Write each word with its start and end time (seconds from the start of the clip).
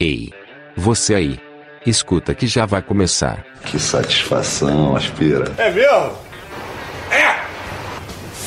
Ei, 0.00 0.32
você 0.76 1.14
aí. 1.14 1.40
Escuta 1.86 2.34
que 2.34 2.48
já 2.48 2.66
vai 2.66 2.82
começar. 2.82 3.44
Que 3.64 3.78
satisfação, 3.78 4.96
aspira. 4.96 5.54
É 5.56 5.70
mesmo? 5.70 6.18
É! 7.12 7.44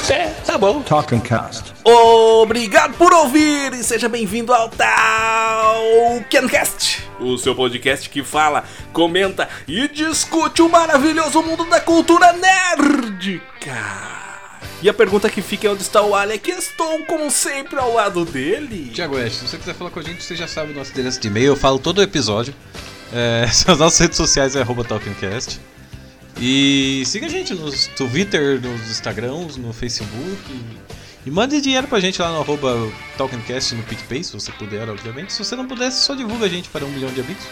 É, 0.10 0.28
tá 0.46 0.58
bom. 0.58 0.82
Talking 0.82 1.22
Cast. 1.22 1.74
Obrigado 1.86 2.96
por 2.98 3.14
ouvir 3.14 3.72
e 3.72 3.82
seja 3.82 4.10
bem-vindo 4.10 4.54
ao 4.54 4.68
Talkencast, 4.68 6.28
o 7.18 7.38
seu 7.38 7.56
podcast 7.56 8.10
que 8.10 8.22
fala, 8.22 8.66
comenta 8.92 9.48
e 9.66 9.88
discute 9.88 10.62
o 10.62 10.68
maravilhoso 10.68 11.42
mundo 11.42 11.64
da 11.70 11.80
cultura 11.80 12.34
nerdica. 12.34 14.21
E 14.82 14.90
a 14.90 14.94
pergunta 14.94 15.30
que 15.30 15.44
fica 15.44 15.68
é 15.68 15.70
onde 15.70 15.84
está 15.84 16.02
o 16.02 16.40
que 16.40 16.52
estou, 16.52 17.06
como 17.06 17.30
sempre, 17.30 17.78
ao 17.78 17.94
lado 17.94 18.26
dele. 18.26 18.90
Tiago 18.92 19.16
West, 19.16 19.36
se 19.36 19.48
você 19.48 19.58
quiser 19.58 19.76
falar 19.76 19.92
com 19.92 20.00
a 20.00 20.04
gente, 20.04 20.24
você 20.24 20.36
já 20.36 20.48
sabe 20.48 20.72
o 20.72 20.76
nosso 20.76 20.92
endereço 20.92 21.20
de 21.20 21.28
e-mail. 21.28 21.48
Eu 21.48 21.56
falo 21.56 21.78
todo 21.78 22.00
o 22.00 22.02
episódio. 22.02 22.52
É, 23.14 23.46
as 23.68 23.78
nossas 23.78 24.00
redes 24.00 24.18
sociais 24.18 24.56
é 24.56 24.66
TalkingCast. 24.66 25.62
E 26.40 27.04
siga 27.06 27.28
a 27.28 27.30
gente 27.30 27.54
no 27.54 27.72
Twitter, 27.96 28.60
nos 28.60 28.90
Instagrams, 28.90 29.56
no 29.58 29.72
Facebook. 29.72 30.42
E, 30.50 31.28
e 31.28 31.32
mande 31.32 31.62
dinheiro 31.62 31.88
pra 31.88 32.00
gente 32.00 32.20
lá 32.20 32.32
no 32.32 32.40
arroba 32.40 32.76
TalkingCast 33.18 33.76
no 33.76 33.84
PicPay, 33.84 34.24
se 34.24 34.34
você 34.34 34.52
puder, 34.52 34.90
obviamente. 34.90 35.32
Se 35.32 35.44
você 35.44 35.56
não 35.56 35.68
puder, 35.68 35.92
só 35.92 36.16
divulga 36.16 36.48
a 36.48 36.50
gente 36.50 36.70
para 36.70 36.84
um 36.84 36.90
milhão 36.90 37.12
de 37.12 37.22
amigos. 37.22 37.44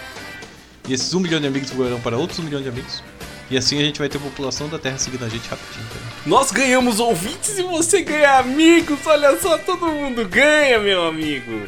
E 0.87 0.93
esses 0.93 1.13
um 1.13 1.19
milhão 1.19 1.39
de 1.39 1.45
amigos 1.45 1.69
divulgarão 1.69 2.01
para 2.01 2.17
outros 2.17 2.39
um 2.39 2.43
milhão 2.43 2.59
de 2.59 2.69
amigos. 2.69 3.03
E 3.49 3.57
assim 3.57 3.79
a 3.79 3.83
gente 3.83 3.99
vai 3.99 4.07
ter 4.07 4.17
a 4.17 4.21
população 4.21 4.69
da 4.69 4.77
Terra 4.77 4.97
seguindo 4.97 5.25
a 5.25 5.29
gente 5.29 5.47
rapidinho. 5.49 5.85
Tá? 5.85 5.95
Nós 6.25 6.51
ganhamos 6.51 6.99
ouvintes 6.99 7.57
e 7.57 7.63
você 7.63 8.01
ganha 8.01 8.37
amigos. 8.37 8.99
Olha 9.05 9.39
só, 9.39 9.57
todo 9.57 9.87
mundo 9.87 10.27
ganha, 10.27 10.79
meu 10.79 11.07
amigo. 11.07 11.67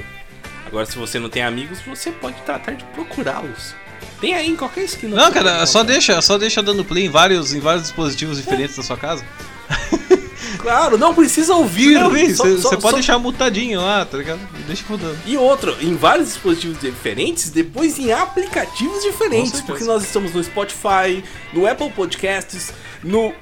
Agora, 0.65 0.85
se 0.85 0.97
você 0.97 1.19
não 1.19 1.29
tem 1.29 1.43
amigos, 1.43 1.79
você 1.81 2.11
pode 2.11 2.39
tratar 2.43 2.73
de 2.73 2.83
procurá-los. 2.85 3.73
Tem 4.21 4.35
aí 4.35 4.49
em 4.49 4.55
qualquer 4.55 4.83
esquina. 4.83 5.15
Não, 5.15 5.31
cara, 5.31 5.65
só 5.65 5.83
deixa, 5.83 6.21
só 6.21 6.37
deixa 6.37 6.61
dando 6.61 6.85
play 6.85 7.05
em 7.05 7.09
vários, 7.09 7.53
em 7.53 7.59
vários 7.59 7.83
dispositivos 7.83 8.37
diferentes 8.37 8.77
da 8.77 8.83
sua 8.83 8.95
casa. 8.95 9.25
Claro, 10.61 10.97
não 10.97 11.13
precisa 11.15 11.53
ouvir. 11.55 11.93
Não, 11.95 12.09
você 12.11 12.69
pode 12.77 12.81
só- 12.81 12.91
deixar 12.93 13.17
mutadinho 13.19 13.81
lá, 13.81 14.05
tá 14.05 14.17
ligado? 14.17 14.39
Deixa 14.67 14.83
rodando. 14.87 15.17
E 15.25 15.37
outro, 15.37 15.75
em 15.81 15.95
vários 15.95 16.27
dispositivos 16.29 16.79
diferentes, 16.79 17.49
depois 17.49 17.97
em 17.97 18.11
aplicativos 18.11 19.01
diferentes, 19.03 19.61
porque 19.61 19.83
nós 19.83 20.03
estamos 20.03 20.33
no 20.33 20.43
Spotify, 20.43 21.23
no 21.53 21.65
Apple 21.67 21.89
Podcasts, 21.91 22.71
no 23.03 23.33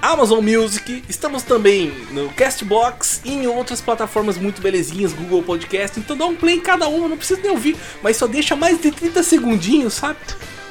Amazon 0.00 0.42
Music, 0.42 1.04
estamos 1.08 1.42
também 1.42 1.92
no 2.12 2.30
Castbox 2.30 3.20
e 3.24 3.32
em 3.32 3.46
outras 3.46 3.80
plataformas 3.80 4.38
muito 4.38 4.62
belezinhas, 4.62 5.12
Google 5.12 5.42
Podcast. 5.42 5.98
Então 6.00 6.16
dá 6.16 6.24
um 6.24 6.34
play 6.36 6.54
em 6.56 6.60
cada 6.60 6.88
uma, 6.88 7.06
não 7.08 7.16
precisa 7.16 7.40
nem 7.42 7.50
ouvir, 7.50 7.76
mas 8.02 8.16
só 8.16 8.26
deixa 8.26 8.56
mais 8.56 8.80
de 8.80 8.90
30 8.90 9.22
segundinhos, 9.22 9.94
sabe? 9.94 10.18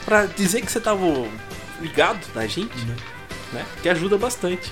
Pra 0.06 0.26
dizer 0.26 0.62
que 0.62 0.72
você 0.72 0.80
tava 0.80 1.06
ligado 1.82 2.20
na 2.34 2.48
gente, 2.48 2.76
né? 3.54 3.66
Que 3.84 3.90
ajuda 3.90 4.18
bastante. 4.18 4.72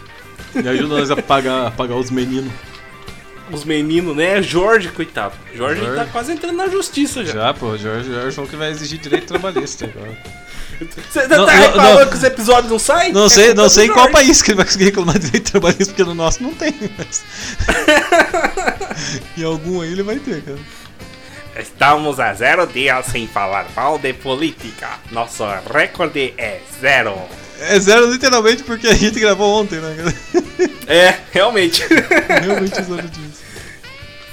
E 0.64 0.68
ajuda 0.68 0.98
nós 0.98 1.12
a 1.12 1.16
pagar, 1.16 1.68
a 1.68 1.72
pagar 1.72 1.96
os 1.96 2.10
meninos. 2.10 2.52
Os 3.52 3.64
meninos, 3.64 4.16
né? 4.16 4.42
Jorge, 4.42 4.90
coitado. 4.90 5.34
Jorge, 5.56 5.80
Jorge. 5.82 5.96
tá 5.96 6.06
quase 6.06 6.34
entrando 6.34 6.58
na 6.58 6.68
justiça 6.68 7.24
já. 7.26 7.34
Já, 7.34 7.54
pô, 7.54 7.78
Jorge, 7.78 8.12
Jorge 8.12 8.36
falou 8.36 8.50
que 8.50 8.58
vai 8.58 8.72
exigir 8.72 9.00
direito 9.00 9.26
trabalhista 9.28 9.86
agora. 9.86 10.18
Você 11.10 11.28
tá 11.28 11.38
Não, 11.38 11.46
reclamando 11.46 12.00
não, 12.02 12.08
que 12.08 12.16
os 12.16 12.24
episódios 12.24 12.70
não 12.72 12.78
saem? 12.78 13.12
Não 13.12 13.26
É 13.26 13.30
sei, 13.30 13.46
culpa 13.48 13.62
não 13.62 13.70
sei 13.70 13.86
em 13.88 13.92
qual 13.92 14.12
país 14.12 14.42
que 14.42 14.52
ele 14.52 14.58
vai 14.58 14.66
conseguir 14.66 14.86
reclamar 14.86 15.18
de 15.18 15.26
direito 15.28 15.52
trabalhista, 15.52 15.86
porque 15.88 16.04
no 16.04 16.14
nosso 16.14 16.44
não 16.44 16.54
tem, 16.54 16.74
mas. 16.98 17.24
em 19.38 19.44
algum 19.44 19.82
aí 19.82 19.92
ele 19.92 20.04
vai 20.04 20.18
ter, 20.18 20.44
cara. 20.44 20.58
Estamos 21.60 22.20
a 22.20 22.34
zero 22.34 22.68
dias 22.68 23.06
sem 23.08 23.28
falar 23.28 23.66
mal 23.76 23.98
de 23.98 24.14
política. 24.14 25.00
Nosso 25.12 25.44
recorde 25.74 26.34
é 26.38 26.62
zero. 26.80 27.18
É 27.60 27.80
zero 27.80 28.12
literalmente 28.12 28.64
porque 28.64 28.88
a 28.88 28.94
gente 28.94 29.20
gravou 29.20 29.62
ontem, 29.62 29.80
né? 29.80 29.96
É, 30.88 31.20
realmente. 31.32 31.84
Realmente 32.42 32.82
zero 32.82 33.10
disso. 33.10 33.42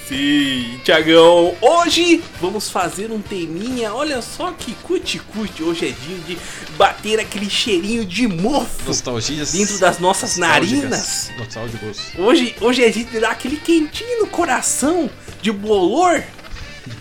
Sim, 0.06 0.78
Tiagão. 0.84 1.56
Hoje 1.60 2.22
vamos 2.40 2.70
fazer 2.70 3.10
um 3.10 3.20
teminha. 3.20 3.92
Olha 3.92 4.22
só 4.22 4.52
que 4.52 4.72
cuti-cuti. 4.74 5.64
Hoje 5.64 5.88
é 5.88 5.90
dia 5.90 6.18
de 6.18 6.38
bater 6.76 7.18
aquele 7.18 7.50
cheirinho 7.50 8.04
de 8.04 8.28
mofo 8.28 8.86
Nostalgias. 8.86 9.52
dentro 9.52 9.78
das 9.78 9.98
nossas 9.98 10.36
narinas. 10.36 11.32
Nostálgicos. 11.38 11.98
Hoje, 12.18 12.54
hoje 12.60 12.84
é 12.84 12.88
dia 12.90 13.04
de 13.04 13.18
dar 13.18 13.30
aquele 13.32 13.56
quentinho 13.56 14.20
no 14.20 14.26
coração 14.28 15.10
de 15.42 15.50
bolor. 15.50 16.22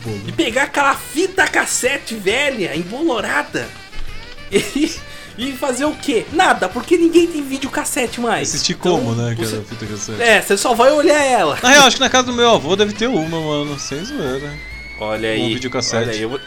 Bolo. 0.03 0.19
de 0.19 0.31
pegar 0.31 0.63
aquela 0.63 0.95
fita 0.95 1.47
cassete 1.47 2.15
velha, 2.15 2.75
embolorada 2.75 3.67
e, 4.51 4.91
e 5.37 5.51
fazer 5.53 5.85
o 5.85 5.95
quê? 5.95 6.25
Nada, 6.31 6.69
porque 6.69 6.97
ninguém 6.97 7.27
tem 7.27 7.41
videocassete 7.43 8.21
mais. 8.21 8.49
Assistir 8.49 8.73
Então, 8.73 8.97
como, 8.97 9.13
né, 9.15 9.35
você- 9.35 9.45
aquela 9.57 9.63
fita 9.65 9.85
cassete? 9.85 10.21
É, 10.21 10.41
você 10.41 10.57
só 10.57 10.73
vai 10.73 10.91
olhar 10.91 11.21
ela. 11.23 11.57
Na 11.61 11.69
real, 11.69 11.87
acho 11.87 11.97
que 11.97 12.01
na 12.03 12.09
casa 12.09 12.27
do 12.27 12.33
meu 12.33 12.49
avô 12.49 12.75
deve 12.75 12.93
ter 12.93 13.07
uma, 13.07 13.39
mano. 13.41 13.79
Sem 13.79 14.03
zoeira. 14.05 14.53
Olha 14.99 15.29
Um 15.29 15.31
aí. 15.47 15.53
videocassete. 15.55 16.03
Olha 16.03 16.11
aí, 16.13 16.21
eu 16.21 16.29
vou, 16.29 16.39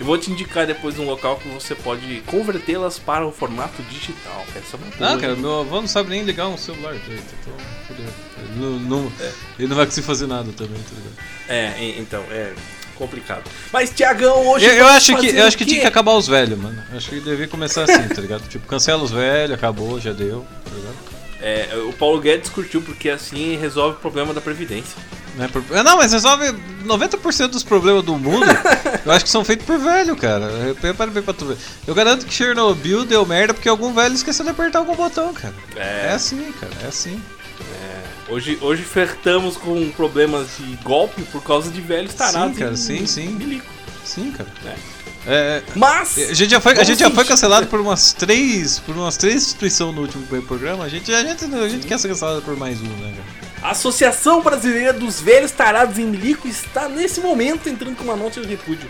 eu 0.00 0.04
vou 0.04 0.18
te 0.18 0.30
indicar 0.30 0.66
depois 0.66 0.98
um 0.98 1.04
local 1.04 1.36
que 1.36 1.48
você 1.48 1.74
pode 1.74 2.20
convertê-las 2.26 2.98
para 2.98 3.24
o 3.26 3.30
formato 3.32 3.80
digital. 3.84 4.44
Essa 4.56 4.76
é 4.76 4.80
uma 4.80 4.96
boa, 4.96 5.12
Ah, 5.14 5.18
cara, 5.20 5.36
meu 5.36 5.60
avô 5.60 5.80
não 5.80 5.86
sabe 5.88 6.10
nem 6.10 6.22
ligar 6.24 6.48
um 6.48 6.58
celular 6.58 6.94
direito. 6.94 7.24
Então, 7.40 7.54
fudeu. 7.86 8.06
Ele 8.38 8.60
não, 8.60 8.70
não- 9.00 9.12
ele 9.58 9.68
não 9.68 9.76
vai 9.76 9.86
conseguir 9.86 10.06
fazer 10.06 10.26
nada 10.26 10.50
também, 10.52 10.80
tá 10.82 10.90
ligado? 10.96 11.28
É, 11.48 11.80
e- 11.84 12.00
então, 12.00 12.24
é 12.30 12.52
complicado. 13.06 13.42
Mas, 13.72 13.90
Tiagão, 13.90 14.46
hoje. 14.48 14.64
Eu, 14.64 14.72
eu 14.74 14.86
acho 14.86 15.16
que, 15.16 15.26
eu 15.28 15.44
acho 15.46 15.58
que 15.58 15.64
tinha 15.64 15.80
que 15.80 15.86
acabar 15.86 16.12
os 16.14 16.26
velhos, 16.28 16.58
mano. 16.58 16.82
Eu 16.90 16.96
Acho 16.98 17.10
que 17.10 17.20
devia 17.20 17.48
começar 17.48 17.82
assim, 17.82 18.08
tá 18.08 18.20
ligado? 18.20 18.48
Tipo, 18.48 18.66
cancela 18.66 19.02
os 19.02 19.10
velhos, 19.10 19.54
acabou, 19.54 20.00
já 20.00 20.12
deu, 20.12 20.46
tá 20.64 20.70
ligado? 20.74 21.12
É, 21.40 21.68
o 21.88 21.92
Paulo 21.92 22.20
Guedes 22.20 22.48
curtiu 22.50 22.80
porque 22.80 23.10
assim 23.10 23.56
resolve 23.56 23.96
o 23.96 24.00
problema 24.00 24.32
da 24.32 24.40
Previdência. 24.40 24.96
Não, 25.34 25.44
é 25.46 25.48
por- 25.48 25.64
não, 25.82 25.96
mas 25.96 26.12
resolve 26.12 26.52
90% 26.84 27.48
dos 27.48 27.64
problemas 27.64 28.04
do 28.04 28.16
mundo. 28.16 28.46
eu 29.04 29.10
acho 29.12 29.24
que 29.24 29.30
são 29.30 29.44
feitos 29.44 29.66
por 29.66 29.78
velho, 29.78 30.14
cara. 30.14 30.74
Repara 30.80 31.10
bem 31.10 31.22
pra 31.22 31.34
tu 31.34 31.46
ver. 31.46 31.56
Eu 31.86 31.94
garanto 31.94 32.26
que 32.26 32.32
Chernobyl 32.32 33.04
deu 33.04 33.24
merda 33.26 33.54
porque 33.54 33.68
algum 33.68 33.92
velho 33.92 34.14
esqueceu 34.14 34.44
de 34.44 34.50
apertar 34.52 34.78
algum 34.80 34.94
botão, 34.94 35.32
cara. 35.34 35.54
É. 35.74 36.08
É 36.10 36.12
assim, 36.12 36.52
cara, 36.60 36.72
é 36.84 36.86
assim. 36.86 37.20
Hoje, 38.28 38.56
hoje 38.62 38.82
flertamos 38.82 39.56
com 39.56 39.90
problemas 39.90 40.46
de 40.58 40.76
golpe 40.82 41.22
por 41.24 41.42
causa 41.42 41.70
de 41.70 41.80
velhos 41.80 42.14
tarados. 42.14 42.54
Sim, 42.54 42.60
cara, 42.60 42.72
em- 42.72 42.76
sim, 42.76 43.06
sim. 43.06 43.28
milico, 43.28 43.66
Sim, 44.04 44.30
cara. 44.32 44.48
né? 44.64 44.74
É, 45.24 45.62
Mas. 45.76 46.18
a 46.18 46.34
gente 46.34 46.50
já 46.50 46.60
foi, 46.60 46.72
a 46.72 46.82
gente 46.82 46.98
já 46.98 47.06
foi 47.10 47.18
sentir. 47.18 47.28
cancelado 47.28 47.66
por 47.68 47.78
umas 47.80 48.12
três, 48.14 48.78
por 48.80 48.96
umas 48.96 49.16
três 49.16 49.36
instituições 49.36 49.94
no 49.94 50.00
último 50.02 50.24
programa. 50.42 50.82
A 50.84 50.88
gente, 50.88 51.12
a 51.14 51.22
gente, 51.22 51.44
a 51.44 51.68
gente 51.68 51.86
quer 51.86 51.98
ser 51.98 52.08
cancelado 52.08 52.42
por 52.42 52.56
mais 52.56 52.80
um, 52.80 52.84
né, 52.86 53.12
cara? 53.16 53.42
A 53.62 53.70
Associação 53.70 54.42
Brasileira 54.42 54.92
dos 54.92 55.20
Velhos 55.20 55.52
Tarados 55.52 55.96
em 55.96 56.04
Milico 56.06 56.48
está 56.48 56.88
nesse 56.88 57.20
momento 57.20 57.68
entrando 57.68 57.94
com 57.94 58.02
uma 58.02 58.16
nota 58.16 58.40
de 58.40 58.48
repúdio 58.48 58.88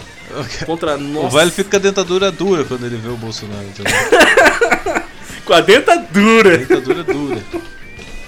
contra 0.64 0.96
nós. 0.96 1.24
O 1.26 1.36
velho 1.36 1.50
fica 1.50 1.68
com 1.68 1.76
a 1.76 1.78
dentadura 1.80 2.32
dura 2.32 2.64
quando 2.64 2.86
ele 2.86 2.96
vê 2.96 3.08
o 3.10 3.16
Bolsonaro, 3.18 3.66
com 5.44 5.52
a 5.52 5.60
dentadura. 5.60 6.56
Dentadura 6.58 7.04
dura. 7.04 7.42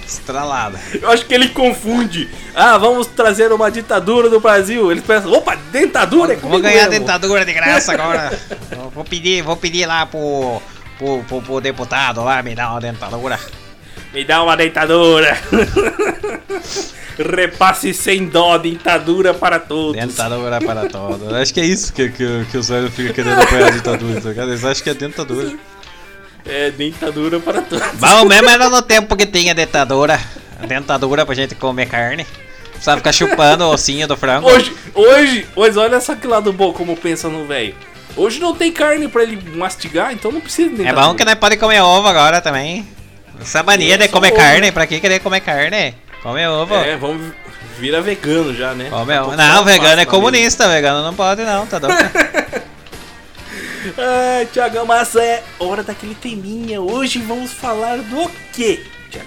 Estralada. 0.06 0.78
Eu 1.00 1.10
acho 1.10 1.24
que 1.26 1.34
ele 1.34 1.48
confunde. 1.48 2.28
Ah, 2.54 2.76
vamos 2.78 3.06
trazer 3.06 3.52
uma 3.52 3.70
ditadura 3.70 4.28
do 4.28 4.38
Brasil. 4.40 4.90
Eles 4.92 5.02
pensam, 5.04 5.32
opa, 5.32 5.56
dentadura 5.72 6.34
é 6.34 6.36
Vou 6.36 6.60
ganhar 6.60 6.88
mesmo. 6.88 7.00
dentadura 7.00 7.44
de 7.44 7.52
graça 7.52 7.92
agora. 7.94 8.38
Vou 8.94 9.04
pedir, 9.04 9.42
vou 9.42 9.56
pedir 9.56 9.86
lá 9.86 10.04
pro, 10.06 10.60
pro, 10.98 11.24
pro, 11.24 11.42
pro 11.42 11.60
deputado 11.60 12.22
lá 12.22 12.42
me 12.42 12.54
dar 12.54 12.70
uma 12.70 12.80
dentadura. 12.80 13.38
Me 14.12 14.24
dá 14.24 14.42
uma 14.42 14.56
dentadura. 14.56 15.36
Repasse 17.16 17.94
sem 17.94 18.26
dó, 18.26 18.58
dentadura 18.58 19.32
para 19.32 19.58
todos. 19.60 20.00
Dentadura 20.00 20.60
para 20.60 20.86
todos. 20.90 21.32
Acho 21.32 21.54
que 21.54 21.60
é 21.60 21.64
isso 21.64 21.92
que, 21.92 22.08
que, 22.08 22.44
que 22.50 22.58
os 22.58 22.68
velhos 22.68 22.92
ficam 22.92 23.12
querendo 23.12 23.40
apoiar 23.40 23.68
a 23.68 23.70
ditadura, 23.70 24.20
tá 24.20 24.28
ligado? 24.30 24.50
Eles 24.50 24.64
acham 24.64 24.82
que 24.82 24.90
é 24.90 24.94
dentadura. 24.94 25.52
É, 26.46 26.70
dentadura 26.70 27.40
para 27.40 27.62
todos. 27.62 27.86
Bom 27.94 28.24
mesmo 28.26 28.50
era 28.50 28.68
no 28.68 28.82
tempo 28.82 29.16
que 29.16 29.26
tinha 29.26 29.54
dentadura. 29.54 30.20
Dentadura 30.68 31.24
pra 31.24 31.34
gente 31.34 31.54
comer 31.54 31.86
carne. 31.86 32.26
Precisava 32.70 32.98
ficar 32.98 33.12
chupando 33.12 33.64
o 33.64 33.70
ossinho 33.72 34.06
do 34.06 34.16
frango. 34.16 34.48
Hoje, 34.48 34.74
hoje, 34.94 35.46
hoje, 35.56 35.78
olha 35.78 36.00
só 36.00 36.14
que 36.14 36.26
lado 36.26 36.52
bom 36.52 36.72
como 36.72 36.96
pensa 36.96 37.28
no 37.28 37.46
velho. 37.46 37.74
Hoje 38.16 38.40
não 38.40 38.54
tem 38.54 38.70
carne 38.70 39.08
pra 39.08 39.22
ele 39.22 39.38
mastigar, 39.56 40.12
então 40.12 40.30
não 40.30 40.40
precisa 40.40 40.68
de 40.68 40.74
É 40.74 40.78
dentadura. 40.78 41.06
bom 41.06 41.14
que 41.14 41.24
nós 41.24 41.34
podemos 41.34 41.62
comer 41.62 41.80
ovo 41.80 42.06
agora 42.08 42.40
também. 42.40 42.86
Essa 43.40 43.62
mania 43.62 43.96
de 43.98 44.04
Só 44.06 44.12
comer 44.12 44.28
ovo. 44.32 44.36
carne, 44.36 44.70
pra 44.70 44.86
que 44.86 45.00
querer 45.00 45.20
comer 45.20 45.40
carne? 45.40 45.94
Come 46.22 46.46
ovo. 46.46 46.74
É, 46.74 46.96
vamos 46.96 47.32
vira 47.78 48.00
vegano 48.00 48.54
já, 48.54 48.72
né? 48.74 48.88
Come 48.90 49.12
a 49.14 49.22
ovo. 49.24 49.36
Não, 49.36 49.36
tá 49.36 49.62
vegano 49.62 50.00
é 50.00 50.04
comunista, 50.04 50.68
vegano 50.68 51.02
não 51.02 51.14
pode 51.14 51.42
não, 51.42 51.66
tá 51.66 51.78
doido? 51.78 51.96
Ai, 53.98 54.46
Tiagão, 54.46 54.86
mas 54.86 55.14
é 55.14 55.42
hora 55.58 55.82
daquele 55.82 56.14
teminha. 56.14 56.80
Hoje 56.80 57.18
vamos 57.18 57.52
falar 57.52 57.98
do 57.98 58.30
quê? 58.52 58.82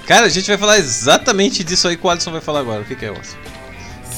Cara, 0.05 0.25
a 0.25 0.29
gente 0.29 0.47
vai 0.47 0.57
falar 0.57 0.79
exatamente 0.79 1.63
disso 1.63 1.87
aí 1.87 1.95
que 1.95 2.05
o 2.05 2.09
Alisson 2.09 2.31
vai 2.31 2.41
falar 2.41 2.61
agora. 2.61 2.81
O 2.81 2.85
que, 2.85 2.95
que 2.95 3.05
é, 3.05 3.09
Alisson? 3.09 3.37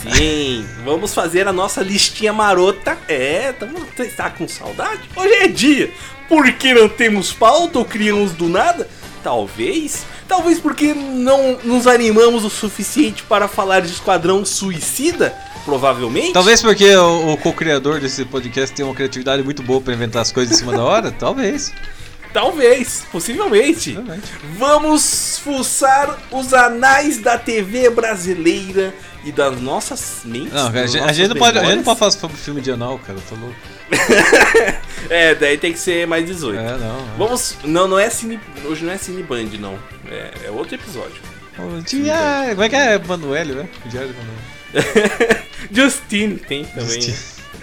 Sim, 0.01 0.65
vamos 0.86 1.13
fazer 1.13 1.47
a 1.47 1.53
nossa 1.53 1.81
listinha 1.81 2.31
marota. 2.31 2.97
É, 3.07 3.51
tamo, 3.51 3.86
tá 4.15 4.30
com 4.30 4.47
saudade? 4.47 5.01
Hoje 5.15 5.33
é 5.33 5.47
dia. 5.47 5.91
Por 6.27 6.50
que 6.53 6.74
não 6.74 6.88
temos 6.88 7.33
pauta 7.33 7.80
ou 7.80 7.85
criamos 7.85 8.31
do 8.31 8.47
nada? 8.47 8.88
Talvez. 9.21 10.06
Talvez 10.27 10.59
porque 10.59 10.94
não 10.94 11.57
nos 11.63 11.85
animamos 11.85 12.45
o 12.45 12.50
suficiente 12.50 13.24
para 13.24 13.47
falar 13.47 13.81
de 13.81 13.92
Esquadrão 13.92 14.45
Suicida? 14.45 15.35
Provavelmente. 15.65 16.33
Talvez 16.33 16.61
porque 16.61 16.95
o, 16.95 17.33
o 17.33 17.38
co-criador 17.38 18.00
desse 18.00 18.25
podcast 18.25 18.75
tem 18.75 18.85
uma 18.85 18.95
criatividade 18.95 19.44
muito 19.44 19.61
boa 19.61 19.81
pra 19.81 19.94
inventar 19.94 20.21
as 20.21 20.31
coisas 20.31 20.56
em 20.56 20.59
cima 20.59 20.71
da 20.71 20.83
hora. 20.83 21.11
Talvez. 21.17 21.71
Talvez, 22.31 23.06
possivelmente. 23.11 23.97
Vamos 24.56 25.39
fuçar 25.44 26.19
os 26.31 26.53
anais 26.53 27.17
da 27.17 27.38
TV 27.39 27.89
brasileira 27.89 28.94
e 29.23 29.31
das 29.31 29.59
nossas 29.59 30.21
mentes. 30.25 30.53
Não, 30.53 30.67
a 30.67 30.69
das 30.69 30.91
gente, 30.91 31.03
a 31.03 31.11
gente 31.11 31.29
não 31.29 31.35
pode, 31.35 31.57
a 31.57 31.63
gente 31.63 31.75
não 31.77 31.83
pode 31.83 32.00
fazer 32.00 32.29
filme 32.29 32.61
de 32.61 32.71
anal, 32.71 33.00
cara. 33.00 33.19
Tô 33.27 33.35
louco. 33.35 33.56
É, 35.09 35.33
daí 35.33 35.57
tem 35.57 35.71
que 35.71 35.79
ser 35.79 36.06
mais 36.06 36.25
18. 36.25 36.59
É, 36.59 36.77
não. 36.77 37.06
Vamos. 37.17 37.56
Não, 37.63 37.88
não 37.88 37.97
é 37.97 38.09
cine. 38.09 38.39
Hoje 38.65 38.83
não 38.83 38.91
é 38.91 38.97
Cine 38.97 39.23
Band, 39.23 39.47
não. 39.57 39.79
É, 40.11 40.31
é 40.45 40.51
outro 40.51 40.75
episódio. 40.75 41.21
Ô, 41.57 41.81
tia, 41.81 42.50
como 42.50 42.63
é 42.63 42.69
que 42.69 42.75
é 42.75 43.00
Manoel, 43.00 43.45
né? 43.45 43.69
Diário 43.85 44.09
de 44.09 44.15
Manoel. 44.17 45.39
Justine 45.71 46.35
tem 46.38 46.65
também. 46.65 47.01
Justine. 47.01 47.17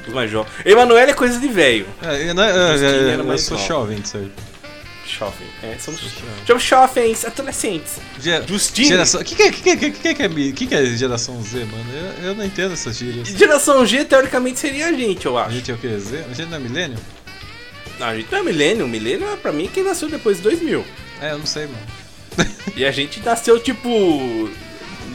Os 0.08 0.14
mais 0.14 0.31
jovens. 0.31 0.52
Emanuele 0.64 1.10
é 1.10 1.14
coisa 1.14 1.38
de 1.38 1.48
velho. 1.48 1.87
É, 2.02 2.31
eu, 2.31 2.34
não- 2.34 2.44
Justine 2.78 2.93
eu- 3.02 3.08
era 3.10 3.22
eu 3.22 3.25
mais 3.25 3.43
sou 3.43 3.56
nova. 3.56 3.69
jovem, 3.69 4.04
sabe? 4.04 4.31
Jovem. 5.19 5.46
É, 5.62 5.76
somos. 5.78 6.00
Jovem. 6.46 6.60
Jovens, 6.66 7.25
adolescentes. 7.25 7.94
Ge- 8.20 8.43
Justine. 8.46 8.88
Geração. 8.88 9.20
O 9.20 9.25
que, 9.25 9.34
que, 9.34 9.43
é- 9.43 9.50
que, 9.52 9.62
que, 9.62 9.76
que, 9.76 9.90
que, 9.90 10.14
que, 10.14 10.22
é, 10.22 10.28
que, 10.52 10.66
que 10.66 10.75
é 10.75 10.87
geração 10.87 11.40
Z, 11.43 11.58
mano? 11.64 11.84
Eu, 12.20 12.25
eu 12.28 12.34
não 12.34 12.44
entendo 12.44 12.72
essas 12.75 12.96
gírias. 12.98 13.28
Geração 13.28 13.84
G, 13.87 14.04
teoricamente, 14.04 14.58
seria 14.58 14.88
a 14.88 14.93
gente, 14.93 15.25
eu 15.26 15.38
A 15.38 15.44
acho. 15.44 15.54
gente 15.54 15.70
é 15.70 15.75
o 15.75 15.78
que? 15.78 15.88
Z? 15.98 16.25
A 16.31 16.34
gente 16.34 16.48
não 16.50 16.56
é 16.56 16.60
milênio? 16.60 16.98
Não, 17.98 18.06
a 18.08 18.16
gente 18.16 18.28
não 18.31 18.38
é 18.38 18.43
milênio. 18.43 18.87
Milênio 18.88 19.26
é 19.32 19.37
pra 19.37 19.52
mim 19.52 19.70
quem 19.72 19.82
nasceu 19.84 20.08
depois 20.08 20.37
de 20.38 20.43
2000. 20.43 20.84
É, 21.20 21.31
eu 21.32 21.38
não 21.38 21.46
sei, 21.46 21.66
mano. 21.66 22.48
E 22.76 22.84
a 22.84 22.90
gente 22.90 23.20
nasceu, 23.20 23.58
tipo. 23.58 24.50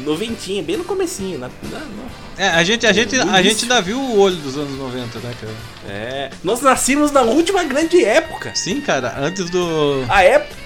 Noventinha, 0.03 0.63
bem 0.63 0.77
no 0.77 0.83
comecinho. 0.83 1.37
Na, 1.37 1.47
na- 1.69 1.79
na- 1.79 2.20
É, 2.41 2.47
a 2.47 2.63
gente, 2.63 2.87
a, 2.87 2.91
gente, 2.91 3.15
a 3.15 3.41
gente 3.43 3.65
ainda 3.65 3.79
viu 3.83 3.99
o 3.99 4.17
olho 4.17 4.35
dos 4.37 4.57
anos 4.57 4.75
90, 4.75 5.19
né, 5.19 5.31
cara? 5.39 5.53
É. 5.87 6.31
Nós 6.43 6.59
nascimos 6.59 7.11
na 7.11 7.21
última 7.21 7.63
grande 7.63 8.03
época. 8.03 8.51
Sim, 8.55 8.81
cara, 8.81 9.13
antes 9.19 9.47
do. 9.51 10.03
A 10.09 10.23
época. 10.23 10.59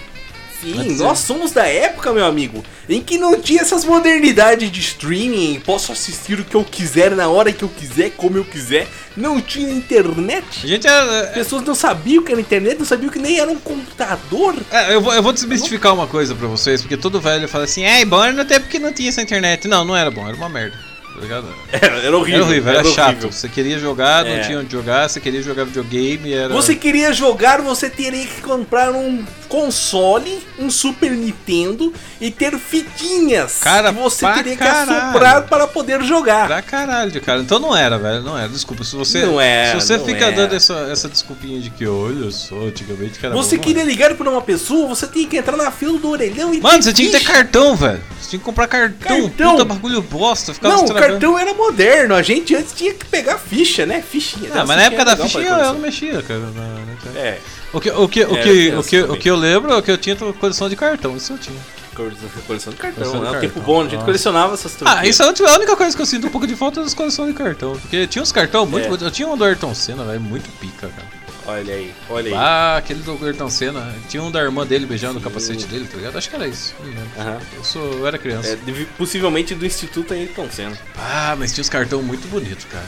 Sim, 0.61 0.79
Antes 0.79 0.99
nós 0.99 1.19
somos 1.19 1.51
da 1.51 1.67
época, 1.67 2.13
meu 2.13 2.25
amigo, 2.25 2.63
em 2.87 3.01
que 3.01 3.17
não 3.17 3.37
tinha 3.41 3.61
essas 3.61 3.83
modernidades 3.83 4.71
de 4.71 4.79
streaming, 4.79 5.59
posso 5.65 5.91
assistir 5.91 6.39
o 6.39 6.45
que 6.45 6.55
eu 6.55 6.63
quiser 6.63 7.11
na 7.11 7.27
hora 7.27 7.51
que 7.51 7.63
eu 7.63 7.67
quiser, 7.67 8.11
como 8.11 8.37
eu 8.37 8.45
quiser. 8.45 8.87
Não 9.17 9.41
tinha 9.41 9.67
A 9.67 9.73
internet. 9.73 10.65
gente 10.65 10.87
é. 10.87 10.91
As 10.91 11.31
pessoas 11.31 11.61
não 11.63 11.75
sabiam 11.75 12.23
o 12.23 12.25
que 12.25 12.31
era 12.31 12.39
internet, 12.39 12.79
não 12.79 12.85
sabiam 12.85 13.11
que 13.11 13.19
nem 13.19 13.37
era 13.37 13.51
um 13.51 13.59
computador. 13.59 14.55
é, 14.71 14.95
eu, 14.95 15.01
vou, 15.01 15.13
eu 15.13 15.21
vou 15.21 15.33
desmistificar 15.33 15.93
uma 15.93 16.07
coisa 16.07 16.33
pra 16.33 16.47
vocês, 16.47 16.79
porque 16.79 16.95
todo 16.95 17.19
velho 17.19 17.49
fala 17.49 17.65
assim, 17.65 17.83
é 17.83 18.05
bom 18.05 18.23
era 18.23 18.31
no 18.31 18.45
tempo 18.45 18.69
que 18.69 18.79
não 18.79 18.93
tinha 18.93 19.09
essa 19.09 19.21
internet. 19.21 19.67
Não, 19.67 19.83
não 19.83 19.95
era 19.95 20.09
bom, 20.09 20.25
era 20.25 20.37
uma 20.37 20.47
merda. 20.47 20.84
Tá 21.15 21.21
ligado? 21.21 21.47
Era, 21.71 21.95
era 21.97 22.17
horrível. 22.17 22.41
Era 22.41 22.45
horrível, 22.45 22.73
era, 22.73 22.83
chato. 22.89 23.09
horrível. 23.11 23.31
Você 23.31 23.47
queria 23.47 23.79
jogar, 23.79 24.25
não 24.25 24.31
É. 24.31 24.39
tinha 24.41 24.59
onde 24.59 24.71
jogar, 24.71 25.07
você 25.09 25.19
queria 25.21 25.41
jogar 25.41 25.63
videogame, 25.63 26.33
era. 26.33 26.53
Você 26.53 26.75
queria 26.75 27.13
jogar, 27.13 27.61
você 27.61 27.89
teria 27.89 28.25
que 28.25 28.41
comprar 28.41 28.91
um 28.91 29.23
console, 29.55 30.45
um 30.59 30.69
Super 30.69 31.11
Nintendo 31.11 31.93
e 32.19 32.29
ter 32.29 32.57
fitinhas 32.59 33.59
Cara, 33.59 33.93
que 33.93 33.99
você 33.99 34.27
teria 34.33 34.57
que 34.57 34.63
assoprar 34.63 35.43
para 35.43 35.65
poder 35.65 36.03
jogar. 36.03 36.47
Pra 36.47 36.61
caralho, 36.61 37.21
cara. 37.21 37.39
Então 37.39 37.57
não 37.57 37.75
era, 37.75 37.97
velho. 37.97 38.21
Não 38.21 38.37
era. 38.37 38.49
Desculpa. 38.49 38.83
Se 38.83 38.95
você, 38.95 39.25
Não 39.25 39.39
era, 39.39 39.79
se 39.79 39.87
você 39.87 39.97
não 39.97 40.05
fica 40.05 40.29
dando 40.31 40.53
essa, 40.53 40.73
essa 40.91 41.07
desculpinha 41.07 41.61
de 41.61 41.69
que 41.69 41.87
olha 41.87 42.29
só, 42.31 42.55
antigamente 42.65 43.17
que 43.17 43.25
era 43.25 43.33
Você 43.33 43.55
bom, 43.55 43.63
queria 43.63 43.83
não 43.83 43.89
ligar 43.89 44.13
para 44.13 44.29
uma 44.29 44.41
pessoa, 44.41 44.87
você 44.87 45.07
tinha 45.07 45.25
que 45.25 45.37
entrar 45.37 45.55
na 45.55 45.71
fila 45.71 45.97
do 45.97 46.09
orelhão 46.09 46.53
e. 46.53 46.59
Mano, 46.59 46.83
você 46.83 46.91
tinha 46.91 47.07
que 47.07 47.13
ter 47.13 47.19
ficha. 47.19 47.31
cartão, 47.31 47.75
velho. 47.75 48.03
Você 48.19 48.31
tinha 48.31 48.39
que 48.39 48.45
comprar 48.45 48.67
cartão. 48.67 49.21
Cartão? 49.29 49.51
Puta 49.51 49.65
bagulho 49.65 50.01
bosta. 50.01 50.53
Ficava 50.53 50.75
Não, 50.75 50.83
o 50.83 50.93
cartão 50.93 51.39
era 51.39 51.53
moderno. 51.53 52.13
A 52.13 52.21
gente 52.21 52.53
antes 52.55 52.73
tinha 52.73 52.93
que 52.93 53.05
pegar 53.05 53.37
ficha, 53.37 53.85
né? 53.85 54.03
Fichinha. 54.07 54.49
Ah, 54.53 54.65
mas 54.65 54.77
na 54.77 54.83
época 54.83 55.05
da 55.05 55.15
fichinha 55.15 55.53
pra 55.53 55.65
eu 55.65 55.73
não 55.73 55.79
mexia, 55.79 56.21
cara. 56.21 56.39
na 56.39 56.93
internet. 56.93 57.17
É, 57.17 57.39
O 57.73 57.81
que, 57.81 57.89
o 57.91 58.07
que, 58.07 58.23
o 58.23 58.35
Era 58.35 58.43
que, 58.43 58.69
tenso 58.71 58.79
o 58.79 58.83
que, 58.83 59.01
o 59.01 59.17
que 59.17 59.29
eu 59.29 59.35
lembro 59.35 59.73
é 59.73 59.81
que 59.81 59.91
eu 59.91 59.97
tinha 59.97 60.15
coleção 60.15 60.69
de 60.69 60.75
cartão. 60.75 61.15
Isso 61.17 61.33
eu 61.33 61.37
tinha. 61.37 61.57
coleção 62.47 62.71
de 62.71 62.77
cartão. 62.77 63.03
Coleção 63.03 63.19
de 63.19 63.23
né? 63.23 63.29
O 63.29 63.31
cartão. 63.33 63.49
tempo 63.49 63.61
bom, 63.61 63.79
a 63.81 63.83
gente 63.83 63.93
Nossa. 63.93 64.05
colecionava 64.05 64.53
essas 64.53 64.73
Ah, 64.75 64.77
troquinhas. 64.77 65.07
isso 65.09 65.21
é 65.21 65.25
a 65.25 65.29
única- 65.29 65.49
a 65.49 65.55
única 65.55 65.75
coisa 65.75 65.95
que 65.95 66.01
eu 66.01 66.05
sinto 66.05 66.27
um 66.27 66.29
pouco 66.29 66.47
de 66.47 66.55
falta 66.55 66.81
das 66.81 66.93
coleções 66.93 67.29
de 67.29 67.33
cartão. 67.33 67.77
Porque 67.77 68.07
tinha 68.07 68.21
uns 68.21 68.31
cartão 68.31 68.65
muito. 68.65 68.87
É. 68.87 69.07
Eu 69.07 69.11
tinha 69.11 69.27
um 69.27 69.35
do 69.37 69.43
Ayrton 69.43 69.73
Senna, 69.75 70.03
velho. 70.05 70.21
Muito 70.21 70.49
pica, 70.59 70.87
cara. 70.87 71.25
Olha 71.47 71.75
aí, 71.75 71.93
olha 72.09 72.27
aí. 72.29 72.33
Ah, 72.33 72.77
aquele 72.77 73.01
do 73.03 73.19
Ayrton 73.23 73.49
Senna. 73.49 73.93
Tinha 74.09 74.23
um 74.23 74.31
da 74.31 74.41
irmã 74.41 74.65
dele 74.65 74.85
beijando 74.87 75.19
o 75.19 75.21
capacete 75.21 75.65
dele, 75.67 75.85
tá 75.85 75.97
ligado? 75.97 76.17
Acho 76.17 76.27
que 76.29 76.35
era 76.35 76.47
isso. 76.47 76.73
Aham. 77.19 77.37
Eu, 77.55 77.63
sou, 77.63 77.93
eu 77.99 78.07
era 78.07 78.17
criança. 78.17 78.49
É, 78.49 78.57
possivelmente 78.97 79.53
do 79.53 79.63
Instituto 79.65 80.13
Ayrton 80.13 80.49
Senna. 80.49 80.77
Ah, 80.97 81.35
mas 81.37 81.51
tinha 81.53 81.61
os 81.61 81.69
cartão 81.69 82.01
muito 82.01 82.27
bonitos, 82.29 82.65
cara. 82.65 82.85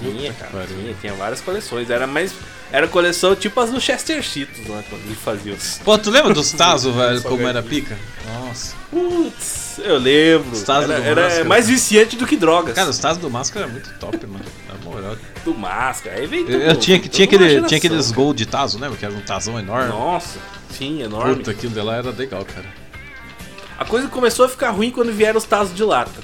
Tinha, 0.00 0.32
cara, 0.32 0.66
tinha, 0.66 0.94
tinha 1.00 1.12
várias 1.14 1.40
coleções. 1.40 1.90
Era 1.90 2.06
mais. 2.06 2.32
Era 2.70 2.88
coleção 2.88 3.34
tipo 3.36 3.60
as 3.60 3.70
do 3.70 3.78
Chester 3.80 4.22
Cheetos 4.22 4.66
lá, 4.66 4.82
quando 4.88 5.02
ele 5.04 5.14
fazia 5.14 5.52
os. 5.52 5.78
Pô, 5.84 5.98
tu 5.98 6.10
lembra 6.10 6.32
dos 6.32 6.50
Tazo, 6.56 6.92
velho, 6.92 7.22
como 7.22 7.46
era 7.46 7.62
pica? 7.62 7.98
Nossa. 8.26 8.74
Putz, 8.90 9.78
eu 9.84 9.98
lembro. 9.98 10.50
Os 10.52 10.62
Tazos 10.62 10.90
Era, 10.90 11.00
do 11.00 11.06
era 11.06 11.22
Máscara. 11.24 11.44
mais 11.44 11.68
viciante 11.68 12.16
do 12.16 12.26
que 12.26 12.36
drogas. 12.36 12.74
Cara, 12.74 12.88
os 12.90 12.98
Tazo 12.98 13.20
do 13.20 13.28
Máscara 13.30 13.66
era 13.66 13.72
muito 13.72 13.90
top, 13.98 14.26
mano. 14.26 14.44
Na 14.68 14.90
moral. 14.90 15.16
do 15.44 15.54
máscara. 15.54 16.16
Aí 16.18 16.26
veio 16.26 16.42
Eu, 16.42 16.46
tudo- 16.60 16.70
eu 16.70 16.76
tinha, 16.76 16.98
que- 16.98 17.08
tinha, 17.08 17.24
aquele, 17.26 17.48
geração. 17.48 17.68
tinha 17.68 17.78
aqueles 17.78 18.10
gol 18.10 18.32
de 18.32 18.46
Tazo, 18.46 18.78
lembra? 18.78 18.96
Que 18.96 19.04
era 19.04 19.12
um 19.14 19.20
Tazão 19.20 19.58
enorme. 19.58 19.88
Nossa, 19.88 20.38
sim, 20.70 21.02
enorme. 21.02 21.36
Puta, 21.36 21.50
aquilo 21.50 21.72
de 21.74 21.80
lá 21.80 21.96
era 21.96 22.10
legal, 22.10 22.44
cara. 22.44 22.66
A 23.78 23.84
coisa 23.84 24.08
começou 24.08 24.44
a 24.44 24.48
ficar 24.48 24.70
ruim 24.70 24.90
quando 24.90 25.12
vieram 25.12 25.36
os 25.38 25.44
tazos 25.44 25.74
de 25.74 25.82
lata. 25.82 26.22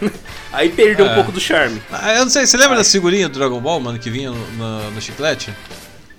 Aí 0.52 0.68
perdeu 0.70 1.06
É. 1.06 1.10
um 1.10 1.14
pouco 1.14 1.32
do 1.32 1.40
charme. 1.40 1.82
Ah, 1.90 2.14
eu 2.14 2.24
não 2.24 2.30
sei, 2.30 2.46
você 2.46 2.56
lembra 2.56 2.76
das 2.76 2.90
figurinhas 2.90 3.30
do 3.30 3.38
Dragon 3.38 3.60
Ball, 3.60 3.80
mano, 3.80 3.98
que 3.98 4.10
vinha 4.10 4.30
no, 4.30 4.46
no- 4.52 4.90
no 4.92 5.00
chiclete? 5.00 5.52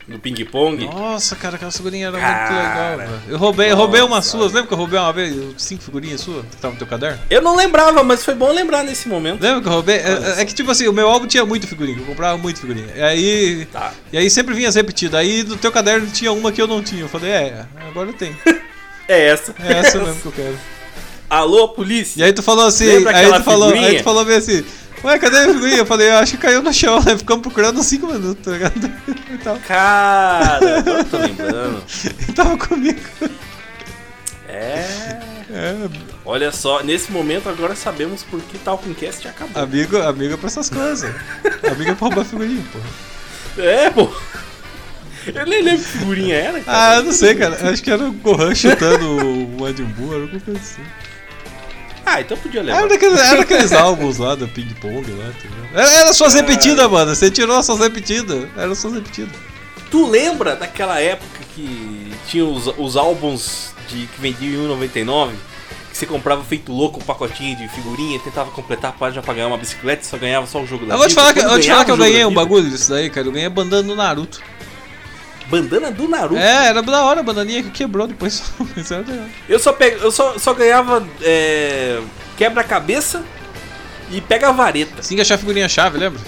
No 0.07 0.19
ping-pong. 0.19 0.85
Nossa, 0.85 1.35
cara, 1.35 1.55
aquela 1.55 1.71
figurinha 1.71 2.09
era 2.09 2.19
Cara, 2.19 2.37
muito 2.51 2.53
legal, 2.63 2.97
velho. 2.97 3.21
Eu 3.27 3.37
roubei, 3.39 3.71
eu 3.71 3.75
roubei 3.75 4.01
umas 4.01 4.23
suas, 4.27 4.51
lembra 4.53 4.67
que 4.67 4.73
eu 4.75 4.77
roubei 4.77 4.99
uma 4.99 5.11
vez 5.11 5.35
cinco 5.57 5.81
figurinhas 5.81 6.21
suas 6.21 6.45
que 6.45 6.57
tava 6.57 6.73
no 6.73 6.77
teu 6.77 6.85
caderno? 6.85 7.17
Eu 7.27 7.41
não 7.41 7.55
lembrava, 7.55 8.03
mas 8.03 8.23
foi 8.23 8.35
bom 8.35 8.51
lembrar 8.51 8.83
nesse 8.83 9.07
momento. 9.09 9.41
Lembra 9.41 9.61
que 9.61 9.67
eu 9.67 9.71
roubei? 9.71 9.95
É, 9.95 10.41
é 10.41 10.45
que 10.45 10.53
tipo 10.53 10.69
assim, 10.69 10.87
o 10.87 10.93
meu 10.93 11.09
álbum 11.09 11.25
tinha 11.25 11.43
muito 11.43 11.65
figurinha, 11.65 11.97
eu 11.97 12.05
comprava 12.05 12.37
muito 12.37 12.59
figurinha. 12.59 12.87
E 12.95 13.01
aí. 13.01 13.65
Tá. 13.71 13.93
E 14.13 14.17
aí 14.19 14.29
sempre 14.29 14.53
vinha 14.53 14.69
as 14.69 14.75
repetidas. 14.75 15.19
Aí 15.19 15.43
no 15.43 15.57
teu 15.57 15.71
caderno 15.71 16.05
tinha 16.11 16.31
uma 16.31 16.51
que 16.51 16.61
eu 16.61 16.67
não 16.67 16.83
tinha. 16.83 17.01
Eu 17.01 17.09
falei, 17.09 17.31
é, 17.31 17.65
agora 17.89 18.09
eu 18.09 18.13
tenho. 18.13 18.37
É 19.07 19.27
essa. 19.27 19.53
É 19.63 19.73
essa 19.73 19.99
mesmo 19.99 20.15
que 20.21 20.25
eu 20.25 20.31
quero. 20.31 20.57
Alô, 21.29 21.69
polícia? 21.69 22.19
E 22.19 22.23
aí 22.23 22.33
tu 22.33 22.43
falou 22.43 22.65
assim, 22.67 22.85
Lembra 22.85 23.15
aí 23.17 23.31
tu 23.33 23.43
falou, 23.43 23.67
figurinha? 23.69 23.89
aí 23.91 23.97
tu 23.97 24.03
falou 24.03 24.25
bem 24.25 24.35
assim, 24.37 24.63
ué, 25.03 25.19
cadê 25.19 25.37
a 25.37 25.45
figurinha? 25.53 25.77
Eu 25.79 25.85
falei, 25.85 26.09
eu 26.09 26.17
acho 26.17 26.31
que 26.33 26.37
caiu 26.37 26.61
no 26.61 26.71
chão, 26.73 26.99
aí 27.05 27.17
ficamos 27.17 27.41
procurando 27.41 27.79
uns 27.79 27.85
5 27.87 28.07
minutos, 28.07 28.43
tá 28.45 28.51
ligado? 28.51 28.91
Cara, 29.67 30.57
agora 30.79 30.99
eu 30.99 31.05
tô 31.05 31.17
lembrando. 31.17 31.83
Ele 32.05 32.33
tava 32.33 32.57
comigo. 32.57 32.99
É. 34.47 35.19
É, 35.51 35.75
Olha 36.25 36.51
só, 36.51 36.81
nesse 36.83 37.11
momento 37.11 37.47
agora 37.47 37.75
sabemos 37.75 38.23
por 38.23 38.41
que 38.41 38.57
Talkingcast 38.57 39.27
acabou. 39.27 39.61
amigo, 39.61 39.97
amigo 40.01 40.33
é 40.33 40.37
pra 40.37 40.47
essas 40.47 40.69
coisas. 40.69 41.09
amigo 41.71 41.91
é 41.91 41.93
pra 41.95 42.07
roubar 42.07 42.25
figurinha, 42.25 42.63
pô. 42.73 43.61
É, 43.61 43.89
pô. 43.91 44.09
Eu 45.33 45.45
nem 45.45 45.61
lembro 45.61 45.83
que 45.83 45.89
figurinha 45.89 46.35
era, 46.35 46.57
Ah, 46.59 46.63
cara. 46.63 46.95
eu 46.97 47.03
não 47.03 47.11
sei, 47.11 47.35
cara. 47.35 47.69
Acho 47.69 47.81
que 47.83 47.91
era 47.91 48.03
o 48.03 48.11
Gohan 48.11 48.53
chutando 48.55 49.17
o 49.17 49.59
Majin 49.59 49.83
Buu, 49.85 50.13
era 50.13 50.21
alguma 50.23 50.39
coisa 50.41 50.59
assim. 50.59 50.81
Ah, 52.05 52.21
então 52.21 52.37
podia 52.37 52.61
levar. 52.61 52.79
Era 52.79 52.87
daqueles, 52.87 53.19
era 53.19 53.37
daqueles 53.37 53.71
álbuns 53.73 54.17
lá 54.17 54.35
do 54.35 54.47
Ping 54.47 54.73
Pong 54.79 55.11
lá, 55.11 55.25
ligado? 55.25 55.69
Era, 55.73 55.89
era 55.91 56.13
suas 56.13 56.33
Cara. 56.33 56.45
repetidas, 56.45 56.91
mano. 56.91 57.15
Você 57.15 57.31
tirou 57.31 57.61
suas 57.63 57.79
repetidas. 57.79 58.47
Era 58.55 58.75
suas 58.75 58.93
repetidas. 58.93 59.33
Tu 59.89 60.05
lembra 60.07 60.55
daquela 60.55 60.99
época 60.99 61.39
que 61.55 62.11
tinha 62.27 62.45
os, 62.45 62.67
os 62.77 62.95
álbuns 62.95 63.71
de, 63.87 64.07
que 64.07 64.21
vendiam 64.21 64.65
em 64.65 64.77
1,99? 64.89 65.31
Que 65.91 65.97
você 65.97 66.05
comprava 66.05 66.43
feito 66.43 66.71
louco 66.71 66.99
um 66.99 67.03
pacotinho 67.03 67.55
de 67.55 67.69
figurinha, 67.69 68.19
tentava 68.19 68.51
completar 68.51 68.91
a 68.91 68.93
página 68.93 69.21
pra 69.21 69.33
ganhar 69.33 69.47
uma 69.47 69.57
bicicleta 69.57 70.03
e 70.03 70.05
só 70.05 70.17
ganhava 70.17 70.45
só 70.45 70.61
o 70.61 70.67
jogo 70.67 70.85
da 70.85 70.95
Eu 70.95 70.97
vou 70.97 71.07
te 71.07 71.15
falar 71.15 71.33
que, 71.33 71.39
eu, 71.39 71.59
te 71.59 71.69
falar 71.69 71.85
que 71.85 71.91
eu 71.91 71.97
ganhei 71.97 72.25
um 72.25 72.33
bagulho 72.33 72.69
disso 72.69 72.89
daí, 72.89 73.09
cara. 73.09 73.27
Eu 73.27 73.31
ganhei 73.31 73.47
a 73.47 73.49
bandana 73.49 73.83
do 73.83 73.95
Naruto. 73.95 74.41
Bandana 75.49 75.91
do 75.91 76.07
Naruto. 76.07 76.37
É, 76.39 76.67
era 76.67 76.81
da 76.81 77.03
hora 77.03 77.19
a 77.19 77.23
bandaninha 77.23 77.61
que 77.63 77.69
quebrou 77.69 78.07
depois 78.07 78.33
só. 78.83 78.95
Legal. 78.97 79.25
Eu 79.47 79.59
só, 79.59 79.71
pego, 79.73 80.03
eu 80.03 80.11
só, 80.11 80.37
só 80.39 80.53
ganhava 80.53 81.05
é, 81.21 82.01
quebra-cabeça 82.37 83.23
e 84.11 84.21
pega 84.21 84.49
a 84.49 84.51
vareta. 84.51 85.01
Que 85.01 85.21
achar 85.21 85.35
a 85.35 85.37
figurinha 85.37 85.69
chave, 85.69 85.97
lembra? 85.97 86.19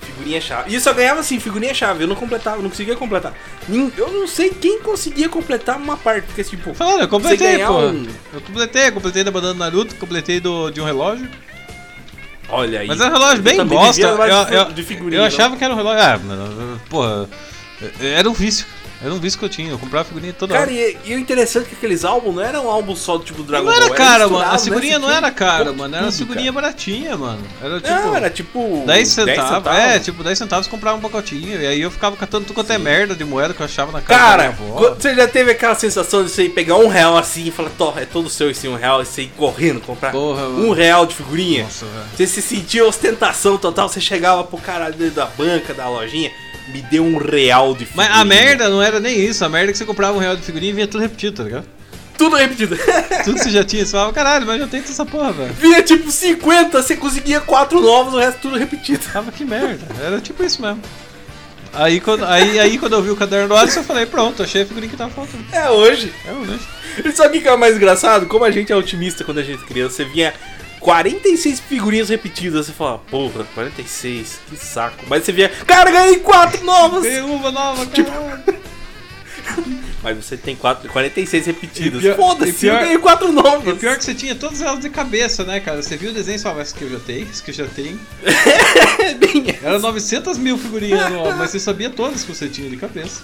Figurinha 0.00 0.40
chave. 0.40 0.70
E 0.70 0.74
eu 0.74 0.80
só 0.80 0.92
ganhava 0.92 1.20
assim, 1.20 1.38
figurinha 1.40 1.74
chave. 1.74 2.04
Eu 2.04 2.08
não 2.08 2.16
completava, 2.16 2.62
não 2.62 2.70
conseguia 2.70 2.96
completar. 2.96 3.32
Eu 3.68 4.10
não 4.12 4.26
sei 4.26 4.50
quem 4.50 4.80
conseguia 4.80 5.28
completar 5.28 5.76
uma 5.76 5.96
parte, 5.96 6.24
porque 6.26 6.42
tipo. 6.44 6.72
Falando, 6.74 7.00
eu 7.02 7.08
completei, 7.08 7.58
pô. 7.64 7.78
um- 7.80 8.06
Eu 8.32 8.40
completei, 8.40 8.90
completei 8.90 9.24
da 9.24 9.30
bandana 9.30 9.54
do 9.54 9.58
Naruto, 9.58 9.94
completei 9.96 10.40
do, 10.40 10.70
de 10.70 10.80
um 10.80 10.84
relógio. 10.84 11.28
Olha 12.48 12.80
aí. 12.80 12.86
Mas 12.88 13.00
era 13.00 13.10
um 13.10 13.12
relógio 13.14 13.38
Eu 13.38 13.42
bem 13.42 13.64
bosta. 13.66 14.02
Eu, 14.02 14.58
eu, 14.58 14.72
de 14.72 14.82
figurinha. 14.82 15.20
eu 15.22 15.24
achava 15.24 15.56
que 15.56 15.64
era 15.64 15.72
um 15.72 15.76
relógio. 15.76 16.02
Ah, 16.02 16.18
mano, 16.18 16.80
porra. 16.90 17.28
Era 18.00 18.28
um 18.28 18.32
vício. 18.32 18.66
Era 19.04 19.12
um 19.12 19.18
vício 19.18 19.36
que 19.36 19.44
eu 19.44 19.48
tinha. 19.48 19.68
Eu 19.68 19.78
comprava 19.80 20.04
figurinha 20.04 20.32
toda 20.32 20.54
Cara, 20.54 20.66
hora. 20.70 20.72
e, 20.72 20.96
e 21.06 21.14
o 21.16 21.18
interessante 21.18 21.64
é 21.64 21.68
que 21.70 21.74
aqueles 21.74 22.04
álbuns 22.04 22.36
não 22.36 22.40
eram 22.42 22.66
um 22.66 22.70
álbum 22.70 22.94
só 22.94 23.18
do 23.18 23.24
tipo 23.24 23.42
Dragon 23.42 23.64
Não 23.64 23.72
Ball. 23.72 23.82
era 23.86 23.94
cara, 23.96 24.28
mano. 24.28 24.44
A 24.48 24.56
figurinha 24.56 24.92
né? 24.92 24.98
não 25.00 25.08
Você 25.08 25.14
era 25.16 25.30
cara, 25.32 25.72
mano. 25.72 25.96
Era 25.96 26.04
tudo, 26.06 26.18
figurinha 26.18 26.52
baratinha, 26.52 27.16
mano. 27.16 27.42
Era 27.60 27.80
tipo. 27.80 27.88
cara. 27.88 28.06
Não, 28.06 28.14
era 28.16 28.30
tipo. 28.30 28.84
10 28.86 29.08
centavos, 29.08 29.72
é, 29.72 29.98
tipo 29.98 30.22
10 30.22 30.38
centavos 30.38 30.68
comprava 30.68 30.96
um 30.98 31.00
pacotinho. 31.00 31.60
E 31.60 31.66
aí 31.66 31.80
eu 31.80 31.90
ficava 31.90 32.14
catando 32.16 32.44
tudo 32.44 32.54
quanto 32.54 32.72
é 32.72 32.78
merda 32.78 33.16
de 33.16 33.24
moeda 33.24 33.52
que 33.52 33.60
eu 33.60 33.66
achava 33.66 33.90
na 33.90 34.00
casa 34.00 34.20
Cara, 34.20 34.56
quando- 34.56 35.02
você 35.02 35.16
já 35.16 35.26
teve 35.26 35.50
aquela 35.50 35.74
sensação 35.74 36.22
de 36.22 36.30
você 36.30 36.48
pegar 36.48 36.76
um 36.76 36.86
real 36.86 37.16
assim 37.18 37.48
e 37.48 37.50
falar, 37.50 37.70
Tó, 37.76 37.94
é 37.96 38.04
todo 38.04 38.30
seu 38.30 38.50
esse 38.52 38.68
um 38.68 38.76
real 38.76 39.02
e 39.02 39.04
você 39.04 39.22
ir 39.22 39.32
correndo 39.36 39.80
comprar 39.80 40.12
Porra, 40.12 40.42
mano. 40.42 40.68
um 40.68 40.72
real 40.72 41.06
de 41.06 41.16
figurinha? 41.16 41.64
Nossa, 41.64 41.86
velho. 41.86 42.04
Você 42.16 42.26
se 42.28 42.40
sentia 42.40 42.86
ostentação 42.86 43.58
total, 43.58 43.88
você 43.88 44.00
chegava 44.00 44.44
pro 44.44 44.58
cara 44.58 44.90
dentro 44.90 45.16
da 45.16 45.26
banca, 45.26 45.74
da 45.74 45.88
lojinha, 45.88 46.30
me 46.68 46.82
deu 46.82 47.04
um 47.04 47.16
real 47.16 47.74
de 47.74 47.86
Mas 47.94 48.06
figurinha. 48.06 48.20
a 48.20 48.24
merda 48.24 48.68
não 48.68 48.82
era 48.82 49.00
nem 49.00 49.18
isso. 49.18 49.44
A 49.44 49.48
merda 49.48 49.70
é 49.70 49.72
que 49.72 49.78
você 49.78 49.84
comprava 49.84 50.16
um 50.16 50.20
real 50.20 50.36
de 50.36 50.42
figurinha 50.42 50.70
e 50.70 50.74
vinha 50.74 50.86
tudo 50.86 51.00
repetido, 51.00 51.36
tá 51.36 51.44
ligado? 51.44 51.66
Tudo 52.16 52.36
repetido. 52.36 52.76
Tudo 53.24 53.34
que 53.36 53.42
você 53.44 53.50
já 53.50 53.64
tinha. 53.64 53.84
Você 53.84 53.92
falava, 53.92 54.12
caralho, 54.12 54.46
mas 54.46 54.56
eu 54.56 54.66
já 54.66 54.70
tenho 54.70 54.84
essa 54.84 55.04
porra, 55.04 55.32
velho. 55.32 55.52
Vinha 55.54 55.82
tipo 55.82 56.10
50, 56.10 56.80
você 56.82 56.94
conseguia 56.94 57.40
quatro 57.40 57.80
novos, 57.80 58.14
o 58.14 58.18
resto 58.18 58.42
tudo 58.42 58.56
repetido. 58.56 59.02
Tava 59.12 59.32
que 59.32 59.44
merda. 59.44 59.80
Era 60.00 60.20
tipo 60.20 60.44
isso 60.44 60.62
mesmo. 60.62 60.80
Aí 61.72 62.00
quando, 62.00 62.24
aí, 62.26 62.60
aí 62.60 62.78
quando 62.78 62.92
eu 62.92 63.02
vi 63.02 63.10
o 63.10 63.16
caderno 63.16 63.48
do 63.48 63.56
Alisson, 63.56 63.80
eu 63.80 63.84
falei, 63.84 64.04
pronto, 64.04 64.42
achei 64.42 64.62
a 64.62 64.66
figurinha 64.66 64.90
que 64.90 64.96
tava 64.96 65.10
faltando. 65.10 65.44
É 65.50 65.70
hoje. 65.70 66.12
É 66.26 66.30
lanche. 66.30 66.64
E 67.02 67.10
sabe 67.12 67.38
o 67.38 67.42
que 67.42 67.48
é 67.48 67.56
mais 67.56 67.76
engraçado? 67.76 68.26
Como 68.26 68.44
a 68.44 68.50
gente 68.50 68.70
é 68.70 68.76
otimista 68.76 69.24
quando 69.24 69.38
a 69.38 69.42
gente 69.42 69.64
é 69.64 69.66
criança, 69.66 69.96
você 69.96 70.04
vinha 70.04 70.34
46 70.82 71.60
figurinhas 71.60 72.08
repetidas, 72.08 72.66
você 72.66 72.72
fala, 72.72 72.98
porra, 72.98 73.44
46, 73.54 74.40
que 74.48 74.56
saco. 74.56 75.04
Mas 75.08 75.24
você 75.24 75.32
via, 75.32 75.48
cara, 75.48 75.90
ganhei 75.90 76.18
quatro 76.18 76.64
novas! 76.64 77.02
Tem 77.04 77.20
uma 77.22 77.50
nova, 77.50 77.86
caralho. 77.86 78.42
Mas 80.02 80.16
você 80.16 80.36
tem 80.36 80.56
quatro, 80.56 80.90
46 80.90 81.46
repetidas. 81.46 82.02
E 82.02 82.08
e 82.08 82.14
Foda-se, 82.14 82.66
eu 82.66 82.74
ganhei 82.74 82.98
quatro 82.98 83.28
E 83.28 83.32
novas. 83.32 83.74
o 83.74 83.76
pior 83.76 83.96
que 83.96 84.04
você 84.04 84.12
tinha 84.12 84.34
todas 84.34 84.60
elas 84.60 84.80
de 84.80 84.90
cabeça, 84.90 85.44
né, 85.44 85.60
cara? 85.60 85.80
Você 85.80 85.96
viu 85.96 86.10
o 86.10 86.14
desenho 86.14 86.36
e 86.36 86.38
falava, 86.40 86.62
essa 86.62 86.74
que 86.74 86.82
eu 86.82 86.90
já 86.90 86.98
tenho, 86.98 87.28
essa 87.30 87.42
que 87.42 87.50
eu 87.50 87.54
já 87.54 87.66
tenho. 87.66 88.00
Bem... 89.18 89.58
Era 89.62 89.78
900 89.78 90.38
mil 90.38 90.58
figurinhas 90.58 91.08
no 91.10 91.36
mas 91.36 91.50
você 91.50 91.60
sabia 91.60 91.88
todas 91.90 92.24
que 92.24 92.34
você 92.34 92.48
tinha 92.48 92.68
de 92.68 92.76
cabeça. 92.76 93.22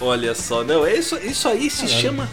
Olha 0.00 0.34
só, 0.34 0.64
não, 0.64 0.86
isso, 0.88 1.18
isso 1.18 1.46
aí 1.46 1.68
se 1.68 1.82
Caralho. 1.82 2.00
chama 2.00 2.28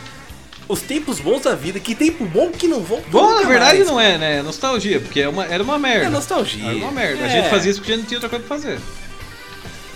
os 0.68 0.82
tempos 0.82 1.20
bons 1.20 1.42
da 1.44 1.56
vida. 1.56 1.80
Que 1.80 1.96
tempo 1.96 2.26
bom 2.26 2.50
que 2.52 2.68
não 2.68 2.82
volta. 2.82 3.06
Bom, 3.10 3.34
na 3.36 3.48
verdade 3.48 3.78
mais. 3.78 3.88
não 3.88 4.00
é, 4.00 4.18
né? 4.18 4.38
É 4.38 4.42
nostalgia, 4.42 5.00
porque 5.00 5.22
é 5.22 5.30
uma, 5.30 5.46
era 5.46 5.64
uma 5.64 5.78
merda. 5.80 6.06
É 6.06 6.10
nostalgia. 6.10 6.66
Era 6.66 6.76
uma 6.76 6.92
merda. 6.92 7.24
A 7.24 7.28
É. 7.28 7.30
gente 7.30 7.50
fazia 7.50 7.72
isso 7.72 7.80
porque 7.80 7.94
a 7.94 7.96
gente 7.96 8.04
não 8.04 8.08
tinha 8.10 8.18
outra 8.18 8.30
coisa 8.30 8.46
pra 8.46 8.58
fazer. 8.58 8.80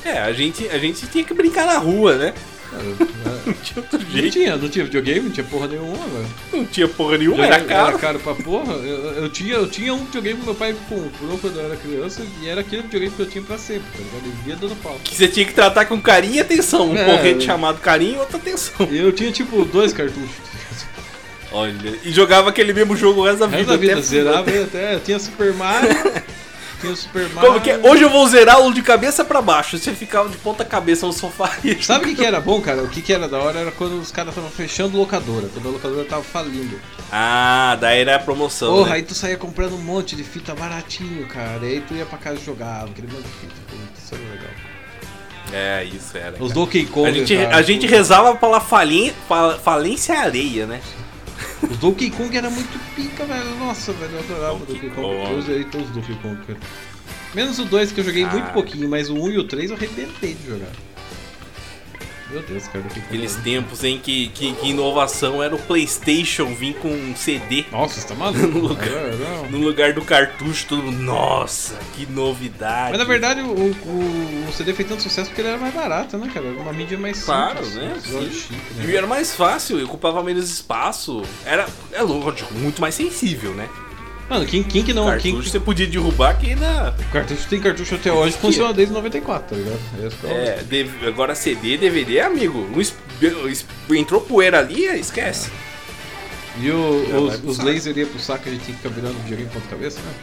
É, 0.03 0.17
a 0.19 0.31
gente, 0.33 0.67
a 0.69 0.77
gente 0.79 1.05
tinha 1.07 1.23
que 1.23 1.33
brincar 1.33 1.65
na 1.65 1.77
rua, 1.77 2.15
né? 2.15 2.33
Era- 2.73 2.83
Não 3.45 3.53
tinha 3.53 3.77
outro 3.83 3.99
Não 3.99 4.09
jeito. 4.09 4.31
tinha, 4.33 4.55
não 4.55 4.69
tinha 4.69 4.85
videogame, 4.85 5.19
não 5.21 5.31
tinha 5.31 5.43
porra 5.45 5.67
nenhuma, 5.67 5.97
velho. 6.07 6.25
Não 6.53 6.65
tinha 6.65 6.87
porra 6.87 7.17
nenhuma, 7.17 7.45
era 7.45 7.59
caro. 7.59 7.89
Era 7.89 7.97
caro 7.99 8.19
pra 8.19 8.33
porra. 8.33 8.73
Eu, 8.75 8.97
eu 9.23 9.29
tinha, 9.29 9.55
eu 9.55 9.67
tinha 9.69 9.93
um 9.93 10.05
videogame 10.05 10.39
que 10.39 10.45
meu 10.45 10.55
pai 10.55 10.73
comprou 10.87 11.37
quando 11.37 11.59
eu 11.59 11.65
era 11.65 11.75
criança 11.75 12.21
e 12.41 12.47
era 12.47 12.61
aquele 12.61 12.83
videogame 12.83 13.13
que 13.13 13.21
eu 13.21 13.25
tinha 13.29 13.43
pra 13.43 13.57
sempre, 13.57 13.83
tá 13.91 13.97
ligado? 13.97 14.23
Ele 14.25 14.33
via 14.45 14.55
dando 14.55 14.75
pau. 14.81 14.97
Que 15.03 15.15
você 15.15 15.27
tinha 15.27 15.45
que 15.45 15.53
tratar 15.53 15.85
com 15.85 15.99
carinho 16.01 16.35
e 16.35 16.39
atenção. 16.39 16.91
Um 16.91 16.97
É. 16.97 17.03
porrete 17.03 17.43
chamado 17.45 17.79
carinho 17.81 18.15
e 18.15 18.19
outra 18.19 18.37
atenção. 18.37 18.87
Eu 18.89 19.11
tinha 19.11 19.31
tipo 19.31 19.65
dois 19.65 19.91
cartuchos. 19.91 20.29
Olha, 21.51 21.73
e 22.03 22.11
jogava 22.11 22.49
aquele 22.49 22.73
mesmo 22.73 22.95
jogo 22.95 23.21
o 23.21 23.25
resto 23.25 23.39
da 23.39 23.45
O 23.47 23.49
resto 23.49 23.59
vida. 23.59 23.71
da 23.71 23.77
vida, 23.77 23.93
até- 23.93 24.01
zerava 24.01 24.49
até. 24.63 24.99
Tinha 24.99 25.19
Super 25.19 25.53
Mario. 25.53 25.89
tinha 26.79 26.93
o 26.93 26.95
Super 26.95 27.27
Mario. 27.29 27.49
Como 27.49 27.61
que 27.61 27.71
é? 27.71 27.77
Hoje 27.83 28.03
eu 28.03 28.09
vou 28.09 28.25
zerá-lo 28.27 28.73
de 28.73 28.81
cabeça 28.81 29.25
pra 29.25 29.41
baixo. 29.41 29.77
Você 29.77 29.93
ficava 29.93 30.29
de 30.29 30.37
ponta 30.37 30.63
cabeça 30.63 31.05
no 31.05 31.11
sofá 31.11 31.51
e 31.63 31.83
Sabe 31.83 32.05
o 32.05 32.07
que, 32.07 32.15
que 32.15 32.25
era 32.25 32.39
bom, 32.39 32.61
cara? 32.61 32.81
O 32.83 32.87
que, 32.87 33.01
que 33.01 33.11
era 33.11 33.27
da 33.27 33.37
hora 33.39 33.59
era 33.59 33.71
quando 33.71 33.99
os 33.99 34.11
caras 34.11 34.29
estavam 34.31 34.49
fechando 34.49 34.97
locadora, 34.97 35.49
quando 35.53 35.67
a 35.67 35.71
locadora 35.71 36.05
tava 36.05 36.23
falindo. 36.23 36.79
Ah, 37.11 37.77
daí 37.81 37.99
era 37.99 38.15
a 38.15 38.19
promoção. 38.19 38.73
Porra, 38.73 38.89
né? 38.91 38.95
aí 38.95 39.03
tu 39.03 39.13
saía 39.13 39.35
comprando 39.35 39.73
um 39.73 39.81
monte 39.81 40.15
de 40.15 40.23
fita 40.23 40.55
baratinho, 40.55 41.27
cara. 41.27 41.59
E 41.63 41.73
aí 41.73 41.81
tu 41.81 41.93
ia 41.93 42.05
pra 42.05 42.17
casa 42.17 42.39
e 42.41 42.45
jogava, 42.45 42.85
aquele 42.89 43.07
monte 43.07 43.23
de 43.23 43.29
fita. 43.29 43.53
Isso 44.01 44.15
era 44.15 44.23
legal. 44.23 44.51
É, 45.53 45.83
isso 45.83 46.17
era. 46.17 46.41
Os. 46.41 46.53
Donkey 46.53 46.85
Kong. 46.85 47.09
A 47.09 47.11
gente, 47.11 47.35
cara, 47.35 47.55
a 47.57 47.61
gente 47.61 47.85
rezava 47.85 48.33
pela 48.35 48.61
falin, 48.61 49.11
fa- 49.27 49.59
falência 49.61 50.17
areia, 50.17 50.65
né? 50.65 50.79
Os 51.69 51.77
Donkey 51.77 52.09
Kong 52.09 52.35
era 52.35 52.49
muito 52.49 52.79
pica, 52.95 53.25
velho. 53.25 53.55
Nossa, 53.57 53.91
velho, 53.93 54.13
eu 54.13 54.19
adorava 54.19 54.57
Donkey 54.59 54.73
Donkey 54.73 54.89
Kong. 54.89 55.17
Kong. 55.17 55.31
Eu 55.33 55.41
zerei 55.41 55.63
todos 55.65 55.87
os 55.89 55.93
Donkey 55.93 56.15
Kong, 56.21 56.37
cara. 56.45 56.59
Menos 57.33 57.59
o 57.59 57.65
2 57.65 57.91
que 57.91 57.99
eu 57.99 58.03
joguei 58.03 58.25
muito 58.25 58.47
Ah. 58.47 58.51
pouquinho, 58.53 58.89
mas 58.89 59.09
o 59.09 59.13
1 59.15 59.29
e 59.31 59.37
o 59.37 59.43
3 59.45 59.69
eu 59.71 59.77
arrebentei 59.77 60.33
de 60.33 60.47
jogar. 60.47 60.71
Meu 62.31 62.41
Deus, 62.43 62.67
cara, 62.67 62.79
Donkey 62.83 62.95
Kong. 63.01 63.05
Aqueles 63.07 63.35
tempos 63.37 63.83
em 63.83 63.99
que, 63.99 64.27
que, 64.29 64.53
que 64.53 64.69
inovação 64.69 65.43
era 65.43 65.53
o 65.55 65.59
PlayStation 65.59 66.53
vir 66.55 66.75
com 66.75 66.87
um 66.89 67.15
CD 67.15 67.65
Nossa, 67.71 67.99
você 67.99 68.07
tá 68.07 68.15
maluco? 68.15 68.47
No 68.47 68.59
lugar- 68.67 69.49
no 69.49 69.57
lugar 69.59 69.93
do 69.93 70.01
cartucho. 70.01 70.65
Todo 70.67 70.83
mundo, 70.83 71.01
nossa, 71.01 71.77
que 71.95 72.05
novidade. 72.05 72.91
Mas 72.91 72.99
na 72.99 73.03
verdade 73.05 73.41
o, 73.41 73.47
o, 73.51 74.45
o 74.49 74.53
CD 74.53 74.73
fez 74.73 74.87
tanto 74.87 75.01
sucesso 75.03 75.29
porque 75.29 75.41
ele 75.41 75.49
era 75.49 75.57
mais 75.57 75.73
barato, 75.73 76.17
né, 76.17 76.29
cara? 76.33 76.47
Era 76.47 76.59
uma 76.59 76.73
mídia 76.73 76.97
mais 76.97 77.23
Claro, 77.23 77.57
simples. 77.65 77.75
né? 77.75 77.93
um 77.93 77.97
episódio 77.97 78.31
Sim. 78.33 78.39
chique, 78.39 78.61
E 78.83 78.87
né? 78.87 78.95
era 78.95 79.07
mais 79.07 79.35
fácil, 79.35 79.83
ocupava 79.83 80.23
menos 80.23 80.49
espaço. 80.49 81.21
Era, 81.45 81.67
é 81.91 82.01
lógico, 82.01 82.53
muito 82.53 82.79
mais 82.81 82.95
sensível, 82.95 83.51
né? 83.53 83.67
Mano, 84.31 84.45
quem, 84.45 84.63
quem 84.63 84.81
que 84.81 84.93
não. 84.93 85.07
cartucho 85.07 85.23
Quem, 85.23 85.41
você 85.43 85.59
podia 85.59 85.85
derrubar 85.85 86.37
que 86.39 86.51
ainda. 86.51 86.95
cartucho 87.11 87.45
tem 87.49 87.59
cartucho 87.59 87.95
até 87.95 88.13
hoje, 88.13 88.37
funciona 88.37 88.73
desde 88.73 88.93
94, 88.93 89.49
tá 89.49 89.55
ligado? 89.61 89.79
Que 90.19 90.25
é 90.25 90.29
o- 90.29 90.31
É, 90.37 90.63
dev- 90.63 91.05
agora 91.05 91.35
CD, 91.35 91.77
DVD, 91.77 92.21
amigo. 92.21 92.65
es- 92.79 93.65
entrou 93.89 94.21
poeira 94.21 94.59
ali, 94.59 94.85
esquece. 94.85 95.51
E 96.61 96.71
o- 96.71 97.05
Já 97.09 97.17
os, 97.17 97.43
os 97.43 97.55
saco. 97.57 97.67
lasers 97.69 97.97
iam 97.97 98.07
pro 98.07 98.19
saco, 98.21 98.47
a 98.47 98.51
gente 98.53 98.63
tinha 98.63 98.77
que 98.77 98.83
ficar 98.83 98.95
virando 98.95 99.17
videogame 99.23 99.49
ponta 99.49 99.67
cabeça, 99.67 99.99
né? 99.99 100.13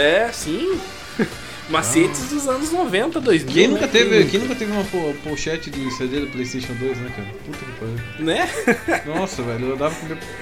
É, 0.00 0.30
sim. 0.32 0.80
Macetes 1.68 2.28
dos 2.30 2.46
anos 2.48 2.70
90, 2.70 3.20
2000. 3.20 3.52
Quem 3.52 3.66
nunca 3.68 3.86
né? 3.86 3.88
teve, 3.92 4.24
quem 4.26 4.38
nunca 4.40 4.54
teve 4.54 4.70
uma 4.70 4.84
po- 4.84 5.14
pochete 5.24 5.68
de 5.68 5.90
CD 5.92 6.20
do 6.20 6.28
PlayStation 6.28 6.72
2, 6.74 6.98
né, 6.98 7.10
cara? 7.16 7.28
Puta 7.44 7.58
que 7.58 7.72
pariu. 7.72 8.24
Né? 8.24 9.02
Nossa, 9.18 9.42
velho, 9.42 9.70
eu 9.70 9.76
dava. 9.76 9.94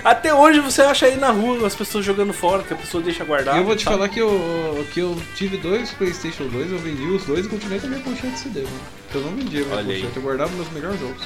Até 0.05 0.35
hoje 0.35 0.61
você 0.61 0.83
acha 0.83 1.07
aí 1.07 1.17
na 1.17 1.31
rua 1.31 1.67
as 1.67 1.75
pessoas 1.75 2.05
jogando 2.05 2.33
fora, 2.35 2.63
que 2.63 2.75
a 2.75 2.77
pessoa 2.77 3.03
deixa 3.03 3.25
guardar. 3.25 3.55
E 3.57 3.59
eu 3.59 3.65
vou 3.65 3.75
te 3.75 3.85
falar 3.85 4.09
que 4.11 4.19
eu, 4.21 4.87
que 4.93 5.01
eu 5.01 5.17
tive 5.35 5.57
dois 5.57 5.91
PlayStation 5.93 6.47
2, 6.49 6.73
eu 6.73 6.79
vendi 6.79 7.03
os 7.05 7.25
dois 7.25 7.47
e 7.47 7.49
continuei 7.49 7.81
com 7.81 7.87
a 7.87 7.91
minha 7.91 8.03
pochete 8.03 8.29
de 8.35 8.39
CD, 8.39 8.61
mano. 8.63 8.81
Eu 9.15 9.21
não 9.23 9.31
vendia 9.35 9.65
minha 9.65 9.77
Olha 9.77 9.95
aí. 9.95 10.01
pochete, 10.03 10.17
eu 10.17 10.23
guardava 10.23 10.53
meus 10.53 10.71
melhores 10.73 11.01
jogos. 11.01 11.23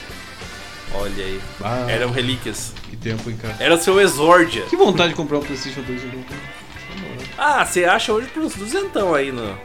Olha 0.94 1.24
aí. 1.24 1.40
Ah, 1.62 1.86
Eram 1.90 2.10
relíquias. 2.12 2.72
que 2.88 2.96
tempo, 2.96 3.28
hein, 3.28 3.36
cara. 3.42 3.56
Era 3.58 3.74
o 3.74 3.78
seu 3.78 4.00
Exordia. 4.00 4.62
Que 4.62 4.76
vontade 4.76 5.10
de 5.10 5.14
comprar 5.16 5.38
um 5.38 5.42
PlayStation 5.42 5.82
2 5.82 6.00
de 6.00 6.06
novo. 6.06 6.18
né? 6.18 6.36
Ah, 7.36 7.64
você 7.64 7.84
acha 7.84 8.12
hoje 8.12 8.26
por 8.28 8.42
uns 8.42 8.54
duzentão 8.54 9.14
aí 9.14 9.30
no, 9.30 9.42
nos 9.44 9.58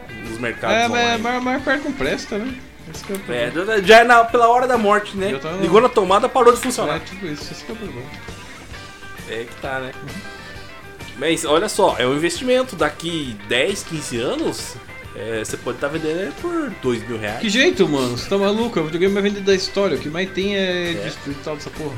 mercados 0.43 0.75
É, 0.77 0.87
mas 0.87 1.01
online. 1.01 1.23
mas- 1.23 1.43
mas 1.43 1.63
perto 1.63 1.83
não 1.85 1.93
presta, 1.93 2.37
né? 2.37 2.53
Esse 2.93 3.03
que 3.03 3.13
é 3.13 3.15
o 3.15 3.77
É, 3.77 3.81
já 3.83 3.99
é 3.99 4.03
na- 4.03 4.25
pela 4.25 4.47
hora 4.49 4.67
da 4.67 4.77
morte, 4.77 5.15
né? 5.17 5.39
Tá- 5.41 5.51
Ligou 5.53 5.79
na 5.81 5.87
tomada, 5.89 6.27
parou 6.27 6.51
de 6.53 6.59
É, 6.59 6.61
funcionar. 6.61 6.99
tipo 6.99 7.25
isso, 7.25 7.51
esse 7.51 7.63
que 7.63 7.71
é 7.71 7.75
o 7.75 7.77
problema. 7.77 8.05
É 9.29 9.45
que 9.45 9.55
tá, 9.61 9.79
né? 9.79 9.91
Mas 11.17 11.45
olha 11.45 11.69
só, 11.69 11.95
é 11.97 12.05
um 12.05 12.13
investimento. 12.15 12.75
Daqui 12.75 13.37
10, 13.47 13.83
15 13.83 14.17
anos, 14.19 14.75
é, 15.15 15.41
você 15.45 15.55
pode 15.55 15.77
estar 15.77 15.87
vendendo 15.87 16.19
ele 16.19 16.33
por 16.41 16.69
2 16.81 17.07
mil 17.07 17.17
reais. 17.17 17.39
Que 17.39 17.49
jeito, 17.49 17.87
mano? 17.87 18.17
Você 18.17 18.27
tá 18.27 18.37
maluco? 18.37 18.79
O 18.79 18.83
videogame 18.85 19.13
vai 19.13 19.23
vender 19.23 19.41
da 19.41 19.55
história. 19.55 19.95
O 19.95 19.99
que 19.99 20.09
mais 20.09 20.29
tem 20.31 20.55
é, 20.57 20.91
É. 20.91 21.11
digital 21.25 21.55
dessa 21.55 21.69
porra. 21.69 21.95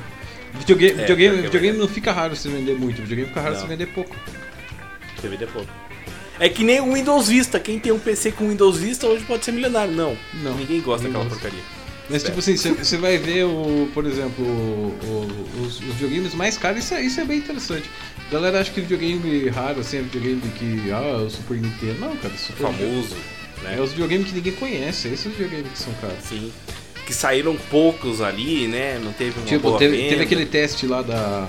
Videogame, 0.54 0.92
É, 0.92 0.96
videogame, 1.02 1.34
é 1.38 1.42
videogame 1.42 1.72
verdade. 1.74 1.80
não 1.80 1.88
fica 1.88 2.12
raro 2.12 2.36
se 2.36 2.48
vender 2.48 2.76
muito. 2.78 2.98
Videogame 3.02 3.28
fica 3.28 3.42
raro 3.42 3.54
Não. 3.56 3.62
se 3.62 3.68
vender 3.68 3.88
pouco. 3.88 4.16
Você 5.18 5.28
vende 5.28 5.46
pouco. 5.48 5.70
É 6.40 6.50
que 6.50 6.64
nem 6.64 6.82
o 6.82 6.94
Windows 6.94 7.28
Vista. 7.28 7.60
Quem 7.60 7.80
tem 7.80 7.92
um 7.92 8.00
PC 8.00 8.32
com 8.32 8.50
Windows 8.50 8.78
Vista 8.78 9.08
hoje 9.08 9.24
pode 9.26 9.46
ser 9.46 9.52
milionário. 9.52 9.94
Não. 9.94 10.18
Não. 10.34 10.56
Ninguém 10.56 10.82
gosta 10.82 11.08
daquela 11.08 11.24
gosta. 11.24 11.40
porcaria. 11.40 11.64
Mas 12.10 12.22
tipo 12.24 12.38
assim, 12.38 12.56
você- 12.56 12.98
vai 12.98 13.18
ver 13.18 13.46
o, 13.46 13.90
por 13.94 14.06
exemplo, 14.06 14.46
o- 14.46 14.96
o- 15.04 15.62
os, 15.66 15.80
os 15.80 15.96
videogames 15.96 16.36
mais 16.36 16.56
caros, 16.56 16.84
isso 16.84 16.94
é, 16.94 17.02
isso 17.02 17.20
é 17.20 17.26
bem 17.26 17.40
interessante. 17.40 17.90
A 18.30 18.34
galera 18.34 18.60
acha 18.60 18.70
que 18.72 18.80
videogame 18.82 19.50
raro, 19.50 19.80
assim, 19.80 19.98
é 19.98 20.02
videogame 20.02 20.42
que, 20.58 20.92
ah, 20.92 21.24
o 21.26 21.30
Super 21.32 21.58
Nintendo. 21.58 22.00
Não, 22.02 22.16
cara, 22.18 22.34
Super 22.38 22.62
Famoso, 22.64 23.16
né? 23.64 23.76
É 23.78 23.82
os 23.82 23.90
videogames 23.92 24.28
que 24.28 24.36
ninguém 24.36 24.54
conhece, 24.54 25.08
esses 25.08 25.26
videogames 25.32 25.72
que 25.72 25.80
são 25.80 25.94
caros. 25.94 26.18
Sim. 26.30 26.52
Que 27.08 27.14
saíram 27.14 27.56
poucos 27.72 28.22
ali, 28.22 28.68
né? 28.68 29.00
Não 29.04 29.12
teve 29.12 29.40
uma 29.40 29.46
Tipo, 29.48 29.70
boa 29.70 29.80
teve, 29.80 29.98
venda. 29.98 30.10
teve 30.10 30.24
aquele 30.24 30.46
teste 30.46 30.86
lá 30.86 31.02
da, 31.02 31.48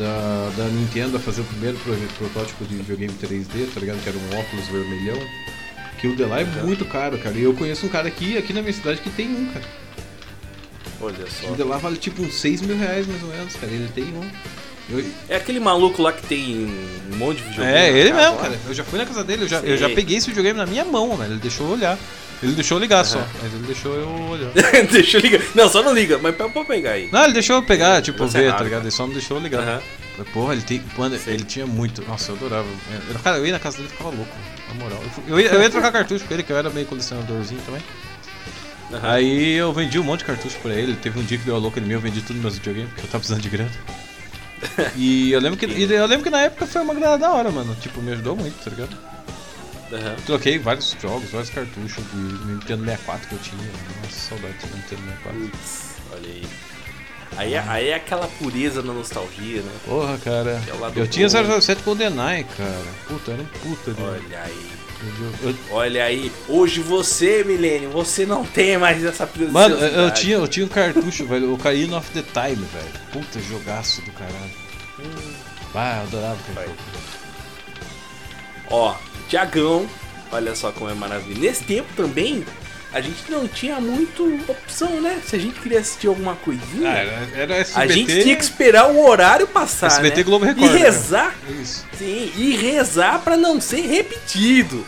da, 0.00 0.50
da 0.56 0.64
Nintendo 0.64 1.16
a 1.16 1.20
fazer 1.20 1.42
o 1.42 1.44
primeiro 1.44 1.78
protótipo 2.18 2.64
de 2.64 2.74
videogame 2.76 3.12
3D, 3.22 3.68
tá 3.72 3.80
ligado? 3.80 4.02
Que 4.02 4.08
era 4.08 4.18
um 4.18 4.38
óculos 4.40 4.66
vermelhão. 4.68 5.18
Que 6.00 6.08
o 6.08 6.16
de 6.16 6.24
lá 6.24 6.40
é 6.40 6.44
muito 6.64 6.84
caro, 6.86 7.18
cara. 7.18 7.36
E 7.36 7.42
eu 7.42 7.52
conheço 7.54 7.84
um 7.84 7.88
cara 7.90 8.08
aqui, 8.08 8.38
aqui 8.38 8.52
na 8.54 8.62
minha 8.62 8.72
cidade 8.72 9.00
que 9.02 9.10
tem 9.10 9.28
um, 9.28 9.46
cara. 9.52 9.64
Olha 11.02 11.24
O 11.24 11.30
só. 11.30 11.54
de 11.54 11.62
lá 11.62 11.76
vale 11.78 11.96
tipo 11.96 12.22
uns 12.22 12.34
6 12.34 12.62
mil 12.62 12.76
reais 12.78 13.06
mais 13.06 13.22
ou 13.22 13.28
menos, 13.28 13.54
cara. 13.54 13.70
Ele 13.72 13.88
tem 13.94 14.04
um. 14.04 14.28
Eu- 14.90 15.04
É 15.28 15.36
aquele 15.36 15.60
maluco 15.60 16.02
lá 16.02 16.12
que 16.12 16.26
tem 16.26 16.66
um 17.12 17.16
monte 17.16 17.38
de 17.38 17.44
videogame. 17.50 17.76
É, 17.78 17.90
ele 17.90 18.10
casa 18.10 18.20
mesmo, 18.22 18.36
lá. 18.36 18.42
cara. 18.42 18.58
Eu 18.66 18.74
já 18.74 18.84
fui 18.84 18.98
na 18.98 19.06
casa 19.06 19.22
dele, 19.22 19.44
eu 19.44 19.48
já, 19.48 19.60
eu 19.60 19.76
já 19.76 19.88
peguei 19.90 20.16
esse 20.16 20.26
videogame 20.28 20.58
na 20.58 20.66
minha 20.66 20.84
mão, 20.84 21.16
velho. 21.16 21.32
Ele 21.34 21.40
deixou 21.40 21.66
eu 21.68 21.72
olhar. 21.74 21.98
Ele 22.42 22.52
deixou 22.52 22.78
eu 22.78 22.80
ligar 22.80 23.04
só, 23.04 23.18
mas 23.42 23.52
ele 23.52 23.66
deixou 23.66 23.94
eu 23.94 24.08
olhar. 24.30 24.50
Deixa 24.90 25.18
eu 25.18 25.20
ligar. 25.20 25.42
Não, 25.54 25.68
só 25.68 25.82
não 25.82 25.92
liga, 25.92 26.16
mas 26.18 26.34
pode 26.34 26.64
pegar 26.66 26.92
aí. 26.92 27.10
Não, 27.12 27.24
ele 27.24 27.34
deixou 27.34 27.56
eu 27.56 27.62
pegar, 27.62 28.00
tipo, 28.00 28.24
é 28.24 28.26
ver, 28.28 28.46
raro. 28.46 28.58
tá 28.58 28.64
ligado? 28.64 28.82
Ele 28.84 28.90
só 28.90 29.06
não 29.06 29.12
deixou 29.12 29.36
eu 29.36 29.42
ligar. 29.42 29.60
Aham. 29.60 29.82
Porra, 30.32 30.54
ele 30.54 30.62
tem. 30.62 30.82
Mano, 30.96 31.18
ele 31.26 31.44
tinha 31.44 31.66
muito. 31.66 32.02
Nossa, 32.06 32.32
eu 32.32 32.36
adorava. 32.36 32.66
Eu- 33.10 33.18
Cara, 33.20 33.36
eu 33.38 33.46
ia 33.46 33.52
na 33.52 33.58
casa 33.58 33.76
dele 33.76 33.88
e 33.88 33.92
ficava 33.92 34.10
louco, 34.14 34.34
na 34.68 34.74
moral. 34.74 35.02
Eu, 35.28 35.34
eu 35.36 35.40
ia, 35.40 35.48
eu 35.50 35.60
ia 35.62 35.68
trocar 35.70 35.92
cartucho 35.92 36.24
com 36.24 36.32
ele, 36.32 36.42
que 36.42 36.50
eu 36.52 36.56
era 36.56 36.70
meio 36.70 36.86
colecionadorzinho 36.86 37.60
também. 37.66 37.82
Aham. 38.92 39.10
Aí 39.12 39.52
eu 39.54 39.72
vendi 39.72 39.98
um 39.98 40.02
monte 40.02 40.20
de 40.20 40.24
cartucho 40.26 40.56
pra 40.62 40.72
ele. 40.74 40.94
Teve 40.96 41.18
um 41.20 41.22
dia 41.24 41.36
que 41.38 41.44
deu 41.44 41.54
a 41.54 41.58
louca 41.58 41.78
em 41.78 41.82
mim, 41.82 41.92
eu 41.92 42.00
vendi 42.00 42.22
tudo 42.22 42.38
meus 42.38 42.54
videogames, 42.54 42.88
porque 42.90 43.02
eu 43.02 43.10
tava 43.10 43.18
precisando 43.20 43.42
de 43.42 43.48
grana. 43.50 43.70
E 44.96 45.32
eu 45.32 45.40
lembro 45.40 45.58
que, 45.58 45.64
eu 45.64 46.06
lembro 46.06 46.22
que 46.24 46.30
na 46.30 46.42
época 46.42 46.66
foi 46.66 46.82
uma 46.82 46.92
grana 46.94 47.16
da 47.18 47.30
hora, 47.30 47.50
mano. 47.50 47.74
Tipo, 47.80 48.00
me 48.02 48.12
ajudou 48.12 48.36
muito, 48.36 48.62
tá 48.62 48.70
ligado? 48.70 48.96
Aham. 49.92 50.16
Troquei 50.26 50.58
vários 50.58 50.96
jogos, 51.00 51.30
vários 51.30 51.50
cartuchos 51.50 52.04
de 52.12 52.16
Nintendo 52.46 52.84
64 52.84 53.28
que 53.28 53.34
eu 53.34 53.38
tinha. 53.40 53.70
Nossa, 54.02 54.28
saudade 54.28 54.54
do 54.58 54.76
Nintendo 54.76 55.02
64. 55.02 55.40
Putz, 55.40 55.82
olha 56.12 56.28
aí. 56.28 56.46
Aí, 57.36 57.54
é- 57.54 57.64
aí 57.68 57.88
é 57.88 57.94
aquela 57.94 58.26
pureza 58.26 58.82
na 58.82 58.92
nostalgia, 58.92 59.62
né? 59.62 59.70
Porra, 59.84 60.18
cara. 60.18 60.60
É 60.66 60.98
Eu 61.00 61.06
tinha 61.06 61.28
bom. 61.28 61.60
007 61.60 61.82
GoldenEye, 61.82 62.44
cara. 62.56 62.84
Puta, 63.06 63.30
era 63.32 63.42
um 63.42 63.46
puta 63.46 63.92
de. 63.94 64.02
Olha 64.02 64.42
aí. 64.44 64.70
Eu- 65.42 65.54
Olha 65.70 66.04
aí. 66.04 66.30
Hoje 66.48 66.80
você, 66.82 67.42
Milênio, 67.44 67.88
você 67.90 68.26
não 68.26 68.44
tem 68.44 68.76
mais 68.76 69.02
essa 69.04 69.26
preciosidade. 69.26 69.72
Mano, 69.74 69.86
eu, 69.86 70.10
tinha, 70.12 70.36
eu 70.36 70.46
tinha 70.48 70.66
um 70.66 70.68
cartucho, 70.68 71.24
velho, 71.26 71.50
o 71.50 71.54
Ocarina 71.54 71.96
of 71.98 72.10
the 72.10 72.22
Time, 72.22 72.66
velho. 72.66 72.90
Puta 73.12 73.40
jogaço 73.40 74.02
do 74.02 74.10
caralho. 74.12 74.50
Ah, 75.74 75.98
eu 75.98 76.02
adorava 76.02 76.38
aquele. 76.52 76.74
Ó, 78.70 78.94
Tiagão, 79.30 79.86
olha 80.32 80.54
só 80.54 80.70
como 80.72 80.90
é 80.90 80.94
maravilha. 80.94 81.40
Nesse 81.48 81.62
tempo 81.64 81.88
também, 81.96 82.44
a 82.92 83.00
gente 83.00 83.30
não 83.30 83.46
tinha 83.46 83.80
muito 83.80 84.24
opção, 84.48 85.00
né? 85.00 85.20
Se 85.24 85.36
a 85.36 85.38
gente 85.38 85.60
queria 85.60 85.78
assistir 85.78 86.08
alguma 86.08 86.34
coisinha, 86.34 86.90
Ah, 86.90 86.96
era, 86.98 87.28
era 87.36 87.54
a 87.54 87.58
SBT. 87.58 87.92
gente 87.94 88.22
tinha 88.24 88.36
que 88.36 88.42
esperar 88.42 88.90
o 88.90 89.06
horário 89.06 89.46
passar, 89.46 89.86
SBT 89.86 90.16
né? 90.18 90.22
Globo 90.24 90.44
E 90.44 90.48
Record, 90.48 90.72
né, 90.72 90.78
rezar, 90.78 91.34
Isso. 91.62 91.86
sim, 91.96 92.32
e 92.36 92.56
rezar 92.56 93.20
pra 93.20 93.36
não 93.36 93.60
ser 93.60 93.82
repetido. 93.82 94.84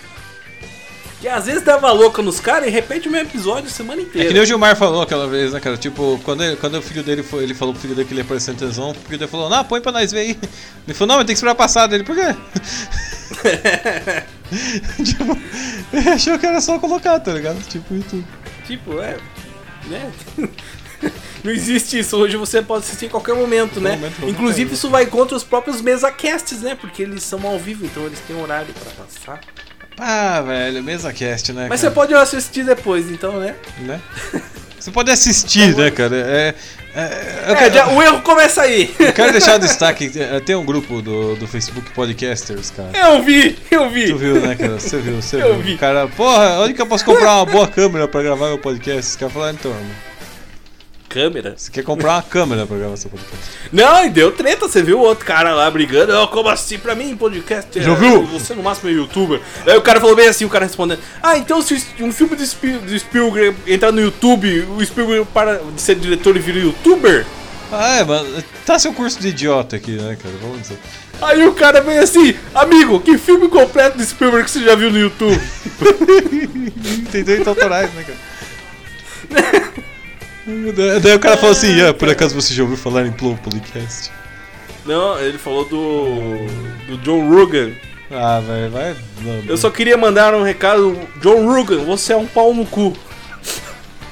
Que 1.23 1.29
às 1.29 1.47
vezes 1.47 1.63
dava 1.63 1.91
louca 1.93 2.21
nos 2.21 2.41
caras 2.41 2.67
e 2.67 2.71
repete 2.71 3.09
o 3.09 3.11
mesmo 3.13 3.29
episódio 3.29 3.69
a 3.69 3.73
semana 3.73 4.01
É 4.01 4.05
inteira. 4.05 4.27
que 4.27 4.35
nem 4.35 4.43
o 4.43 4.45
Gilmar 4.47 4.77
falou 4.77 5.03
aquela 5.03 5.29
vez, 5.29 5.53
né, 5.53 5.61
cara? 5.61 5.77
Tipo, 5.77 6.21
quando, 6.25 6.43
ele- 6.43 6.57
quando 6.57 6.77
o 6.77 6.83
filho 6.83 7.03
dele 7.05 7.23
foi, 7.23 7.45
ele 7.45 7.55
falou 7.55 7.73
pro 7.73 7.81
filho 7.81 7.95
dele 7.95 8.09
que 8.09 8.13
ele 8.13 8.21
ia 8.21 8.25
aparecer 8.25 8.51
em 8.51 8.57
televisão, 8.57 8.91
o 8.91 8.95
filho 8.95 9.19
dele 9.19 9.31
falou, 9.31 9.49
não, 9.49 9.65
põe 9.65 9.81
pra 9.81 9.93
nós 9.93 10.11
ver 10.11 10.19
aí. 10.19 10.39
Ele 10.85 10.93
falou, 10.95 11.09
não, 11.09 11.17
mas 11.19 11.27
tem 11.27 11.35
que 11.35 11.39
esperar 11.39 11.55
passar 11.55 11.87
dele, 11.87 12.03
por 12.03 12.17
quê? 12.17 12.35
tipo, 15.05 15.39
ele 15.93 16.09
achou 16.09 16.39
que 16.39 16.47
era 16.47 16.61
só 16.61 16.79
colocar, 16.81 17.19
tá 17.21 17.33
ligado? 17.33 17.63
Tipo, 17.69 17.95
e 17.95 18.01
tudo. 18.03 18.25
Tipo, 18.67 19.01
é. 19.01 19.17
Né? 19.87 20.13
Não 21.43 21.51
existe 21.51 21.99
isso. 21.99 22.17
Hoje 22.17 22.37
você 22.37 22.63
pode 22.63 22.85
assistir 22.85 23.07
em 23.07 23.09
qualquer 23.09 23.35
momento, 23.35 23.81
né? 23.81 23.93
momento, 23.97 24.29
Inclusive, 24.29 24.75
isso 24.75 24.89
vai 24.89 25.07
contra 25.07 25.37
os 25.37 25.43
próprios 25.43 25.81
mesacasts, 25.81 26.61
né? 26.63 26.77
Porque 26.81 27.03
eles 27.03 27.23
são 27.25 27.45
ao 27.47 27.59
vivo, 27.59 27.85
então 27.85 28.05
eles 28.07 28.21
têm 28.21 28.41
horário 28.41 28.73
pra 28.73 29.05
passar. 29.05 29.41
Ah, 30.05 30.41
velho, 30.41 30.83
mesa 30.83 31.13
cast, 31.13 31.53
né? 31.53 31.67
Mas 31.69 31.79
você 31.81 31.87
cara? 31.87 31.95
pode 31.95 32.15
assistir 32.15 32.65
depois, 32.65 33.09
então, 33.11 33.39
né? 33.39 33.55
Né? 33.79 34.01
Você 34.79 34.91
pode 34.91 35.13
assistir, 35.13 35.77
né, 35.77 35.93
cara? 35.93 36.17
É, 36.17 36.55
é, 36.93 37.45
eu, 37.47 37.55
É, 37.55 37.57
quero, 37.57 37.75
já- 37.75 37.89
o 37.89 38.03
erro 38.03 38.21
começa 38.23 38.63
aí. 38.63 38.93
eu 38.99 39.13
quero 39.13 39.31
deixar 39.31 39.55
o 39.55 39.59
destaque. 39.61 40.11
é, 40.19 40.41
Tem 40.41 40.57
um 40.57 40.65
grupo 40.65 41.01
do, 41.01 41.37
do 41.37 41.47
Facebook 41.47 41.89
Podcasters, 41.93 42.73
cara. 42.73 42.91
Eu 42.93 43.23
vi, 43.23 43.57
eu 43.71 43.89
vi. 43.91 44.09
Tu 44.09 44.17
viu, 44.19 44.41
né, 44.41 44.57
cara? 44.57 44.81
Você 44.81 44.99
viu, 44.99 45.23
você 45.23 45.37
Eu 45.41 45.55
viu. 45.55 45.63
vi. 45.63 45.79
Cara, 45.79 46.09
porra, 46.09 46.59
onde 46.63 46.75
que 46.75 46.83
eu 46.83 46.87
posso 46.87 47.05
comprar 47.05 47.37
uma 47.37 47.47
boa 47.47 47.69
câmera 47.69 48.09
pra 48.09 48.23
gravar 48.25 48.49
meu 48.49 48.59
podcast? 48.59 49.09
Os 49.13 49.17
caras 49.17 49.33
falaram, 49.33 49.55
então, 49.55 49.71
irmão, 49.71 49.87
Câmera? 51.13 51.55
você 51.57 51.71
quer 51.71 51.85
comprar 51.85 52.15
uma 52.15 52.23
câmera 52.23 52.67
pra 52.67 52.77
gravar 52.79 52.97
seu 52.97 53.11
podcast? 53.11 53.51
Não, 53.71 54.05
e 54.07 54.09
deu 54.09 54.33
treta. 54.33 54.67
Você 54.67 54.83
viu 54.83 54.99
o 54.99 55.03
outro 55.03 55.27
cara 55.27 55.55
lá 55.55 55.71
brigando. 55.71 56.17
Oh, 56.17 56.27
como 56.29 56.49
assim? 56.49 56.79
Pra 56.79 56.95
mim, 56.95 57.15
podcast. 57.15 57.79
é- 57.79 57.83
Já 57.83 57.95
viu? 57.95 58.25
Você 58.27 58.55
no 58.55 58.63
máximo 58.63 58.89
é 58.89 58.95
youtuber. 58.95 59.41
Aí 59.67 59.77
o 59.77 59.83
cara 59.83 60.01
falou 60.01 60.17
bem 60.17 60.27
assim: 60.29 60.47
o 60.47 60.49
cara 60.49 60.65
respondendo. 60.65 61.01
Ah, 61.23 61.37
então 61.37 61.61
se 61.61 61.75
um 62.01 62.11
filme 62.11 62.35
do, 62.35 62.47
Spiel, 62.47 62.79
do 62.81 62.99
Spielberg 62.99 63.57
entrar 63.67 63.93
no 63.93 64.01
YouTube, 64.01 64.67
o 64.77 64.85
Spielberg 64.85 65.27
para 65.35 65.61
de 65.75 65.81
ser 65.83 65.97
diretor 65.97 66.35
e 66.35 66.39
vira 66.39 66.59
youtuber? 66.59 67.27
Ah, 67.71 67.97
é, 68.01 68.05
mano, 68.05 68.45
tá 68.67 68.79
seu 68.79 68.93
curso 68.93 69.21
de 69.21 69.29
idiota 69.29 69.77
aqui, 69.77 69.93
né, 69.93 70.17
cara? 70.23 70.35
Vamos 70.41 70.63
dizer. 70.63 70.79
Aí 71.21 71.47
o 71.47 71.55
cara 71.55 71.81
vem 71.81 71.99
assim, 71.99 72.35
amigo, 72.55 73.01
que 73.01 73.17
filme 73.17 73.49
completo 73.49 73.97
do 73.97 74.05
Spielberg 74.05 74.45
que 74.45 74.51
você 74.51 74.65
já 74.65 74.75
viu 74.75 74.91
no 74.91 74.99
YouTube? 74.99 75.41
Tem 77.13 77.23
direitos 77.23 77.49
autorais, 77.49 77.93
né, 77.95 78.05
cara? 78.05 79.73
Da- 80.47 80.99
Daí 80.99 81.15
o 81.15 81.21
cara 81.21 81.37
falou 81.37 81.53
assim, 81.53 81.81
ah, 81.83 81.95
por 81.95 82.09
acaso 82.09 82.35
você 82.35 82.53
já 82.53 82.63
ouviu 82.63 82.77
falar 82.77 83.07
em 83.07 83.13
Plow 83.13 83.37
Podcast? 83.37 84.11
Não, 84.85 85.19
ele 85.21 85.39
falou 85.39 85.65
do. 85.65 86.47
do 86.89 86.99
John 86.99 87.29
Rugan. 87.29 87.71
Ah, 88.11 88.41
velho, 88.41 88.71
vai. 88.71 88.97
não, 89.23 89.45
Eu 89.47 89.57
só 89.57 89.71
queria 89.71 89.97
mandar 89.97 90.35
um 90.35 90.43
recado, 90.43 90.99
John 91.21 91.47
Rugan, 91.47 91.85
você 91.85 92.13
é 92.13 92.17
um 92.17 92.27
pau 92.27 92.53
no 92.53 92.67
cu. 92.67 92.93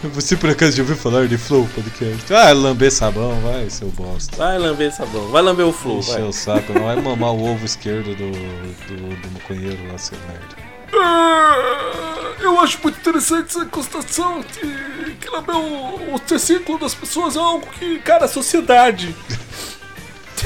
Você 0.03 0.35
por 0.35 0.49
acaso 0.49 0.75
já 0.75 0.83
ouviu 0.83 0.97
falar 0.97 1.27
de 1.29 1.37
Flow 1.37 1.69
Podcast? 1.75 2.33
Ah, 2.33 2.53
lamber 2.53 2.91
sabão, 2.91 3.39
vai, 3.41 3.69
seu 3.69 3.89
bosta. 3.89 4.35
Vai 4.35 4.57
lamber 4.59 4.91
sabão, 4.95 5.29
vai 5.29 5.43
lamber 5.43 5.67
o 5.67 5.73
flow, 5.75 6.01
vai. 6.01 6.23
o 6.23 6.33
saco, 6.33 6.73
não 6.73 6.85
vai 6.85 6.97
mamar 6.97 7.33
o 7.35 7.45
ovo 7.53 7.67
esquerdo 7.67 8.15
do, 8.17 8.31
do, 8.31 9.17
do 9.21 9.31
maconheiro 9.35 9.79
lá, 9.93 9.99
seu 9.99 10.17
merda. 10.27 10.60
Ah, 10.95 12.35
Eu 12.41 12.59
acho 12.61 12.79
muito 12.83 12.99
interessante 12.99 13.51
essa 13.51 13.65
constatação 13.67 14.41
de 14.41 15.13
que 15.21 15.29
lamber 15.29 15.57
o, 15.57 16.15
o 16.15 16.19
testículo 16.19 16.79
das 16.79 16.95
pessoas 16.95 17.37
é 17.37 17.39
algo 17.39 17.67
que, 17.79 17.99
cara, 18.01 18.25
a 18.25 18.29
sociedade. 18.29 19.15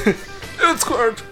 Eu 0.59 0.73
discordo. 0.75 1.23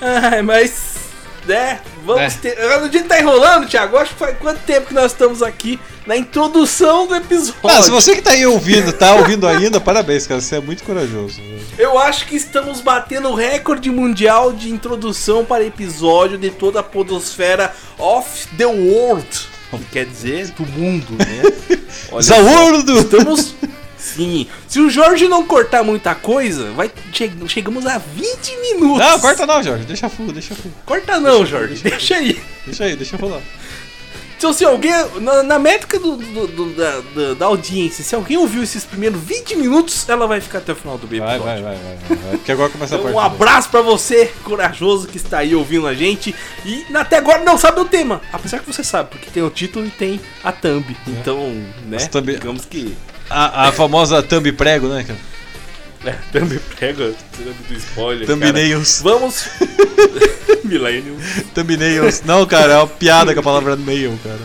Ai, 0.00 0.42
mas. 0.42 1.07
É, 1.50 1.78
vamos 2.04 2.22
É. 2.22 2.38
ter. 2.38 2.82
O 2.82 2.88
dia 2.88 3.02
tá 3.04 3.18
enrolando, 3.20 3.66
Thiago. 3.68 3.96
Acho 3.96 4.12
que 4.12 4.18
faz 4.18 4.36
quanto 4.38 4.60
tempo 4.60 4.88
que 4.88 4.94
nós 4.94 5.12
estamos 5.12 5.42
aqui 5.42 5.78
na 6.06 6.16
introdução 6.16 7.06
do 7.06 7.14
episódio. 7.14 7.54
Ah, 7.64 7.82
se 7.82 7.90
você 7.90 8.14
que 8.16 8.22
tá 8.22 8.30
aí 8.30 8.46
ouvindo, 8.46 8.92
tá 8.92 9.14
ouvindo 9.14 9.46
ainda, 9.46 9.80
parabéns, 9.80 10.26
cara, 10.26 10.40
você 10.40 10.56
é 10.56 10.60
muito 10.60 10.82
corajoso. 10.84 11.40
Eu 11.78 11.98
acho 11.98 12.26
que 12.26 12.36
estamos 12.36 12.80
batendo 12.80 13.28
o 13.28 13.34
recorde 13.34 13.90
mundial 13.90 14.52
de 14.52 14.70
introdução 14.70 15.44
para 15.44 15.64
episódio 15.64 16.38
de 16.38 16.50
toda 16.50 16.80
a 16.80 16.82
podosfera 16.82 17.74
of 17.98 18.48
the 18.56 18.66
world. 18.66 19.26
Que 19.70 19.84
quer 19.92 20.06
dizer 20.06 20.48
do 20.52 20.64
mundo, 20.64 21.12
né? 21.18 21.42
Olha 22.10 22.22
só, 22.22 22.42
Zaurdo! 22.42 22.98
Estamos. 23.00 23.54
Sim. 23.98 24.46
Se 24.68 24.80
o 24.80 24.88
Jorge 24.88 25.26
não 25.28 25.44
cortar 25.44 25.82
muita 25.82 26.14
coisa, 26.14 26.70
vai 26.72 26.90
che- 27.12 27.30
chegamos 27.48 27.84
a 27.86 27.98
20 27.98 28.56
minutos. 28.72 28.98
Não, 29.06 29.18
corta 29.18 29.44
não, 29.46 29.62
Jorge, 29.62 29.84
deixa 29.84 30.08
full, 30.08 30.32
deixa 30.32 30.54
full. 30.54 30.70
Corta 30.86 31.18
não, 31.18 31.44
Jorge. 31.44 31.82
Deixa 31.82 32.16
aí. 32.16 32.40
Deixa 32.64 32.84
aí, 32.84 32.94
deixa 32.96 33.16
rolar. 33.16 33.40
Então, 34.36 34.52
se 34.52 34.64
alguém. 34.64 34.92
Na, 35.20 35.42
na 35.42 35.58
métrica 35.58 35.98
do, 35.98 36.16
do- 36.16 36.46
do- 36.46 36.72
da, 36.76 37.00
da- 37.00 37.34
da 37.34 37.46
audiência, 37.46 38.04
se 38.04 38.14
alguém 38.14 38.36
ouviu 38.36 38.62
esses 38.62 38.84
primeiros 38.84 39.20
20 39.20 39.56
minutos, 39.56 40.08
ela 40.08 40.28
vai 40.28 40.40
ficar 40.40 40.58
até 40.58 40.70
o 40.70 40.76
final 40.76 40.96
do 40.96 41.06
episódio. 41.08 41.42
Vai, 41.42 41.60
vai, 41.60 41.74
vai, 41.74 41.96
vai, 42.08 42.16
vai. 42.18 42.30
Porque 42.36 42.52
agora 42.52 42.70
começa 42.70 42.94
a 42.94 42.98
Então, 43.00 43.12
um 43.12 43.18
abraço 43.18 43.68
pra 43.68 43.82
você, 43.82 44.32
corajoso, 44.44 45.08
que 45.08 45.16
está 45.16 45.38
aí 45.38 45.56
ouvindo 45.56 45.88
a 45.88 45.94
gente 45.94 46.32
e 46.64 46.86
até 46.94 47.16
agora 47.16 47.42
não 47.42 47.58
sabe 47.58 47.80
o 47.80 47.84
tema. 47.84 48.20
Apesar 48.32 48.60
que 48.60 48.66
você 48.72 48.84
sabe, 48.84 49.10
porque 49.10 49.28
tem 49.28 49.42
o 49.42 49.50
título 49.50 49.84
e 49.86 49.90
tem 49.90 50.20
a 50.44 50.52
thumb. 50.52 50.96
Então, 51.08 51.50
né? 51.86 51.98
Thumb- 52.06 52.30
Digamos 52.30 52.64
que. 52.64 52.96
A, 53.30 53.68
a 53.68 53.72
famosa 53.72 54.22
thumb 54.22 54.50
prego, 54.52 54.88
né, 54.88 55.04
cara? 55.04 55.18
É, 56.04 56.12
thumb 56.32 56.60
pega, 56.78 57.14
thumb 57.36 57.54
do 57.68 57.74
spoiler. 57.74 58.26
Thumbnails. 58.26 59.00
cara. 59.02 59.14
Vamos. 59.14 59.48
Millennium. 60.64 61.16
Thumbnails. 61.54 62.22
Não, 62.22 62.46
cara, 62.46 62.74
é 62.74 62.76
uma 62.78 62.86
piada 62.86 63.34
com 63.34 63.40
a 63.40 63.42
palavra 63.42 63.76
mail, 63.76 64.18
cara. 64.22 64.40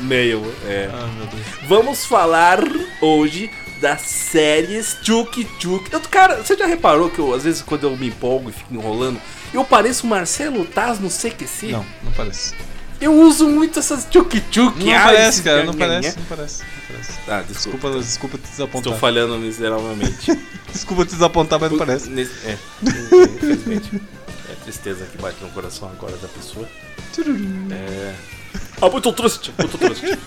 Mail, 0.00 0.54
é. 0.66 0.88
Ah, 0.92 1.08
meu 1.16 1.26
Deus. 1.26 1.42
Vamos 1.66 2.06
falar 2.06 2.60
hoje 3.00 3.50
das 3.80 4.02
séries 4.02 4.96
Tchuk 5.02 5.44
Tchuk. 5.58 5.92
Eu, 5.92 6.00
cara, 6.00 6.36
você 6.36 6.56
já 6.56 6.66
reparou 6.66 7.10
que 7.10 7.18
eu, 7.18 7.34
às 7.34 7.44
vezes, 7.44 7.62
quando 7.62 7.84
eu 7.84 7.96
me 7.96 8.08
empolgo 8.08 8.50
e 8.50 8.52
fico 8.52 8.74
enrolando, 8.74 9.20
eu 9.52 9.64
pareço 9.64 10.06
Marcelo 10.06 10.64
Taz 10.64 10.98
no 10.98 11.08
CQC? 11.08 11.68
Não, 11.72 11.86
não 12.02 12.12
parece. 12.12 12.54
Eu 13.00 13.14
uso 13.20 13.48
muito 13.48 13.78
essas 13.78 14.06
Tchuk 14.06 14.40
Tchuk. 14.50 14.84
Não 14.84 14.94
ah, 14.94 15.04
parece, 15.04 15.42
cara, 15.42 15.64
não 15.64 15.74
parece, 15.74 16.18
não 16.18 16.24
parece, 16.24 16.62
não 16.62 16.68
parece. 16.88 17.12
Ah, 17.28 17.44
desculpa. 17.46 17.90
Desculpa, 17.90 17.98
desculpa 18.00 18.38
te 18.38 18.44
Estou 18.44 18.66
desapontar. 18.66 18.98
falhando 18.98 19.38
miseravelmente. 19.38 20.38
Desculpa 20.72 21.04
te 21.06 21.12
desapontar, 21.12 21.58
mas 21.58 21.70
não 21.70 21.78
parece. 21.78 22.10
É, 22.44 22.58
infelizmente. 22.82 24.02
É 24.50 24.54
tristeza 24.64 25.06
que 25.06 25.16
bate 25.16 25.42
no 25.42 25.48
coração 25.50 25.88
agora 25.88 26.16
da 26.18 26.28
pessoa. 26.28 26.68
É. 27.70 28.14
Ah, 28.80 28.88
muito 28.90 29.12
triste, 29.12 29.52
muito 29.56 29.78
triste. 29.78 30.18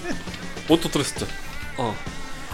Muito 0.67 0.89
triste. 0.89 1.25
Ó. 1.77 1.93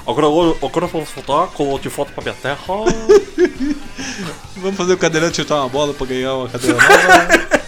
Agora, 0.06 0.28
agora 0.66 0.88
vamos 0.88 1.10
voltar 1.12 1.48
com 1.54 1.78
de 1.80 1.90
foto 1.90 2.12
pra 2.14 2.24
minha 2.24 2.36
terra. 2.36 2.58
Vamos 4.56 4.78
fazer 4.78 4.94
o 4.94 4.98
cadeirante 4.98 5.36
chutar 5.36 5.60
uma 5.60 5.70
bola 5.70 5.94
pra 5.94 6.08
ganhar 6.08 6.34
uma 6.34 6.50
cadeira 6.50 6.78
nova. 6.78 7.58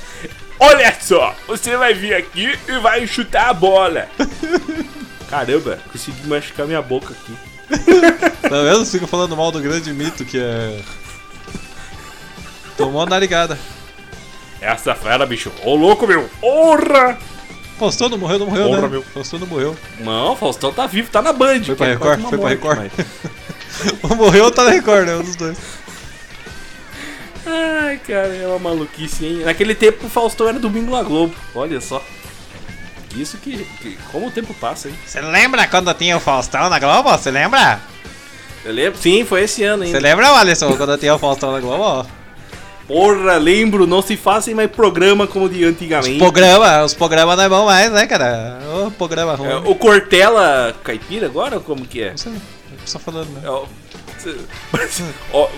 Olha 0.60 0.94
só, 1.00 1.36
você 1.48 1.78
vai 1.78 1.94
vir 1.94 2.14
aqui 2.14 2.58
e 2.68 2.80
vai 2.80 3.08
chutar 3.08 3.50
a 3.50 3.54
bola. 3.54 4.08
Caramba, 5.30 5.80
consegui 5.92 6.28
machucar 6.28 6.66
minha 6.68 6.82
boca 6.82 7.14
aqui. 7.14 7.38
tá 8.42 8.62
vendo? 8.64 8.86
Fica 8.86 9.08
falando 9.08 9.38
mal 9.38 9.52
do 9.52 9.62
grande 9.62 9.94
mito 9.94 10.26
que 10.26 10.40
é. 10.40 10.82
Tomou 12.76 13.02
a 13.02 13.06
narigada. 13.06 13.58
Essa 14.60 14.94
fera, 14.96 15.26
bicho. 15.26 15.52
Ô 15.64 15.76
louco, 15.76 16.06
meu. 16.08 16.30
Porra! 16.42 17.18
Faustão 17.78 18.10
não 18.10 18.18
morreu, 18.18 18.40
não 18.40 18.48
morreu, 18.48 18.68
Porra, 18.68 18.82
né? 18.82 18.88
meu. 18.90 19.04
Faustão 19.04 19.40
não 19.40 19.48
morreu. 19.48 19.78
Não, 20.00 20.36
Faustão 20.36 20.74
tá 20.74 20.86
vivo, 20.86 21.10
tá 21.10 21.22
na 21.22 21.32
Band. 21.32 21.64
Foi 21.64 21.76
pra 21.76 21.88
Record? 21.88 22.22
Foi 22.22 22.38
pra 22.38 22.50
Record? 22.50 22.92
Ou 24.04 24.16
morreu 24.18 24.46
ou 24.46 24.52
tá 24.52 24.66
na 24.66 24.72
Record, 24.72 25.06
né? 25.08 25.16
Um 25.16 25.24
dos 25.24 25.38
dois. 25.38 25.58
Ai, 27.50 27.98
cara, 28.06 28.28
é 28.36 28.48
uma 28.48 28.60
maluquice, 28.60 29.26
hein? 29.26 29.42
Naquele 29.46 29.74
tempo 29.76 30.06
o 30.06 30.10
Faustão 30.10 30.48
era 30.48 30.60
domingo 30.60 30.92
na 30.96 31.02
Globo. 31.04 31.34
Olha 31.56 31.82
só. 31.82 32.02
Isso 33.16 33.38
que, 33.38 33.66
que- 33.82 33.98
Como 34.12 34.28
o 34.28 34.32
tempo 34.32 34.54
passa, 34.54 34.88
hein? 34.88 34.96
Você 35.06 35.20
lembra 35.22 35.68
quando 35.68 35.92
tinha 35.96 36.16
o 36.16 36.20
Faustão 36.20 36.70
na 36.70 36.78
Globo? 36.80 37.10
Você 37.10 37.32
lembra? 37.32 37.80
Eu 38.64 38.74
lembro? 38.74 39.00
Sim, 39.00 39.26
foi 39.26 39.44
esse 39.44 39.64
ano 39.64 39.84
Você 39.84 39.88
ainda. 39.96 40.00
lembra, 40.00 40.30
Alisson, 40.38 40.76
quando 40.78 40.98
tinha 40.98 41.16
o 41.16 41.20
Faustão 41.20 41.52
na 41.52 41.60
Globo? 41.60 42.08
Porra, 42.88 43.38
lembro, 43.38 43.86
não 43.86 44.02
se 44.02 44.18
fazem 44.18 44.56
mais 44.56 44.70
programa 44.70 45.28
como 45.28 45.48
de 45.48 45.64
Os 45.64 45.70
antigamente. 45.72 46.18
programas, 46.18 46.86
os 46.88 46.94
programas 46.96 47.38
não 47.38 47.44
é 47.44 47.50
bom 47.50 47.66
mais, 47.66 47.92
né, 47.92 48.06
cara? 48.08 48.60
Ô, 48.86 48.92
programa 48.92 49.36
ruim. 49.36 49.48
É, 49.50 49.56
o 49.58 49.76
Cortella 49.76 50.76
caipira 50.84 51.28
agora, 51.28 51.60
como 51.60 51.86
que 51.86 52.02
é? 52.02 52.10
Não 52.12 52.18
sei, 52.18 52.34
só 52.86 52.98
falando, 52.98 53.30
né? 53.30 53.42
É, 53.44 53.64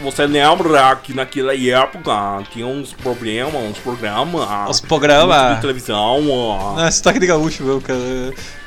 você 0.02 0.26
lembra 0.26 0.95
que 0.97 1.13
naquela 1.13 1.56
época 1.56 2.43
tinha 2.52 2.65
uns 2.65 2.93
problemas, 2.93 3.56
uns 3.56 3.78
programas. 3.80 4.69
Os 4.69 4.80
programas. 4.80 5.56
De 5.56 5.62
televisão. 5.62 6.78
é 6.80 6.91
sotaque 6.91 7.19
de 7.19 7.28
gaúcho, 7.28 7.63
meu, 7.63 7.82
cara. 7.82 8.00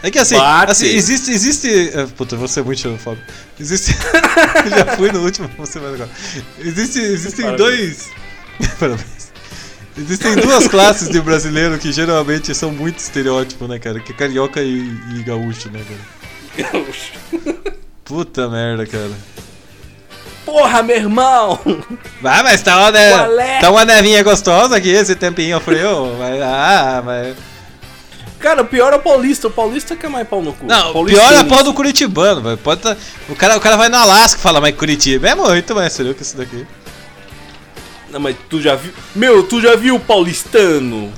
É 0.03 0.11
que 0.11 0.19
assim, 0.19 0.37
assim 0.37 0.87
existe. 0.87 1.31
existe 1.31 1.91
é, 1.95 2.07
puta, 2.07 2.37
você 2.37 2.61
é 2.61 2.63
muito 2.63 2.81
xenofóbico. 2.81 3.27
Existe. 3.59 3.97
Já 4.69 4.97
fui 4.97 5.11
no 5.11 5.23
último, 5.23 5.49
você 5.59 5.79
vai 5.79 5.95
agora. 5.95 6.11
Existe, 6.59 6.99
existem 6.99 7.45
Parabéns. 7.47 7.59
dois. 7.59 8.11
Parabéns. 8.79 9.25
Existem 9.97 10.35
duas 10.37 10.67
classes 10.67 11.09
de 11.09 11.21
brasileiro 11.21 11.79
que 11.79 11.93
geralmente 11.93 12.53
são 12.55 12.73
muito 12.73 12.99
estereótipo, 12.99 13.69
né, 13.69 13.79
cara? 13.79 14.01
Que 14.01 14.13
é 14.13 14.15
carioca 14.15 14.61
e, 14.61 14.93
e 15.17 15.23
gaúcho, 15.23 15.71
né, 15.71 15.81
cara? 15.89 16.75
Puta 18.05 18.49
merda, 18.49 18.87
cara. 18.87 19.13
Porra, 20.45 20.83
meu 20.83 20.97
irmão! 20.97 21.59
Ah, 22.23 22.43
mas 22.43 22.63
tá 22.63 22.79
uma, 22.79 22.91
ne... 22.91 22.99
É? 22.99 23.59
tá 23.61 23.71
uma 23.71 23.85
nevinha 23.85 24.23
gostosa 24.23 24.77
aqui, 24.77 24.91
esse 24.91 25.15
tempinho 25.15 25.59
frio. 25.61 26.15
Mas, 26.19 26.43
ah, 26.43 27.03
mas... 27.05 27.37
Cara, 28.39 28.61
o 28.61 28.67
pior 28.67 28.93
é 28.93 28.97
o 28.97 29.01
Paulista. 29.01 29.49
O 29.49 29.51
Paulista 29.51 29.97
que 29.97 30.05
é 30.05 30.09
mais 30.09 30.29
pau 30.29 30.43
no 30.43 30.53
cu. 30.53 30.67
Não, 30.67 30.91
o 30.91 31.07
pior 31.07 31.33
é 31.33 31.39
tem- 31.39 31.49
pau 31.49 31.63
do 31.65 31.73
Curitibano. 31.73 32.57
Pode 32.59 32.83
tá... 32.83 32.95
o, 33.29 33.35
cara, 33.35 33.57
o 33.57 33.61
cara 33.61 33.77
vai 33.77 33.89
no 33.89 33.97
Alasca 33.97 34.39
e 34.39 34.43
fala, 34.43 34.61
mas 34.61 34.77
Curitiba 34.77 35.29
é 35.31 35.35
muito 35.35 35.75
mais 35.75 35.93
sério 35.95 36.15
que 36.15 36.23
isso 36.23 36.37
daqui. 36.37 36.67
Não, 38.11 38.21
mas 38.21 38.37
tu 38.51 38.61
já 38.61 38.75
viu. 38.75 38.93
Meu, 39.15 39.43
tu 39.43 39.63
já 39.63 39.75
viu 39.75 39.97
o 39.97 40.01
paulistano? 40.01 41.11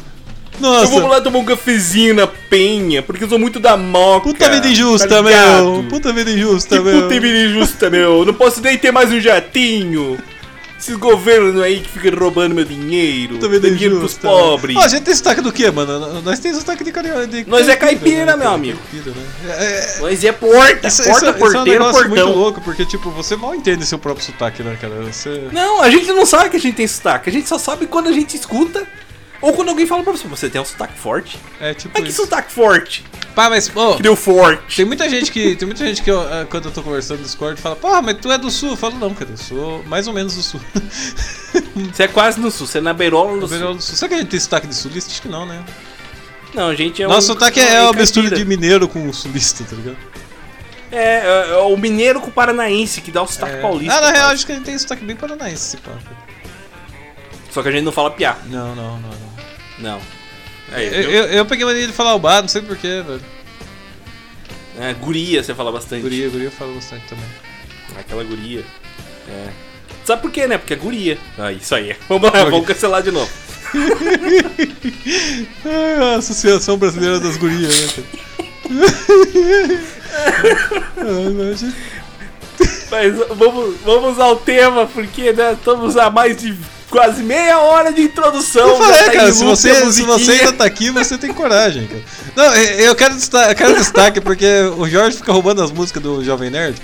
Nossa, 0.60 0.84
Eu 0.94 1.00
vou 1.00 1.08
lá 1.08 1.20
tomar 1.20 1.38
um 1.38 1.44
cafezinho 1.44 2.14
na 2.14 2.26
penha, 2.26 3.02
porque 3.02 3.24
eu 3.24 3.28
sou 3.28 3.38
muito 3.38 3.58
da 3.60 3.76
moca. 3.76 4.28
puta 4.28 4.48
vida 4.50 4.68
injusta, 4.68 5.08
tá 5.08 5.22
meu. 5.22 5.84
Puta 5.88 6.12
vida 6.12 6.30
injusta, 6.30 6.76
Que 6.78 6.82
meu. 6.82 7.02
puta 7.02 7.20
vida 7.20 7.38
injusta, 7.46 7.90
meu. 7.90 8.24
Não 8.24 8.34
posso 8.34 8.60
nem 8.60 8.76
ter 8.78 8.90
mais 8.92 9.10
um 9.12 9.20
jatinho. 9.20 10.18
Esses 10.78 10.94
governos 10.98 11.60
aí 11.62 11.80
que 11.80 11.88
ficam 11.88 12.18
roubando 12.18 12.54
meu 12.54 12.64
dinheiro. 12.64 13.38
Dando 13.38 13.58
dinheiro 13.62 13.98
pros 13.98 14.12
pobres. 14.18 14.76
A 14.76 14.86
gente 14.88 15.04
tem 15.04 15.14
sotaque 15.14 15.40
do 15.40 15.50
quê, 15.50 15.70
mano? 15.70 16.20
Nós 16.20 16.38
temos 16.38 16.58
sotaque 16.58 16.84
de 16.84 16.92
carioca. 16.92 17.26
de 17.26 17.46
Nós 17.48 17.66
é 17.66 17.74
caipira, 17.74 18.26
né, 18.26 18.36
meu 18.36 18.50
amigo. 18.50 18.78
Caipira, 18.92 19.16
né? 19.16 19.22
É, 19.58 19.96
é, 19.96 20.00
Nós 20.00 20.22
é 20.22 20.32
porta, 20.32 20.86
Isso, 20.86 21.02
porta, 21.02 21.10
isso- 21.10 21.10
isso 21.12 21.24
é 21.24 21.30
um 21.30 21.32
porteiro, 21.38 21.84
portão. 21.84 22.08
muito 22.10 22.26
louco, 22.26 22.60
porque, 22.60 22.84
tipo, 22.84 23.10
você 23.10 23.34
mal 23.36 23.54
entende 23.54 23.86
seu 23.86 23.98
próprio 23.98 24.24
sotaque, 24.26 24.62
né, 24.62 24.76
cara? 24.78 24.96
Você... 25.10 25.44
Não, 25.50 25.80
a 25.82 25.88
gente 25.88 26.08
não 26.12 26.26
sabe 26.26 26.50
que 26.50 26.56
a 26.58 26.60
gente 26.60 26.74
tem 26.74 26.86
sotaque. 26.86 27.30
A 27.30 27.32
gente 27.32 27.48
só 27.48 27.56
sabe 27.58 27.86
quando 27.86 28.08
a 28.08 28.12
gente 28.12 28.36
escuta 28.36 28.86
ou 29.40 29.52
quando 29.52 29.68
alguém 29.68 29.86
fala 29.86 30.02
pra 30.02 30.12
você, 30.12 30.26
você 30.28 30.48
tem 30.48 30.60
um 30.60 30.64
sotaque 30.64 30.98
forte. 30.98 31.38
É 31.60 31.74
tipo 31.74 31.92
Mas 31.94 32.04
que 32.04 32.10
isso. 32.10 32.22
sotaque 32.22 32.52
forte? 32.52 33.04
Pá, 33.34 33.50
mas, 33.50 33.70
ô, 33.76 33.96
Que 33.96 34.02
deu 34.02 34.16
forte. 34.16 34.76
Tem 34.76 34.84
muita 34.86 35.08
gente 35.10 35.30
que, 35.30 35.54
tem 35.56 35.66
muita 35.66 35.84
gente 35.86 36.02
que 36.02 36.10
eu, 36.10 36.20
ah, 36.20 36.46
quando 36.48 36.66
eu 36.66 36.70
tô 36.72 36.82
conversando 36.82 37.18
no 37.18 37.24
Discord, 37.24 37.60
fala, 37.60 37.76
porra, 37.76 38.00
mas 38.00 38.16
tu 38.16 38.32
é 38.32 38.38
do 38.38 38.50
sul? 38.50 38.70
Eu 38.70 38.76
falo, 38.76 38.96
não, 38.98 39.12
cara, 39.12 39.30
eu 39.30 39.36
sou 39.36 39.82
mais 39.84 40.08
ou 40.08 40.14
menos 40.14 40.34
do 40.34 40.42
sul. 40.42 40.60
Você 41.92 42.04
é 42.04 42.08
quase 42.08 42.40
no 42.40 42.50
sul, 42.50 42.66
você 42.66 42.78
é 42.78 42.80
na 42.80 42.92
beirola 42.94 43.38
do 43.38 43.46
do 43.46 43.82
sul. 43.82 43.96
Será 43.96 44.08
que 44.08 44.14
a 44.14 44.18
gente 44.18 44.28
tem 44.30 44.40
sotaque 44.40 44.66
de 44.66 44.74
sulista? 44.74 45.10
Acho 45.10 45.20
que 45.22 45.28
não, 45.28 45.44
né? 45.46 45.62
Não, 46.54 46.68
a 46.68 46.74
gente 46.74 47.02
é 47.02 47.06
Nosso 47.06 47.30
um- 47.32 47.34
sotaque 47.34 47.60
é 47.60 47.64
uma 47.64 47.92
caipira. 47.92 48.00
mistura 48.00 48.30
de 48.30 48.44
mineiro 48.46 48.88
com 48.88 49.12
sulista, 49.12 49.62
tá 49.64 49.76
ligado? 49.76 49.96
É, 50.90 51.18
é, 51.18 51.50
é 51.50 51.56
o 51.58 51.76
mineiro 51.76 52.20
com 52.20 52.28
o 52.28 52.32
paranaense 52.32 53.00
que 53.02 53.10
dá 53.12 53.22
o 53.22 53.26
sotaque 53.26 53.60
paulista. 53.60 53.94
Ah, 53.94 54.00
na 54.00 54.10
real, 54.10 54.30
acho 54.30 54.46
que 54.46 54.52
a 54.52 54.54
gente 54.54 54.64
tem 54.64 54.78
sotaque 54.78 55.04
bem 55.04 55.16
paranaense, 55.16 55.76
esse 55.76 55.76
pá. 55.78 55.92
Só 57.50 57.62
que 57.62 57.68
a 57.68 57.72
gente 57.72 57.84
não 57.84 57.92
fala 57.92 58.10
piá. 58.10 58.36
Não, 58.46 58.74
não, 58.74 58.98
não, 58.98 59.08
não. 59.10 59.25
Não. 59.78 60.00
É, 60.72 60.86
Eu, 60.86 61.10
eu, 61.10 61.24
eu 61.26 61.46
peguei 61.46 61.64
mania 61.64 61.86
de 61.86 61.92
falar 61.92 62.14
o 62.14 62.18
bar, 62.18 62.42
não 62.42 62.48
sei 62.48 62.62
porquê, 62.62 63.02
velho. 63.02 63.20
É, 64.78 64.92
guria, 64.94 65.42
você 65.42 65.54
fala 65.54 65.72
bastante. 65.72 66.02
Guria, 66.02 66.28
guria 66.28 66.48
eu 66.48 66.52
falo 66.52 66.74
bastante 66.74 67.06
também. 67.08 67.24
Aquela 67.98 68.24
guria. 68.24 68.64
É. 69.28 69.48
Sabe 70.04 70.22
por 70.22 70.30
quê, 70.30 70.46
né? 70.46 70.58
Porque 70.58 70.74
é 70.74 70.76
guria. 70.76 71.18
Ah, 71.38 71.50
isso 71.50 71.74
aí. 71.74 71.96
Vamos 72.08 72.30
lá, 72.30 72.44
vamos 72.44 72.66
cancelar 72.66 73.02
de 73.02 73.10
novo. 73.10 73.30
Ah, 75.64 76.12
a 76.14 76.18
Associação 76.18 76.76
Brasileira 76.76 77.18
das 77.18 77.36
Gurias, 77.36 77.74
né, 77.74 77.88
cara? 77.94 78.06
Mas 82.90 83.14
vamos, 83.36 83.80
vamos 83.80 84.20
ao 84.20 84.36
tema, 84.36 84.86
porque 84.86 85.32
né, 85.32 85.52
estamos 85.52 85.96
a 85.96 86.10
mais 86.10 86.36
de 86.36 86.56
quase 86.96 87.22
meia 87.22 87.58
hora 87.58 87.92
de 87.92 88.00
introdução. 88.00 88.66
Eu 88.66 88.78
falei, 88.78 89.04
tá 89.04 89.12
cara, 89.12 89.32
se 89.32 89.44
você, 89.44 89.92
se 89.92 90.00
você 90.00 90.32
ainda 90.32 90.52
tá 90.54 90.64
aqui, 90.64 90.88
você 90.90 91.18
tem 91.18 91.30
coragem, 91.30 91.86
cara. 91.86 92.02
Não, 92.34 92.54
eu 92.56 92.94
quero, 92.94 93.14
desta- 93.14 93.50
eu 93.50 93.54
quero 93.54 93.74
destaque 93.76 94.18
porque 94.18 94.62
o 94.78 94.88
Jorge 94.88 95.18
fica 95.18 95.30
roubando 95.30 95.62
as 95.62 95.70
músicas 95.70 96.02
do 96.02 96.24
Jovem 96.24 96.48
Nerd. 96.48 96.80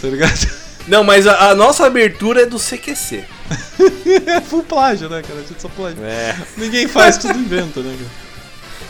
Tá 0.00 0.08
ligado? 0.08 0.60
Não, 0.88 1.04
mas 1.04 1.28
a, 1.28 1.50
a 1.50 1.54
nossa 1.54 1.86
abertura 1.86 2.42
é 2.42 2.46
do 2.46 2.58
CQC. 2.58 3.24
É 4.26 4.40
full 4.40 4.64
plágio, 4.64 5.08
né, 5.08 5.22
cara? 5.22 5.38
A 5.38 5.42
gente 5.42 5.62
só 5.62 5.68
plágio. 5.68 6.02
É. 6.02 6.36
Ninguém 6.56 6.88
faz, 6.88 7.16
tudo 7.16 7.38
inventa, 7.38 7.80
né, 7.80 7.96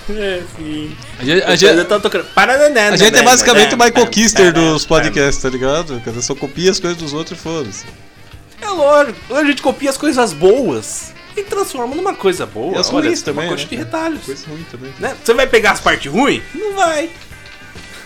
cara? 0.09 0.19
É, 0.19 0.43
sim. 0.57 0.97
A 1.19 1.25
gente, 1.25 1.43
a 1.45 1.51
Eu 1.51 1.57
gente, 1.57 1.85
tô 1.85 2.01
tocando. 2.01 2.25
Parananá, 2.35 2.89
a 2.89 2.97
gente 2.97 3.15
é 3.15 3.19
né, 3.19 3.23
basicamente 3.23 3.75
o 3.75 3.77
né, 3.77 3.85
Michael 3.85 4.07
né, 4.07 4.11
Kister 4.11 4.47
né, 4.47 4.53
dos 4.53 4.83
né. 4.83 4.89
podcasts, 4.89 5.43
tá 5.43 5.51
ligado? 5.51 6.01
Cara, 6.01 6.23
só 6.23 6.35
copia 6.35 6.71
as 6.71 6.81
coisas 6.81 6.99
dos 6.99 7.13
outros 7.13 7.39
e 7.39 7.43
foda-se. 7.43 7.85
É 8.61 8.69
lógico. 8.69 9.35
A 9.35 9.45
gente 9.45 9.63
copia 9.63 9.91
as 9.91 9.97
coisas 9.97 10.33
boas 10.33 11.13
e 11.37 11.43
transforma 11.43 11.95
numa 11.95 12.15
coisa 12.15 12.47
boa. 12.47 12.77
E 12.77 12.79
as 12.79 12.93
Olha, 12.93 13.07
ruins 13.07 13.21
uma 13.21 13.25
também, 13.25 13.49
coisa 13.49 13.63
né, 13.63 13.69
de 13.69 13.77
retalhos. 13.77 14.25
Coisa 14.25 14.47
ruim 14.47 14.67
também. 14.71 14.93
Né? 14.99 15.17
Você 15.23 15.35
vai 15.35 15.47
pegar 15.47 15.73
as 15.73 15.81
partes 15.81 16.11
ruins? 16.11 16.43
Não 16.55 16.75
vai. 16.75 17.11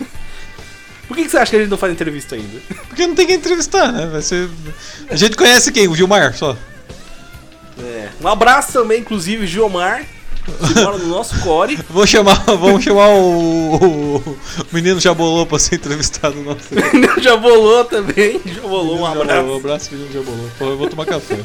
Por 1.08 1.16
que, 1.16 1.24
que 1.24 1.30
você 1.30 1.38
acha 1.38 1.50
que 1.50 1.56
a 1.56 1.60
gente 1.60 1.70
não 1.70 1.78
faz 1.78 1.92
entrevista 1.92 2.34
ainda? 2.34 2.60
Porque 2.88 3.06
não 3.06 3.14
tem 3.14 3.26
quem 3.26 3.36
entrevistar, 3.36 3.92
né? 3.92 4.06
Vai 4.06 4.22
ser... 4.22 4.48
A 5.08 5.16
gente 5.16 5.36
conhece 5.36 5.72
quem? 5.72 5.88
O 5.88 5.94
Gilmar, 5.94 6.36
só. 6.36 6.56
É. 7.78 8.08
Um 8.20 8.28
abraço 8.28 8.72
também, 8.72 9.00
inclusive, 9.00 9.46
Giomar, 9.46 10.04
que 10.44 10.80
mora 10.80 10.98
no 10.98 11.07
nosso 11.07 11.40
core. 11.40 11.78
Vou 11.90 12.07
chamar, 12.07 12.44
vamos 12.44 12.83
chamar 12.85 13.09
o, 13.11 13.74
o, 13.76 14.16
o 14.18 14.38
menino 14.72 15.00
Jabolô 15.00 15.46
pra 15.46 15.59
ser 15.59 15.76
entrevistado 15.76 16.37
nosso. 16.42 16.68
Já 17.22 17.37
bolou 17.37 17.85
também. 17.85 18.40
Já 18.44 18.61
bolou, 18.62 18.96
um 18.96 19.09
Menino 19.09 19.09
Jabolô, 19.09 19.22
abraço. 19.22 19.48
Um 19.48 19.57
abraço, 19.57 19.94
menino 19.94 20.12
Jabolô. 20.12 20.48
Pô, 20.59 20.64
eu 20.66 20.76
vou 20.78 20.88
tomar 20.88 21.07
café. 21.07 21.38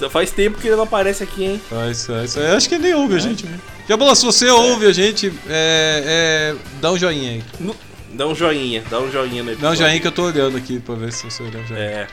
Já 0.00 0.10
Faz 0.10 0.30
tempo 0.30 0.58
que 0.58 0.66
ele 0.68 0.76
não 0.76 0.84
aparece 0.84 1.22
aqui, 1.22 1.44
hein? 1.44 1.62
Isso, 1.90 2.12
é, 2.12 2.24
isso 2.24 2.38
é, 2.38 2.54
acho 2.54 2.68
que 2.68 2.74
ele 2.74 2.84
nem 2.84 2.94
ouve 2.94 3.14
a 3.16 3.18
gente, 3.18 3.46
né? 3.46 3.58
Jabolô, 3.88 4.14
se 4.14 4.24
você 4.26 4.48
ouve 4.50 4.86
a 4.86 4.92
gente, 4.92 5.32
é, 5.48 6.54
é, 6.54 6.56
dá 6.80 6.92
um 6.92 6.98
joinha 6.98 7.30
aí. 7.30 7.44
No- 7.60 7.74
Dá 8.12 8.26
um 8.26 8.34
joinha, 8.34 8.82
dá 8.90 8.98
um 8.98 9.10
joinha 9.10 9.42
no 9.42 9.50
Dá 9.50 9.50
um 9.50 9.52
episódio. 9.72 9.78
joinha 9.78 10.00
que 10.00 10.06
eu 10.06 10.12
tô 10.12 10.22
olhando 10.24 10.56
aqui 10.56 10.80
pra 10.80 10.94
ver 10.94 11.12
se 11.12 11.24
você 11.24 11.42
olhar 11.42 11.62
o 11.62 11.66
joinha. 11.66 11.82
É, 11.82 12.06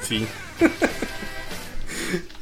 sim. 0.00 0.26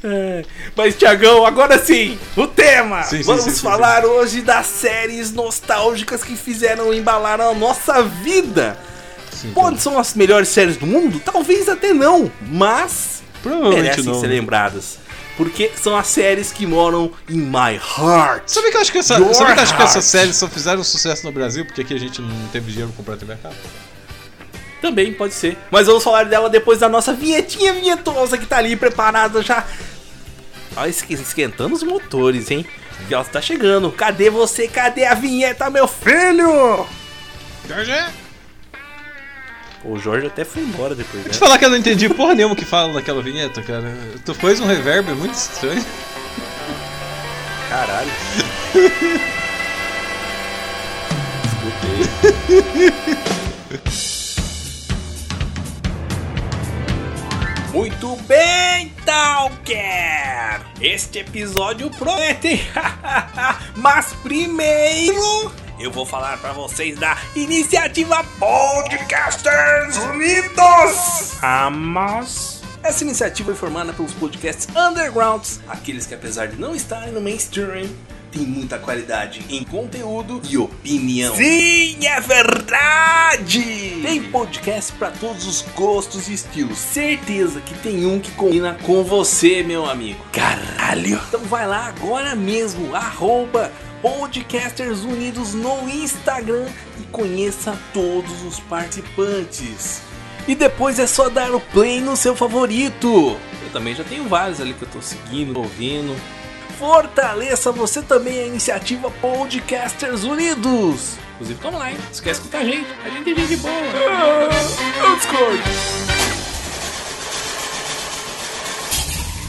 É, 0.03 0.45
Mas, 0.75 0.95
Tiagão, 0.95 1.45
agora 1.45 1.77
sim, 1.83 2.17
o 2.35 2.47
tema! 2.47 3.03
Sim, 3.03 3.21
Vamos 3.23 3.43
sim, 3.43 3.51
sim, 3.51 3.61
falar 3.61 4.05
hoje 4.05 4.41
das 4.41 4.65
séries 4.67 5.31
nostálgicas 5.31 6.23
que 6.23 6.35
fizeram 6.35 6.93
embalar 6.93 7.41
a 7.41 7.53
nossa 7.53 8.03
vida. 8.03 8.77
Pode 9.53 9.79
são 9.81 9.99
as 9.99 10.13
melhores 10.13 10.49
séries 10.49 10.77
do 10.77 10.85
mundo? 10.85 11.21
Talvez 11.23 11.69
até 11.69 11.93
não, 11.93 12.31
mas 12.41 13.21
merecem 13.43 14.03
não. 14.03 14.19
ser 14.19 14.27
lembradas. 14.27 14.97
Porque 15.35 15.71
são 15.75 15.95
as 15.95 16.07
séries 16.07 16.51
que 16.51 16.65
moram 16.65 17.11
in 17.29 17.37
my 17.37 17.75
heart. 17.75 18.43
Sabe 18.47 18.71
que 18.71 18.77
eu 18.77 18.81
acho 18.81 18.91
que, 18.91 18.97
essa, 18.97 19.33
sabe 19.33 19.53
que 19.53 19.59
acho 19.59 19.77
que 19.77 19.83
essas 19.83 20.05
séries 20.05 20.35
só 20.35 20.47
fizeram 20.47 20.83
sucesso 20.83 21.23
no 21.27 21.31
Brasil 21.31 21.63
porque 21.63 21.81
aqui 21.81 21.93
a 21.93 21.99
gente 21.99 22.19
não 22.21 22.47
teve 22.47 22.71
dinheiro 22.71 22.91
pra 22.91 22.97
comprar 22.97 23.17
TV 23.17 23.33
a 23.33 23.37
cabo? 23.37 23.55
Também 24.81 25.13
pode 25.13 25.33
ser. 25.33 25.57
Mas 25.71 25.87
vamos 25.87 26.03
falar 26.03 26.25
dela 26.25 26.49
depois 26.49 26.79
da 26.79 26.89
nossa 26.89 27.13
vinhetinha 27.13 27.73
vinhetosa 27.73 28.37
que 28.37 28.45
tá 28.45 28.57
ali 28.57 28.75
preparada 28.75 29.41
já. 29.41 29.65
Olha, 30.75 30.89
esque- 30.89 31.13
esquentando 31.15 31.73
os 31.75 31.81
motores, 31.83 32.51
hein? 32.51 32.65
E 33.09 33.13
ela 33.13 33.23
tá 33.23 33.41
chegando. 33.41 33.91
Cadê 33.91 34.29
você? 34.29 34.67
Cadê 34.67 35.05
a 35.05 35.13
vinheta, 35.15 35.69
meu 35.69 35.87
filho? 35.87 36.85
Jorge! 37.67 37.93
O 39.83 39.97
Jorge 39.97 40.27
até 40.27 40.43
foi 40.43 40.61
embora 40.63 40.93
depois, 40.95 41.23
né? 41.23 41.29
Te 41.31 41.37
falar 41.37 41.57
que 41.57 41.65
eu 41.65 41.69
não 41.69 41.77
entendi 41.77 42.09
porra 42.09 42.33
nenhuma 42.35 42.55
que 42.55 42.65
fala 42.65 42.91
naquela 42.93 43.21
vinheta, 43.21 43.61
cara. 43.61 43.93
Tu 44.25 44.33
fez 44.33 44.59
um 44.59 44.65
reverb 44.67 45.11
muito 45.13 45.33
estranho. 45.35 45.85
Caralho. 47.69 48.11
Escutei. 51.45 54.06
Muito 57.77 58.15
bem, 58.23 58.91
Talker! 59.05 60.65
Este 60.81 61.19
episódio 61.19 61.91
promete! 61.91 62.59
Mas 63.77 64.13
primeiro 64.23 65.53
eu 65.79 65.91
vou 65.91 66.03
falar 66.03 66.39
pra 66.39 66.53
vocês 66.53 66.97
da 66.97 67.15
iniciativa 67.35 68.23
Podcasters 68.39 69.95
Unidos! 69.97 71.43
Amos! 71.43 72.63
Essa 72.81 73.03
iniciativa 73.03 73.49
foi 73.49 73.55
formada 73.55 73.93
pelos 73.93 74.13
podcasts 74.13 74.67
undergrounds, 74.75 75.61
aqueles 75.67 76.07
que 76.07 76.15
apesar 76.15 76.47
de 76.47 76.59
não 76.59 76.75
estarem 76.75 77.13
no 77.13 77.21
mainstream, 77.21 77.87
tem 78.37 78.45
muita 78.45 78.77
qualidade 78.77 79.43
em 79.49 79.63
conteúdo 79.63 80.41
e 80.47 80.57
opinião. 80.57 81.35
Sim, 81.35 81.97
é 82.05 82.21
verdade! 82.21 83.99
Tem 84.03 84.21
podcast 84.23 84.93
pra 84.93 85.09
todos 85.09 85.47
os 85.47 85.61
gostos 85.75 86.27
e 86.27 86.33
estilos. 86.33 86.77
Certeza 86.77 87.59
que 87.61 87.73
tem 87.79 88.05
um 88.05 88.19
que 88.19 88.29
combina 88.31 88.77
com 88.83 89.03
você, 89.03 89.63
meu 89.63 89.89
amigo. 89.89 90.23
Caralho! 90.31 91.19
Então 91.27 91.41
vai 91.41 91.67
lá 91.67 91.87
agora 91.87 92.35
mesmo, 92.35 92.95
arroba 92.95 93.71
Podcasters 94.01 94.99
Unidos 94.99 95.55
no 95.55 95.89
Instagram 95.89 96.67
e 96.99 97.03
conheça 97.05 97.77
todos 97.93 98.43
os 98.43 98.59
participantes. 98.59 100.01
E 100.47 100.53
depois 100.53 100.99
é 100.99 101.07
só 101.07 101.27
dar 101.27 101.53
o 101.53 101.59
play 101.59 101.99
no 101.99 102.15
seu 102.15 102.35
favorito. 102.35 103.35
Eu 103.63 103.69
também 103.73 103.95
já 103.95 104.03
tenho 104.03 104.29
vários 104.29 104.61
ali 104.61 104.73
que 104.73 104.83
eu 104.83 104.89
tô 104.89 105.01
seguindo, 105.01 105.57
ouvindo. 105.57 106.15
Fortaleça 106.77 107.71
você 107.71 108.03
também 108.03 108.39
a 108.39 108.45
iniciativa 108.45 109.09
Podcasters 109.09 110.23
Unidos. 110.23 111.17
Inclusive, 111.33 111.59
toma 111.59 111.79
lá, 111.79 111.91
hein? 111.91 111.97
Esquece 112.11 112.41
de 112.41 112.47
escutar 112.47 112.59
a 112.59 112.63
gente. 112.63 112.87
A 113.03 113.09
gente 113.09 113.31
é 113.31 113.35
gente 113.35 113.57
boa. 113.57 113.73
Eu 115.07 115.15
discordo. 115.15 115.63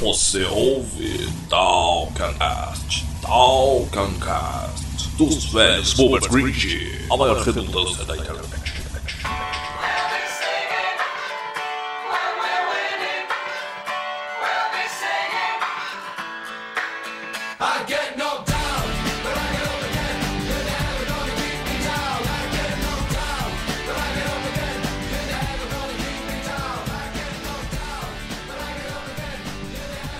Você 0.00 0.44
ouve 0.44 1.28
Talcancast, 1.50 3.04
Talcancast, 3.20 5.08
dos 5.18 5.52
velhos 5.52 5.92
Bobert 5.94 6.28
Grinch, 6.30 7.04
a 7.10 7.16
maior 7.16 7.42
redundância 7.42 8.04
da 8.04 8.16
internet. 8.16 8.67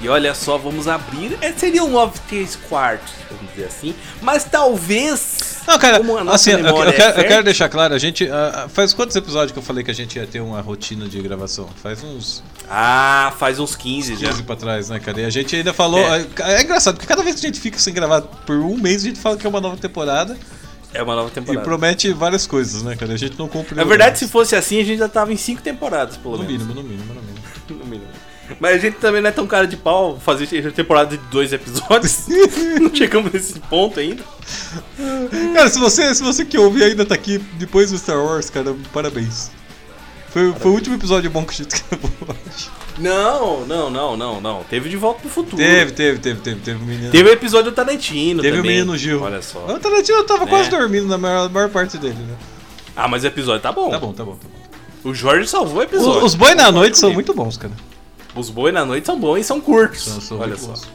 E 0.01 0.09
olha 0.09 0.33
só, 0.35 0.57
vamos 0.57 0.87
abrir. 0.87 1.37
É, 1.41 1.53
seria 1.53 1.83
um 1.83 1.91
9 1.91 2.21
3 2.29 2.57
quartos, 2.69 3.13
vamos 3.31 3.51
dizer 3.53 3.67
assim. 3.67 3.95
Mas 4.23 4.45
talvez. 4.45 5.59
Não, 5.67 5.77
cara, 5.79 5.99
como 5.99 6.17
a 6.17 6.23
nossa 6.25 6.37
assim, 6.37 6.51
eu, 6.53 6.59
eu 6.59 6.65
memória 6.65 6.91
é 6.91 6.93
quero, 6.93 7.21
eu 7.21 7.25
quero 7.27 7.45
deixar 7.45 7.69
claro, 7.69 7.95
a 7.95 7.99
gente. 7.99 8.29
ah, 8.31 8.63
ah, 8.65 8.69
faz 8.69 8.93
quantos 8.95 9.17
episódios 9.17 9.51
que 9.53 9.59
eu 9.59 9.63
falei 9.63 9.83
que 9.83 9.91
a 9.91 9.95
gente 9.95 10.17
ia 10.17 10.27
ter 10.27 10.41
uma 10.41 10.61
rotina 10.61 11.09
de 11.09 11.21
gravação? 11.21 11.69
Faz 11.83 12.03
uns 12.05 12.45
Ah, 12.71 13.33
faz 13.39 13.59
uns 13.59 13.75
15 13.75 14.15
já. 14.17 14.29
15 14.29 14.43
pra 14.45 14.55
trás, 14.57 14.89
né, 14.89 15.01
cara? 15.01 15.21
E 15.21 15.25
a 15.25 15.31
gente 15.31 15.57
ainda 15.57 15.73
falou. 15.73 15.99
É. 16.01 16.25
É. 16.43 16.53
é 16.55 16.63
engraçado, 16.63 16.95
porque 16.95 17.07
cada 17.09 17.23
vez 17.25 17.35
que 17.41 17.47
a 17.47 17.49
gente 17.49 17.61
fica 17.61 17.79
sem 17.79 17.93
gravar 17.93 18.23
por 18.23 18.57
um 18.57 18.77
mês, 18.77 19.03
a 19.03 19.07
gente 19.09 19.19
fala 19.19 19.37
que 19.37 19.47
é 19.47 19.51
uma 19.51 19.61
nova 19.61 19.77
temporada 19.77 20.37
É 20.95 21.03
uma 21.03 21.17
nova 21.17 21.29
e 21.29 21.33
temporada. 21.33 21.65
promete 21.65 22.13
várias 22.13 22.47
coisas, 22.47 22.83
né, 22.85 22.95
cara? 22.95 23.15
A 23.15 23.17
gente 23.19 23.37
não 23.37 23.49
cumpre. 23.49 23.75
Na 23.75 23.83
verdade, 23.85 24.17
se 24.19 24.29
fosse 24.29 24.55
assim, 24.55 24.81
a 24.81 24.85
gente 24.85 24.99
já 24.99 25.09
tava 25.09 25.33
em 25.33 25.37
5 25.37 25.61
temporadas, 25.61 26.17
pelo 26.17 26.37
No 26.39 26.45
menos. 26.45 26.65
mínimo, 26.65 26.75
no 26.75 26.89
mínimo, 26.89 27.15
no 27.15 27.21
mínimo. 27.21 27.39
No 27.69 27.85
mínimo. 27.85 28.09
Mas 28.61 28.77
a 28.77 28.79
gente 28.79 28.97
também 28.97 29.21
não 29.21 29.29
é 29.29 29.33
tão 29.33 29.47
cara 29.47 29.67
de 29.67 29.77
pau 29.77 30.19
fazer 30.19 30.47
temporada 30.73 31.17
de 31.17 31.23
dois 31.31 31.53
episódios. 31.53 32.27
não 32.81 32.95
chegamos 32.95 33.33
nesse 33.33 33.59
ponto 33.61 34.01
ainda. 34.01 34.23
Cara, 35.55 35.69
se 35.69 35.79
você, 35.79 36.15
se 36.15 36.23
você 36.23 36.45
que 36.45 36.57
ouve 36.59 36.83
ainda 36.83 37.05
tá 37.05 37.15
aqui 37.15 37.39
depois 37.55 37.91
do 37.91 37.99
Star 37.99 38.23
Wars, 38.25 38.49
cara, 38.51 38.75
parabéns. 38.93 39.51
Foi, 40.31 40.53
foi 40.55 40.71
o 40.71 40.75
último 40.75 40.95
episódio 40.97 41.31
bom 41.31 41.45
que 41.45 41.53
a 41.53 41.57
gente 41.57 41.83
gravou, 41.91 42.11
acho. 42.55 42.71
Não, 42.99 43.65
não, 43.67 43.89
não, 43.91 44.17
não, 44.17 44.41
não. 44.41 44.65
Teve 44.65 44.89
de 44.89 44.97
volta 44.97 45.21
pro 45.21 45.31
futuro. 45.31 45.57
Teve, 45.57 45.93
teve, 45.93 46.19
teve, 46.19 46.41
teve, 46.41 46.61
teve 46.61 46.83
o 46.83 46.87
menino. 46.87 47.11
Teve 47.11 47.29
o 47.31 47.33
episódio 47.33 47.71
do 47.71 47.75
Tarantino 47.75 48.43
Teve 48.43 48.59
o 48.59 48.63
também. 48.63 48.77
menino 48.79 48.97
Gil. 48.97 49.23
Olha 49.23 49.41
só. 49.41 49.65
O 49.67 49.79
Tarantino 49.79 50.25
tava 50.25 50.47
quase 50.47 50.69
É. 50.69 50.71
dormindo 50.71 51.07
na 51.07 51.17
maior, 51.17 51.49
maior 51.51 51.69
parte 51.71 51.97
dele, 51.97 52.15
né? 52.19 52.35
Ah, 52.97 53.07
mas 53.07 53.23
o 53.23 53.27
episódio 53.29 53.63
tá 53.63 53.71
bom. 53.73 53.89
Tá 53.91 53.99
bom, 53.99 54.13
tá 54.13 54.25
bom, 54.25 54.33
tá 54.33 54.47
bom. 54.49 55.11
O 55.11 55.15
Jorge 55.15 55.49
salvou 55.49 55.77
o 55.77 55.79
O- 55.79 55.83
episódio. 55.85 56.25
os 56.25 56.35
boi 56.35 56.55
na 56.57 56.73
noite 56.73 56.99
são 56.99 57.13
muito 57.13 57.33
bons, 57.33 57.57
cara. 57.57 57.73
Os 58.39 58.51
boi 58.51 58.71
na 58.73 58.85
noite 58.85 59.07
são 59.07 59.19
bons 59.19 59.39
e 59.39 59.45
são 59.45 59.61
curtos. 59.61 60.05
São, 60.05 60.21
são 60.21 60.39
Olha 60.39 60.57
só. 60.57 60.69
bons. 60.69 60.89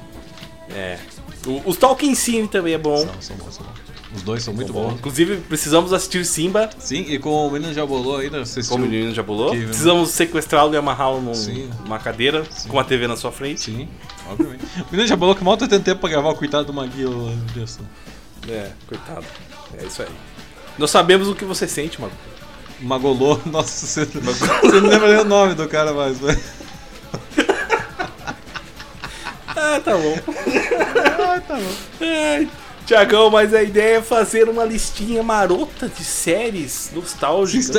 É. 0.74 0.98
O, 1.46 1.62
os 1.70 1.78
Talking 1.78 2.16
Sim 2.16 2.48
também 2.48 2.74
é 2.74 2.78
bom. 2.78 2.98
São, 2.98 3.10
são 3.22 3.36
bons, 3.38 3.54
são 3.56 3.66
bons. 3.66 3.84
Os 4.16 4.22
dois 4.22 4.44
são 4.44 4.54
muito 4.54 4.72
Bom, 4.72 4.90
bons. 4.90 4.94
Inclusive, 5.00 5.38
precisamos 5.38 5.92
assistir 5.92 6.24
Simba, 6.24 6.70
Sim, 6.78 7.04
e 7.08 7.18
com 7.18 7.48
o 7.48 7.52
menino 7.52 7.74
já 7.74 7.84
bolou 7.84 8.18
ainda, 8.18 8.46
você 8.46 8.62
como 8.64 8.86
o 8.86 8.88
menino 8.88 9.12
já. 9.12 9.24
Que- 9.24 9.66
Precisamos 9.66 10.10
sequestrá-lo 10.12 10.72
e 10.74 10.78
amarrá-lo 10.78 11.20
num- 11.20 11.34
Sim. 11.34 11.68
numa 11.84 11.98
cadeira 11.98 12.44
com 12.68 12.74
uma 12.74 12.84
TV 12.84 13.08
na 13.08 13.18
sua 13.18 13.32
frente. 13.32 13.62
Sim, 13.62 13.90
obviamente. 14.30 14.64
O 14.82 14.86
menino 14.92 15.08
já 15.08 15.16
bolou 15.16 15.34
que 15.36 15.44
mal 15.44 15.58
tá 15.58 15.68
tendo 15.68 15.84
tempo 15.84 16.00
pra 16.02 16.10
gravar 16.12 16.30
o 16.30 16.36
coitado 16.36 16.72
do 16.72 17.44
direção. 17.54 17.84
É, 18.48 18.70
coitado. 18.88 19.26
É 19.80 19.84
isso 19.86 20.04
aí. 20.04 20.10
Nós 20.78 20.92
sabemos 20.92 21.28
o 21.28 21.34
que 21.34 21.44
você 21.44 21.68
sente, 21.68 22.00
mano. 22.00 22.14
Magolô, 22.82 23.40
nossa, 23.48 23.88
você, 23.88 24.06
você 24.06 24.80
não 24.80 24.90
lembra 24.90 25.08
nem 25.12 25.22
o 25.22 25.26
nome 25.26 25.56
do 25.56 25.68
cara 25.68 25.92
mais, 25.92 26.20
né? 26.22 26.40
Ah, 29.56 29.80
tá 29.80 29.96
bom. 29.96 30.20
Ah, 31.24 31.42
tá 31.48 31.56
bom. 31.56 31.74
Ai, 32.02 32.50
Tiagão, 32.86 33.30
mas 33.30 33.54
a 33.54 33.64
ideia 33.64 33.98
é 33.98 34.02
fazer 34.02 34.50
uma 34.50 34.66
listinha 34.66 35.24
marota 35.24 35.88
de 35.88 36.04
séries 36.04 36.92
nostálgicas. 36.94 37.76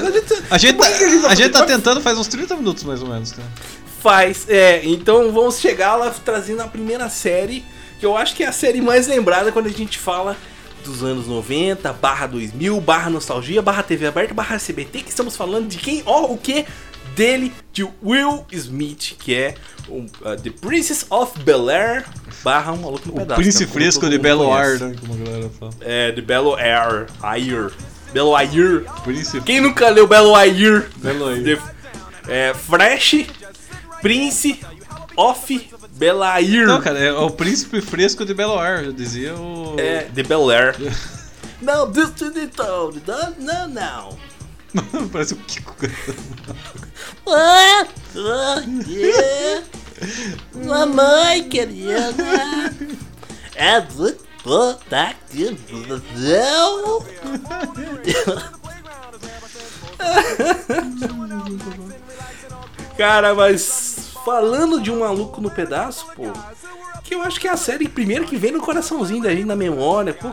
A 0.50 0.58
gente 0.58 0.80
A 0.80 0.88
que 0.88 1.04
a 1.04 1.08
gente 1.08 1.22
tá, 1.22 1.28
a 1.28 1.34
gente 1.34 1.50
tá 1.50 1.64
tentando 1.66 2.00
faz 2.00 2.16
uns 2.16 2.28
30 2.28 2.56
minutos 2.56 2.84
mais 2.84 3.02
ou 3.02 3.08
menos, 3.08 3.32
cara. 3.32 3.46
faz. 4.00 4.46
É, 4.48 4.80
então 4.84 5.30
vamos 5.30 5.58
chegar 5.58 5.96
lá 5.96 6.10
trazendo 6.24 6.62
a 6.62 6.68
primeira 6.68 7.08
série, 7.08 7.64
que 8.00 8.06
eu 8.06 8.16
acho 8.16 8.34
que 8.34 8.42
é 8.42 8.46
a 8.46 8.52
série 8.52 8.80
mais 8.80 9.06
lembrada 9.06 9.52
quando 9.52 9.66
a 9.66 9.70
gente 9.70 9.98
fala 9.98 10.36
dos 10.84 11.02
anos 11.02 11.26
90, 11.26 11.92
barra 11.94 12.26
2000, 12.26 12.80
barra 12.80 13.10
nostalgia, 13.10 13.62
barra 13.62 13.82
TV 13.82 14.06
aberta, 14.06 14.34
barra 14.34 14.58
CBT, 14.58 15.00
que 15.00 15.10
estamos 15.10 15.36
falando 15.36 15.66
de 15.66 15.78
quem, 15.78 16.02
ó, 16.04 16.26
o 16.26 16.36
que? 16.38 16.66
Dele, 17.14 17.52
de 17.72 17.86
Will 18.02 18.44
Smith, 18.52 19.14
que 19.18 19.34
é 19.34 19.54
o, 19.88 19.98
uh, 20.00 20.36
The 20.42 20.50
Princess 20.50 21.06
of 21.10 21.38
Bel-Air, 21.40 22.04
barra 22.42 22.72
um 22.72 22.76
maluco 22.78 23.06
no 23.08 23.14
O 23.14 23.16
pedaço. 23.18 23.40
príncipe 23.40 23.66
né, 23.66 23.72
fresco 23.72 24.08
de 24.10 24.18
Belo. 24.18 24.52
Ar, 24.52 24.78
né? 24.78 24.94
Como 25.00 25.14
a 25.14 25.16
galera 25.24 25.50
fala. 25.58 25.72
É, 25.80 26.10
de 26.12 26.20
Belo 26.22 26.54
Air, 26.56 27.06
Air. 27.22 27.70
Belo 28.12 28.34
Air. 28.36 28.84
Príncipe. 29.02 29.40
Quem 29.44 29.60
nunca 29.60 29.88
leu 29.90 30.06
Belo 30.06 30.34
Air? 30.34 30.88
Belo 30.96 31.28
Air. 31.28 31.42
De- 31.42 31.74
É, 32.26 32.54
Fresh, 32.54 33.26
Prince, 34.00 34.58
Off, 35.16 35.70
Belair. 35.96 36.66
Não, 36.66 36.80
cara, 36.80 36.98
é 36.98 37.12
o 37.12 37.30
príncipe 37.30 37.80
fresco 37.80 38.24
de 38.24 38.32
Belo 38.34 38.58
Ar, 38.58 38.84
já 38.84 38.90
dizia 38.90 39.34
o. 39.34 39.76
É, 39.78 40.04
de 40.12 40.22
Bel 40.22 40.50
Air. 40.50 40.74
Não, 41.62 41.90
this 41.90 42.10
to 42.10 42.30
the 42.30 42.46
town. 42.46 42.92
Não, 43.06 43.34
não, 43.38 43.68
não. 43.68 44.18
Parece 45.12 45.34
o 45.34 45.36
Kiko 45.38 45.74
cantando. 45.74 46.04
Mamãe 50.66 51.48
querida. 51.48 52.14
É 53.54 53.80
do 53.80 54.12
tá 54.90 55.14
do 55.28 56.02
céu. 56.18 57.06
Cara, 62.98 63.34
mas 63.34 64.03
falando 64.24 64.80
de 64.80 64.90
um 64.90 65.00
maluco 65.00 65.40
no 65.40 65.50
pedaço, 65.50 66.06
pô. 66.16 66.24
Que 67.02 67.14
eu 67.14 67.22
acho 67.22 67.38
que 67.38 67.46
é 67.46 67.50
a 67.50 67.56
série 67.56 67.86
primeiro 67.88 68.24
que 68.24 68.36
vem 68.36 68.50
no 68.52 68.60
coraçãozinho 68.60 69.22
da 69.22 69.30
gente, 69.30 69.44
na 69.44 69.54
memória. 69.56 70.14
Pô, 70.14 70.28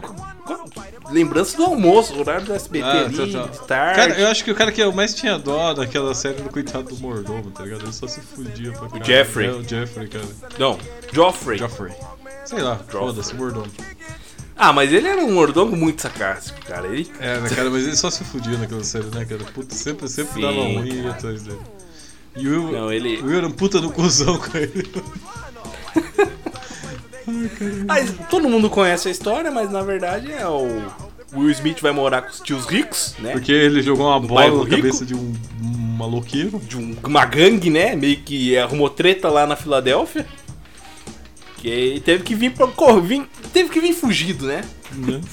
lembrança 1.11 1.57
do 1.57 1.65
almoço, 1.65 2.17
horário 2.17 2.45
do 2.45 2.53
SBT 2.53 2.85
Ah, 2.85 3.01
ali, 3.05 3.15
total. 3.15 3.47
de 3.49 3.67
tarde. 3.67 3.99
Cara, 3.99 4.19
eu 4.19 4.27
acho 4.27 4.43
que 4.43 4.51
o 4.51 4.55
cara 4.55 4.71
que 4.71 4.81
eu 4.81 4.91
mais 4.93 5.13
tinha 5.13 5.37
dó 5.37 5.73
daquela 5.73 6.13
série 6.13 6.35
era 6.39 6.45
o 6.47 6.51
coitado 6.51 6.95
do 6.95 6.97
mordomo, 6.97 7.51
tá 7.51 7.63
ligado? 7.63 7.81
Ele 7.83 7.91
só 7.91 8.07
se 8.07 8.21
fudia 8.21 8.71
pra 8.71 8.87
caralho. 8.87 9.05
Jeffrey. 9.05 9.47
É, 9.47 9.51
o 9.51 9.63
Jeffrey, 9.67 10.07
cara. 10.07 10.25
Não, 10.57 10.77
Joffrey. 11.11 11.57
Joffrey. 11.59 11.93
Sei 12.45 12.61
lá, 12.61 12.77
foda-se, 12.87 13.35
mordomo. 13.35 13.67
Ah, 14.55 14.71
mas 14.71 14.93
ele 14.93 15.07
era 15.07 15.21
um 15.21 15.33
mordomo 15.33 15.75
muito 15.75 16.01
sarcástico, 16.03 16.59
cara. 16.65 16.87
Ele... 16.87 17.11
É, 17.19 17.39
né, 17.39 17.49
cara, 17.49 17.69
mas 17.69 17.83
ele 17.83 17.95
só 17.95 18.09
se 18.09 18.23
fudia 18.23 18.57
naquela 18.57 18.83
série, 18.83 19.07
né, 19.07 19.25
cara? 19.25 19.43
Puta, 19.53 19.73
sempre, 19.75 20.07
sempre 20.07 20.33
Sim, 20.35 20.41
dava 20.41 20.53
ruim 20.61 21.03
e 21.03 21.07
atrás 21.07 21.41
dele. 21.43 21.59
E 22.35 22.47
o 22.47 22.51
Will, 22.51 22.71
Não, 22.71 22.91
ele- 22.93 23.17
o 23.17 23.25
Will 23.25 23.37
era 23.39 23.47
um 23.47 23.51
puta 23.51 23.79
no 23.81 23.91
cuzão 23.91 24.37
com 24.37 24.57
ele. 24.57 24.89
Mas 27.87 28.13
todo 28.29 28.49
mundo 28.49 28.69
conhece 28.69 29.07
a 29.07 29.11
história, 29.11 29.51
mas 29.51 29.71
na 29.71 29.81
verdade 29.81 30.31
é 30.31 30.47
o 30.47 30.81
Will 31.33 31.51
Smith 31.51 31.79
vai 31.81 31.91
morar 31.91 32.23
com 32.23 32.29
os 32.29 32.39
tios 32.39 32.65
ricos, 32.65 33.15
né? 33.19 33.31
Porque 33.33 33.51
ele 33.51 33.81
jogou 33.81 34.07
uma 34.07 34.19
bola 34.19 34.63
na 34.63 34.69
cabeça 34.69 35.05
de 35.05 35.13
um, 35.15 35.33
um 35.61 35.67
maloqueiro. 35.97 36.59
De 36.59 36.77
um- 36.77 36.95
uma 37.03 37.25
gangue, 37.25 37.69
né? 37.69 37.95
Meio 37.95 38.17
que 38.17 38.57
arrumou 38.57 38.89
treta 38.89 39.29
lá 39.29 39.45
na 39.45 39.55
Filadélfia. 39.55 40.25
Que 41.57 42.01
teve 42.03 42.23
que 42.23 42.33
vir 42.33 42.51
pra 42.53 42.67
vim- 42.99 43.27
teve 43.53 43.69
que 43.69 43.79
vir 43.79 43.93
fugido, 43.93 44.47
né? 44.47 44.61
Né? 44.93 45.21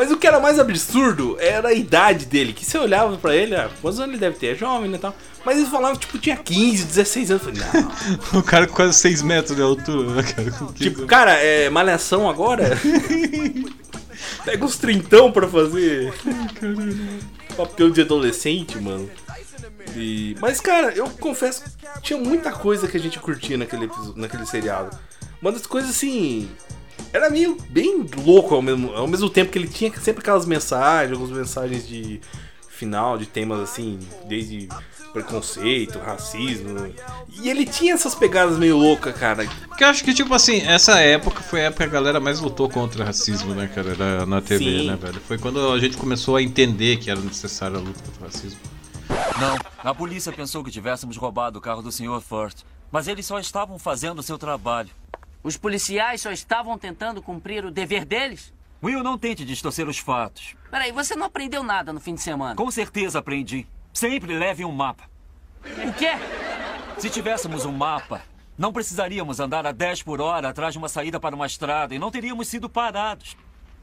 Mas 0.00 0.10
o 0.10 0.16
que 0.16 0.26
era 0.26 0.40
mais 0.40 0.58
absurdo 0.58 1.36
era 1.38 1.68
a 1.68 1.74
idade 1.74 2.24
dele, 2.24 2.54
que 2.54 2.64
você 2.64 2.78
olhava 2.78 3.18
pra 3.18 3.36
ele, 3.36 3.54
ah, 3.54 3.68
quantos 3.82 4.00
anos 4.00 4.12
ele 4.14 4.18
deve 4.18 4.38
ter? 4.38 4.46
É 4.46 4.54
jovem, 4.54 4.88
né, 4.88 4.96
tal. 4.96 5.14
Mas 5.44 5.58
eles 5.58 5.68
falavam, 5.68 5.94
tipo, 5.98 6.18
tinha 6.18 6.38
15, 6.38 6.84
16 6.86 7.30
anos. 7.32 7.46
Eu 7.46 7.52
falei, 7.54 7.70
não. 8.32 8.40
O 8.40 8.42
cara 8.42 8.66
com 8.66 8.72
quase 8.76 8.94
6 8.98 9.20
metros 9.20 9.54
de 9.54 9.60
altura, 9.60 10.08
né, 10.14 10.22
cara? 10.22 10.50
Com 10.52 10.66
15 10.68 10.74
Tipo, 10.90 11.06
cara, 11.06 11.32
é 11.32 11.68
malhação 11.68 12.30
agora? 12.30 12.78
Pega 14.42 14.64
uns 14.64 14.78
trintão 14.78 15.30
pra 15.30 15.46
fazer 15.46 16.14
papel 17.54 17.90
de 17.90 18.00
adolescente, 18.00 18.78
mano. 18.80 19.10
E- 19.94 20.34
Mas, 20.40 20.60
cara, 20.62 20.92
eu 20.94 21.10
confesso 21.10 21.62
que 21.64 22.00
tinha 22.00 22.18
muita 22.18 22.50
coisa 22.52 22.88
que 22.88 22.96
a 22.96 23.00
gente 23.00 23.18
curtia 23.18 23.58
naquele, 23.58 23.90
naquele 24.16 24.46
seriado. 24.46 24.96
Uma 25.42 25.52
das 25.52 25.66
coisas, 25.66 25.90
assim... 25.90 26.48
Era 27.12 27.28
meio 27.28 27.56
bem 27.68 28.06
louco 28.24 28.54
ao 28.54 28.62
mesmo, 28.62 28.92
ao 28.92 29.06
mesmo 29.06 29.28
tempo 29.28 29.50
que 29.50 29.58
ele 29.58 29.68
tinha 29.68 29.92
sempre 30.00 30.20
aquelas 30.20 30.46
mensagens, 30.46 31.12
algumas 31.12 31.36
mensagens 31.36 31.86
de 31.86 32.20
final, 32.68 33.18
de 33.18 33.26
temas 33.26 33.60
assim, 33.60 33.98
desde 34.26 34.68
preconceito, 35.12 35.98
racismo. 35.98 36.92
E 37.42 37.50
ele 37.50 37.66
tinha 37.66 37.94
essas 37.94 38.14
pegadas 38.14 38.58
meio 38.58 38.76
loucas, 38.76 39.14
cara. 39.16 39.46
Porque 39.68 39.84
eu 39.84 39.88
acho 39.88 40.04
que, 40.04 40.14
tipo 40.14 40.32
assim, 40.32 40.62
essa 40.62 41.00
época 41.00 41.40
foi 41.42 41.60
a 41.60 41.64
época 41.64 41.84
que 41.84 41.90
a 41.90 41.92
galera 41.92 42.20
mais 42.20 42.40
lutou 42.40 42.68
contra 42.68 43.02
o 43.02 43.06
racismo, 43.06 43.54
né, 43.54 43.70
cara? 43.74 43.90
Era 43.90 44.26
na 44.26 44.40
TV, 44.40 44.64
Sim. 44.64 44.86
né, 44.86 44.96
velho? 44.96 45.20
Foi 45.20 45.36
quando 45.36 45.72
a 45.72 45.78
gente 45.78 45.96
começou 45.96 46.36
a 46.36 46.42
entender 46.42 46.98
que 46.98 47.10
era 47.10 47.20
necessária 47.20 47.76
a 47.76 47.80
luta 47.80 48.00
contra 48.02 48.22
o 48.22 48.24
racismo. 48.24 48.60
Não, 49.40 49.58
a 49.78 49.94
polícia 49.94 50.32
pensou 50.32 50.62
que 50.62 50.70
tivéssemos 50.70 51.16
roubado 51.16 51.58
o 51.58 51.62
carro 51.62 51.82
do 51.82 51.90
Sr. 51.90 52.20
First. 52.20 52.64
Mas 52.90 53.06
eles 53.06 53.26
só 53.26 53.38
estavam 53.38 53.78
fazendo 53.78 54.18
o 54.18 54.22
seu 54.22 54.38
trabalho. 54.38 54.90
Os 55.42 55.56
policiais 55.56 56.20
só 56.20 56.30
estavam 56.30 56.76
tentando 56.78 57.22
cumprir 57.22 57.64
o 57.64 57.70
dever 57.70 58.04
deles? 58.04 58.52
Will, 58.82 59.02
não 59.02 59.18
tente 59.18 59.44
distorcer 59.44 59.88
os 59.88 59.98
fatos. 59.98 60.54
Peraí, 60.70 60.92
você 60.92 61.14
não 61.14 61.26
aprendeu 61.26 61.62
nada 61.62 61.92
no 61.92 62.00
fim 62.00 62.14
de 62.14 62.20
semana. 62.20 62.54
Com 62.54 62.70
certeza 62.70 63.18
aprendi. 63.18 63.66
Sempre 63.92 64.36
leve 64.38 64.64
um 64.64 64.72
mapa. 64.72 65.04
O 65.64 65.92
quê? 65.94 66.12
Se 66.98 67.10
tivéssemos 67.10 67.64
um 67.64 67.72
mapa, 67.72 68.22
não 68.56 68.72
precisaríamos 68.72 69.40
andar 69.40 69.66
a 69.66 69.72
10 69.72 70.02
por 70.02 70.20
hora 70.20 70.50
atrás 70.50 70.72
de 70.74 70.78
uma 70.78 70.88
saída 70.88 71.18
para 71.18 71.34
uma 71.34 71.46
estrada 71.46 71.94
e 71.94 71.98
não 71.98 72.10
teríamos 72.10 72.48
sido 72.48 72.68
parados. 72.68 73.36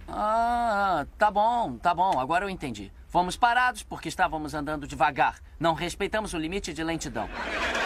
Ah, 0.07 1.05
tá 1.17 1.29
bom, 1.29 1.77
tá 1.77 1.93
bom, 1.93 2.19
agora 2.19 2.45
eu 2.45 2.49
entendi. 2.49 2.91
Fomos 3.17 3.35
parados 3.35 3.81
porque 3.81 4.09
estávamos 4.09 4.53
andando 4.53 4.85
devagar. 4.85 5.39
Não 5.59 5.73
respeitamos 5.73 6.35
o 6.35 6.37
limite 6.37 6.71
de 6.71 6.83
lentidão. 6.83 7.27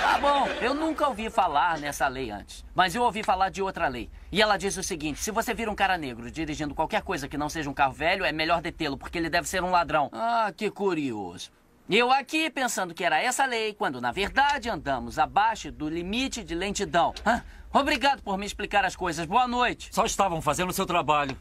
Tá 0.02 0.18
bom, 0.20 0.46
eu 0.62 0.74
nunca 0.74 1.08
ouvi 1.08 1.30
falar 1.30 1.80
nessa 1.80 2.06
lei 2.10 2.30
antes. 2.30 2.66
Mas 2.76 2.96
eu 2.96 3.02
ouvi 3.02 3.24
falar 3.24 3.48
de 3.48 3.62
outra 3.62 3.88
lei. 3.88 4.10
E 4.30 4.42
ela 4.42 4.58
diz 4.58 4.76
o 4.76 4.84
seguinte: 4.84 5.22
se 5.22 5.32
você 5.32 5.54
vir 5.54 5.70
um 5.70 5.74
cara 5.74 5.98
negro 5.98 6.30
dirigindo 6.30 6.76
qualquer 6.76 7.02
coisa 7.02 7.30
que 7.30 7.38
não 7.38 7.48
seja 7.48 7.70
um 7.70 7.74
carro 7.74 7.94
velho, 7.94 8.26
é 8.26 8.34
melhor 8.34 8.62
detê-lo, 8.62 8.98
porque 8.98 9.18
ele 9.18 9.30
deve 9.30 9.48
ser 9.48 9.64
um 9.64 9.72
ladrão. 9.72 10.10
Ah, 10.12 10.52
que 10.54 10.70
curioso. 10.70 11.50
Eu 11.90 12.12
aqui 12.12 12.50
pensando 12.50 12.94
que 12.94 13.06
era 13.06 13.18
essa 13.18 13.46
lei, 13.46 13.74
quando 13.74 14.02
na 14.02 14.12
verdade 14.12 14.70
andamos 14.70 15.18
abaixo 15.18 15.72
do 15.72 15.88
limite 15.88 16.44
de 16.44 16.54
lentidão. 16.54 17.14
Ah, 17.26 17.40
obrigado 17.72 18.22
por 18.22 18.38
me 18.38 18.46
explicar 18.46 18.84
as 18.84 18.98
coisas. 18.98 19.26
Boa 19.26 19.48
noite. 19.48 19.92
Só 19.94 20.06
estavam 20.06 20.42
fazendo 20.42 20.72
o 20.72 20.74
seu 20.74 20.86
trabalho. 20.86 21.38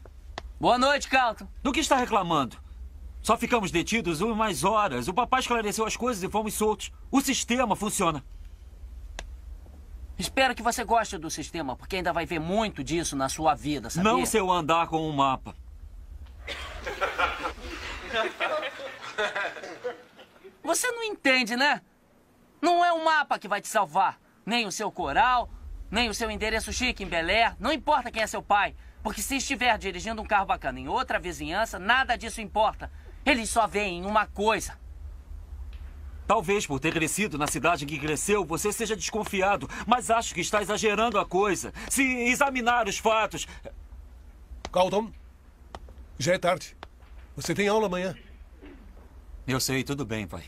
Boa 0.57 0.77
noite, 0.77 1.09
Calton. 1.09 1.45
Do 1.61 1.73
que 1.73 1.81
está 1.81 1.97
reclamando? 1.97 2.60
Só 3.21 3.37
ficamos 3.37 3.71
detidos 3.71 4.19
umas 4.21 4.63
horas. 4.63 5.07
O 5.07 5.13
papai 5.13 5.41
esclareceu 5.41 5.85
as 5.85 5.95
coisas 5.95 6.23
e 6.23 6.29
fomos 6.29 6.53
soltos. 6.53 6.91
O 7.11 7.21
sistema 7.21 7.75
funciona. 7.75 8.23
Espero 10.17 10.53
que 10.53 10.61
você 10.61 10.83
goste 10.83 11.17
do 11.17 11.29
sistema, 11.29 11.75
porque 11.75 11.95
ainda 11.95 12.13
vai 12.13 12.25
ver 12.25 12.39
muito 12.39 12.83
disso 12.83 13.15
na 13.15 13.27
sua 13.29 13.55
vida, 13.55 13.89
sabia? 13.89 14.11
Não 14.11 14.25
se 14.25 14.37
eu 14.37 14.51
andar 14.51 14.87
com 14.87 15.07
um 15.07 15.11
mapa. 15.11 15.55
Você 20.63 20.91
não 20.91 21.03
entende, 21.03 21.55
né? 21.55 21.81
Não 22.61 22.85
é 22.85 22.93
o 22.93 23.03
mapa 23.03 23.39
que 23.39 23.47
vai 23.47 23.61
te 23.61 23.67
salvar. 23.67 24.19
Nem 24.45 24.67
o 24.67 24.71
seu 24.71 24.91
coral, 24.91 25.49
nem 25.89 26.09
o 26.09 26.13
seu 26.13 26.29
endereço 26.29 26.71
chique 26.71 27.03
em 27.03 27.07
Bel 27.07 27.27
Air. 27.27 27.55
Não 27.59 27.71
importa 27.71 28.11
quem 28.11 28.21
é 28.21 28.27
seu 28.27 28.43
pai. 28.43 28.75
Porque 29.03 29.21
se 29.21 29.37
estiver 29.37 29.75
dirigindo 29.79 30.21
um 30.21 30.25
carro 30.25 30.45
bacana 30.45 30.79
em 30.79 30.87
outra 30.87 31.19
vizinhança, 31.19 31.79
nada 31.79 32.15
disso 32.15 32.41
importa. 32.41 32.91
Eles 33.25 33.49
só 33.49 33.67
veem 33.67 34.05
uma 34.05 34.25
coisa. 34.25 34.79
Talvez 36.27 36.65
por 36.65 36.79
ter 36.79 36.93
crescido 36.93 37.37
na 37.37 37.45
cidade 37.45 37.83
em 37.83 37.87
que 37.87 37.99
cresceu, 37.99 38.45
você 38.45 38.71
seja 38.71 38.95
desconfiado, 38.95 39.69
mas 39.85 40.09
acho 40.09 40.33
que 40.33 40.41
está 40.41 40.61
exagerando 40.61 41.19
a 41.19 41.25
coisa. 41.25 41.73
Se 41.89 42.03
examinar 42.03 42.87
os 42.87 42.97
fatos. 42.97 43.47
Calton, 44.71 45.11
já 46.17 46.33
é 46.33 46.37
tarde. 46.37 46.77
Você 47.35 47.53
tem 47.53 47.67
aula 47.67 47.87
amanhã. 47.87 48.15
Eu 49.45 49.59
sei, 49.59 49.83
tudo 49.83 50.05
bem, 50.05 50.27
pai. 50.27 50.43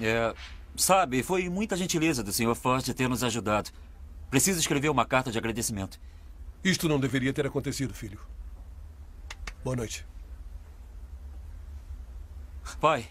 É. 0.00 0.34
Sabe, 0.76 1.22
foi 1.22 1.48
muita 1.48 1.76
gentileza 1.76 2.22
do 2.22 2.32
Sr. 2.32 2.54
Ford 2.54 2.82
ter 2.94 3.08
nos 3.08 3.22
ajudado. 3.22 3.70
Preciso 4.30 4.58
escrever 4.58 4.88
uma 4.88 5.04
carta 5.04 5.30
de 5.30 5.38
agradecimento. 5.38 6.00
Isto 6.64 6.88
não 6.88 6.98
deveria 6.98 7.32
ter 7.32 7.46
acontecido, 7.46 7.92
filho. 7.92 8.18
Boa 9.62 9.76
noite. 9.76 10.06
Pai. 12.80 13.06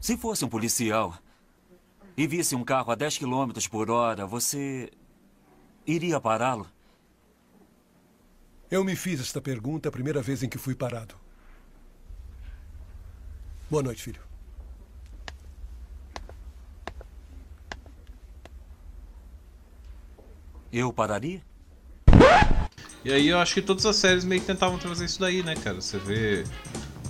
Se 0.00 0.16
fosse 0.16 0.44
um 0.44 0.48
policial 0.48 1.16
e 2.16 2.26
visse 2.26 2.54
um 2.54 2.64
carro 2.64 2.90
a 2.90 2.94
10 2.94 3.18
km 3.18 3.52
por 3.70 3.90
hora, 3.90 4.26
você 4.26 4.90
iria 5.86 6.20
pará-lo? 6.20 6.66
Eu 8.70 8.84
me 8.84 8.94
fiz 8.94 9.20
esta 9.20 9.40
pergunta 9.40 9.88
a 9.88 9.92
primeira 9.92 10.22
vez 10.22 10.42
em 10.42 10.48
que 10.48 10.58
fui 10.58 10.74
parado. 10.74 11.14
Boa 13.68 13.82
noite, 13.82 14.02
filho. 14.02 14.20
Eu 20.72 20.92
pararia? 20.92 21.42
E 23.04 23.12
aí 23.12 23.28
eu 23.28 23.38
acho 23.38 23.54
que 23.54 23.62
todas 23.62 23.86
as 23.86 23.96
séries 23.96 24.24
meio 24.24 24.40
que 24.40 24.46
tentavam 24.46 24.78
trazer 24.78 25.06
isso 25.06 25.20
daí, 25.20 25.42
né, 25.42 25.54
cara? 25.54 25.80
Você 25.80 25.98
vê. 25.98 26.44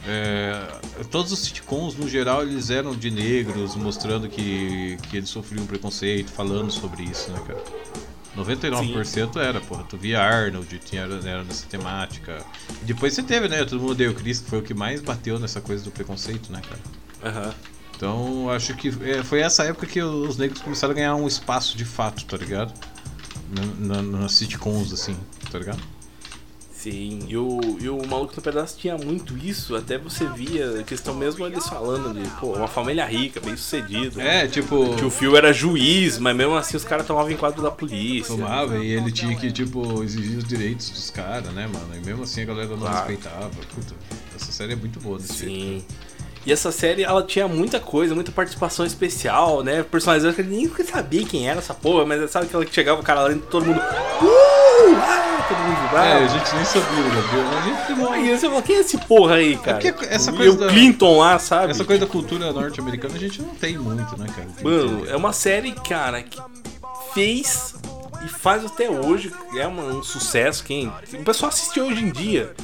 é, 0.07 0.67
todos 1.11 1.33
os 1.33 1.41
sitcoms, 1.41 1.97
no 1.97 2.09
geral, 2.09 2.43
eles 2.43 2.71
eram 2.71 2.95
de 2.95 3.11
negros, 3.11 3.75
mostrando 3.75 4.29
que, 4.29 4.97
que 5.09 5.17
eles 5.17 5.29
sofriam 5.29 5.67
preconceito, 5.67 6.31
falando 6.31 6.71
sobre 6.71 7.03
isso, 7.03 7.31
né, 7.33 7.41
cara? 7.47 7.63
99% 8.37 9.37
era, 9.37 9.61
porra. 9.61 9.83
Tu 9.85 9.97
via 9.97 10.21
Arnold, 10.21 10.79
tinha, 10.79 11.03
era 11.03 11.43
nessa 11.43 11.67
temática. 11.67 12.45
E 12.81 12.85
depois 12.85 13.13
você 13.13 13.23
teve, 13.23 13.49
né? 13.49 13.65
Todo 13.65 13.81
mundo 13.81 13.95
deu 13.97 14.15
Chris, 14.15 14.41
que 14.41 14.49
foi 14.49 14.61
o 14.61 14.63
que 14.63 14.73
mais 14.73 15.01
bateu 15.01 15.39
nessa 15.39 15.61
coisa 15.61 15.83
do 15.83 15.91
preconceito, 15.91 16.53
né, 16.53 16.61
cara? 16.63 17.35
Aham. 17.35 17.55
Então, 17.97 18.49
acho 18.49 18.75
que 18.77 18.89
é, 19.03 19.23
foi 19.23 19.41
essa 19.41 19.65
época 19.65 19.87
que 19.87 20.01
os 20.01 20.39
negros 20.39 20.63
começaram 20.63 20.93
a 20.93 20.95
ganhar 20.95 21.15
um 21.17 21.27
espaço 21.27 21.77
de 21.77 21.85
fato, 21.85 22.25
tá 22.25 22.37
ligado? 22.37 22.73
Na, 23.51 23.97
na, 23.97 24.03
nas 24.03 24.33
sitcoms, 24.33 24.91
assim, 24.93 25.15
tá 25.51 25.59
ligado? 25.59 25.81
Sim, 26.73 27.19
e 27.29 27.37
o, 27.37 27.61
e 27.79 27.91
o 27.91 28.07
Maluco 28.07 28.33
no 28.35 28.41
Pedaço 28.41 28.79
tinha 28.79 28.97
muito 28.97 29.37
isso, 29.37 29.77
até 29.77 29.99
você 29.99 30.27
via 30.29 30.81
a 30.81 30.83
questão 30.83 31.15
mesmo 31.15 31.45
eles 31.45 31.69
falando 31.69 32.15
de, 32.19 32.27
pô, 32.41 32.55
uma 32.55 32.67
família 32.67 33.05
rica, 33.05 33.39
bem 33.39 33.55
sucedida. 33.55 34.23
É, 34.23 34.47
tipo. 34.47 34.97
Que 34.97 35.05
o 35.05 35.11
Phil 35.11 35.37
era 35.37 35.53
juiz, 35.53 36.17
mas 36.17 36.35
mesmo 36.35 36.55
assim 36.57 36.79
os 36.79 36.85
caras 36.85 37.07
tomavam 37.07 37.31
enquadro 37.31 37.61
da 37.63 37.71
polícia. 37.71 38.35
Tomava 38.35 38.79
e 38.79 38.93
ele 38.93 39.13
tinha 39.13 39.37
que, 39.37 39.53
tipo, 39.53 40.03
exigir 40.03 40.39
os 40.39 40.45
direitos 40.45 40.89
dos 40.89 41.11
caras, 41.11 41.53
né, 41.53 41.67
mano? 41.71 41.95
E 41.95 42.01
mesmo 42.07 42.23
assim 42.23 42.41
a 42.41 42.45
galera 42.47 42.71
não 42.71 42.79
Claro. 42.79 42.97
respeitava. 42.97 43.51
Puta, 43.75 43.95
essa 44.35 44.51
série 44.51 44.73
é 44.73 44.77
muito 44.77 44.99
boa 45.01 45.19
desse 45.19 45.37
jeito. 45.37 45.85
E 46.47 46.53
essa 46.53 46.73
série, 46.73 47.03
ela 47.05 47.23
tinha 47.23 47.47
muita 47.47 47.79
coisa, 47.79 48.15
muita 48.15 48.33
participação 48.33 48.87
especial, 48.87 49.63
né? 49.63 49.83
Personagens 49.83 50.35
que 50.35 50.43
nem 50.43 50.71
sabia 50.87 51.25
quem 51.27 51.49
era 51.49 51.59
essa 51.59 51.75
porra, 51.75 52.07
mas 52.07 52.31
sabe 52.31 52.47
aquela 52.47 52.65
que 52.65 52.75
chegava 52.75 53.01
o 53.01 53.05
cara 53.05 53.23
lá 53.23 53.29
dentro 53.29 53.47
todo 53.49 53.67
mundo. 53.67 53.79
Uh! 53.79 54.97
ah, 55.03 55.45
todo 55.47 55.59
mundo 55.59 55.81
vibrava. 55.83 56.07
É, 56.09 56.25
a 56.25 56.29
gente 56.29 56.55
nem 56.55 56.65
sabia 56.65 57.03
Gabriel, 57.03 57.45
mas 57.45 57.57
a 57.57 57.69
gente 57.69 57.87
demora. 57.89 58.15
Aí 58.15 58.39
você 58.39 58.49
fala, 58.49 58.63
quem 58.63 58.77
é 58.77 58.81
esse 58.81 58.99
porra 58.99 59.35
aí, 59.35 59.57
cara? 59.59 59.81
É 59.87 60.15
essa 60.15 60.31
O 60.33 60.37
coisa 60.37 60.53
Bill 60.57 60.67
da- 60.67 60.73
Clinton 60.73 61.19
lá, 61.19 61.39
sabe? 61.39 61.73
Essa 61.73 61.85
coisa 61.85 62.07
da 62.07 62.11
cultura 62.11 62.53
norte-americana 62.53 63.15
a 63.17 63.19
gente 63.19 63.43
não 63.43 63.55
tem 63.55 63.77
muito, 63.77 64.19
né, 64.19 64.27
cara? 64.35 64.49
Tem 64.57 64.65
Mano, 64.65 65.03
que- 65.03 65.11
é 65.11 65.17
uma 65.17 65.35
série, 65.35 65.73
cara, 65.73 66.23
que 66.23 66.41
fez 67.13 67.75
e 68.25 68.29
faz 68.29 68.65
até 68.65 68.89
hoje. 68.89 69.31
É 69.55 69.67
uma- 69.67 69.83
um 69.85 70.03
sucesso. 70.03 70.65
Quem, 70.65 70.91
o 71.13 71.23
pessoal 71.25 71.51
assiste 71.51 71.79
hoje 71.81 72.03
em 72.03 72.11
dia, 72.11 72.55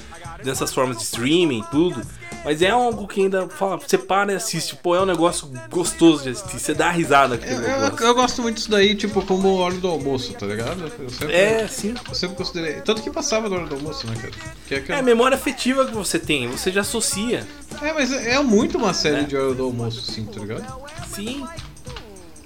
dessas 0.43 0.73
formas 0.73 0.97
de 0.97 1.03
streaming 1.05 1.61
e 1.61 1.65
tudo. 1.71 2.01
Mas 2.47 2.63
é 2.63 2.71
algo 2.71 3.09
que 3.09 3.23
ainda 3.23 3.49
fala, 3.49 3.77
você 3.77 3.99
para 3.99 4.33
e 4.33 4.37
assiste. 4.37 4.77
Pô, 4.77 4.95
é 4.95 5.01
um 5.03 5.05
negócio 5.05 5.51
gostoso 5.69 6.23
de 6.23 6.29
assistir. 6.31 6.61
Você 6.61 6.73
dá 6.75 6.93
risada 6.93 7.37
com 7.37 7.45
Eu, 7.45 7.61
eu, 7.61 7.97
eu 7.99 8.15
gosto 8.15 8.41
muito 8.41 8.55
disso 8.59 8.71
daí, 8.71 8.95
tipo, 8.95 9.21
como 9.27 9.57
hora 9.57 9.75
do 9.75 9.89
almoço, 9.89 10.33
tá 10.35 10.47
ligado? 10.47 10.81
Eu 10.97 11.11
sempre, 11.11 11.35
É, 11.35 11.67
sim. 11.67 11.93
Eu 12.09 12.15
sempre 12.15 12.37
considerei. 12.37 12.75
Tanto 12.83 13.03
que 13.03 13.11
passava 13.11 13.49
na 13.49 13.57
hora 13.57 13.67
do 13.67 13.75
almoço, 13.75 14.07
né, 14.07 14.15
cara? 14.15 14.33
Que 14.69 14.75
é, 14.77 14.81
que 14.81 14.93
É 14.93 14.99
a 15.01 15.03
memória 15.03 15.35
afetiva 15.37 15.85
que 15.87 15.93
você 15.93 16.21
tem, 16.21 16.47
você 16.49 16.71
já 16.71 16.83
associa. 16.83 17.45
é, 17.83 17.93
mas 17.93 18.13
é, 18.13 18.35
é 18.35 18.41
muito 18.41 18.79
uma 18.79 18.95
série 18.95 19.23
É. 19.23 19.25
de 19.25 19.37
hora 19.37 19.53
do 19.53 19.65
almoço, 19.65 20.01
sim, 20.03 20.25
tá 20.25 20.39
ligado? 20.39 20.65
Sim. 21.13 21.45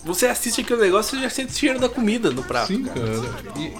Você 0.02 0.26
assiste 0.28 0.62
aquele 0.62 0.80
negócio 0.80 1.18
e 1.18 1.22
já 1.22 1.28
sente 1.28 1.52
o 1.52 1.56
cheiro 1.58 1.78
da 1.78 1.90
comida 1.90 2.30
no 2.30 2.42
prato. 2.42 2.68
Sim, 2.68 2.84
cara. 2.84 3.02
E, 3.58 3.70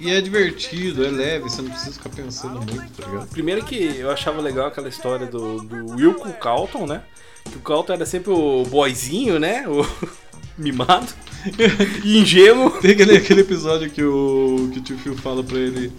e 0.00 0.10
é 0.10 0.20
divertido, 0.20 1.04
é 1.04 1.10
leve, 1.10 1.44
você 1.44 1.60
não 1.60 1.70
precisa 1.70 1.92
ficar 1.92 2.08
pensando 2.08 2.54
muito, 2.54 2.90
tá 2.96 3.06
ligado? 3.06 3.28
Primeiro 3.28 3.62
que 3.62 3.98
eu 3.98 4.10
achava 4.10 4.40
legal 4.40 4.68
aquela 4.68 4.88
história 4.88 5.26
do, 5.26 5.60
do 5.60 5.94
Will 5.94 6.14
com 6.14 6.30
o 6.30 6.32
Calton, 6.32 6.86
né? 6.86 7.02
Que 7.44 7.58
o 7.58 7.60
Calton 7.60 7.92
era 7.92 8.06
sempre 8.06 8.30
o 8.30 8.64
boyzinho, 8.64 9.38
né? 9.38 9.68
O 9.68 9.86
mimado. 10.56 11.12
e 12.02 12.18
ingênuo. 12.18 12.70
Tem 12.80 12.92
aquele, 12.92 13.16
aquele 13.16 13.40
episódio 13.42 13.90
que 13.90 14.02
o, 14.02 14.70
que 14.72 14.78
o 14.78 14.82
tio 14.82 14.98
Phil 14.98 15.16
fala 15.16 15.44
pra 15.44 15.58
ele. 15.58 15.92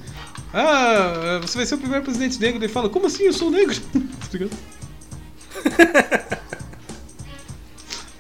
Ah, 0.52 1.39
você 1.41 1.58
vai 1.58 1.66
ser 1.68 1.76
o 1.76 1.78
primeiro 1.78 2.04
presidente 2.04 2.39
negro. 2.39 2.58
Ele 2.58 2.68
fala, 2.68 2.89
como 2.89 3.06
assim? 3.06 3.24
Eu 3.24 3.34
sou 3.34 3.52
negro. 3.52 3.76
tá 3.93 4.28
ligado? 4.34 4.58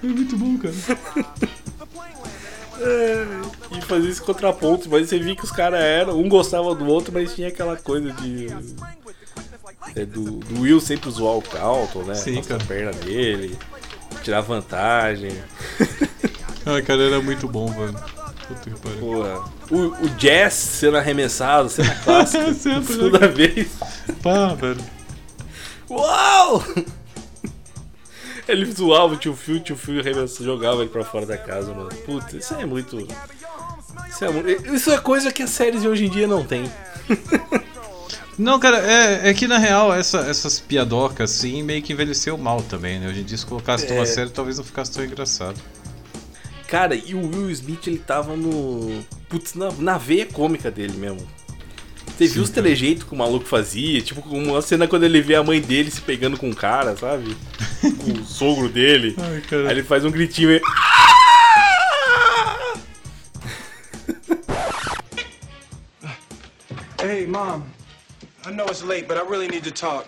É 0.03 0.07
muito 0.07 0.37
bom, 0.37 0.57
cara. 0.57 0.75
É, 2.83 3.77
e 3.77 3.81
fazia 3.81 4.09
esse 4.09 4.21
contraponto, 4.21 4.89
mas 4.89 5.07
você 5.07 5.19
via 5.19 5.35
que 5.35 5.43
os 5.43 5.51
caras 5.51 5.79
eram, 5.79 6.19
um 6.19 6.27
gostava 6.27 6.73
do 6.73 6.85
outro, 6.87 7.13
mas 7.13 7.33
tinha 7.35 7.47
aquela 7.49 7.77
coisa 7.77 8.11
de. 8.13 8.47
é, 9.95 10.05
do, 10.05 10.23
do 10.39 10.61
Will 10.61 10.81
sempre 10.81 11.09
zoar 11.11 11.37
o 11.37 11.41
Calton, 11.41 12.03
né? 12.03 12.15
Sim, 12.15 12.41
cara. 12.41 12.61
a 12.63 12.65
perna 12.65 12.91
dele, 12.93 13.57
tirar 14.23 14.41
vantagem. 14.41 15.31
Ah, 16.63 16.79
cara, 16.79 17.01
era 17.01 17.19
muito 17.19 17.47
bom, 17.47 17.65
velho. 17.71 17.95
Pô, 18.99 19.75
o, 19.75 20.05
o 20.05 20.09
Jazz 20.09 20.53
sendo 20.53 20.95
arremessado, 20.97 21.69
Sempre, 21.73 22.93
né, 22.93 22.99
toda 22.99 23.17
cara? 23.19 23.31
vez. 23.31 23.67
Pá, 24.21 24.53
velho. 24.53 24.77
Uau! 25.89 26.63
Ele 28.51 28.65
zoava 28.71 29.13
o 29.13 29.17
tio 29.17 29.35
Phil, 29.35 29.55
o 29.57 29.59
tio 29.59 29.77
arremessava, 29.99 30.43
jogava 30.43 30.81
ele 30.81 30.89
pra 30.89 31.03
fora 31.03 31.25
da 31.25 31.37
casa, 31.37 31.73
mano. 31.73 31.89
Puta, 32.05 32.37
isso 32.37 32.53
é 32.55 32.65
muito. 32.65 32.97
Isso 34.09 34.25
é, 34.25 34.73
isso 34.75 34.91
é 34.91 34.97
coisa 34.97 35.31
que 35.31 35.43
as 35.43 35.49
séries 35.49 35.81
de 35.81 35.87
hoje 35.87 36.05
em 36.05 36.09
dia 36.09 36.27
não 36.27 36.43
tem. 36.45 36.69
Não, 38.37 38.59
cara, 38.59 38.77
é, 38.79 39.29
é 39.29 39.33
que 39.35 39.45
na 39.47 39.57
real 39.59 39.93
essa- 39.93 40.21
essas 40.21 40.59
piadocas 40.59 41.29
assim 41.31 41.61
meio 41.61 41.81
que 41.83 41.93
envelheceu 41.93 42.37
mal 42.37 42.61
também, 42.63 42.99
né? 42.99 43.07
Hoje 43.07 43.19
em 43.19 43.23
dia 43.23 43.37
se 43.37 43.45
colocasse 43.45 43.87
numa 43.87 44.01
É. 44.01 44.05
série 44.05 44.29
talvez 44.31 44.57
não 44.57 44.63
ficasse 44.63 44.91
tão 44.91 45.03
engraçado. 45.03 45.59
Cara, 46.67 46.95
e 46.95 47.13
o 47.13 47.19
Will 47.19 47.51
Smith, 47.51 47.85
ele 47.87 47.99
tava 47.99 48.35
no. 48.35 49.03
Putz, 49.29 49.53
na, 49.53 49.69
na 49.73 49.97
veia 49.97 50.25
cômica 50.25 50.71
dele 50.71 50.97
mesmo. 50.97 51.19
Você 52.17 52.27
viu 52.27 52.43
os 52.43 52.49
telejeitos 52.49 53.03
que 53.03 53.13
o 53.13 53.17
maluco 53.17 53.45
fazia? 53.45 54.01
Tipo, 54.01 54.21
uma 54.29 54.61
cena 54.61 54.87
quando 54.87 55.03
ele 55.03 55.21
vê 55.21 55.35
a 55.35 55.43
mãe 55.43 55.59
dele 55.59 55.89
se 55.89 56.01
pegando 56.01 56.37
com 56.37 56.49
um 56.49 56.53
cara, 56.53 56.95
sabe? 56.95 57.35
com 57.81 58.11
o 58.11 58.23
sogro 58.25 58.69
dele. 58.69 59.15
Ai. 59.17 59.41
Aí 59.65 59.71
ele 59.71 59.83
faz 59.83 60.05
um 60.05 60.11
gritinho 60.11 60.51
e. 60.51 60.61
Hey, 67.03 67.25
Mom. 67.25 67.63
I 68.45 68.51
know 68.51 68.67
it's 68.67 68.83
late, 68.83 69.07
but 69.07 69.17
I 69.17 69.21
really 69.21 69.47
need 69.47 69.63
to 69.63 69.71
talk. 69.71 70.05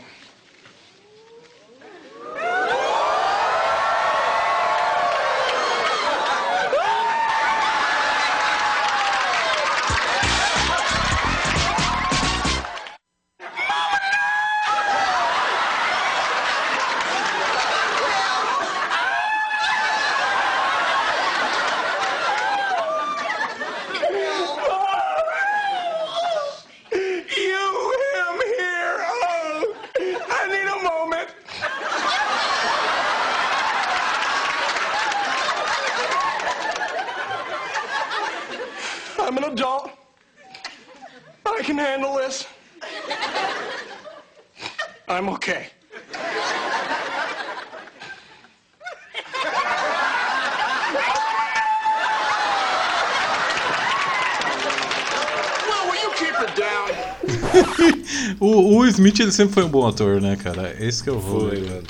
Smith 59.03 59.19
ele 59.19 59.31
sempre 59.33 59.53
foi 59.53 59.63
um 59.63 59.69
bom 59.69 59.85
ator, 59.85 60.21
né, 60.21 60.37
cara? 60.41 60.73
Esse 60.79 61.03
que 61.03 61.09
é 61.09 61.11
o 61.11 61.19
Foi, 61.19 61.59
mano. 61.59 61.83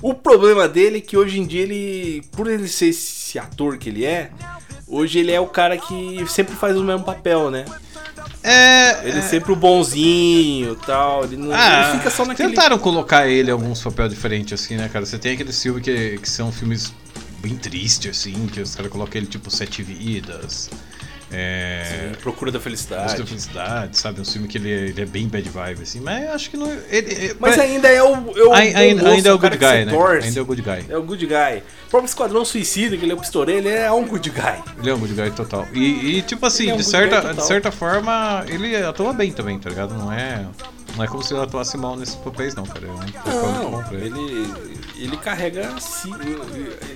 O 0.00 0.14
problema 0.14 0.68
dele 0.68 0.98
é 0.98 1.00
que 1.00 1.16
hoje 1.16 1.40
em 1.40 1.46
dia 1.46 1.62
ele. 1.62 2.22
Por 2.30 2.46
ele 2.46 2.68
ser 2.68 2.86
esse 2.86 3.38
ator 3.38 3.76
que 3.76 3.88
ele 3.88 4.04
é, 4.04 4.30
hoje 4.86 5.18
ele 5.18 5.32
é 5.32 5.40
o 5.40 5.46
cara 5.46 5.76
que 5.76 6.24
sempre 6.28 6.54
faz 6.54 6.76
o 6.78 6.84
mesmo 6.84 7.04
papel, 7.04 7.50
né? 7.50 7.64
É. 8.42 9.06
Ele 9.06 9.18
é 9.18 9.22
sempre 9.22 9.52
o 9.52 9.56
bonzinho 9.56 10.72
e 10.72 10.86
tal. 10.86 11.24
Ele 11.24 11.36
não 11.36 11.50
Ah, 11.52 11.88
ele 11.90 11.98
fica 11.98 12.10
só 12.10 12.24
naquele. 12.24 12.50
tentaram 12.50 12.78
colocar 12.78 13.26
ele 13.28 13.50
em 13.50 13.52
alguns 13.52 13.82
papéis 13.82 14.08
diferentes, 14.10 14.52
assim, 14.58 14.76
né, 14.76 14.88
cara? 14.88 15.04
Você 15.04 15.18
tem 15.18 15.32
aqueles 15.32 15.60
filmes 15.60 15.82
que, 15.82 16.18
que 16.18 16.30
são 16.30 16.50
filmes 16.50 16.94
bem 17.40 17.56
tristes, 17.56 18.10
assim, 18.18 18.46
que 18.46 18.60
os 18.60 18.74
caras 18.74 18.90
colocam 18.90 19.20
ele 19.20 19.26
tipo 19.26 19.50
Sete 19.50 19.82
Vidas. 19.82 20.70
É. 21.32 21.82
Sim, 22.14 22.20
Procura 22.22 22.50
da 22.50 22.58
Felicidade. 22.60 23.04
Busca 23.04 23.18
da 23.20 23.26
Felicidade, 23.26 23.98
sabe? 23.98 24.20
Um 24.20 24.24
filme 24.24 24.48
que 24.48 24.58
ele, 24.58 24.70
é- 24.70 24.88
ele 24.88 25.00
é 25.02 25.06
bem 25.06 25.28
bad 25.28 25.48
vibe, 25.48 25.82
assim, 25.82 26.00
mas 26.00 26.24
eu 26.24 26.32
acho 26.32 26.50
que 26.50 26.56
não. 26.56 26.70
Ele, 26.70 27.12
ele- 27.12 27.36
Mas 27.38 27.58
ainda 27.58 27.88
é 27.88 28.02
o. 28.02 28.14
É 28.36 28.42
o 28.44 28.52
ainda, 28.52 29.02
moço, 29.02 29.14
ainda 29.14 29.28
é 29.28 29.32
o 29.32 29.38
good 29.38 29.56
guy, 29.56 29.84
né? 29.84 29.92
torce. 29.92 30.26
Ainda 30.28 30.40
é 30.40 30.42
o 30.42 30.46
good 30.46 30.62
guy. 30.62 30.84
É 30.88 30.96
o 30.96 31.02
good 31.02 31.26
guy. 31.26 31.62
O 31.86 31.90
próprio 31.90 32.08
Esquadrão 32.08 32.44
Suicida, 32.44 32.96
que 32.96 33.04
ele 33.04 33.12
é 33.12 33.14
o 33.14 33.18
pistoleiro, 33.18 33.66
ele 33.68 33.76
é 33.76 33.90
um 33.92 34.04
good 34.06 34.28
guy. 34.30 34.62
Ele 34.78 34.90
é 34.90 34.94
um 34.94 34.98
good 34.98 35.14
guy 35.14 35.30
total. 35.30 35.66
E, 35.72 36.18
e, 36.18 36.22
tipo 36.22 36.44
assim, 36.46 36.70
é 36.70 36.74
um 36.74 36.76
de, 36.76 36.84
certa, 36.84 37.32
de 37.34 37.44
certa 37.44 37.70
forma, 37.70 38.44
ele 38.48 38.76
atua 38.76 39.12
bem 39.12 39.30
também, 39.32 39.58
tá 39.58 39.68
ligado? 39.70 39.94
Não 39.94 40.12
é, 40.12 40.44
não 40.96 41.04
é 41.04 41.06
como 41.06 41.22
se 41.22 41.32
ele 41.34 41.42
atuasse 41.42 41.76
mal 41.76 41.96
nesses 41.96 42.14
papéis, 42.16 42.54
não, 42.54 42.64
cara. 42.64 42.86
Não, 42.86 43.82
pra 43.84 43.98
ele. 43.98 44.52
ele, 44.98 45.16
carrega 45.16 45.78
si- 45.80 46.10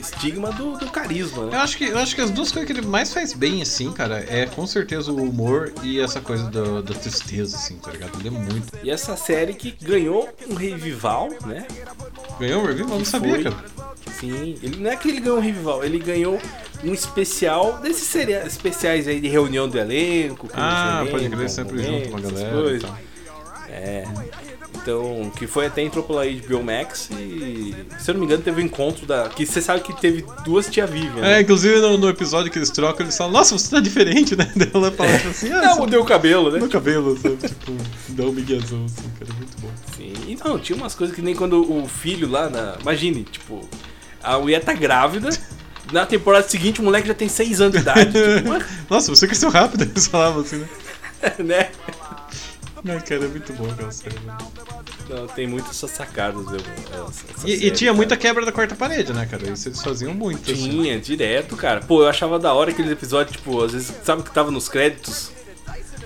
estigma 0.01 0.51
do, 0.53 0.77
do 0.77 0.87
carisma, 0.91 1.45
Eu 1.45 1.51
né? 1.51 1.57
acho, 1.59 1.77
que, 1.79 1.85
eu 1.85 1.99
acho 1.99 2.15
que 2.15 2.21
as 2.21 2.31
duas 2.31 2.51
coisas 2.53 2.67
que 2.71 2.79
ele 2.79 2.87
mais 2.87 3.13
faz 3.15 3.33
bem, 3.33 3.63
assim, 3.63 3.91
cara, 3.93 4.25
é 4.29 4.47
com 4.47 4.67
certeza 4.67 5.11
o 5.13 5.23
humor 5.23 5.73
e 5.83 6.01
essa 6.01 6.21
coisa 6.21 6.51
da, 6.51 6.81
da 6.81 6.95
tristeza, 6.95 7.57
assim, 7.57 7.77
tá 7.77 7.91
ligado? 7.91 8.19
Ele 8.19 8.29
é 8.29 8.31
muito. 8.31 8.67
E 8.83 8.91
essa 8.91 9.17
série 9.17 9.55
que 9.55 9.71
ganhou 9.83 10.29
um 10.49 10.55
revival, 10.55 11.31
né? 11.47 11.67
Ganhou 12.39 12.63
um 12.63 12.67
review? 12.67 12.89
Eu 12.89 12.99
não 12.99 13.05
sabia, 13.05 13.35
Foi. 13.35 13.45
cara. 13.45 13.57
Sim, 14.21 14.57
ele 14.63 14.77
não 14.77 14.91
é 14.91 14.97
que 14.97 15.09
ele 15.09 15.21
ganhou 15.21 15.39
um 15.39 15.41
revival, 15.41 15.85
ele 15.85 15.99
ganhou 15.99 16.41
um 16.85 16.93
especial 16.93 17.79
desses 17.79 18.07
seria- 18.07 18.47
especiais 18.47 19.09
aí 19.09 19.21
de 19.21 19.29
reunião 19.29 19.69
do 19.69 19.79
elenco. 19.79 20.49
Ah, 20.55 21.05
pode 21.11 21.29
crer, 21.29 21.51
sempre 21.51 21.83
junto 21.83 22.11
com 22.11 22.17
a 22.19 22.21
galera 22.21 22.53
coisas. 22.53 22.91
É. 23.75 24.05
Então, 24.77 25.33
que 25.37 25.47
foi 25.47 25.67
até 25.67 25.83
entrou 25.83 26.05
pela 26.05 26.25
HBO 26.27 26.63
Max 26.63 27.09
e, 27.11 27.75
se 27.99 28.11
eu 28.11 28.15
não 28.15 28.21
me 28.21 28.27
engano, 28.27 28.43
teve 28.43 28.61
um 28.61 28.65
encontro 28.65 29.07
da. 29.07 29.29
Que 29.29 29.47
você 29.47 29.63
sabe 29.63 29.81
que 29.81 29.99
teve 29.99 30.25
duas 30.45 30.67
tia 30.69 30.87
Vivian. 30.87 31.19
É, 31.19 31.23
né? 31.23 31.41
inclusive 31.41 31.81
no, 31.81 31.97
no 31.97 32.09
episódio 32.09 32.53
que 32.53 32.59
eles 32.59 32.71
trocam, 32.71 33.05
eles 33.05 33.17
falam, 33.17 33.33
nossa, 33.33 33.57
você 33.57 33.71
tá 33.71 33.81
diferente, 33.81 34.37
né? 34.37 34.47
Ela 34.75 34.93
fala 34.93 35.11
assim, 35.11 35.51
ah, 35.51 35.63
Não, 35.63 35.79
mudei 35.79 35.99
o 35.99 36.05
cabelo, 36.05 36.51
né? 36.51 36.55
mudou 36.55 36.69
o 36.69 36.71
cabelo, 36.71 37.19
sabe? 37.19 37.37
Tipo, 37.37 37.73
dá 38.11 38.25
um 38.25 38.33
miguezão 38.33 38.85
assim, 38.85 39.09
cara, 39.19 39.33
muito 39.35 39.59
bom. 39.61 39.71
Sim. 39.97 40.13
E 40.29 40.37
não, 40.45 40.59
tinha 40.59 40.77
umas 40.77 40.95
coisas 40.95 41.17
que 41.17 41.23
nem 41.23 41.35
quando 41.35 41.63
o 41.63 41.89
filho 41.89 42.29
lá 42.29 42.51
na. 42.51 42.77
Imagine, 42.81 43.25
tipo, 43.25 43.67
a 44.23 44.39
mulher 44.39 44.63
tá 44.63 44.73
grávida. 44.73 45.31
Na 45.93 46.07
temporada 46.07 46.49
seguinte 46.49 46.81
o 46.81 46.85
moleque 46.85 47.07
já 47.07 47.15
tem 47.15 47.29
6 47.29 47.61
anos 47.61 47.75
de 47.75 47.81
idade. 47.81 48.13
Tipo? 48.13 48.65
Nossa, 48.89 49.15
você 49.15 49.27
cresceu 49.27 49.51
rápido, 49.51 49.83
eles 49.91 50.07
falavam 50.07 50.43
assim, 50.43 50.57
né? 50.57 50.69
né? 51.39 51.71
Ai, 52.89 53.01
cara, 53.01 53.25
é 53.25 53.29
muito 53.29 53.53
bom 53.55 53.71
aquela 53.71 53.91
série. 53.91 54.17
Não, 55.09 55.27
tem 55.29 55.47
muitas 55.47 55.77
sacadas. 55.77 56.47
eu- 56.47 56.57
essa- 56.57 57.25
essa 57.37 57.49
E, 57.49 57.53
e 57.55 57.59
série, 57.59 57.71
tinha 57.73 57.91
cara. 57.91 57.97
muita 57.97 58.17
quebra 58.17 58.45
da 58.45 58.53
quarta 58.53 58.75
parede, 58.75 59.13
né, 59.13 59.27
cara? 59.27 59.51
Isso 59.51 59.69
eles 59.69 59.83
faziam 59.83 60.13
muito. 60.15 60.51
assim. 60.51 60.69
Tinha, 60.71 60.99
direto, 61.01 61.57
cara. 61.57 61.81
Pô, 61.81 62.03
eu 62.03 62.09
achava 62.09 62.39
da 62.39 62.53
hora 62.53 62.71
aqueles 62.71 62.91
episódios, 62.91 63.37
tipo, 63.37 63.63
às 63.63 63.73
vezes, 63.73 63.93
sabe 64.03 64.23
que 64.23 64.33
tava 64.33 64.51
nos 64.51 64.69
créditos? 64.69 65.31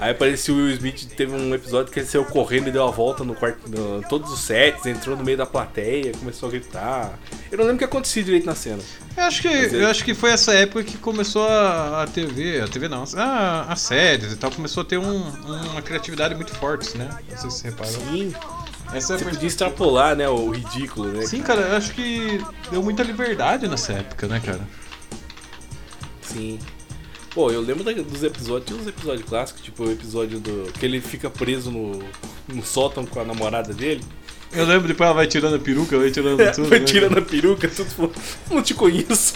Aí 0.01 0.11
apareceu 0.12 0.55
o 0.55 0.59
Will 0.59 0.70
Smith, 0.74 1.07
teve 1.16 1.32
um 1.34 1.53
episódio 1.55 1.92
que 1.92 1.99
ele 1.99 2.07
saiu 2.07 2.24
correndo 2.24 2.68
e 2.68 2.70
deu 2.70 2.86
a 2.86 2.90
volta 2.90 3.24
no 3.24 3.34
quarto, 3.34 3.68
no, 3.68 4.01
todos 4.09 4.30
os 4.32 4.40
sets, 4.40 4.86
entrou 4.86 5.16
no 5.16 5.24
meio 5.24 5.36
da 5.36 5.44
plateia, 5.46 6.12
começou 6.12 6.49
a 6.49 6.53
gritar. 6.53 7.18
Eu 7.51 7.59
não 7.59 7.64
lembro 7.64 7.76
o 7.76 7.78
que 7.78 7.84
acontecia 7.84 8.22
direito 8.22 8.46
na 8.46 8.55
cena. 8.55 8.78
Eu 9.16 9.24
acho 9.24 9.42
que, 9.42 9.49
é- 9.49 9.74
eu 9.82 9.88
acho 9.88 10.05
que 10.05 10.14
foi 10.14 10.30
essa 10.30 10.53
época 10.55 10.84
que 10.84 10.96
começou 10.99 11.46
a, 11.49 12.05
a 12.05 12.07
TV, 12.07 12.61
a 12.61 12.68
TV 12.68 12.86
não, 12.88 13.03
a, 13.16 13.72
as 13.72 13.80
séries 13.80 14.32
e 14.32 14.36
tal, 14.36 14.51
começou 14.53 14.82
a 14.82 14.86
ter 14.86 14.99
um- 14.99 15.28
uma 15.72 15.82
criatividade 15.82 16.34
muito 16.36 16.55
forte, 16.55 16.96
né? 16.96 17.09
Não 17.30 17.36
sei 17.38 17.51
se 17.51 17.57
você 17.59 17.68
reparou. 17.70 17.92
Sim. 17.92 18.32
Essa 18.94 19.14
é 19.14 19.18
Você 19.18 19.24
a 19.24 19.28
podia 19.28 19.46
extrapolar, 19.49 20.14
né, 20.16 20.28
o 20.28 20.49
ridículo, 20.51 21.09
né? 21.09 21.26
Sim, 21.26 21.42
cara, 21.42 21.61
eu 21.61 21.76
acho 21.76 21.92
que 21.92 22.40
deu 22.70 22.82
muita 22.82 23.03
liberdade 23.03 23.66
nessa 23.68 23.92
época, 23.94 24.26
né, 24.28 24.40
cara? 24.40 24.61
Sim. 26.22 26.59
Pô, 27.39 27.53
eu 27.53 27.61
lembro 27.61 27.84
dos 28.03 28.24
episódios, 28.24 28.66
tinha 28.66 28.80
uns 28.80 28.89
episódios 28.89 29.24
clássicos, 29.24 29.62
tipo 29.62 29.84
o 29.84 29.93
episódio 29.93 30.41
do. 30.41 30.72
que 30.72 30.84
ele 30.84 31.01
fica 31.01 31.30
preso 31.30 31.70
no, 31.70 32.03
no 32.53 32.64
sótão 32.64 33.07
com 33.07 33.20
a 33.20 33.24
namorada 33.24 33.72
dele. 33.72 34.03
Eu 34.53 34.66
lembro, 34.66 34.89
depois 34.89 35.07
ela 35.07 35.14
vai 35.14 35.28
tirando 35.28 35.55
a 35.55 35.59
peruca, 35.61 35.97
vai 35.97 36.11
tirando 36.11 36.36
tudo. 36.53 36.66
Foi 36.66 36.80
né, 36.80 36.84
tirando 36.84 37.16
a 37.16 37.22
peruca, 37.22 37.68
tudo 37.68 37.91
falou, 37.91 38.12
não 38.51 38.61
te 38.61 38.74
conheço. 38.74 39.34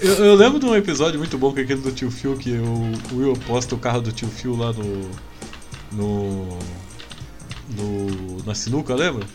Eu, 0.00 0.14
eu 0.24 0.34
lembro 0.34 0.58
de 0.58 0.64
um 0.64 0.74
episódio 0.74 1.18
muito 1.18 1.36
bom 1.36 1.52
que 1.52 1.60
é 1.60 1.64
aquele 1.64 1.82
do 1.82 1.92
tio 1.92 2.10
Phil, 2.10 2.38
que 2.38 2.52
o, 2.52 3.14
Will 3.14 3.34
posta 3.46 3.74
o 3.74 3.78
carro 3.78 4.00
do 4.00 4.12
tio 4.12 4.28
Phil 4.28 4.56
lá 4.56 4.72
no. 4.72 5.10
no. 5.92 6.58
no 7.76 8.44
na 8.46 8.54
sinuca, 8.54 8.94
lembra? 8.94 9.26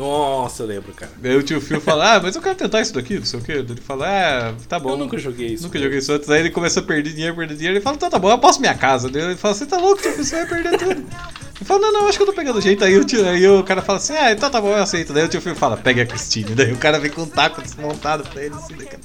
Nossa, 0.00 0.62
eu 0.62 0.66
lembro, 0.66 0.94
cara. 0.94 1.12
Aí 1.22 1.36
o 1.36 1.42
tio 1.42 1.60
Phil 1.60 1.78
fala, 1.78 2.14
ah, 2.14 2.20
mas 2.22 2.34
eu 2.34 2.40
quero 2.40 2.54
tentar 2.54 2.80
isso 2.80 2.94
daqui, 2.94 3.18
não 3.18 3.26
sei 3.26 3.38
o 3.38 3.42
que. 3.42 3.52
Ele 3.52 3.76
fala, 3.82 4.06
ah, 4.08 4.54
tá 4.66 4.78
bom. 4.78 4.92
Eu 4.92 4.96
nunca 4.96 5.18
joguei 5.18 5.48
isso. 5.48 5.64
Nunca 5.64 5.78
joguei 5.78 5.98
isso 5.98 6.10
antes. 6.10 6.30
Aí 6.30 6.40
ele 6.40 6.48
começa 6.48 6.80
a 6.80 6.82
perder 6.82 7.12
dinheiro, 7.12 7.36
perder 7.36 7.54
dinheiro. 7.54 7.76
Ele 7.76 7.84
fala, 7.84 7.96
então 7.96 8.08
tá 8.08 8.18
bom, 8.18 8.30
eu 8.30 8.38
posso 8.38 8.60
minha 8.60 8.74
casa. 8.74 9.08
Ele 9.08 9.36
fala, 9.36 9.52
você 9.52 9.66
tá 9.66 9.76
louco, 9.76 10.00
tio 10.00 10.12
Phil, 10.12 10.24
você 10.24 10.36
vai 10.36 10.46
perder 10.46 10.78
tudo. 10.78 10.92
Ele 10.92 11.64
fala, 11.66 11.80
não, 11.80 11.92
não, 11.92 12.08
acho 12.08 12.16
que 12.16 12.22
eu 12.22 12.26
tô 12.26 12.32
pegando 12.32 12.62
jeito. 12.62 12.82
Aí 12.82 12.96
o, 12.96 13.04
tio, 13.04 13.28
aí 13.28 13.46
o 13.46 13.62
cara 13.62 13.82
fala 13.82 13.98
assim, 13.98 14.14
ah, 14.14 14.32
então 14.32 14.50
tá 14.50 14.58
bom, 14.58 14.68
eu 14.68 14.82
aceito. 14.82 15.12
Daí 15.12 15.26
o 15.26 15.28
tio 15.28 15.42
Phil 15.42 15.54
fala, 15.54 15.76
pegue 15.76 16.00
a 16.00 16.06
Christine. 16.06 16.54
Daí 16.54 16.72
o 16.72 16.78
cara 16.78 16.98
vem 16.98 17.10
com 17.10 17.20
um 17.24 17.28
taco 17.28 17.60
desmontado 17.60 18.24
pra 18.24 18.42
ele, 18.42 18.54
assim, 18.54 18.76
né, 18.76 18.86
cara? 18.86 19.02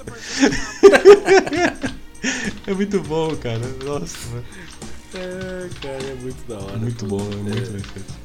É 2.66 2.74
muito 2.74 3.00
bom, 3.02 3.36
cara. 3.36 3.62
Nossa, 3.84 4.18
mano. 4.30 4.46
É, 5.14 5.70
cara, 5.82 6.12
é 6.12 6.16
muito 6.16 6.48
da 6.48 6.58
hora. 6.58 6.78
Muito 6.78 7.06
bom, 7.06 7.22
é 7.22 7.36
muito 7.36 7.72
bem 7.72 7.82
feito. 7.82 8.25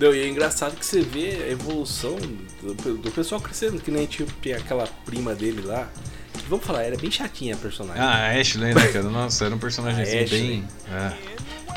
Não, 0.00 0.14
e 0.14 0.20
é 0.20 0.26
engraçado 0.26 0.76
que 0.76 0.86
você 0.86 1.02
vê 1.02 1.42
a 1.44 1.50
evolução 1.50 2.16
do, 2.62 2.96
do 2.96 3.10
pessoal 3.10 3.38
crescendo, 3.38 3.78
que 3.82 3.90
nem 3.90 4.06
tipo, 4.06 4.32
tinha 4.40 4.56
aquela 4.56 4.86
prima 5.04 5.34
dele 5.34 5.60
lá. 5.60 5.90
que, 6.32 6.48
vamos 6.48 6.64
falar, 6.64 6.84
era 6.84 6.96
bem 6.96 7.10
chatinha 7.10 7.54
a 7.54 7.58
personagem. 7.58 8.02
Ah, 8.02 8.28
a 8.28 8.40
Ashley, 8.40 8.72
né, 8.74 8.86
cara? 8.88 9.02
Nossa, 9.10 9.44
era 9.44 9.54
um 9.54 9.58
personagem 9.58 10.02
assim, 10.02 10.24
bem. 10.24 10.64
Ah. 10.88 11.14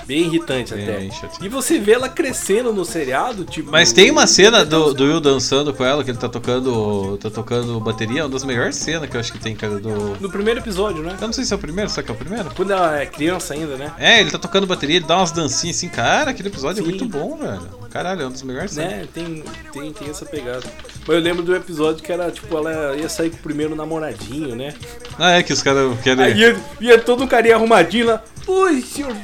Bem 0.05 0.23
irritante 0.25 0.73
Bem, 0.73 0.83
até. 0.83 0.97
bem 0.97 1.11
chatinha. 1.11 1.45
e 1.45 1.49
você 1.49 1.79
vê 1.79 1.93
ela 1.93 2.09
crescendo 2.09 2.73
no 2.73 2.83
seriado, 2.83 3.45
tipo. 3.45 3.71
Mas 3.71 3.93
tem 3.93 4.11
uma 4.11 4.27
cena 4.27 4.65
do, 4.65 4.93
do 4.93 5.03
Will 5.05 5.19
dançando 5.19 5.73
com 5.73 5.83
ela, 5.85 6.03
que 6.03 6.11
ele 6.11 6.17
tá 6.17 6.27
tocando. 6.27 7.17
tá 7.17 7.29
tocando 7.29 7.79
bateria, 7.79 8.21
é 8.21 8.23
uma 8.23 8.29
das 8.29 8.43
melhores 8.43 8.75
cenas 8.75 9.09
que 9.09 9.15
eu 9.15 9.19
acho 9.19 9.31
que 9.31 9.39
tem, 9.39 9.55
cara, 9.55 9.79
do. 9.79 10.17
No 10.19 10.29
primeiro 10.29 10.59
episódio, 10.59 11.01
né? 11.03 11.15
Eu 11.19 11.27
não 11.27 11.33
sei 11.33 11.45
se 11.45 11.53
é 11.53 11.55
o 11.55 11.59
primeiro, 11.59 11.89
será 11.89 12.03
que 12.03 12.11
é 12.11 12.13
o 12.13 12.17
primeiro? 12.17 12.51
Quando 12.55 12.71
ela 12.71 12.99
é 12.99 13.05
criança 13.05 13.53
ainda, 13.53 13.77
né? 13.77 13.93
É, 13.97 14.19
ele 14.19 14.31
tá 14.31 14.37
tocando 14.37 14.67
bateria, 14.67 14.97
ele 14.97 15.05
dá 15.05 15.17
umas 15.17 15.31
dancinhas 15.31 15.77
assim, 15.77 15.89
cara, 15.89 16.31
aquele 16.31 16.49
episódio 16.49 16.83
Sim. 16.83 16.89
é 16.89 16.91
muito 16.91 17.05
bom, 17.05 17.37
velho. 17.37 17.83
Caralho, 17.89 18.23
é 18.23 18.27
um 18.27 18.31
dos 18.31 18.41
melhores 18.41 18.71
cenas. 18.71 18.91
Né? 18.91 19.07
Tem, 19.13 19.43
tem, 19.71 19.93
tem 19.93 20.09
essa 20.09 20.25
pegada. 20.25 20.63
Mas 21.05 21.15
eu 21.15 21.21
lembro 21.21 21.43
do 21.43 21.55
episódio 21.55 22.03
que 22.03 22.11
era, 22.11 22.31
tipo, 22.31 22.57
ela 22.57 22.95
ia 22.95 23.07
sair 23.07 23.29
com 23.29 23.37
o 23.37 23.39
primeiro 23.39 23.75
namoradinho, 23.75 24.55
né? 24.55 24.73
Ah, 25.19 25.33
é 25.33 25.43
que 25.43 25.53
os 25.53 25.61
caras 25.61 25.99
querem. 26.01 26.23
Aí 26.23 26.37
ia, 26.39 26.59
ia 26.81 26.99
todo 26.99 27.23
um 27.23 27.27
carinha 27.27 27.55
arrumadinho 27.55 28.07
lá. 28.07 28.23
Oi, 28.47 28.81
senhor. 28.81 29.15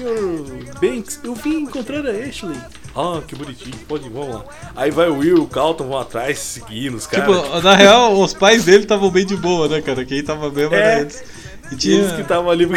Senhor 0.00 0.44
Banks, 0.78 1.20
eu 1.24 1.34
vim 1.34 1.60
encontrar 1.62 2.04
a 2.06 2.10
Ashley. 2.10 2.56
Ah, 2.94 3.22
que 3.26 3.34
bonitinho, 3.34 3.74
pode 3.88 4.06
ir, 4.06 4.10
vamos 4.10 4.34
lá. 4.36 4.44
Aí 4.76 4.90
vai 4.90 5.08
o 5.08 5.18
Will 5.18 5.36
e 5.38 5.40
o 5.40 5.46
Calton 5.46 5.88
vão 5.88 5.98
atrás 5.98 6.38
seguindo 6.38 6.96
os 6.96 7.06
caras. 7.06 7.34
Tipo, 7.34 7.60
na 7.60 7.74
real, 7.74 8.20
os 8.20 8.34
pais 8.34 8.64
dele 8.66 8.82
estavam 8.82 9.10
bem 9.10 9.24
de 9.24 9.36
boa, 9.36 9.68
né, 9.68 9.80
cara? 9.80 10.04
Quem 10.04 10.22
tava 10.22 10.50
mesmo 10.50 10.74
É. 10.74 10.78
era 10.78 11.00
eles. 11.00 11.24
E 11.72 11.76
tinha... 11.76 11.96
Eles 11.98 12.12
que 12.12 12.20
estavam 12.20 12.50
ali. 12.50 12.68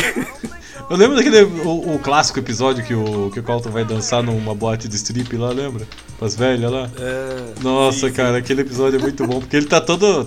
Eu 0.89 0.97
lembro 0.97 1.15
daquele 1.17 1.41
o, 1.43 1.95
o 1.95 1.99
clássico 1.99 2.39
episódio 2.39 2.83
que 2.83 2.95
o, 2.95 3.29
que 3.31 3.39
o 3.39 3.43
Colton 3.43 3.69
vai 3.69 3.83
dançar 3.85 4.23
numa 4.23 4.55
boate 4.55 4.87
de 4.87 4.95
strip 4.95 5.35
lá, 5.37 5.49
lembra? 5.51 5.85
Com 6.17 6.25
as 6.25 6.35
velhas 6.35 6.71
lá. 6.71 6.89
É, 6.97 7.61
Nossa, 7.61 7.99
sim, 7.99 8.07
sim. 8.07 8.13
cara, 8.13 8.37
aquele 8.37 8.61
episódio 8.61 8.97
é 8.97 9.01
muito 9.01 9.27
bom, 9.27 9.39
porque 9.39 9.55
ele 9.57 9.67
tá 9.67 9.79
todo. 9.79 10.25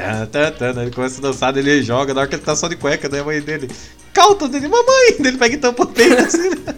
Né? 0.00 0.82
Ele 0.82 0.90
começa 0.90 1.18
a 1.18 1.22
dançar, 1.22 1.56
ele 1.56 1.82
joga, 1.82 2.14
na 2.14 2.20
hora 2.20 2.28
que 2.28 2.36
ele 2.36 2.42
tá 2.42 2.56
só 2.56 2.68
de 2.68 2.76
cueca, 2.76 3.08
daí 3.08 3.20
a 3.20 3.24
mãe 3.24 3.40
dele. 3.40 3.70
Calton 4.12 4.48
dele, 4.48 4.68
mamãe! 4.68 5.16
Ele 5.18 5.38
pega 5.38 5.54
e 5.54 5.58
tampa 5.58 5.84
o 5.84 5.86
peito 5.86 6.20
assim. 6.20 6.50
né? 6.50 6.74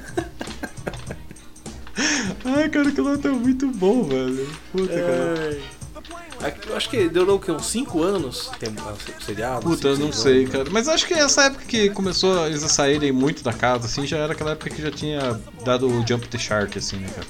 Ai, 2.45 2.69
cara, 2.69 2.89
aquilo 2.89 3.11
lá 3.11 3.19
tá 3.19 3.29
muito 3.31 3.67
bom, 3.69 4.03
velho. 4.05 4.49
Puta, 4.73 4.95
cara. 4.95 5.51
Ai. 5.51 5.63
Eu 6.69 6.77
acho 6.77 6.91
que 6.91 7.09
durou 7.09 7.37
o 7.37 7.41
quê? 7.41 7.53
Uns 7.53 7.67
5 7.67 8.03
anos 8.03 8.51
tem 8.59 8.69
o 8.71 9.25
seriado? 9.25 9.63
Puta, 9.63 9.89
eu 9.89 9.99
não 9.99 10.11
sei, 10.11 10.45
né? 10.45 10.51
cara. 10.51 10.71
Mas 10.71 10.89
acho 10.89 11.07
que 11.07 11.15
essa 11.15 11.45
época 11.45 11.65
que 11.65 11.91
começou 11.91 12.47
eles 12.47 12.65
a 12.65 12.69
saírem 12.69 13.13
muito 13.13 13.45
da 13.45 13.53
casa, 13.53 13.87
assim, 13.87 14.05
já 14.07 14.19
era 14.19 14.33
aquela 14.33 14.53
época 14.53 14.71
que 14.71 14.83
já 14.83 14.91
tinha 14.91 15.41
dado 15.65 15.87
o 15.87 16.05
Jump 16.07 16.27
the 16.27 16.39
Shark, 16.39 16.77
assim, 16.77 16.97
né, 16.97 17.09
cara? 17.15 17.27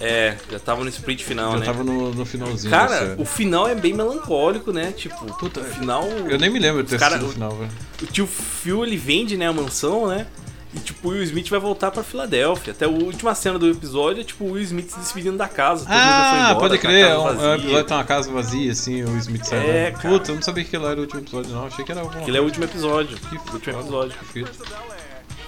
É, 0.00 0.36
já 0.50 0.58
tava 0.58 0.82
no 0.82 0.88
sprint 0.90 1.24
final, 1.24 1.52
já 1.52 1.58
né? 1.58 1.64
tava 1.66 1.84
no, 1.84 2.12
no 2.12 2.24
finalzinho. 2.26 2.70
Cara, 2.70 3.14
o 3.18 3.24
final 3.24 3.68
é 3.68 3.74
bem 3.74 3.92
melancólico, 3.92 4.72
né? 4.72 4.92
Tipo, 4.92 5.24
o 5.24 5.64
final. 5.64 6.04
Eu 6.28 6.38
nem 6.38 6.50
me 6.50 6.58
lembro 6.58 6.82
de 6.82 6.90
ter 6.90 6.98
cara- 6.98 7.16
assistido 7.16 7.30
o 7.30 7.34
final, 7.34 7.50
velho. 7.56 7.70
O 8.02 8.06
tio 8.06 8.26
Phil 8.26 8.84
ele 8.84 8.96
vende, 8.96 9.36
né, 9.36 9.46
a 9.48 9.52
mansão, 9.52 10.08
né? 10.08 10.26
E 10.74 10.80
tipo, 10.80 11.06
o 11.06 11.12
Will 11.12 11.22
Smith 11.22 11.48
vai 11.48 11.60
voltar 11.60 11.92
pra 11.92 12.02
Filadélfia. 12.02 12.72
Até 12.72 12.84
a 12.84 12.88
última 12.88 13.32
cena 13.36 13.56
do 13.60 13.70
episódio 13.70 14.22
é 14.22 14.24
tipo 14.24 14.42
o 14.42 14.50
Will 14.54 14.62
Smith 14.64 14.90
se 14.90 14.98
despedindo 14.98 15.36
da 15.38 15.46
casa. 15.46 15.84
já 15.84 15.90
Ah, 15.92 16.50
embora, 16.50 16.58
pode 16.68 16.82
tá 16.82 16.88
crer, 16.88 17.04
é 17.06 17.16
um, 17.16 17.28
é 17.28 17.30
um 17.30 17.54
episódio 17.54 17.76
que 17.84 17.84
tem 17.84 17.96
uma 17.96 18.02
casa 18.04 18.32
vazia, 18.32 18.72
assim, 18.72 19.04
o 19.04 19.16
Smith 19.18 19.44
sai 19.44 19.58
É, 19.70 19.90
lá. 19.94 19.98
cara. 20.00 20.08
Puta, 20.18 20.32
eu 20.32 20.34
não 20.34 20.42
sabia 20.42 20.64
que 20.64 20.76
lá 20.76 20.90
era 20.90 20.98
o 20.98 21.02
último 21.02 21.20
episódio, 21.20 21.52
não. 21.52 21.66
Achei 21.68 21.84
que 21.84 21.92
era 21.92 22.00
alguma 22.00 22.20
Aquele 22.20 22.36
é 22.36 22.40
o 22.40 22.44
último 22.44 22.64
episódio. 22.64 23.16
Que 23.16 23.36
o 23.36 23.52
último 23.54 23.78
episódio. 23.80 24.16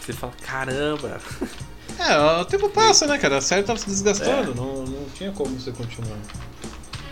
Você 0.01 0.13
fala, 0.13 0.33
caramba. 0.41 1.21
É, 1.99 2.41
o 2.41 2.45
tempo 2.45 2.69
passa, 2.69 3.07
né, 3.07 3.19
cara? 3.19 3.39
A 3.39 3.41
série 3.41 3.63
tava 3.63 3.79
se 3.79 3.87
desgastando, 3.87 4.55
não, 4.55 4.85
não 4.85 5.07
tinha 5.15 5.33
como 5.33 5.59
você 5.59 5.73
continuar. 5.73 6.19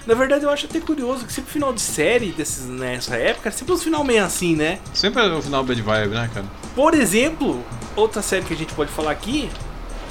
Na 0.06 0.14
verdade, 0.14 0.44
eu 0.44 0.50
acho 0.50 0.66
até 0.66 0.80
curioso 0.80 1.24
que 1.24 1.32
sempre 1.32 1.50
final 1.50 1.72
de 1.72 1.80
série 1.80 2.30
desses, 2.32 2.66
nessa 2.66 3.16
época, 3.16 3.48
era 3.48 3.56
sempre 3.56 3.72
uns 3.72 3.82
final 3.82 4.04
meio 4.04 4.22
assim, 4.22 4.54
né? 4.54 4.78
Sempre 4.92 5.22
era 5.22 5.34
o 5.34 5.40
final 5.40 5.64
bad 5.64 5.80
vibe, 5.80 6.14
né, 6.14 6.30
cara? 6.32 6.46
Por 6.74 6.92
exemplo, 6.92 7.64
outra 7.96 8.20
série 8.20 8.44
que 8.44 8.52
a 8.52 8.56
gente 8.56 8.74
pode 8.74 8.90
falar 8.90 9.12
aqui 9.12 9.48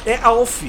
é 0.06 0.18
Alf. 0.24 0.64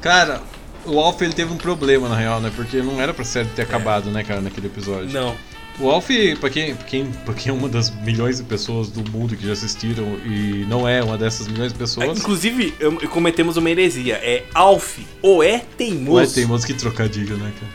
Cara, 0.00 0.42
o 0.84 0.98
Alf 0.98 1.22
ele 1.22 1.32
teve 1.32 1.52
um 1.52 1.56
problema, 1.56 2.08
na 2.08 2.16
real, 2.16 2.40
né? 2.40 2.50
Porque 2.54 2.82
não 2.82 3.00
era 3.00 3.14
pra 3.14 3.24
série 3.24 3.48
ter 3.50 3.62
acabado, 3.62 4.10
né, 4.10 4.24
cara, 4.24 4.40
naquele 4.40 4.66
episódio. 4.66 5.12
Não. 5.12 5.36
O 5.80 5.90
Alf, 5.90 6.08
pra 6.38 6.50
quem, 6.50 6.74
pra, 6.76 6.84
quem, 6.86 7.06
pra 7.10 7.34
quem 7.34 7.50
é 7.50 7.52
uma 7.52 7.68
das 7.68 7.90
milhões 7.90 8.36
de 8.36 8.44
pessoas 8.44 8.88
do 8.88 9.08
mundo 9.10 9.36
que 9.36 9.46
já 9.46 9.52
assistiram 9.54 10.04
e 10.24 10.64
não 10.68 10.86
é 10.86 11.02
uma 11.02 11.16
dessas 11.18 11.48
milhões 11.48 11.72
de 11.72 11.78
pessoas. 11.78 12.18
Inclusive, 12.18 12.74
eu- 12.78 12.96
cometemos 13.08 13.56
uma 13.56 13.68
heresia. 13.70 14.16
É 14.16 14.44
Alf 14.54 14.98
ou 15.22 15.42
é 15.42 15.58
teimoso. 15.76 16.16
Ué, 16.18 16.26
teimoso 16.26 16.66
que 16.66 16.74
trocadilho, 16.74 17.36
né, 17.38 17.52
cara? 17.58 17.72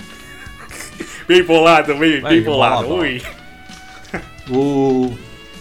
Bem 1.27 1.43
bolado, 1.43 1.93
bem, 1.95 2.21
Vai, 2.21 2.35
bem 2.35 2.43
bolado. 2.43 2.87
bola, 2.87 3.01
Ui. 3.01 3.21
O. 4.49 5.17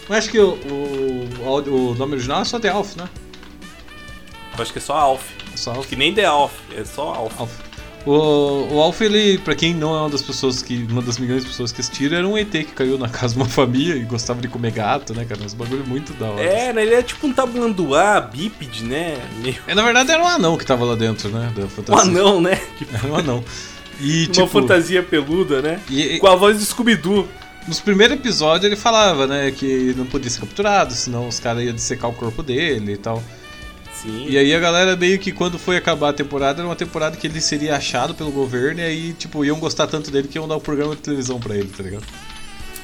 Eu 0.09 0.15
acho 0.15 0.31
que 0.31 0.39
o, 0.39 0.51
o, 0.51 1.91
o 1.91 1.95
nome 1.97 2.13
original 2.15 2.43
é 2.43 2.45
só 2.45 2.61
The 2.61 2.69
Alf, 2.69 2.95
né? 2.97 3.09
Eu 4.57 4.63
acho 4.63 4.73
que 4.73 4.79
é 4.79 4.83
só 4.83 4.95
Alf. 4.97 5.25
Só 5.57 5.73
Alf. 5.73 5.89
Que 5.89 5.97
nem 5.97 6.15
The 6.15 6.25
Alf, 6.27 6.53
é 6.77 6.85
só 6.85 7.13
Alf. 7.13 7.51
O, 8.07 8.69
o 8.75 8.81
Alf, 8.81 9.01
ele, 9.01 9.37
pra 9.39 9.55
quem 9.57 9.75
não 9.75 9.93
é 9.95 9.99
uma 9.99 10.09
das 10.11 10.23
pessoas 10.23 10.63
que. 10.63 10.87
Uma 10.89 11.03
das 11.03 11.19
milhões 11.19 11.43
de 11.43 11.49
pessoas 11.51 11.73
que 11.73 11.81
assistiram, 11.81 12.17
era 12.17 12.29
um 12.29 12.39
ET 12.39 12.51
que 12.51 12.65
caiu 12.67 12.97
na 12.97 13.09
casa 13.09 13.35
de 13.35 13.41
uma 13.41 13.49
família 13.51 13.97
e 13.97 14.05
gostava 14.05 14.41
de 14.41 14.47
comer 14.47 14.71
gato, 14.71 15.13
né, 15.13 15.25
cara? 15.25 15.43
Uns 15.43 15.55
bagulho 15.55 15.85
muito 15.85 16.13
da 16.15 16.31
hora. 16.31 16.41
É, 16.43 16.73
né, 16.73 16.83
ele 16.83 16.95
é 16.95 17.03
tipo 17.03 17.27
um 17.27 17.33
tabuanduá, 17.33 18.21
bípede, 18.21 18.85
né? 18.85 19.19
Meio... 19.43 19.57
É, 19.67 19.75
na 19.75 19.83
verdade 19.83 20.13
era 20.13 20.23
um 20.23 20.27
anão 20.27 20.57
que 20.57 20.65
tava 20.65 20.85
lá 20.85 20.95
dentro, 20.95 21.29
né? 21.31 21.53
Um 21.89 21.99
anão, 21.99 22.41
né? 22.41 22.61
Era 22.95 23.07
um 23.13 23.17
anão. 23.17 23.45
E, 24.01 24.25
Uma 24.27 24.33
tipo, 24.33 24.47
fantasia 24.47 25.03
peluda, 25.03 25.61
né? 25.61 25.81
E- 25.91 26.19
Com 26.19 26.29
a 26.29 26.37
voz 26.37 26.59
do 26.59 26.65
Scooby-Doo. 26.65 27.27
Nos 27.67 27.81
primeiros 27.81 28.17
episódios 28.17 28.65
ele 28.65 28.77
falava, 28.77 29.27
né, 29.27 29.51
que 29.51 29.93
não 29.97 30.07
podia 30.07 30.31
ser 30.31 30.39
capturado, 30.39 30.93
senão 30.93 31.27
os 31.27 31.41
caras 31.41 31.65
iam 31.65 31.75
dissecar 31.75 32.09
o 32.09 32.15
corpo 32.15 32.41
dele 32.41 32.93
e 32.93 32.97
tal. 32.97 33.21
Sim. 34.07 34.27
E 34.29 34.39
aí 34.39 34.55
a 34.55 34.61
galera 34.61 34.95
meio 34.95 35.19
que 35.19 35.33
quando 35.33 35.59
foi 35.59 35.77
acabar 35.77 36.11
a 36.11 36.13
temporada, 36.13 36.61
era 36.61 36.69
uma 36.69 36.77
temporada 36.77 37.17
que 37.17 37.27
ele 37.27 37.41
seria 37.41 37.75
achado 37.75 38.15
pelo 38.15 38.31
governo 38.31 38.81
e 38.81 38.85
aí, 38.85 39.13
tipo, 39.15 39.45
iam 39.45 39.59
gostar 39.59 39.89
tanto 39.89 40.13
dele 40.13 40.29
que 40.29 40.39
iam 40.39 40.47
dar 40.47 40.57
um 40.57 40.61
programa 40.61 40.95
de 40.95 41.03
televisão 41.03 41.41
pra 41.41 41.57
ele, 41.57 41.69
tá 41.69 41.83
ligado? 41.83 42.05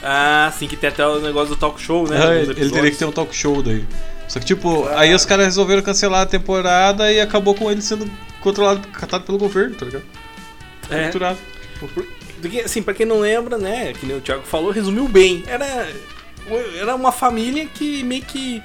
Ah, 0.02 0.52
sim, 0.58 0.66
que 0.66 0.76
tem 0.76 0.90
até 0.90 1.06
o 1.06 1.20
negócio 1.20 1.50
do 1.50 1.56
talk 1.56 1.80
show, 1.80 2.08
né? 2.08 2.18
Ah, 2.20 2.34
ele, 2.34 2.70
teria 2.70 2.90
que 2.90 2.96
ter 2.96 3.04
um 3.04 3.12
talk 3.12 3.34
show 3.34 3.62
daí. 3.62 3.84
Só 4.26 4.40
que, 4.40 4.46
tipo, 4.46 4.88
aí 4.88 5.14
os 5.14 5.24
caras 5.24 5.46
resolveram 5.46 5.80
cancelar 5.80 6.22
a 6.22 6.26
temporada 6.26 7.12
e 7.12 7.20
acabou 7.20 7.54
com 7.54 7.70
ele 7.70 7.80
sendo 7.80 8.10
controlado, 8.40 8.86
catado 8.88 9.22
pelo 9.22 9.38
governo, 9.38 9.76
tá 9.76 9.86
ligado? 9.86 10.04
É. 10.90 11.04
Capturado. 11.04 11.38
Porque, 12.40 12.60
assim, 12.60 12.82
pra 12.82 12.94
quem 12.94 13.06
não 13.06 13.20
lembra, 13.20 13.56
né, 13.56 13.92
que 13.92 14.04
nem 14.04 14.16
o 14.16 14.20
Thiago 14.20 14.42
falou, 14.42 14.72
resumiu 14.72 15.06
bem. 15.06 15.44
Era, 15.46 15.88
era 16.80 16.96
uma 16.96 17.12
família 17.12 17.66
que 17.66 18.02
meio 18.02 18.22
que 18.22 18.60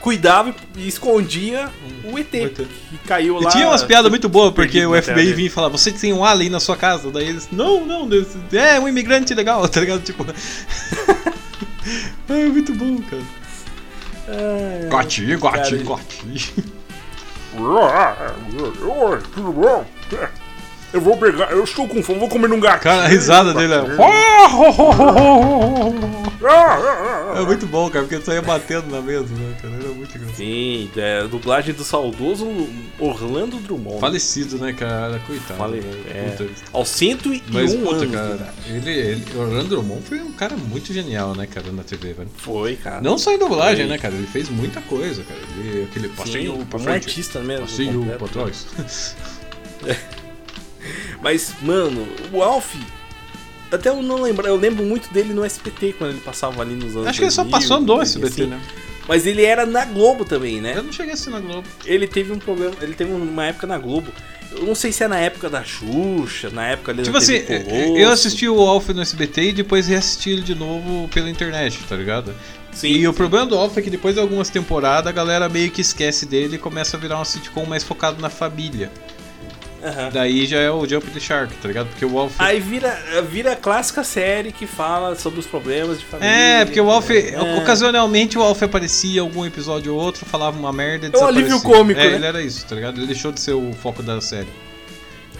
cuidava 0.00 0.54
e 0.76 0.88
escondia 0.88 1.68
o 2.04 2.18
ET, 2.18 2.30
que 2.30 2.98
caiu 3.06 3.40
E 3.40 3.44
lá. 3.44 3.50
tinha 3.50 3.68
umas 3.68 3.84
piadas 3.84 4.10
muito 4.10 4.28
boas, 4.28 4.52
porque 4.52 4.84
o 4.84 5.00
FBI 5.00 5.14
terra 5.14 5.36
vinha 5.36 5.46
e 5.46 5.50
falava, 5.50 5.76
você 5.76 5.92
tem 5.92 6.12
um 6.12 6.24
alien 6.24 6.50
na 6.50 6.60
sua 6.60 6.76
casa? 6.76 7.10
Daí 7.10 7.28
eles, 7.28 7.48
não, 7.52 7.86
não, 7.86 8.08
é 8.52 8.80
um 8.80 8.88
imigrante 8.88 9.34
legal, 9.34 9.66
tá 9.68 9.80
ligado? 9.80 10.02
Tipo. 10.02 10.26
é 12.28 12.44
muito 12.46 12.74
bom, 12.74 13.00
cara. 13.02 13.22
É, 14.28 14.86
cara, 15.40 15.62
gotinho. 15.84 16.70
Oi, 17.56 19.18
tudo 19.34 19.52
bom? 19.52 19.84
Eu 20.92 21.00
vou 21.00 21.16
pegar, 21.16 21.52
eu 21.52 21.62
estou 21.62 21.86
com 21.86 22.02
fome, 22.02 22.18
vou 22.18 22.28
comer 22.28 22.48
num 22.48 22.58
gatinho. 22.58 22.82
Cara, 22.82 23.04
a 23.04 23.08
risada 23.08 23.54
dele 23.54 23.72
é. 23.74 23.78
É 27.36 27.40
muito 27.42 27.66
bom, 27.66 27.88
cara, 27.90 28.04
porque 28.04 28.16
ele 28.16 28.24
saía 28.24 28.42
batendo 28.42 28.90
na 28.90 29.00
mesa, 29.00 29.26
né, 29.34 29.54
cara? 29.62 29.74
Era 29.74 29.88
muito 29.90 30.16
engraçado. 30.16 30.36
Sim, 30.36 30.90
é, 30.96 31.22
dublagem 31.28 31.74
do 31.74 31.84
saudoso 31.84 32.46
Orlando 32.98 33.56
Drummond. 33.58 34.00
Falecido, 34.00 34.58
né, 34.58 34.72
cara? 34.72 35.20
Coitado. 35.26 35.58
Fale- 35.58 35.80
velho. 35.80 36.04
é. 36.12 36.30
Puta. 36.30 36.50
Aos 36.72 36.88
101 36.88 37.40
Mas, 37.52 37.74
puta, 37.74 37.96
anos. 37.96 38.14
cara, 38.14 38.54
ele, 38.68 38.90
ele, 38.90 39.24
Orlando 39.36 39.68
Drummond 39.68 40.02
foi 40.02 40.18
um 40.20 40.32
cara 40.32 40.56
muito 40.56 40.92
genial, 40.92 41.34
né, 41.36 41.46
cara, 41.46 41.70
na 41.72 41.82
TV, 41.84 42.14
velho. 42.14 42.28
Foi, 42.36 42.74
cara. 42.76 43.00
Não 43.00 43.16
só 43.16 43.32
em 43.32 43.38
dublagem, 43.38 43.86
Foi. 43.86 43.94
né, 43.94 43.98
cara? 43.98 44.14
Ele 44.14 44.26
fez 44.26 44.48
muita 44.48 44.80
coisa, 44.82 45.22
cara. 45.22 45.40
Ele, 45.58 45.84
aquele 45.84 46.08
passeio 46.08 46.54
Sim, 46.56 46.64
pra 46.64 46.78
um 46.78 46.82
frente. 46.82 47.06
artista 47.08 47.38
mesmo, 47.40 47.66
Passeio 47.66 48.04
pra 48.18 48.28
trás. 48.28 48.66
Mas, 51.22 51.54
mano, 51.62 52.06
o 52.32 52.42
Alf. 52.42 52.74
Até 53.70 53.88
eu 53.88 54.02
não 54.02 54.20
lembro, 54.22 54.46
eu 54.46 54.56
lembro 54.56 54.84
muito 54.84 55.12
dele 55.12 55.32
no 55.32 55.44
SBT 55.44 55.94
quando 55.96 56.10
ele 56.10 56.20
passava 56.20 56.60
ali 56.60 56.74
nos 56.74 56.96
anos 56.96 57.06
Acho 57.06 57.18
que 57.20 57.24
ele 57.26 57.30
só 57.30 57.44
2000, 57.44 57.60
passou 57.60 57.80
no 57.80 58.00
assim. 58.00 58.20
SBT, 58.20 58.46
né? 58.46 58.60
Mas 59.06 59.26
ele 59.26 59.44
era 59.44 59.64
na 59.64 59.84
Globo 59.84 60.24
também, 60.24 60.60
né? 60.60 60.74
Eu 60.76 60.82
não 60.82 60.92
cheguei 60.92 61.14
assim 61.14 61.30
na 61.30 61.38
Globo. 61.40 61.66
Ele 61.84 62.06
teve 62.08 62.32
um 62.32 62.38
problema, 62.38 62.74
ele 62.80 62.94
teve 62.94 63.12
uma 63.12 63.46
época 63.46 63.66
na 63.66 63.78
Globo. 63.78 64.12
Eu 64.52 64.64
não 64.64 64.74
sei 64.74 64.90
se 64.90 65.04
é 65.04 65.08
na 65.08 65.18
época 65.18 65.48
da 65.48 65.62
Xuxa, 65.62 66.50
na 66.50 66.66
época 66.66 66.90
ali 66.90 67.02
Tipo 67.02 67.12
da 67.12 67.18
assim, 67.18 67.40
Colosso. 67.42 67.96
eu 67.96 68.08
assisti 68.10 68.48
o 68.48 68.60
Alf 68.60 68.88
no 68.88 69.00
SBT 69.00 69.42
e 69.42 69.52
depois 69.52 69.86
reassisti 69.86 70.30
ele 70.30 70.42
de 70.42 70.56
novo 70.56 71.08
pela 71.14 71.30
internet, 71.30 71.78
tá 71.88 71.94
ligado? 71.94 72.34
Sim, 72.72 72.88
e 72.88 73.06
o 73.06 73.12
sim. 73.12 73.16
problema 73.16 73.46
do 73.46 73.56
Alf 73.56 73.76
é 73.78 73.82
que 73.82 73.90
depois 73.90 74.14
de 74.16 74.20
algumas 74.20 74.48
temporadas 74.50 75.06
a 75.06 75.12
galera 75.12 75.48
meio 75.48 75.70
que 75.70 75.80
esquece 75.80 76.26
dele 76.26 76.56
e 76.56 76.58
começa 76.58 76.96
a 76.96 77.00
virar 77.00 77.20
um 77.20 77.24
sitcom 77.24 77.64
mais 77.64 77.84
focado 77.84 78.20
na 78.20 78.28
família. 78.30 78.90
Aham. 79.82 80.10
Daí 80.12 80.44
já 80.46 80.58
é 80.58 80.70
o 80.70 80.86
Jump 80.86 81.10
the 81.10 81.18
Shark, 81.20 81.54
tá 81.56 81.66
ligado? 81.68 81.88
Porque 81.88 82.04
o 82.04 82.18
Alf. 82.18 82.34
Aí 82.38 82.60
vira, 82.60 82.90
vira 83.30 83.52
a 83.52 83.56
clássica 83.56 84.04
série 84.04 84.52
que 84.52 84.66
fala 84.66 85.14
sobre 85.16 85.40
os 85.40 85.46
problemas 85.46 85.98
de 85.98 86.04
família. 86.04 86.30
É, 86.30 86.64
porque 86.66 86.80
o 86.80 86.90
Alf, 86.90 87.10
É. 87.10 87.34
ocasionalmente 87.58 88.36
o 88.38 88.42
Alf 88.42 88.62
aparecia 88.62 89.16
em 89.16 89.18
algum 89.20 89.46
episódio 89.46 89.94
ou 89.94 90.00
outro, 90.00 90.26
falava 90.26 90.58
uma 90.58 90.72
merda 90.72 91.10
É 91.12 91.18
um 91.18 91.26
alívio 91.26 91.60
cômico, 91.62 91.98
é, 92.00 92.10
né? 92.10 92.14
ele 92.16 92.26
era 92.26 92.42
isso, 92.42 92.66
tá 92.66 92.74
ligado? 92.74 92.98
Ele 92.98 93.06
deixou 93.06 93.32
de 93.32 93.40
ser 93.40 93.52
o 93.54 93.72
foco 93.82 94.02
da 94.02 94.20
série. 94.20 94.48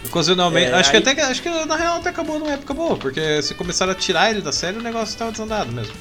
Ocasionalmente, 0.07 0.71
É, 0.71 0.75
acho, 0.75 0.91
que 0.91 0.97
aí- 0.97 1.03
até, 1.03 1.15
que- 1.15 1.21
acho 1.21 1.43
que 1.43 1.49
na 1.67 1.77
real 1.77 1.97
até 1.99 2.09
acabou 2.09 2.39
numa 2.39 2.53
época 2.53 2.73
boa, 2.73 2.97
porque 2.97 3.43
se 3.43 3.55
começaram 3.55 3.93
a 3.93 3.95
tirar 3.95 4.31
ele 4.31 4.41
da 4.41 4.51
série, 4.53 4.79
o 4.79 4.83
negócio 4.83 5.17
tava 5.19 5.31
desandado 5.31 5.71
mesmo. 5.71 5.93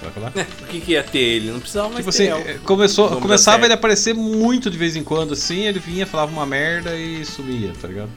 Sabe 0.00 0.12
falar? 0.12 0.32
É, 0.34 0.46
o 0.62 0.66
que, 0.66 0.80
que 0.80 0.92
ia 0.92 1.02
ter 1.02 1.18
ele? 1.18 1.50
Não 1.50 1.60
precisava 1.60 1.88
mais 1.88 2.04
Tipo 2.04 2.16
ter 2.16 2.32
assim, 2.32 2.58
começou, 2.60 3.20
começava 3.20 3.64
ele 3.64 3.72
a 3.72 3.76
aparecer 3.76 4.14
muito 4.14 4.70
de 4.70 4.78
vez 4.78 4.96
em 4.96 5.04
quando, 5.04 5.34
assim, 5.34 5.66
ele 5.66 5.78
vinha, 5.78 6.06
falava 6.06 6.32
uma 6.32 6.46
merda 6.46 6.96
e 6.96 7.24
sumia, 7.24 7.72
tá 7.80 7.86
ligado? 7.86 8.10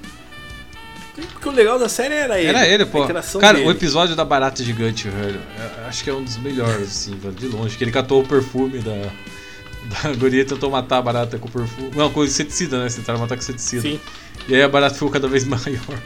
Porque 1.13 1.47
o 1.47 1.51
legal 1.51 1.77
da 1.77 1.87
série 1.87 2.15
era 2.15 2.39
ele. 2.39 2.49
Era 2.49 2.67
ele, 2.67 2.85
pô. 2.85 3.05
Cara, 3.39 3.53
dele. 3.53 3.67
o 3.67 3.71
episódio 3.71 4.15
da 4.15 4.25
barata 4.25 4.63
gigante, 4.63 5.09
velho, 5.09 5.39
acho 5.87 6.03
que 6.03 6.09
é 6.09 6.13
um 6.13 6.23
dos 6.23 6.37
melhores, 6.37 6.87
assim, 6.87 7.15
velho, 7.15 7.35
de 7.35 7.47
longe. 7.47 7.77
Que 7.77 7.83
ele 7.83 7.91
catou 7.91 8.23
o 8.23 8.27
perfume 8.27 8.79
da, 8.79 9.11
da 9.83 10.13
guria 10.17 10.41
e 10.41 10.45
tentou 10.45 10.71
matar 10.71 10.97
a 10.97 11.01
barata 11.01 11.37
com 11.37 11.47
perfume. 11.47 11.91
Não, 11.95 12.09
com 12.09 12.23
inseticida, 12.23 12.83
né? 12.83 12.89
Tentaram 12.89 13.19
matar 13.19 13.35
com 13.35 13.43
inseticida. 13.43 13.83
Sim. 13.83 13.99
E 14.47 14.55
aí 14.55 14.63
a 14.63 14.67
barata 14.67 14.95
ficou 14.95 15.11
cada 15.11 15.27
vez 15.27 15.43
maior. 15.45 16.01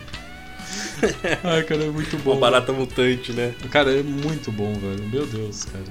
Ai, 1.43 1.63
cara, 1.63 1.83
é 1.83 1.89
muito 1.89 2.17
bom. 2.17 2.31
Uma 2.31 2.39
barata 2.39 2.71
mutante, 2.73 3.31
né? 3.31 3.53
Cara, 3.71 3.91
é 3.91 4.03
muito 4.03 4.51
bom, 4.51 4.73
velho. 4.73 5.03
Meu 5.09 5.25
Deus, 5.25 5.65
cara. 5.65 5.85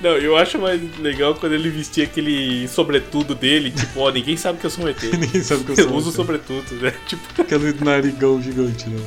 Não, 0.00 0.10
eu 0.10 0.36
acho 0.36 0.58
mais 0.58 0.80
legal 0.98 1.34
quando 1.34 1.52
ele 1.52 1.70
vestia 1.70 2.04
aquele 2.04 2.68
sobretudo 2.68 3.34
dele, 3.34 3.70
tipo, 3.70 4.00
ó, 4.00 4.10
ninguém 4.10 4.36
sabe 4.36 4.58
que 4.58 4.66
eu 4.66 4.70
sou 4.70 4.84
um 4.84 4.88
ET. 4.88 5.02
Ninguém 5.18 5.42
sabe 5.42 5.64
que 5.64 5.70
eu 5.70 5.76
sou 5.76 5.88
um 5.88 5.96
uso 5.96 6.10
ET. 6.10 6.14
sobretudo, 6.16 6.74
né? 6.74 6.92
Tipo, 7.08 7.42
Aquele 7.42 7.72
narigão 7.82 8.40
gigante, 8.42 8.88
né? 8.88 8.98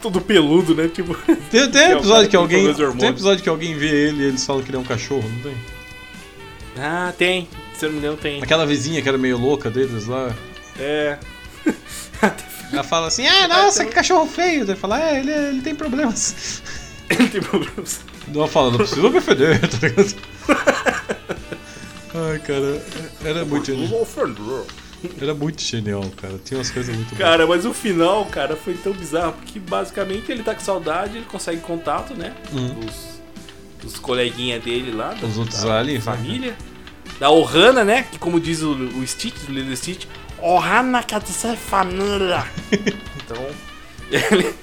todo 0.00 0.20
peludo, 0.20 0.74
né? 0.74 0.86
Tipo. 0.88 1.14
Tem, 1.50 1.70
tem 1.70 1.82
é 1.82 1.92
episódio 1.92 2.28
que 2.28 2.36
alguém. 2.36 2.72
Tem 2.74 3.08
episódio 3.08 3.42
que 3.42 3.48
alguém 3.48 3.74
vê 3.74 4.08
ele 4.08 4.22
e 4.22 4.26
eles 4.26 4.44
falam 4.44 4.62
que 4.62 4.68
ele 4.68 4.76
é 4.76 4.80
um 4.80 4.84
cachorro, 4.84 5.28
não 5.28 5.40
tem? 5.40 5.56
Ah, 6.78 7.12
tem. 7.16 7.48
Se 7.72 7.86
eu 7.86 7.88
não 7.88 7.94
me 7.94 7.98
engano, 8.00 8.16
tem. 8.18 8.42
Aquela 8.42 8.66
vizinha 8.66 9.00
que 9.00 9.08
era 9.08 9.16
meio 9.16 9.38
louca 9.38 9.70
deles 9.70 10.06
lá. 10.06 10.34
É. 10.78 11.18
Ela 12.74 12.84
fala 12.84 13.06
assim, 13.08 13.26
ah, 13.26 13.48
nossa, 13.48 13.84
que 13.84 13.92
cachorro 13.92 14.26
feio. 14.26 14.64
Daí 14.66 14.76
fala, 14.76 15.00
é, 15.02 15.18
ele, 15.20 15.30
ele 15.32 15.62
tem 15.62 15.74
problemas. 15.74 16.62
Ele 17.10 17.28
tem 17.28 17.42
problemas. 17.42 18.00
Ela 18.34 18.48
fala, 18.48 18.70
não 18.70 18.78
precisa 18.78 19.10
me 19.10 19.18
ofender, 19.18 19.60
tá 19.68 19.86
ligado? 19.86 20.14
Ai, 22.14 22.38
cara, 22.38 22.82
era 23.24 23.44
muito 23.44 23.66
genial. 23.66 24.06
Era 25.20 25.34
muito 25.34 25.60
genial, 25.62 26.02
cara. 26.16 26.40
Tinha 26.42 26.58
umas 26.58 26.70
coisas 26.70 26.94
muito 26.94 27.08
boas. 27.08 27.18
Cara, 27.20 27.46
mas 27.46 27.66
o 27.66 27.74
final, 27.74 28.24
cara, 28.26 28.56
foi 28.56 28.72
tão 28.74 28.92
bizarro, 28.94 29.32
porque 29.34 29.58
basicamente 29.58 30.32
ele 30.32 30.42
tá 30.42 30.54
com 30.54 30.60
saudade, 30.62 31.18
ele 31.18 31.26
consegue 31.26 31.60
contato, 31.60 32.14
né? 32.14 32.32
Uhum. 32.52 32.74
Dos, 32.80 32.94
dos 33.82 33.98
coleguinhas 33.98 34.62
dele 34.64 34.90
lá. 34.92 35.12
da- 35.12 35.26
Os 35.26 35.36
outros 35.36 35.62
da 35.62 35.78
aliens, 35.80 36.06
né? 36.06 36.12
Família. 36.16 36.56
Da 37.20 37.30
Ohana, 37.30 37.84
né? 37.84 38.06
Que 38.10 38.18
como 38.18 38.40
diz 38.40 38.62
o, 38.62 38.72
o 38.72 39.06
Stitch, 39.06 39.36
o 39.48 39.52
Little 39.52 39.76
Stitch, 39.76 40.06
Ohana 40.46 41.02
quer 41.02 41.20
dizer 41.20 41.56
família. 41.56 42.44
então, 42.70 43.46
ele, 44.10 44.54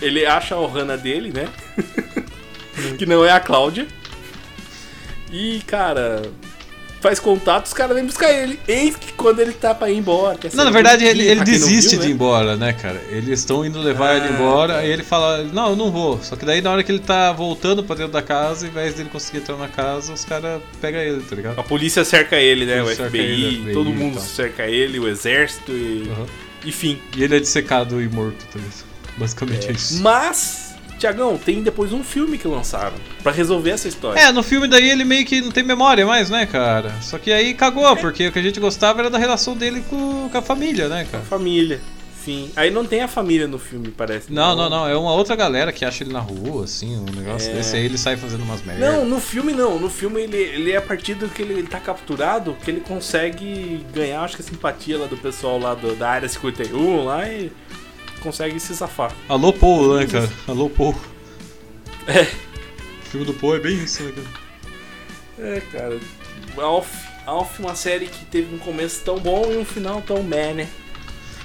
ele 0.00 0.24
acha 0.24 0.54
a 0.54 0.58
Ohana 0.58 0.96
dele, 0.96 1.30
né? 1.30 1.46
que 2.98 3.04
não 3.04 3.22
é 3.22 3.30
a 3.30 3.38
Cláudia. 3.38 3.86
E, 5.30 5.60
cara, 5.66 6.22
faz 7.04 7.20
contato, 7.20 7.66
os 7.66 7.74
caras 7.74 7.94
vêm 7.94 8.06
buscar 8.06 8.32
ele. 8.32 8.58
Eis 8.66 8.96
que 8.96 9.12
quando 9.12 9.38
ele 9.38 9.52
tá 9.52 9.74
pra 9.74 9.90
ir 9.90 9.98
embora. 9.98 10.38
Não, 10.54 10.64
na 10.64 10.70
é 10.70 10.72
verdade 10.72 11.04
ele, 11.04 11.26
ele 11.26 11.44
desiste 11.44 11.90
viu, 11.90 11.98
de 11.98 12.04
né? 12.06 12.10
ir 12.10 12.14
embora, 12.14 12.56
né, 12.56 12.72
cara? 12.72 12.98
Eles 13.10 13.40
estão 13.40 13.62
indo 13.62 13.78
levar 13.78 14.12
Ah, 14.12 14.16
ele 14.16 14.32
embora, 14.32 14.78
aí 14.78 14.90
ele 14.90 15.02
fala, 15.02 15.44
não, 15.52 15.70
eu 15.70 15.76
não 15.76 15.92
vou. 15.92 16.22
Só 16.22 16.34
que 16.34 16.46
daí 16.46 16.62
na 16.62 16.72
hora 16.72 16.82
que 16.82 16.90
ele 16.90 17.00
tá 17.00 17.30
voltando 17.30 17.84
pra 17.84 17.94
dentro 17.94 18.12
da 18.12 18.22
casa, 18.22 18.64
ao 18.64 18.70
invés 18.70 18.94
dele 18.94 19.10
conseguir 19.10 19.38
entrar 19.38 19.58
na 19.58 19.68
casa, 19.68 20.14
os 20.14 20.24
caras 20.24 20.62
pegam 20.80 20.98
ele, 20.98 21.20
tá 21.20 21.36
ligado? 21.36 21.58
A 21.58 21.62
polícia 21.62 22.02
cerca 22.06 22.36
ele, 22.36 22.64
né? 22.64 22.82
O 22.82 22.86
FBI, 22.86 23.18
ele, 23.18 23.60
FBI 23.60 23.72
todo 23.74 23.90
mundo 23.90 24.18
cerca 24.18 24.66
ele, 24.66 24.98
o 24.98 25.06
exército 25.06 25.72
e. 25.72 26.08
Uhum. 26.08 26.26
Enfim. 26.64 26.98
E 27.14 27.22
ele 27.22 27.36
é 27.36 27.40
dissecado 27.40 28.00
e 28.00 28.08
morto, 28.08 28.46
tá 28.50 28.58
ligado? 28.58 28.94
Basicamente 29.18 29.68
é, 29.68 29.72
isso. 29.72 30.02
Mas, 30.02 30.63
Tiagão, 30.98 31.36
tem 31.36 31.62
depois 31.62 31.92
um 31.92 32.02
filme 32.04 32.38
que 32.38 32.46
lançaram 32.48 32.94
pra 33.22 33.32
resolver 33.32 33.70
essa 33.70 33.88
história. 33.88 34.18
É, 34.20 34.32
no 34.32 34.42
filme 34.42 34.66
daí 34.68 34.88
ele 34.90 35.04
meio 35.04 35.24
que 35.24 35.40
não 35.40 35.50
tem 35.50 35.62
memória 35.64 36.06
mais, 36.06 36.30
né, 36.30 36.46
cara? 36.46 36.92
Só 37.02 37.18
que 37.18 37.32
aí 37.32 37.50
É. 37.50 37.54
cagou, 37.54 37.96
porque 37.96 38.28
o 38.28 38.32
que 38.32 38.38
a 38.38 38.42
gente 38.42 38.60
gostava 38.60 39.00
era 39.00 39.10
da 39.10 39.18
relação 39.18 39.56
dele 39.56 39.82
com, 39.90 40.28
com 40.30 40.38
a 40.38 40.42
família, 40.42 40.88
né, 40.88 41.06
cara? 41.10 41.24
Família. 41.24 41.80
Sim. 42.24 42.50
Aí 42.56 42.70
não 42.70 42.86
tem 42.86 43.02
a 43.02 43.08
família 43.08 43.46
no 43.46 43.58
filme, 43.58 43.88
parece. 43.94 44.32
Não, 44.32 44.56
não, 44.56 44.70
não. 44.70 44.88
É 44.88 44.96
uma 44.96 45.12
outra 45.12 45.36
galera 45.36 45.70
que 45.70 45.84
acha 45.84 46.02
ele 46.02 46.10
na 46.14 46.20
rua, 46.20 46.64
assim, 46.64 46.96
um 46.96 47.04
negócio 47.14 47.50
É. 47.50 47.54
desse. 47.56 47.76
Aí 47.76 47.84
ele 47.84 47.98
sai 47.98 48.16
fazendo 48.16 48.42
umas 48.44 48.62
merdas. 48.64 48.94
Não, 48.94 49.04
no 49.04 49.20
filme 49.20 49.52
não. 49.52 49.78
No 49.78 49.90
filme 49.90 50.22
ele, 50.22 50.38
ele 50.38 50.72
é 50.72 50.78
a 50.78 50.80
partir 50.80 51.12
do 51.16 51.28
que 51.28 51.42
ele, 51.42 51.52
ele 51.52 51.66
tá 51.68 51.78
capturado 51.78 52.56
que 52.64 52.70
ele 52.70 52.80
consegue 52.80 53.84
ganhar, 53.92 54.22
acho 54.22 54.36
que 54.36 54.42
a 54.42 54.44
simpatia 54.46 54.96
lá 54.98 55.06
do 55.06 55.18
pessoal 55.18 55.58
lá 55.58 55.74
do- 55.74 55.94
da 55.96 56.08
área 56.08 56.26
51 56.26 57.04
lá 57.04 57.28
e 57.28 57.52
consegue 58.24 58.58
se 58.58 58.74
safar. 58.74 59.12
Alô, 59.28 59.52
Paul, 59.52 59.98
né, 59.98 60.06
cara? 60.06 60.28
Alô, 60.48 60.70
Paul. 60.70 60.96
É. 62.08 62.22
O 62.22 63.06
filme 63.10 63.26
do 63.26 63.34
Paul 63.34 63.56
é 63.56 63.60
bem 63.60 63.76
isso, 63.76 64.02
né, 64.02 64.12
cara? 64.12 64.44
É, 65.50 65.60
cara. 65.60 66.00
Alf, 66.56 66.88
Alf, 67.26 67.60
uma 67.60 67.74
série 67.74 68.06
que 68.06 68.24
teve 68.24 68.54
um 68.54 68.58
começo 68.58 69.02
tão 69.04 69.18
bom 69.18 69.52
e 69.52 69.58
um 69.58 69.64
final 69.64 70.00
tão 70.00 70.22
meh, 70.22 70.54
né? 70.54 70.68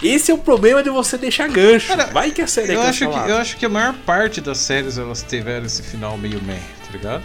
Esse 0.01 0.32
é 0.32 0.34
o 0.34 0.38
problema 0.38 0.82
de 0.82 0.89
você 0.89 1.17
deixar 1.17 1.49
gancho. 1.49 1.91
Vai 2.13 2.32
que 2.32 2.41
a 2.41 2.47
série 2.47 2.73
Eu 2.73 2.82
é 2.82 2.88
acho, 2.88 3.09
que, 3.09 3.30
eu 3.30 3.38
acho 3.38 3.57
que 3.57 3.65
a 3.65 3.69
maior 3.69 3.93
parte 4.05 4.39
das 4.39 4.59
séries 4.59 4.97
elas 4.97 5.21
tiveram 5.21 5.65
esse 5.65 5.84
final 5.84 6.17
meio 6.17 6.41
meh, 6.41 6.61
tá 6.86 6.91
ligado? 6.93 7.23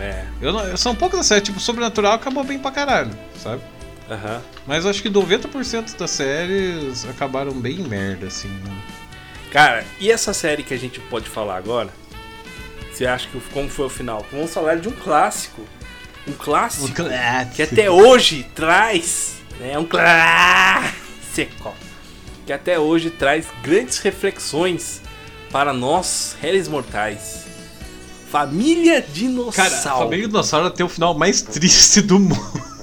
É. 0.00 0.24
Eu 0.40 0.52
não, 0.52 0.76
são 0.76 0.94
poucas 0.94 1.20
das 1.20 1.26
séries, 1.26 1.44
tipo, 1.44 1.60
Sobrenatural 1.60 2.14
acabou 2.14 2.42
bem 2.42 2.58
pra 2.58 2.70
caralho, 2.70 3.10
sabe? 3.42 3.60
Aham. 4.10 4.42
Mas 4.66 4.86
acho 4.86 5.02
que 5.02 5.10
90% 5.10 5.96
das 5.96 6.10
séries 6.10 7.04
acabaram 7.06 7.52
bem 7.52 7.78
merda, 7.78 8.26
assim, 8.26 8.48
né? 8.48 8.82
Cara, 9.50 9.84
e 9.98 10.10
essa 10.10 10.32
série 10.32 10.62
que 10.62 10.74
a 10.74 10.78
gente 10.78 11.00
pode 11.00 11.28
falar 11.28 11.56
agora? 11.56 11.90
Você 12.92 13.06
acha 13.06 13.28
que 13.28 13.40
como 13.52 13.68
foi 13.68 13.86
o 13.86 13.90
final? 13.90 14.24
Vamos 14.32 14.52
falar 14.52 14.76
de 14.76 14.88
um 14.88 14.92
clássico 14.92 15.62
um 16.26 16.32
clássico, 16.32 16.86
Um 16.86 16.92
clássico. 16.92 17.54
que 17.54 17.62
até 17.62 17.90
hoje 17.90 18.46
traz, 18.54 19.36
né, 19.60 19.78
um 19.78 19.84
clássico, 19.84 21.72
que 22.44 22.52
até 22.52 22.78
hoje 22.78 23.10
traz 23.10 23.46
grandes 23.62 23.98
reflexões 23.98 25.00
para 25.52 25.72
nós, 25.72 26.36
réis 26.40 26.66
mortais. 26.66 27.46
Família 28.28 29.00
Cara, 29.00 29.12
Dinossauro. 29.12 30.04
Família 30.04 30.26
Dinossauro 30.26 30.70
tem 30.70 30.84
o 30.84 30.88
final 30.88 31.16
mais 31.16 31.42
triste 31.42 32.02
do 32.02 32.18
mundo. 32.18 32.75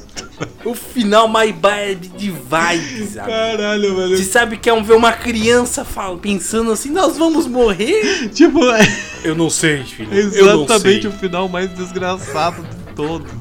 O 0.65 0.73
final 0.73 1.27
mais 1.27 1.53
bad 1.53 2.07
de 2.09 2.31
vibes, 2.31 3.09
sabe? 3.13 3.29
Caralho, 3.31 3.95
velho. 3.95 4.17
Você 4.17 4.23
sabe 4.23 4.57
que 4.57 4.69
é 4.69 4.73
um 4.73 4.83
ver 4.83 4.95
uma 4.95 5.11
criança 5.11 5.83
fala, 5.85 6.17
pensando 6.17 6.71
assim, 6.71 6.89
nós 6.89 7.17
vamos 7.17 7.47
morrer? 7.47 8.29
Tipo, 8.33 8.63
é 8.71 8.81
Eu 9.23 9.35
não 9.35 9.49
sei, 9.49 9.83
filho. 9.83 10.11
eu 10.13 10.45
não 10.45 10.63
exatamente 10.63 11.01
sei. 11.03 11.09
o 11.09 11.13
final 11.13 11.47
mais 11.49 11.69
desgraçado 11.73 12.61
de 12.63 12.93
todos. 12.95 13.31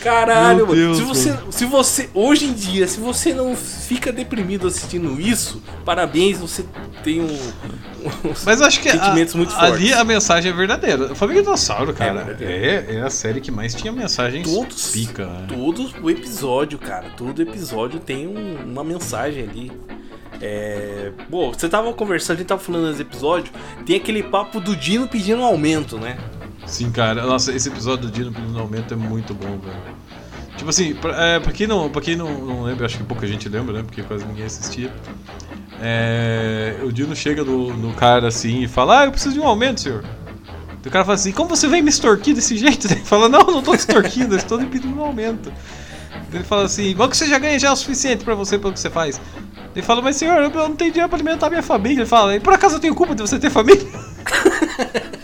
Caralho, 0.00 0.66
mano. 0.66 0.74
Deus, 0.74 0.96
se 0.98 1.02
você, 1.04 1.30
mano. 1.32 1.52
se 1.52 1.64
você 1.64 2.10
hoje 2.14 2.46
em 2.46 2.52
dia, 2.52 2.86
se 2.86 2.98
você 3.00 3.32
não 3.34 3.56
fica 3.56 4.12
deprimido 4.12 4.66
assistindo 4.66 5.20
isso, 5.20 5.62
parabéns, 5.84 6.38
você 6.38 6.64
tem 7.02 7.20
um, 7.20 7.38
Mas 8.46 8.60
acho 8.62 8.80
que 8.80 8.88
a- 8.88 9.12
ali 9.58 9.92
a 9.92 10.04
mensagem 10.04 10.52
é 10.52 10.54
verdadeira. 10.54 11.14
Família 11.14 11.42
Dinossauro, 11.42 11.92
cara, 11.92 12.22
verdadeiro. 12.24 12.52
é, 12.52 12.96
é 12.96 13.02
a 13.02 13.10
série 13.10 13.40
que 13.40 13.50
mais 13.50 13.74
tinha 13.74 13.92
mensagens 13.92 14.48
Todos, 14.48 14.90
pica, 14.90 15.26
né? 15.26 15.46
todo 15.48 15.90
o 16.02 16.08
episódio, 16.10 16.78
cara, 16.78 17.06
todo 17.16 17.42
episódio 17.42 17.98
tem 18.00 18.26
um- 18.26 18.56
uma 18.64 18.84
mensagem 18.84 19.42
ali. 19.42 19.72
É, 20.40 21.10
Pô, 21.28 21.52
você 21.52 21.68
tava 21.68 21.92
conversando, 21.92 22.36
a 22.36 22.38
gente 22.38 22.46
tava 22.48 22.60
falando 22.60 22.88
nesse 22.88 23.02
episódio, 23.02 23.52
tem 23.84 23.96
aquele 23.96 24.22
papo 24.22 24.60
do 24.60 24.76
Dino 24.76 25.08
pedindo 25.08 25.40
um 25.40 25.44
aumento, 25.44 25.98
né? 25.98 26.16
Sim, 26.68 26.90
cara. 26.90 27.24
Nossa, 27.24 27.50
esse 27.52 27.68
episódio 27.68 28.08
do 28.08 28.12
Dino 28.12 28.30
pedindo 28.30 28.58
aumento 28.58 28.92
é 28.92 28.96
muito 28.96 29.34
bom, 29.34 29.58
velho. 29.58 29.96
Tipo 30.56 30.70
assim, 30.70 30.94
pra, 30.94 31.16
é, 31.16 31.40
pra 31.40 31.52
quem, 31.52 31.66
não, 31.66 31.88
pra 31.88 32.02
quem 32.02 32.14
não, 32.14 32.30
não 32.44 32.62
lembra, 32.62 32.84
acho 32.84 32.98
que 32.98 33.04
pouca 33.04 33.26
gente 33.26 33.48
lembra, 33.48 33.78
né? 33.78 33.82
Porque 33.82 34.02
quase 34.02 34.24
ninguém 34.24 34.44
assistia. 34.44 34.92
É, 35.80 36.76
o 36.82 36.92
Dino 36.92 37.14
chega 37.16 37.42
no, 37.44 37.74
no 37.76 37.94
cara 37.94 38.28
assim 38.28 38.62
e 38.62 38.68
fala: 38.68 39.00
Ah, 39.00 39.04
eu 39.06 39.12
preciso 39.12 39.34
de 39.34 39.40
um 39.40 39.46
aumento, 39.46 39.80
senhor. 39.80 40.04
O 40.84 40.90
cara 40.90 41.04
fala 41.04 41.14
assim: 41.14 41.32
Como 41.32 41.48
você 41.48 41.68
vem 41.68 41.80
me 41.80 41.88
extorquir 41.88 42.34
desse 42.34 42.56
jeito? 42.56 42.86
Ele 42.90 43.00
fala: 43.00 43.28
Não, 43.28 43.44
não 43.44 43.62
tô 43.62 43.74
extorquindo, 43.74 44.34
eu 44.34 44.38
estou 44.38 44.58
pedindo 44.58 44.98
um 44.98 45.04
aumento. 45.04 45.52
Ele 46.32 46.44
fala 46.44 46.64
assim: 46.64 46.84
Igual 46.84 47.08
que 47.08 47.16
você 47.16 47.26
já 47.26 47.38
ganha 47.38 47.58
já 47.58 47.68
é 47.68 47.72
o 47.72 47.76
suficiente 47.76 48.24
pra 48.24 48.34
você 48.34 48.58
pelo 48.58 48.72
que 48.72 48.80
você 48.80 48.90
faz. 48.90 49.20
Ele 49.74 49.86
fala: 49.86 50.02
Mas 50.02 50.16
senhor, 50.16 50.36
eu 50.42 50.50
não 50.50 50.74
tenho 50.74 50.90
dinheiro 50.90 51.08
pra 51.08 51.16
alimentar 51.16 51.48
minha 51.48 51.62
família. 51.62 52.00
Ele 52.00 52.06
fala: 52.06 52.34
E 52.34 52.40
por 52.40 52.52
acaso 52.52 52.76
eu 52.76 52.80
tenho 52.80 52.94
culpa 52.94 53.14
de 53.14 53.22
você 53.22 53.38
ter 53.38 53.48
família? 53.48 53.86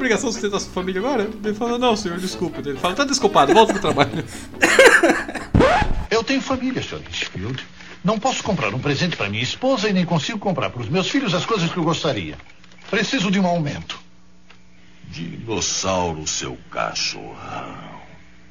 Obrigação 0.00 0.30
de 0.30 0.36
sustentar 0.36 0.58
sua 0.60 0.72
família 0.72 0.98
agora? 0.98 1.28
Ele 1.44 1.54
fala, 1.54 1.78
não, 1.78 1.94
senhor, 1.94 2.16
desculpa. 2.16 2.60
Ele 2.60 2.78
fala, 2.78 2.94
tá 2.94 3.04
desculpado, 3.04 3.52
volta 3.52 3.74
pro 3.74 3.82
trabalho. 3.82 4.24
Eu 6.10 6.24
tenho 6.24 6.40
família, 6.40 6.82
Sr. 6.82 7.02
Litchfield. 7.06 7.66
Não 8.02 8.18
posso 8.18 8.42
comprar 8.42 8.74
um 8.74 8.78
presente 8.78 9.14
para 9.14 9.28
minha 9.28 9.42
esposa 9.42 9.90
e 9.90 9.92
nem 9.92 10.06
consigo 10.06 10.38
comprar 10.38 10.70
para 10.70 10.80
os 10.80 10.88
meus 10.88 11.10
filhos 11.10 11.34
as 11.34 11.44
coisas 11.44 11.70
que 11.70 11.76
eu 11.76 11.84
gostaria. 11.84 12.34
Preciso 12.90 13.30
de 13.30 13.38
um 13.38 13.46
aumento. 13.46 14.00
Dinossauro, 15.04 16.26
seu 16.26 16.56
cachorrão. 16.70 18.00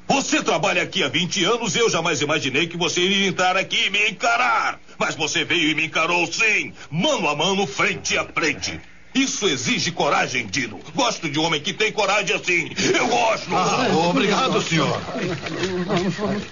Você 0.06 0.44
trabalha 0.44 0.84
aqui 0.84 1.02
há 1.02 1.08
20 1.08 1.44
anos 1.46 1.74
e 1.74 1.80
eu 1.80 1.90
jamais 1.90 2.20
imaginei 2.20 2.68
que 2.68 2.76
você 2.76 3.00
iria 3.00 3.26
entrar 3.26 3.56
aqui 3.56 3.86
e 3.86 3.90
me 3.90 4.08
encarar. 4.08 4.78
Mas 4.96 5.16
você 5.16 5.44
veio 5.44 5.70
e 5.70 5.74
me 5.74 5.86
encarou 5.86 6.32
sim, 6.32 6.72
mano 6.88 7.28
a 7.28 7.34
mano, 7.34 7.66
frente 7.66 8.16
a 8.16 8.24
frente. 8.24 8.80
Isso 9.14 9.48
exige 9.48 9.90
coragem, 9.90 10.46
Dino. 10.46 10.80
Gosto 10.94 11.28
de 11.28 11.38
um 11.38 11.44
homem 11.44 11.60
que 11.60 11.72
tem 11.72 11.90
coragem 11.90 12.36
assim. 12.36 12.70
Eu 12.96 13.08
gosto. 13.08 13.54
Ah, 13.54 13.88
obrigado, 14.08 14.62
senhor. 14.62 15.00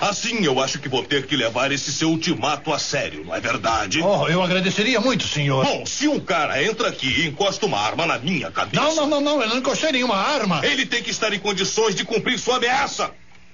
Assim 0.00 0.44
eu 0.44 0.60
acho 0.60 0.80
que 0.80 0.88
vou 0.88 1.04
ter 1.04 1.26
que 1.26 1.36
levar 1.36 1.70
esse 1.70 1.92
seu 1.92 2.10
ultimato 2.10 2.72
a 2.72 2.78
sério, 2.78 3.24
não 3.24 3.34
é 3.34 3.40
verdade? 3.40 4.02
Oh, 4.02 4.26
eu 4.26 4.42
agradeceria 4.42 5.00
muito, 5.00 5.26
senhor. 5.26 5.64
Bom, 5.64 5.86
se 5.86 6.08
um 6.08 6.18
cara 6.18 6.62
entra 6.62 6.88
aqui 6.88 7.06
e 7.06 7.26
encosta 7.28 7.64
uma 7.64 7.78
arma 7.78 8.06
na 8.06 8.18
minha 8.18 8.50
cabeça. 8.50 8.82
Não, 8.82 8.94
não, 8.94 9.06
não, 9.06 9.20
não. 9.20 9.42
Eu 9.42 9.48
não 9.48 9.58
encostei 9.58 9.92
nenhuma 9.92 10.16
arma. 10.16 10.60
Ele 10.64 10.84
tem 10.84 11.02
que 11.02 11.10
estar 11.10 11.32
em 11.32 11.38
condições 11.38 11.94
de 11.94 12.04
cumprir 12.04 12.38
sua 12.38 12.56
ameaça. 12.56 13.12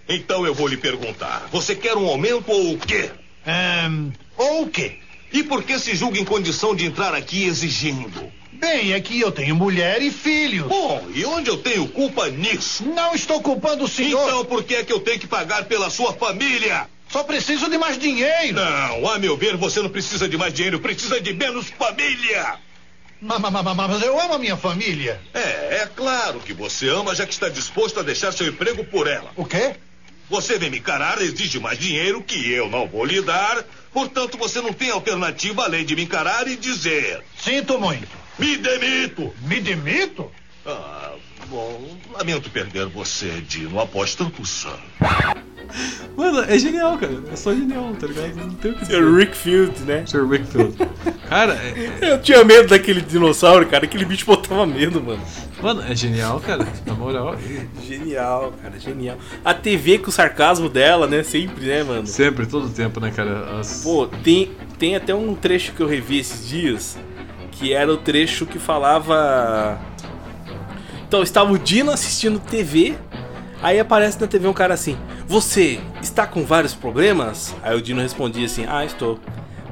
Então 0.08 0.46
eu 0.46 0.54
vou 0.54 0.66
lhe 0.66 0.76
perguntar: 0.76 1.46
você 1.52 1.74
quer 1.74 1.96
um 1.96 2.06
aumento 2.06 2.50
ou 2.50 2.74
o 2.74 2.78
quê? 2.78 3.10
Ehm, 3.46 4.10
ou 4.36 4.62
o 4.62 4.68
quê? 4.68 4.98
E 5.32 5.42
por 5.42 5.62
que 5.62 5.78
se 5.78 5.94
julga 5.94 6.18
em 6.18 6.24
condição 6.24 6.74
de 6.74 6.86
entrar 6.86 7.14
aqui 7.14 7.44
exigindo? 7.44 8.32
Bem, 8.54 8.94
aqui 8.94 9.20
eu 9.20 9.32
tenho 9.32 9.54
mulher 9.54 10.00
e 10.02 10.10
filhos. 10.10 10.68
Bom, 10.68 11.08
e 11.14 11.24
onde 11.24 11.50
eu 11.50 11.56
tenho 11.56 11.86
culpa 11.88 12.28
nisso? 12.28 12.84
Não 12.84 13.14
estou 13.14 13.40
culpando 13.40 13.84
o 13.84 13.88
senhor. 13.88 14.26
Então 14.26 14.44
por 14.44 14.62
que 14.64 14.76
é 14.76 14.84
que 14.84 14.92
eu 14.92 15.00
tenho 15.00 15.18
que 15.18 15.26
pagar 15.26 15.64
pela 15.64 15.90
sua 15.90 16.12
família? 16.12 16.88
Só 17.08 17.22
preciso 17.22 17.68
de 17.68 17.78
mais 17.78 17.98
dinheiro. 17.98 18.54
Não, 18.54 19.08
a 19.08 19.18
meu 19.18 19.36
ver, 19.36 19.56
você 19.56 19.80
não 19.80 19.88
precisa 19.88 20.28
de 20.28 20.36
mais 20.36 20.52
dinheiro, 20.52 20.80
precisa 20.80 21.20
de 21.20 21.32
menos 21.32 21.68
família. 21.68 22.58
Mas, 23.20 23.40
mas, 23.40 23.52
mas, 23.52 23.76
mas 23.76 24.02
eu 24.02 24.20
amo 24.20 24.34
a 24.34 24.38
minha 24.38 24.56
família. 24.56 25.20
É, 25.32 25.82
é 25.82 25.90
claro 25.94 26.40
que 26.40 26.52
você 26.52 26.88
ama, 26.88 27.14
já 27.14 27.24
que 27.24 27.32
está 27.32 27.48
disposto 27.48 28.00
a 28.00 28.02
deixar 28.02 28.32
seu 28.32 28.46
emprego 28.46 28.84
por 28.84 29.06
ela. 29.06 29.30
O 29.36 29.44
quê? 29.44 29.76
Você 30.28 30.58
vem 30.58 30.70
me 30.70 30.78
encarar, 30.78 31.20
exige 31.20 31.60
mais 31.60 31.78
dinheiro 31.78 32.22
que 32.22 32.50
eu 32.50 32.68
não 32.68 32.88
vou 32.88 33.04
lhe 33.04 33.20
dar. 33.20 33.64
Portanto, 33.92 34.36
você 34.36 34.60
não 34.60 34.72
tem 34.72 34.90
alternativa 34.90 35.64
além 35.64 35.84
de 35.84 35.94
me 35.94 36.02
encarar 36.02 36.48
e 36.48 36.56
dizer: 36.56 37.22
Sinto 37.38 37.78
muito. 37.78 38.23
Me 38.38 38.56
demito! 38.56 39.32
Me 39.46 39.60
demito? 39.60 40.30
Ah, 40.66 41.12
bom, 41.48 41.96
lamento 42.12 42.50
perder 42.50 42.86
você, 42.86 43.28
Dino, 43.46 43.78
após 43.78 44.14
tanto 44.14 44.44
sangue. 44.46 44.78
Mano, 46.16 46.40
é 46.40 46.56
genial, 46.58 46.96
cara. 46.98 47.12
É 47.32 47.36
só 47.36 47.52
genial, 47.52 47.94
tá 47.98 48.06
ligado? 48.06 48.36
Não 48.36 48.54
tem 48.54 48.70
o 48.70 48.74
que 48.74 48.80
dizer. 48.82 48.96
Sr. 48.96 49.16
Rick 49.16 49.36
Field, 49.36 49.80
né? 49.82 50.04
Sr. 50.06 50.22
Wickfield. 50.28 50.76
Cara, 51.28 51.54
é, 51.54 52.12
Eu 52.12 52.22
tinha 52.22 52.44
medo 52.44 52.68
daquele 52.68 53.00
dinossauro, 53.00 53.66
cara. 53.66 53.84
Aquele 53.84 54.04
bicho 54.04 54.24
botava 54.24 54.64
medo, 54.66 55.02
mano. 55.02 55.22
mano, 55.60 55.82
é 55.82 55.94
genial, 55.94 56.38
cara. 56.40 56.66
Na 56.86 56.94
moral. 56.94 57.36
Genial, 57.82 58.54
cara, 58.62 58.78
genial. 58.78 59.18
A 59.44 59.52
TV 59.52 59.98
com 59.98 60.10
o 60.10 60.12
sarcasmo 60.12 60.68
dela, 60.68 61.06
né? 61.06 61.22
Sempre, 61.24 61.64
né, 61.66 61.82
mano? 61.82 62.06
Sempre, 62.06 62.46
todo 62.46 62.68
tempo, 62.68 63.00
né, 63.00 63.10
cara? 63.10 63.58
As... 63.58 63.82
Pô, 63.82 64.06
tem, 64.06 64.52
tem 64.78 64.94
até 64.94 65.14
um 65.14 65.34
trecho 65.34 65.72
que 65.72 65.80
eu 65.80 65.88
revi 65.88 66.18
esses 66.18 66.48
dias, 66.48 66.96
que 67.54 67.72
era 67.72 67.92
o 67.92 67.96
trecho 67.96 68.46
que 68.46 68.58
falava. 68.58 69.78
Então, 71.06 71.22
estava 71.22 71.52
o 71.52 71.58
Dino 71.58 71.90
assistindo 71.90 72.38
TV, 72.38 72.96
aí 73.62 73.78
aparece 73.78 74.20
na 74.20 74.26
TV 74.26 74.48
um 74.48 74.52
cara 74.52 74.74
assim: 74.74 74.96
Você 75.26 75.80
está 76.02 76.26
com 76.26 76.44
vários 76.44 76.74
problemas? 76.74 77.54
Aí 77.62 77.76
o 77.76 77.82
Dino 77.82 78.00
respondia 78.00 78.46
assim: 78.46 78.66
Ah, 78.68 78.84
estou. 78.84 79.18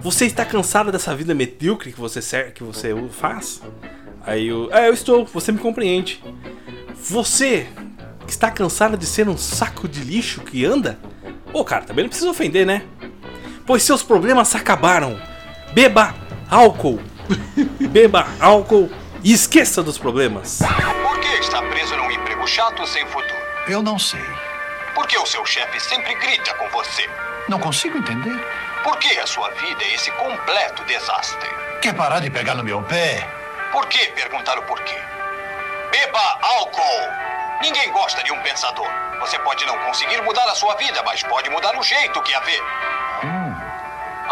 Você 0.01 0.27
está 0.27 0.45
cansado 0.45 0.91
dessa 0.91 1.15
vida 1.15 1.35
medíocre 1.35 1.93
que 1.93 2.01
você, 2.01 2.51
que 2.51 2.63
você 2.63 2.95
faz? 3.11 3.63
Aí 4.25 4.49
eu. 4.49 4.69
É, 4.73 4.89
eu 4.89 4.95
estou, 4.95 5.25
você 5.27 5.53
me 5.53 5.59
compreende. 5.59 6.23
Você 6.95 7.67
está 8.27 8.51
cansado 8.51 8.97
de 8.97 9.07
ser 9.07 9.29
um 9.29 9.37
saco 9.37 9.89
de 9.89 10.01
lixo 10.01 10.41
que 10.43 10.65
anda? 10.65 10.99
Ô, 11.53 11.65
cara, 11.65 11.85
também 11.85 12.05
não 12.05 12.09
precisa 12.09 12.31
ofender, 12.31 12.65
né? 12.65 12.85
Pois 13.67 13.83
seus 13.83 14.03
problemas 14.03 14.49
se 14.49 14.57
acabaram. 14.57 15.21
Beba 15.73 16.15
álcool. 16.49 17.01
Beba 17.91 18.27
álcool 18.41 18.91
e 19.23 19.33
esqueça 19.33 19.83
dos 19.83 19.99
problemas. 19.99 20.61
Por 21.03 21.21
que 21.21 21.29
está 21.41 21.63
preso 21.63 21.97
num 21.97 22.11
emprego 22.11 22.47
chato 22.47 22.87
sem 22.87 23.07
futuro? 23.07 23.41
Eu 23.69 23.83
não 23.83 23.99
sei. 23.99 24.25
Por 24.95 25.07
que 25.07 25.19
o 25.19 25.27
seu 25.27 25.45
chefe 25.47 25.81
sempre 25.81 26.15
grita 26.15 26.55
com 26.55 26.69
você? 26.71 27.09
Não 27.49 27.59
consigo 27.59 27.99
entender. 27.99 28.39
Por 28.83 28.97
que 28.99 29.19
a 29.19 29.27
sua 29.27 29.49
vida 29.51 29.85
é 29.85 29.95
esse 29.95 30.11
completo 30.13 30.85
desastre? 30.85 31.49
Quer 31.81 31.95
parar 31.95 32.21
de 32.21 32.31
pegar 32.31 32.55
no 32.55 32.65
meu 32.65 32.83
pé? 32.83 33.29
Por 33.71 33.87
que 33.87 34.07
perguntar 34.09 34.59
o 34.59 34.63
porquê? 34.63 34.99
Beba 35.91 36.39
álcool! 36.43 37.23
Ninguém 37.63 37.91
gosta 37.93 38.23
de 38.25 38.33
um 38.33 38.41
pensador. 38.43 38.89
Você 39.21 39.39
pode 39.39 39.65
não 39.67 39.79
conseguir 39.79 40.21
mudar 40.23 40.45
a 40.45 40.55
sua 40.55 40.75
vida, 40.75 41.01
mas 41.05 41.23
pode 41.23 41.49
mudar 41.49 41.79
o 41.79 41.83
jeito 41.83 42.21
que 42.23 42.35
a 42.35 42.41
vê. 42.41 42.61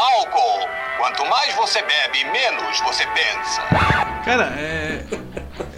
Álcool! 0.01 0.67
Quanto 0.99 1.27
mais 1.29 1.55
você 1.55 1.83
bebe, 1.83 2.25
menos 2.33 2.81
você 2.81 3.05
pensa. 3.09 3.61
Cara, 4.25 4.45
é. 4.57 5.05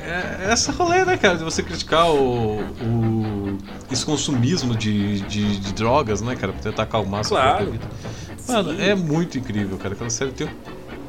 É 0.04 0.52
essa 0.52 0.70
rolê, 0.72 1.04
né, 1.04 1.16
cara? 1.16 1.36
De 1.36 1.44
você 1.44 1.62
criticar 1.62 2.08
o. 2.10 2.60
o 2.60 3.58
esse 3.90 4.04
consumismo 4.06 4.74
de, 4.76 5.20
de, 5.22 5.58
de 5.58 5.72
drogas, 5.74 6.20
né, 6.22 6.36
cara? 6.36 6.52
Pra 6.52 6.62
tentar 6.62 6.82
acalmar 6.84 7.20
a 7.20 7.24
sua 7.24 7.40
Claro. 7.40 7.56
própria 7.56 7.72
vida. 7.72 7.86
Mano, 8.48 8.82
é 8.82 8.94
muito 8.94 9.38
incrível, 9.38 9.76
cara. 9.78 9.94
Aquela 9.94 10.10
série 10.10 10.32
tem 10.32 10.48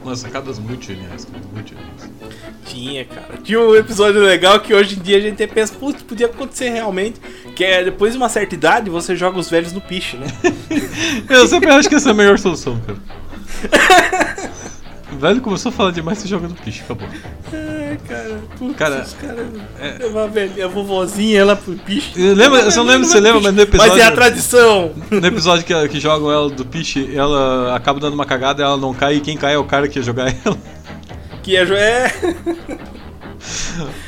umas 0.03 0.19
sacadas 0.19 0.59
muito 0.59 0.85
geniais, 0.85 1.25
cara. 1.25 1.43
Muito 1.53 1.69
geniais. 1.69 2.11
Tinha, 2.65 3.05
cara. 3.05 3.37
Tinha 3.43 3.59
um 3.59 3.75
episódio 3.75 4.21
legal 4.21 4.59
que 4.59 4.73
hoje 4.73 4.97
em 4.97 5.01
dia 5.01 5.17
a 5.17 5.21
gente 5.21 5.33
até 5.33 5.47
pensa, 5.47 5.73
putz, 5.73 6.01
podia 6.01 6.27
acontecer 6.27 6.69
realmente. 6.69 7.19
Que 7.55 7.63
é 7.63 7.83
depois 7.83 8.13
de 8.13 8.17
uma 8.17 8.29
certa 8.29 8.55
idade 8.55 8.89
você 8.89 9.15
joga 9.15 9.39
os 9.39 9.49
velhos 9.49 9.73
no 9.73 9.81
piche, 9.81 10.17
né? 10.17 10.27
Eu 11.29 11.47
sempre 11.47 11.69
acho 11.69 11.89
que 11.89 11.95
essa 11.95 12.09
é 12.09 12.11
a 12.11 12.15
melhor 12.15 12.37
solução, 12.39 12.79
cara. 12.85 14.43
Velho 15.24 15.39
começou 15.39 15.69
a 15.69 15.71
falar 15.71 15.91
demais, 15.91 16.17
você 16.17 16.28
joga 16.28 16.49
no 16.49 16.53
piche, 16.53 16.82
acabou. 16.84 17.07
Ai, 17.53 17.97
cara. 18.05 18.41
Putz, 18.59 18.76
Cara, 18.76 19.01
os 19.03 19.13
caras. 19.13 19.47
É... 19.80 20.05
Uma 20.07 20.28
velha, 20.28 20.65
a 20.65 20.67
vovozinha, 20.67 21.39
ela 21.39 21.55
pro 21.55 21.74
bicho. 21.76 22.11
Eu 22.19 22.36
lembro, 22.36 22.59
eu 22.59 22.76
não 22.76 22.84
lembro 22.84 23.05
se 23.05 23.13
você 23.13 23.21
lembra, 23.21 23.39
mas 23.39 23.53
no 23.55 23.61
episódio. 23.61 23.93
Mas 23.93 24.01
é 24.01 24.05
a 24.05 24.11
tradição. 24.11 24.91
No 25.09 25.26
episódio 25.26 25.63
que, 25.63 25.88
que 25.88 25.97
jogam 26.01 26.30
ela 26.30 26.49
do 26.49 26.65
Piche, 26.65 27.09
ela 27.15 27.74
acaba 27.74 28.01
dando 28.01 28.15
uma 28.15 28.26
cagada, 28.26 28.61
ela 28.63 28.76
não 28.76 28.93
cai, 28.93 29.15
e 29.15 29.21
quem 29.21 29.38
cai 29.38 29.53
é 29.53 29.57
o 29.57 29.63
cara 29.63 29.88
que 29.88 29.97
ia 29.97 30.03
jogar 30.03 30.28
ela. 30.45 30.57
Que 31.41 31.55
é. 31.55 31.63
jo- 31.65 31.74
é... 31.74 32.11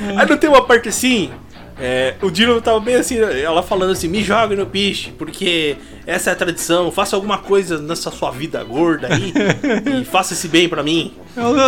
Aí 0.17 0.29
não 0.29 0.37
tem 0.37 0.49
uma 0.49 0.65
parte 0.65 0.89
assim. 0.89 1.31
É, 1.77 2.15
o 2.21 2.29
Dino 2.31 2.61
tava 2.61 2.79
bem 2.79 2.95
assim, 2.95 3.17
ela 3.17 3.61
falando 3.61 3.91
assim, 3.91 4.07
me 4.07 4.23
jogue 4.23 4.55
no 4.55 4.65
piche, 4.65 5.11
porque 5.17 5.75
essa 6.07 6.29
é 6.29 6.33
a 6.33 6.35
tradição, 6.35 6.89
faça 6.91 7.15
alguma 7.15 7.37
coisa 7.37 7.77
nessa 7.77 8.09
sua 8.11 8.31
vida 8.31 8.63
gorda 8.63 9.09
aí 9.13 9.33
e 10.01 10.05
faça 10.05 10.33
esse 10.33 10.47
bem 10.47 10.69
pra 10.69 10.81
mim. 10.81 11.13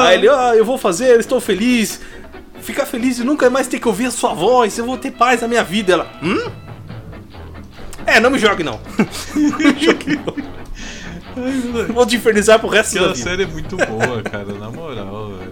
Aí 0.06 0.18
ele, 0.18 0.30
ah, 0.30 0.54
eu 0.56 0.64
vou 0.64 0.78
fazer, 0.78 1.20
estou 1.20 1.42
feliz. 1.42 2.00
Ficar 2.62 2.86
feliz 2.86 3.20
e 3.20 3.24
nunca 3.24 3.50
mais 3.50 3.68
ter 3.68 3.80
que 3.80 3.88
ouvir 3.88 4.06
a 4.06 4.12
sua 4.12 4.34
voz, 4.34 4.78
eu 4.78 4.86
vou 4.86 4.98
ter 4.98 5.12
paz 5.12 5.42
na 5.42 5.48
minha 5.48 5.64
vida. 5.64 5.94
Ela, 5.94 6.12
hum? 6.24 6.50
É, 8.06 8.20
não 8.20 8.30
me 8.30 8.40
jogue 8.40 8.64
não. 8.64 8.80
não 9.36 9.58
me 9.58 9.80
jogue 9.80 10.16
não. 10.26 11.94
Vou 11.94 12.06
te 12.06 12.16
infernizar 12.16 12.60
pro 12.60 12.68
resto 12.68 12.94
Aquela 12.94 13.10
da 13.10 13.14
vida. 13.14 13.30
série 13.30 13.44
é 13.44 13.46
muito 13.46 13.78
boa, 13.78 14.24
cara, 14.24 14.54
na 14.54 14.72
moral, 14.72 15.34
velho. 15.34 15.47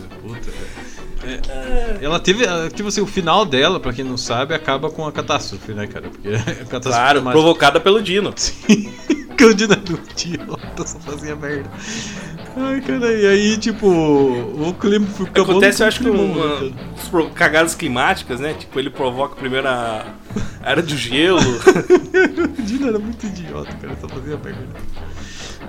É, 1.26 1.98
ela 2.02 2.20
teve, 2.20 2.46
tipo 2.74 2.90
assim, 2.90 3.02
o 3.02 3.06
final 3.08 3.46
dela, 3.46 3.80
pra 3.80 3.94
quem 3.94 4.06
não 4.06 4.18
sabe, 4.18 4.54
acaba 4.54 4.90
com 4.90 5.06
a 5.06 5.12
catástrofe, 5.12 5.74
né, 5.74 5.88
cara? 5.88 6.10
Porque 6.10 6.30
a 6.36 6.42
catástrofe 6.42 6.82
Claro, 6.82 7.20
climática- 7.22 7.32
provocada 7.32 7.80
pelo 7.80 8.02
Dino. 8.02 8.34
que 9.38 9.44
o 9.46 9.54
Dino 9.54 9.74
era 9.74 9.82
um 9.82 10.12
idiota, 10.12 10.88
só 10.88 11.00
fazia 11.00 11.36
merda. 11.36 11.70
Ai, 12.58 12.80
cara, 12.80 13.12
e 13.12 13.28
aí, 13.28 13.58
tipo, 13.58 13.86
o 13.88 14.74
clima 14.80 15.06
fica 15.08 15.42
Acontece, 15.42 15.84
eu 15.84 15.88
acho 15.88 16.00
que 16.00 16.10
clima, 16.10 16.24
uma, 16.24 16.60
né, 16.62 17.30
cagadas 17.34 17.76
climáticas, 17.76 18.40
né? 18.40 18.54
Tipo, 18.54 18.80
ele 18.80 18.90
provoca 18.90 19.36
primeiro 19.36 19.68
a 19.68 20.06
a 20.64 20.72
era 20.72 20.82
do 20.82 20.98
gelo. 20.98 21.40
o 22.60 22.62
Dino 22.64 22.88
era 22.88 22.98
muito 22.98 23.26
idiota, 23.26 23.72
cara, 23.76 23.96
só 24.00 24.08
fazia 24.08 24.38
merda. 24.38 24.68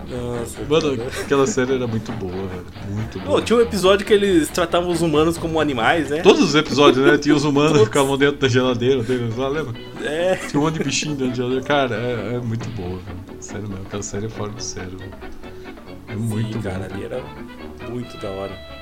Nossa, 0.08 0.62
Mano, 0.68 1.02
aquela 1.20 1.46
série 1.46 1.74
era 1.74 1.86
muito 1.86 2.12
boa, 2.12 2.32
velho. 2.32 2.66
Muito 2.90 3.18
boa. 3.20 3.36
Pô, 3.38 3.42
tinha 3.42 3.58
um 3.58 3.62
episódio 3.62 4.06
que 4.06 4.12
eles 4.12 4.48
tratavam 4.48 4.90
os 4.90 5.02
humanos 5.02 5.36
como 5.36 5.60
animais, 5.60 6.10
né? 6.10 6.22
Todos 6.22 6.42
os 6.42 6.54
episódios, 6.54 7.04
né? 7.04 7.18
Tinha 7.18 7.34
os 7.34 7.44
humanos 7.44 7.78
que 7.78 7.84
ficavam 7.86 8.16
dentro 8.16 8.38
da 8.38 8.48
geladeira 8.48 9.02
deles 9.02 9.36
lá, 9.36 9.48
lembra? 9.48 9.74
É. 10.04 10.36
Tinha 10.36 10.60
um 10.60 10.64
monte 10.64 10.78
de 10.78 10.84
bichinho 10.84 11.16
dentro 11.16 11.30
da 11.30 11.34
geladeira. 11.36 11.64
Cara, 11.64 11.96
é, 11.96 12.34
é 12.36 12.38
muito 12.38 12.68
boa, 12.70 12.98
velho. 13.00 13.18
Sério 13.40 13.68
mesmo, 13.68 13.84
aquela 13.86 14.02
série 14.02 14.26
é 14.26 14.28
fora 14.28 14.52
do 14.52 14.62
sério. 14.62 14.96
velho. 14.98 15.12
É 16.08 16.14
muito 16.14 16.52
Sim, 16.54 16.62
cara, 16.62 16.84
ali 16.92 17.04
era 17.04 17.22
muito 17.90 18.16
da 18.18 18.28
hora. 18.30 18.75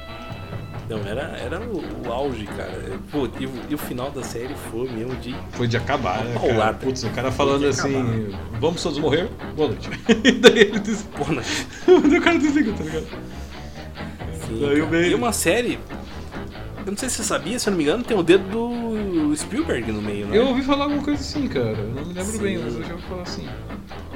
Não, 0.89 0.99
era, 1.07 1.23
era 1.39 1.61
o, 1.61 1.83
o 2.07 2.13
auge, 2.13 2.45
cara. 2.45 2.99
Pô, 3.11 3.27
e, 3.41 3.47
o- 3.47 3.53
e 3.71 3.75
o 3.75 3.79
final 3.79 4.11
da 4.11 4.23
série 4.23 4.55
foi 4.71 4.89
mesmo 4.91 5.17
de. 5.17 5.35
Foi 5.53 5.67
de 5.67 5.77
acabar, 5.79 6.23
né? 6.25 6.35
Cara? 6.57 6.75
Putz, 6.75 7.05
o 7.05 7.11
cara 7.11 7.33
falando 7.33 7.67
assim: 7.67 8.29
vamos 8.61 8.83
todos 8.83 8.99
morrer? 8.99 9.29
Boa 9.57 9.69
noite. 9.69 9.89
E 10.25 10.33
daí 10.33 10.59
ele 10.59 10.79
diz: 10.81 11.03
Boa 11.17 11.31
noite. 11.33 11.67
O 11.89 12.21
cara 12.23 12.39
desliga, 12.39 12.73
tá 12.75 12.85
ligado? 12.85 13.07
Sim, 14.47 14.59
Daí 14.61 14.87
meio- 14.87 15.07
E 15.13 15.15
uma 15.15 15.33
série. 15.33 15.79
Eu 16.85 16.91
não 16.93 16.99
sei 16.99 17.09
se 17.09 17.17
você 17.17 17.23
sabia, 17.25 17.59
se 17.59 17.67
eu 17.67 17.71
não 17.71 17.79
me 17.79 17.85
engano, 17.85 18.05
tem 18.05 18.15
o 18.15 18.23
dedo 18.23 18.45
do 18.51 19.35
Spielberg 19.35 19.91
no 19.91 20.03
meio, 20.03 20.27
né? 20.27 20.37
Eu 20.37 20.49
ouvi 20.49 20.61
falar 20.63 20.85
alguma 20.85 21.03
coisa 21.03 21.19
assim, 21.19 21.49
cara. 21.49 21.69
Eu 21.71 21.89
não 21.95 22.05
me 22.05 22.13
lembro 22.13 22.33
Sim. 22.33 22.39
bem, 22.43 22.59
mas 22.59 22.75
eu 22.75 22.83
já 22.85 22.93
ouvi 22.93 23.03
falar 23.09 23.23
assim. 23.23 23.49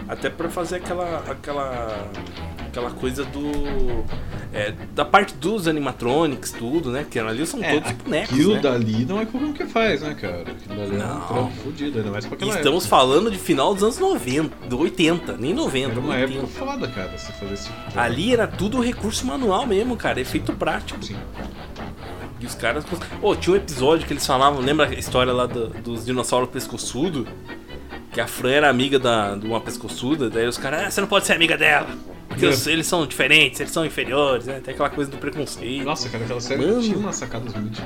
Até 0.08 0.30
pra 0.30 0.48
fazer 0.48 0.76
aquela. 0.76 1.22
aquela. 1.28 2.08
aquela 2.66 2.90
coisa 2.92 3.24
do. 3.24 4.04
é, 4.52 4.72
da 4.94 5.04
parte 5.04 5.34
dos 5.34 5.68
animatronics, 5.68 6.52
tudo, 6.52 6.90
né? 6.90 7.04
Que 7.10 7.18
ali 7.18 7.46
são 7.46 7.60
todos 7.60 7.92
bonecos. 7.92 8.30
Aquilo 8.34 8.54
né? 8.54 8.60
dali 8.60 9.04
não 9.04 9.20
é 9.20 9.26
um 9.34 9.52
que 9.52 9.66
faz, 9.66 10.00
né, 10.02 10.14
cara? 10.14 10.40
Aquilo 10.42 10.76
dali 10.76 10.96
é 11.00 11.04
um 11.04 11.08
Não. 11.08 11.26
trampo 11.26 11.52
fodido, 11.62 11.98
ainda 11.98 12.10
mais 12.10 12.24
pra 12.26 12.36
aquela 12.36 12.50
Estamos 12.54 12.84
época. 12.84 12.96
falando 12.96 13.30
de 13.30 13.38
final 13.38 13.74
dos 13.74 13.82
anos 13.82 13.98
90, 13.98 14.66
do 14.68 14.78
80, 14.80 15.36
nem 15.36 15.52
90. 15.52 15.90
Era 15.92 16.00
uma 16.00 16.14
80. 16.14 16.32
época 16.38 16.46
foda, 16.58 16.88
cara, 16.88 17.18
você 17.18 17.32
fazer 17.32 17.54
esse 17.54 17.64
tipo 17.68 17.90
de 17.90 17.98
Ali 17.98 18.32
era 18.32 18.46
tudo 18.46 18.80
recurso 18.80 19.26
manual 19.26 19.66
mesmo, 19.66 19.96
cara, 19.96 20.20
efeito 20.20 20.52
prático. 20.54 21.04
Sim. 21.04 21.16
E 22.40 22.46
os 22.46 22.54
caras. 22.54 22.84
Pô, 23.20 23.34
tinha 23.34 23.52
um 23.54 23.56
episódio 23.56 24.06
que 24.06 24.12
eles 24.12 24.24
falavam, 24.26 24.60
lembra 24.60 24.86
a 24.86 24.94
história 24.94 25.32
lá 25.32 25.44
do- 25.46 25.68
dos 25.68 26.06
dinossauros 26.06 26.48
pescoçudo? 26.48 27.26
Que 28.18 28.22
a 28.22 28.26
Fran 28.26 28.50
era 28.50 28.68
amiga 28.68 28.98
da, 28.98 29.36
de 29.36 29.46
uma 29.46 29.60
pescoçuda, 29.60 30.28
daí 30.28 30.48
os 30.48 30.58
caras, 30.58 30.82
ah, 30.82 30.90
você 30.90 31.00
não 31.00 31.06
pode 31.06 31.24
ser 31.24 31.34
amiga 31.34 31.56
dela. 31.56 31.86
Porque 32.26 32.46
os- 32.46 32.66
eles 32.66 32.84
são 32.84 33.06
diferentes, 33.06 33.60
eles 33.60 33.72
são 33.72 33.86
inferiores, 33.86 34.46
né? 34.46 34.58
Tem 34.60 34.74
aquela 34.74 34.90
coisa 34.90 35.08
do 35.08 35.16
preconceito. 35.18 35.84
Nossa, 35.84 36.08
cara, 36.08 36.24
aquela 36.24 36.40
série 36.40 36.66
Mano. 36.66 36.82
tinha 36.82 36.96
umas 36.98 37.14
sacadas 37.14 37.54
muito. 37.54 37.80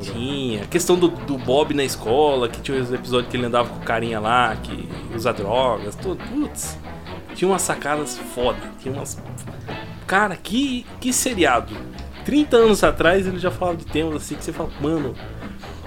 Tinha. 0.00 0.62
A 0.62 0.66
questão 0.66 0.96
do, 0.98 1.08
do 1.08 1.36
Bob 1.36 1.74
na 1.74 1.84
escola, 1.84 2.48
que 2.48 2.58
tinha 2.62 2.80
os 2.80 2.90
episódios 2.90 3.30
que 3.30 3.36
ele 3.36 3.44
andava 3.44 3.68
com 3.68 3.76
o 3.76 3.82
carinha 3.84 4.18
lá, 4.18 4.56
que 4.56 4.88
usa 5.14 5.30
drogas, 5.30 5.94
tudo. 5.94 6.24
Putz. 6.30 6.78
Tinha 7.34 7.50
umas 7.50 7.60
sacadas 7.60 8.16
foda. 8.34 8.58
Tinha 8.80 8.94
umas. 8.94 9.22
Cara, 10.06 10.36
que, 10.36 10.86
que 11.02 11.12
seriado. 11.12 11.76
30 12.24 12.56
anos 12.56 12.82
atrás 12.82 13.26
ele 13.26 13.38
já 13.38 13.50
falava 13.50 13.76
de 13.76 13.84
temas 13.84 14.16
assim 14.22 14.36
que 14.36 14.42
você 14.42 14.54
fala, 14.54 14.70
mano. 14.80 15.14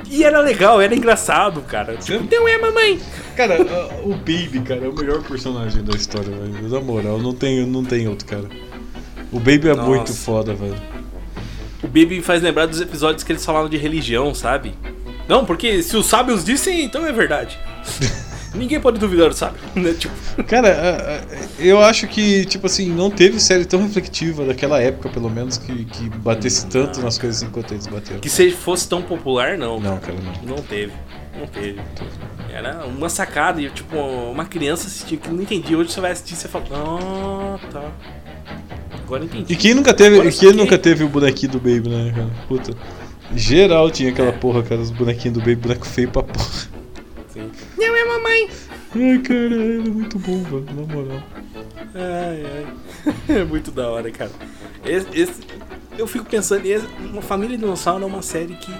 E 0.09 0.23
era 0.23 0.39
legal, 0.39 0.81
era 0.81 0.95
engraçado, 0.95 1.61
cara. 1.61 1.95
Tipo, 1.97 2.23
não 2.33 2.47
é 2.47 2.57
mamãe. 2.57 2.99
Cara, 3.35 3.57
o 4.03 4.15
Baby, 4.15 4.61
cara, 4.65 4.85
é 4.85 4.87
o 4.87 4.93
melhor 4.93 5.21
personagem 5.23 5.83
da 5.83 5.95
história, 5.95 6.29
velho. 6.29 6.69
Na 6.69 6.79
moral, 6.79 7.19
não 7.19 7.33
tem, 7.33 7.65
não 7.65 7.83
tem 7.83 8.07
outro, 8.07 8.25
cara. 8.25 8.47
O 9.31 9.39
Baby 9.39 9.69
é 9.69 9.75
Nossa. 9.75 9.89
muito 9.89 10.13
foda, 10.13 10.53
velho. 10.53 10.79
O 11.83 11.87
Baby 11.87 12.21
faz 12.21 12.41
lembrar 12.41 12.65
dos 12.67 12.79
episódios 12.79 13.23
que 13.23 13.31
eles 13.31 13.43
falavam 13.43 13.69
de 13.69 13.77
religião, 13.77 14.33
sabe? 14.33 14.73
Não, 15.27 15.45
porque 15.45 15.81
se 15.81 15.97
os 15.97 16.05
sábios 16.05 16.43
dissem, 16.43 16.83
então 16.83 17.05
é 17.05 17.11
verdade. 17.11 17.57
Ninguém 18.53 18.79
pode 18.79 18.99
duvidar 18.99 19.33
sábio, 19.33 19.59
né? 19.75 19.93
Tipo, 19.93 20.13
Cara, 20.43 21.25
eu 21.57 21.81
acho 21.81 22.07
que, 22.07 22.45
tipo 22.45 22.67
assim, 22.67 22.89
não 22.89 23.09
teve 23.09 23.39
série 23.39 23.65
tão 23.65 23.81
reflexiva 23.81 24.45
daquela 24.45 24.79
época, 24.79 25.09
pelo 25.09 25.29
menos, 25.29 25.57
que, 25.57 25.85
que 25.85 26.09
batesse 26.09 26.67
tanto 26.67 27.01
nas 27.01 27.17
coisas 27.17 27.41
enquanto 27.41 27.71
eles 27.73 27.87
bateram. 27.87 28.19
que 28.19 28.29
se 28.29 28.51
fosse 28.51 28.87
tão 28.87 29.01
popular, 29.01 29.57
não. 29.57 29.79
Não, 29.79 29.97
cara, 29.97 30.17
não. 30.21 30.55
Não 30.55 30.63
teve. 30.63 30.93
Não 31.39 31.47
teve. 31.47 31.79
Era 32.51 32.85
uma 32.85 33.09
sacada 33.09 33.59
e, 33.59 33.69
tipo, 33.69 33.97
uma 33.97 34.45
criança 34.45 34.85
assistia 34.87 35.17
que 35.17 35.29
não 35.29 35.41
entendia. 35.41 35.75
Hoje 35.77 35.91
você 35.91 35.99
vai 35.99 36.11
assistir 36.11 36.33
e 36.33 36.37
você 36.37 36.47
fala, 36.47 36.65
ah, 36.71 37.59
tá. 37.71 37.91
Agora 39.03 39.25
entendi. 39.25 39.51
E 39.51 39.55
quem 39.55 39.73
nunca 39.73 39.93
teve, 39.93 40.15
Agora 40.15 40.29
quem 40.29 40.39
saquei. 40.49 40.53
nunca 40.53 40.77
teve 40.77 41.03
o 41.03 41.09
bonequinho 41.09 41.53
do 41.53 41.57
Baby, 41.59 41.89
né, 41.89 42.11
cara? 42.15 42.29
Puta. 42.47 42.73
Geral 43.35 43.89
tinha 43.89 44.11
aquela 44.11 44.31
porra, 44.31 44.61
cara, 44.61 44.79
os 44.79 44.91
bonequinhos 44.91 45.33
do 45.37 45.39
Baby, 45.39 45.55
boneco 45.55 45.85
feio 45.87 46.09
pra 46.09 46.21
porra. 46.21 46.45
Não 47.77 47.95
é 47.95 48.05
mamãe. 48.05 48.49
Ai, 48.95 49.19
cara, 49.19 49.55
era 49.55 49.89
muito 49.89 50.19
bom, 50.19 50.43
velho, 50.43 50.65
na 50.75 50.93
moral. 50.93 51.23
Ai, 51.95 52.43
ai. 52.45 53.13
É 53.39 53.43
muito 53.43 53.71
da 53.71 53.89
hora, 53.89 54.09
cara. 54.11 54.31
Esse, 54.85 55.07
esse- 55.13 55.41
eu 55.97 56.07
fico 56.07 56.25
pensando, 56.25 56.65
esse- 56.65 56.85
uma 57.11 57.21
Família 57.21 57.57
Dinossauro 57.57 58.03
é 58.03 58.07
uma 58.07 58.21
série 58.21 58.53
que 58.55 58.71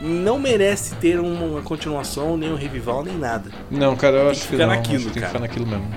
não 0.00 0.38
merece 0.38 0.94
ter 0.96 1.18
uma, 1.18 1.60
continuação, 1.62 2.36
nem 2.36 2.52
um 2.52 2.56
revival, 2.56 3.04
nem 3.04 3.16
nada. 3.18 3.50
Não, 3.70 3.96
cara, 3.96 4.16
eu 4.16 4.22
Tem 4.22 4.30
acho 4.30 4.40
que 4.42 4.46
que, 4.46 4.52
ficar 4.52 4.66
não, 4.66 4.74
naquilo, 4.76 4.96
acho 4.96 5.06
que 5.08 5.12
tem 5.12 5.14
que 5.14 5.20
cara. 5.20 5.32
ficar 5.32 5.40
naquilo 5.40 5.66
mesmo. 5.66 5.94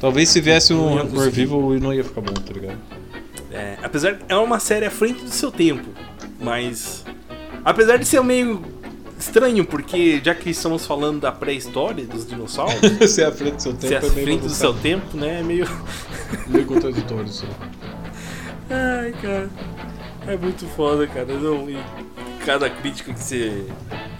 Talvez 0.00 0.28
se 0.28 0.40
viesse 0.40 0.74
um 0.74 0.98
conseguir. 1.08 1.40
revival 1.40 1.60
não 1.80 1.94
ia 1.94 2.04
ficar 2.04 2.20
bom, 2.20 2.34
tá 2.34 2.52
ligado? 2.52 2.78
É, 3.50 3.76
apesar 3.82 4.12
de 4.12 4.24
é 4.28 4.36
uma 4.36 4.58
série 4.58 4.84
à 4.84 4.90
frente 4.90 5.22
do 5.22 5.30
seu 5.30 5.50
tempo, 5.50 5.88
mas 6.40 7.04
apesar 7.64 7.96
de 7.96 8.04
ser 8.04 8.22
meio 8.22 8.62
estranho, 9.24 9.64
porque 9.64 10.20
já 10.22 10.34
que 10.34 10.50
estamos 10.50 10.86
falando 10.86 11.20
da 11.20 11.32
pré-história 11.32 12.04
dos 12.04 12.26
dinossauros, 12.26 12.80
se 13.10 13.22
é 13.22 13.26
à 13.26 13.32
frente 13.32 13.56
do 13.56 13.62
seu 13.62 13.72
tempo 13.72 13.86
se 13.86 13.94
é 13.94 13.96
à 13.96 14.00
é 14.00 14.10
meio 14.10 14.26
frente 14.26 14.42
do 14.42 14.50
seu 14.50 14.74
tempo, 14.74 15.16
né, 15.16 15.40
é 15.40 15.42
meio 15.42 15.66
Meio 16.46 16.66
contraditório 16.66 17.24
isso. 17.24 17.46
Ai, 18.70 19.12
cara. 19.20 19.50
É 20.26 20.36
muito 20.36 20.66
foda, 20.68 21.06
cara. 21.06 21.26
Não, 21.26 21.68
e 21.68 21.78
cada 22.44 22.68
crítica 22.68 23.12
que 23.12 23.20
você. 23.20 23.66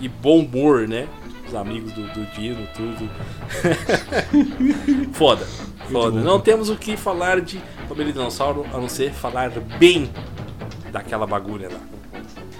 E 0.00 0.08
bom 0.08 0.40
humor, 0.40 0.86
né? 0.86 1.08
Os 1.46 1.54
amigos 1.54 1.92
do, 1.92 2.02
do 2.02 2.24
Dino, 2.32 2.66
tudo. 2.74 3.10
foda. 5.12 5.44
Foda. 5.90 6.18
bom, 6.18 6.24
Não 6.24 6.40
temos 6.40 6.70
o 6.70 6.76
que 6.76 6.96
falar 6.96 7.40
de 7.40 7.60
Família 7.88 8.12
Dinossauro 8.12 8.66
a 8.72 8.78
não 8.78 8.88
ser 8.88 9.12
falar 9.12 9.50
bem 9.78 10.10
daquela 10.90 11.26
bagulha 11.26 11.68
lá. 11.70 11.93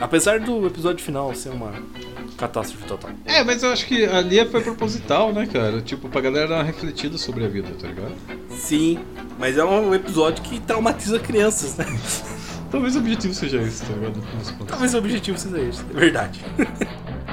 Apesar 0.01 0.41
do 0.41 0.67
episódio 0.67 1.05
final 1.05 1.35
ser 1.35 1.51
uma 1.51 1.73
catástrofe 2.37 2.85
total. 2.85 3.11
É, 3.25 3.45
mas 3.45 3.63
eu 3.63 3.71
acho 3.71 3.87
que 3.87 4.05
ali 4.05 4.45
foi 4.47 4.61
proposital, 4.61 5.33
né, 5.33 5.47
cara? 5.47 5.81
Tipo, 5.81 6.09
pra 6.09 6.21
galera 6.21 6.49
dar 6.49 6.55
uma 6.57 6.65
refletida 6.65 7.17
sobre 7.17 7.45
a 7.45 7.49
vida, 7.49 7.69
tá 7.81 7.87
ligado? 7.87 8.15
Sim, 8.51 8.99
mas 9.39 9.57
é 9.57 9.65
um 9.65 9.95
episódio 9.95 10.43
que 10.43 10.61
traumatiza 10.61 11.19
crianças, 11.19 11.77
né? 11.77 11.87
Talvez 12.71 12.97
o 12.97 12.99
objetivo 12.99 13.33
seja 13.33 13.63
esse, 13.63 13.85
tá 13.85 13.95
ligado? 13.95 14.21
Talvez 14.67 14.95
o 14.95 14.99
objetivo 14.99 15.39
seja 15.39 15.61
esse, 15.61 15.81
é 15.83 15.99
verdade. 15.99 16.41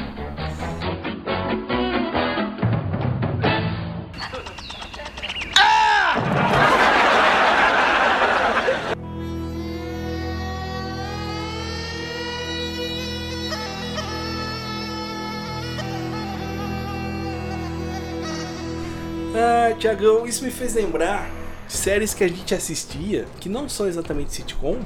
Tiagão, 19.82 20.26
isso 20.28 20.44
me 20.44 20.52
fez 20.52 20.76
lembrar 20.76 21.30
de 21.68 21.74
séries 21.74 22.14
que 22.14 22.24
a 22.24 22.28
gente 22.28 22.54
assistia, 22.54 23.26
que 23.40 23.50
não 23.50 23.68
são 23.68 23.88
exatamente 23.88 24.34
sitcom, 24.34 24.80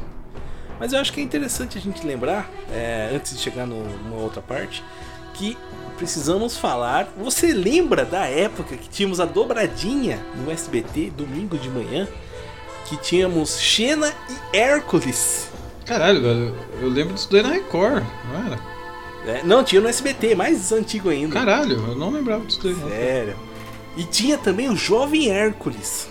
mas 0.79 0.93
eu 0.93 0.99
acho 0.99 1.11
que 1.11 1.19
é 1.19 1.23
interessante 1.23 1.77
a 1.77 1.81
gente 1.81 2.05
lembrar, 2.05 2.49
é, 2.71 3.11
antes 3.13 3.35
de 3.35 3.41
chegar 3.41 3.65
no- 3.65 3.83
numa 4.03 4.21
outra 4.21 4.41
parte, 4.41 4.83
que 5.33 5.57
precisamos 5.97 6.57
falar. 6.57 7.13
Você 7.17 7.53
lembra 7.53 8.05
da 8.05 8.25
época 8.25 8.75
que 8.77 8.87
tínhamos 8.89 9.19
a 9.19 9.25
dobradinha 9.25 10.19
no 10.43 10.51
SBT, 10.51 11.11
domingo 11.15 11.57
de 11.57 11.69
manhã, 11.69 12.07
que 12.85 12.95
tínhamos 12.97 13.57
Xena 13.59 14.13
e 14.53 14.57
Hércules? 14.57 15.49
Caralho, 15.85 16.21
velho, 16.21 16.55
eu 16.81 16.89
lembro 16.89 17.13
disso 17.13 17.27
daí 17.31 17.43
na 17.43 17.49
Record, 17.49 18.03
não 18.31 18.45
era? 18.47 18.59
É, 19.27 19.43
não, 19.43 19.63
tinha 19.63 19.81
no 19.81 19.87
SBT, 19.87 20.35
mais 20.35 20.71
antigo 20.71 21.09
ainda. 21.09 21.33
Caralho, 21.33 21.77
eu 21.89 21.95
não 21.95 22.11
lembrava 22.11 22.45
disso 22.45 22.59
daí. 22.63 22.75
Sério. 22.89 23.35
E 23.97 24.03
tinha 24.03 24.37
também 24.37 24.69
o 24.69 24.75
Jovem 24.75 25.29
Hércules. 25.29 26.09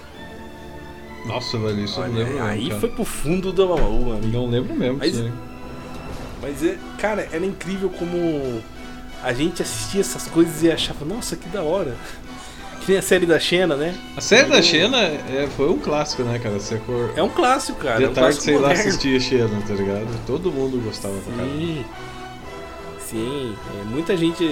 Nossa, 1.26 1.58
velho, 1.58 1.80
isso 1.84 2.00
eu 2.00 2.08
não 2.08 2.14
Olha, 2.16 2.24
lembro 2.24 2.42
aí 2.44 2.68
cara. 2.68 2.80
foi 2.80 2.88
pro 2.90 3.04
fundo 3.04 3.52
do 3.52 3.66
baú, 3.68 4.12
amigo. 4.12 4.26
Não 4.28 4.46
lembro 4.46 4.74
mesmo 4.74 4.98
Mas- 4.98 5.18
aí. 5.18 5.32
Mas, 6.42 6.62
é, 6.62 6.76
cara, 6.98 7.26
era 7.32 7.44
incrível 7.44 7.88
como 7.88 8.62
a 9.22 9.32
gente 9.32 9.62
assistia 9.62 10.02
essas 10.02 10.26
coisas 10.26 10.62
e 10.62 10.70
achava, 10.70 11.04
nossa, 11.04 11.36
que 11.36 11.48
da 11.48 11.62
hora. 11.62 11.94
Que 12.80 12.90
nem 12.90 12.98
a 12.98 13.02
série 13.02 13.24
da 13.24 13.40
Xena, 13.40 13.76
né? 13.76 13.94
A 14.14 14.20
série 14.20 14.50
da 14.50 14.60
Xena 14.60 14.98
é, 14.98 15.48
foi 15.56 15.70
um 15.70 15.78
clássico, 15.78 16.22
né, 16.22 16.38
cara? 16.38 16.60
Você 16.60 16.76
cor... 16.84 17.14
É 17.16 17.22
um 17.22 17.30
clássico, 17.30 17.78
cara. 17.78 17.96
De 17.96 18.04
é 18.04 18.08
um 18.10 18.12
tarde, 18.12 18.42
sei 18.42 18.58
lá, 18.58 18.72
assistia 18.72 19.18
Xena, 19.18 19.62
tá 19.66 19.72
ligado? 19.72 20.06
Todo 20.26 20.52
mundo 20.52 20.84
gostava 20.84 21.14
pra 21.20 21.32
caralho. 21.32 21.50
Sim. 21.58 21.84
Sim, 23.06 23.56
é, 23.80 23.84
muita 23.84 24.14
gente 24.14 24.44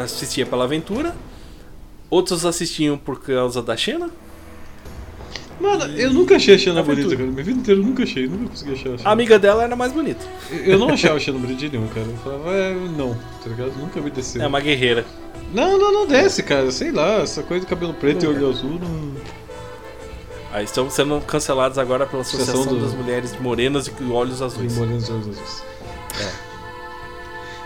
assistia 0.00 0.46
pela 0.46 0.62
aventura, 0.62 1.12
outros 2.14 2.44
assistiam 2.44 2.98
por 2.98 3.20
causa 3.22 3.62
da 3.62 3.76
Xena. 3.76 4.10
Mano, 5.60 5.84
eu 5.98 6.12
nunca 6.12 6.36
achei 6.36 6.54
a 6.56 6.58
Xena 6.58 6.80
Aventura. 6.80 7.02
bonita, 7.04 7.16
cara. 7.16 7.30
Minha 7.30 7.44
vida 7.44 7.58
inteira 7.60 7.80
eu 7.80 7.84
nunca 7.86 8.02
achei, 8.02 8.26
nunca 8.28 8.48
consegui 8.50 8.72
achar 8.72 8.88
a 8.94 8.98
Xena. 8.98 9.08
A 9.08 9.12
amiga 9.12 9.38
dela 9.38 9.62
era 9.64 9.76
mais 9.76 9.92
bonita. 9.92 10.24
Eu 10.50 10.78
não 10.78 10.88
achava 10.90 11.16
a 11.16 11.20
Xena 11.20 11.38
bonita 11.38 11.58
de 11.60 11.68
nenhum, 11.70 11.86
cara. 11.88 12.06
Eu 12.06 12.16
falava, 12.18 12.50
é, 12.54 12.74
não, 12.96 13.14
tá 13.14 13.48
ligado? 13.48 13.72
Nunca 13.78 14.00
me 14.00 14.10
desceu. 14.10 14.42
É 14.42 14.46
uma 14.46 14.60
guerreira. 14.60 15.04
Não, 15.54 15.78
não, 15.78 15.92
não 15.92 16.06
desce, 16.06 16.42
cara. 16.42 16.70
Sei 16.72 16.90
lá, 16.90 17.18
essa 17.22 17.42
coisa 17.42 17.64
de 17.64 17.68
cabelo 17.70 17.94
preto 17.94 18.24
e 18.24 18.28
olho 18.28 18.48
azul 18.50 18.78
não. 18.80 19.12
Aí 20.52 20.64
estamos 20.64 20.92
sendo 20.94 21.18
cancelados 21.22 21.78
agora 21.78 22.06
pela 22.06 22.20
Associação 22.22 22.54
Associação 22.62 22.78
do- 22.78 22.84
das 22.84 22.94
Mulheres 22.94 23.34
Morenas 23.40 23.86
e 23.86 24.12
Olhos 24.12 24.42
Azuis. 24.42 24.76
E 24.76 24.80
olhos 24.80 25.04
azuis. 25.10 25.62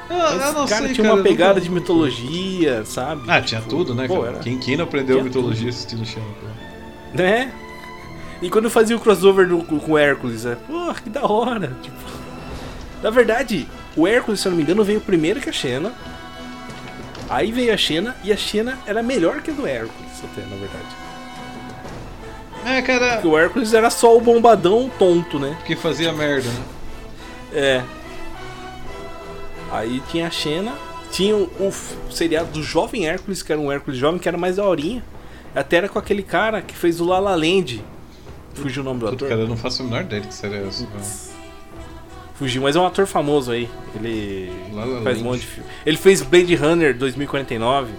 É. 0.08 0.12
Eu, 0.14 0.18
eu 0.18 0.52
não 0.52 0.66
cara, 0.66 0.84
sei, 0.84 0.94
tinha 0.94 1.04
cara, 1.08 1.14
uma 1.14 1.22
pegada 1.22 1.54
nunca- 1.54 1.60
de 1.62 1.70
mitologia, 1.70 2.84
sabe? 2.84 3.22
Ah, 3.28 3.40
tinha 3.40 3.60
Tipo, 3.60 3.70
tudo, 3.76 3.94
né, 3.94 4.06
pô, 4.06 4.24
era- 4.24 4.38
Quem, 4.38 4.58
quem 4.58 4.76
não 4.76 4.84
aprendeu 4.84 5.16
tinha 5.16 5.24
mitologia 5.24 5.68
assistindo 5.68 6.04
Xena, 6.06 6.24
pô? 6.40 6.46
Né? 7.16 7.52
E 8.42 8.50
quando 8.50 8.66
eu 8.66 8.70
fazia 8.70 8.96
o 8.96 9.00
crossover 9.00 9.48
do- 9.48 9.64
com 9.64 9.78
com 9.80 9.92
o 9.92 9.98
Hércules, 9.98 10.44
é, 10.46 10.54
pô, 10.54 10.92
que 10.94 11.08
da 11.10 11.24
hora. 11.26 11.72
Tipo, 11.82 11.96
na 13.02 13.10
verdade, 13.10 13.66
o 13.96 14.06
Hércules, 14.06 14.40
se 14.40 14.46
eu 14.46 14.50
não 14.50 14.56
me 14.56 14.62
engano, 14.62 14.84
veio 14.84 15.00
primeiro 15.00 15.40
que 15.40 15.48
a 15.48 15.52
Xena. 15.52 15.92
Aí 17.28 17.50
veio 17.50 17.72
a 17.74 17.76
Xena 17.76 18.14
e 18.22 18.32
a 18.32 18.36
Xena 18.36 18.78
era 18.86 19.02
melhor 19.02 19.40
que 19.40 19.50
a 19.50 19.54
do 19.54 19.66
Hércules, 19.66 20.12
até, 20.22 20.42
na 20.42 20.56
verdade. 20.56 20.96
É, 22.64 22.82
cara. 22.82 23.12
Porque 23.14 23.28
o 23.28 23.38
Hércules 23.38 23.72
era 23.74 23.90
só 23.90 24.16
o 24.16 24.20
bombadão 24.20 24.90
tonto, 24.98 25.38
né? 25.38 25.56
Que 25.64 25.74
fazia 25.76 26.12
merda, 26.12 26.48
né? 26.48 26.62
É. 27.52 27.82
Aí 29.70 30.00
tinha 30.10 30.26
a 30.26 30.30
Xena, 30.30 30.74
tinha 31.10 31.34
o, 31.36 31.48
o 31.68 31.72
seriado 32.12 32.50
do 32.50 32.62
Jovem 32.62 33.06
Hércules, 33.06 33.42
que 33.42 33.52
era 33.52 33.60
um 33.60 33.70
Hércules 33.70 33.98
jovem, 33.98 34.18
que 34.20 34.28
era 34.28 34.38
mais 34.38 34.56
daorinha. 34.56 35.02
Até 35.54 35.76
era 35.78 35.88
com 35.88 35.98
aquele 35.98 36.22
cara 36.22 36.60
que 36.62 36.76
fez 36.76 37.00
o 37.00 37.04
La 37.06 37.18
La 37.18 37.34
Land. 37.34 37.82
Fugiu 38.54 38.82
o 38.82 38.84
nome 38.84 39.00
do 39.00 39.06
Puta, 39.06 39.16
ator? 39.16 39.28
cara, 39.28 39.40
eu 39.42 39.48
não 39.48 39.56
faço 39.56 39.82
a 39.82 39.84
menor 39.84 40.02
ideia 40.02 40.22
de 40.22 40.28
que 40.28 40.34
essa. 40.34 40.48
velho. 40.48 40.70
Fugiu, 42.34 42.62
mas 42.62 42.76
é 42.76 42.80
um 42.80 42.86
ator 42.86 43.06
famoso 43.06 43.50
aí. 43.50 43.68
Ele 43.94 44.50
La 44.72 44.84
La 44.84 45.02
faz 45.02 45.16
Land. 45.16 45.20
um 45.20 45.24
monte 45.24 45.40
de 45.40 45.46
filme. 45.46 45.68
Ele 45.84 45.96
fez 45.96 46.22
Blade 46.22 46.54
Runner 46.54 46.96
2049. 46.96 47.90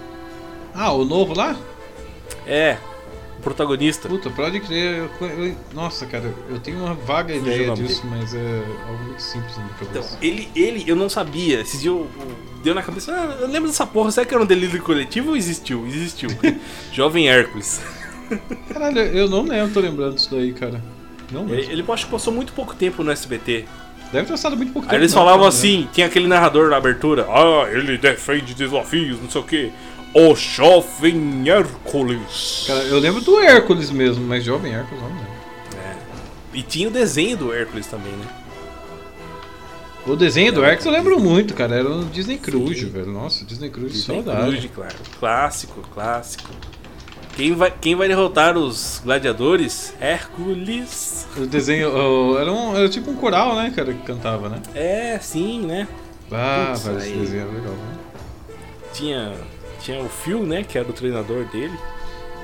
Ah, 0.74 0.92
o 0.92 1.04
novo 1.04 1.34
lá? 1.34 1.56
É, 2.46 2.76
o 2.97 2.97
protagonista. 3.48 4.08
Puta, 4.08 4.30
pode 4.30 4.60
crer. 4.60 5.08
eu- 5.20 5.26
eu- 5.26 5.56
nossa, 5.74 6.06
cara, 6.06 6.32
eu 6.48 6.58
tenho 6.60 6.78
uma 6.78 6.94
vaga 6.94 7.34
Fugiu 7.34 7.52
ideia 7.52 7.74
disso, 7.74 8.02
mas 8.06 8.34
é 8.34 8.62
algo 8.88 9.04
muito 9.04 9.22
simples 9.22 9.56
na 9.56 9.62
minha 9.64 9.74
Então, 9.80 9.86
cabeça. 10.02 10.18
ele, 10.22 10.48
ele, 10.54 10.84
eu 10.86 10.94
não 10.96 11.08
sabia. 11.08 11.60
Esse 11.60 11.78
dia 11.78 11.90
eu, 11.90 12.06
eu- 12.20 12.58
deu 12.62 12.74
na 12.74 12.82
cabeça. 12.82 13.12
Ah, 13.12 13.38
eu 13.40 13.48
lembro 13.48 13.68
dessa 13.68 13.86
porra. 13.86 14.10
Será 14.10 14.26
que 14.26 14.34
era 14.34 14.42
um 14.42 14.46
delírio 14.46 14.82
coletivo 14.82 15.30
ou 15.30 15.36
existiu? 15.36 15.86
Existiu. 15.86 16.28
Jovem 16.92 17.28
Hércules. 17.28 17.80
Caralho, 18.72 18.98
eu 18.98 19.28
não 19.28 19.42
lembro, 19.42 19.72
tô 19.72 19.80
lembrando 19.80 20.14
disso 20.16 20.28
daí, 20.30 20.52
cara. 20.52 20.82
Não 21.32 21.42
Ele, 21.42 21.56
mesmo. 21.56 21.72
ele 21.72 21.84
acho 21.92 22.06
que 22.06 22.12
passou 22.12 22.32
muito 22.32 22.52
pouco 22.52 22.74
tempo 22.74 23.02
no 23.02 23.10
SBT. 23.10 23.64
Deve 24.12 24.24
ter 24.26 24.32
passado 24.32 24.56
muito 24.56 24.72
pouco 24.72 24.86
Aí 24.86 24.92
tempo. 24.92 25.02
eles 25.02 25.12
não, 25.12 25.20
falavam 25.20 25.40
cara, 25.40 25.48
assim, 25.50 25.86
tinha 25.92 26.06
aquele 26.06 26.26
narrador 26.26 26.70
na 26.70 26.76
abertura. 26.76 27.26
Ah, 27.28 27.68
ele 27.70 27.98
defende 27.98 28.54
desafios, 28.54 29.20
não 29.20 29.28
sei 29.30 29.40
o 29.40 29.44
que. 29.44 29.72
O 30.14 30.34
jovem 30.34 31.48
Hércules. 31.48 32.64
Cara, 32.66 32.80
eu 32.84 32.98
lembro 32.98 33.20
do 33.20 33.38
Hércules 33.40 33.90
mesmo, 33.90 34.24
mas 34.26 34.42
jovem 34.42 34.74
Hércules 34.74 35.00
não 35.02 35.08
lembro. 35.10 35.28
É. 35.84 35.96
E 36.54 36.62
tinha 36.62 36.88
o 36.88 36.90
desenho 36.90 37.36
do 37.36 37.52
Hércules 37.52 37.86
também, 37.86 38.12
né? 38.12 38.26
O 40.06 40.16
desenho 40.16 40.52
do 40.52 40.64
Hércules 40.64 40.86
eu 40.86 40.92
lembro 40.92 41.20
muito, 41.20 41.52
cara. 41.54 41.74
Era 41.76 41.88
no 41.88 42.06
Disney 42.06 42.38
Cruise, 42.38 42.84
velho. 42.86 43.12
Nossa, 43.12 43.44
Disney 43.44 43.68
Cruise, 43.68 43.94
Disney 43.94 44.22
saudade. 44.22 44.48
Cruise, 44.50 44.68
claro. 44.68 44.94
Clássico, 45.20 45.80
clássico. 45.92 46.50
Quem 47.36 47.54
vai, 47.54 47.70
quem 47.70 47.94
vai 47.94 48.08
derrotar 48.08 48.56
os 48.56 49.00
gladiadores? 49.04 49.92
Hércules. 50.00 51.26
O 51.36 51.46
desenho 51.46 51.90
o- 51.94 52.38
era, 52.38 52.50
um, 52.50 52.74
era 52.76 52.88
tipo 52.88 53.10
um 53.10 53.14
coral, 53.14 53.54
né, 53.54 53.70
cara, 53.76 53.92
que 53.92 54.02
cantava, 54.02 54.48
né? 54.48 54.60
É, 54.74 55.18
sim, 55.20 55.60
né? 55.60 55.86
Ah, 56.32 56.72
Putz, 56.74 56.86
esse 57.04 57.12
desenho 57.12 57.42
era 57.42 57.50
legal, 57.52 57.72
né? 57.74 57.96
Tinha, 58.92 59.34
tinha 59.80 60.02
o 60.02 60.08
Phil, 60.08 60.44
né? 60.44 60.64
Que 60.64 60.78
era 60.78 60.88
o 60.88 60.92
treinador 60.92 61.44
dele. 61.46 61.76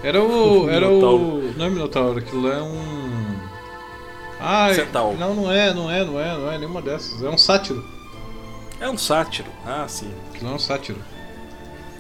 Era 0.02 0.22
o. 0.22 0.68
Era 0.68 0.88
o. 0.88 1.52
Não 1.56 1.66
é 1.66 1.70
Minotauro, 1.70 2.18
aquilo 2.18 2.50
é 2.50 2.62
um. 2.62 3.38
Ah, 4.40 4.70
Centauro. 4.74 5.16
não, 5.16 5.34
não 5.34 5.50
é, 5.50 5.72
não 5.72 5.90
é, 5.90 6.04
não 6.04 6.20
é, 6.20 6.36
não 6.36 6.52
é 6.52 6.58
nenhuma 6.58 6.82
dessas. 6.82 7.22
É 7.22 7.30
um 7.30 7.38
sátiro. 7.38 7.82
É 8.78 8.88
um 8.88 8.98
sátiro. 8.98 9.48
Ah, 9.64 9.86
sim. 9.88 10.12
Aquilo 10.34 10.50
é 10.50 10.54
um 10.54 10.58
sátiro. 10.58 10.98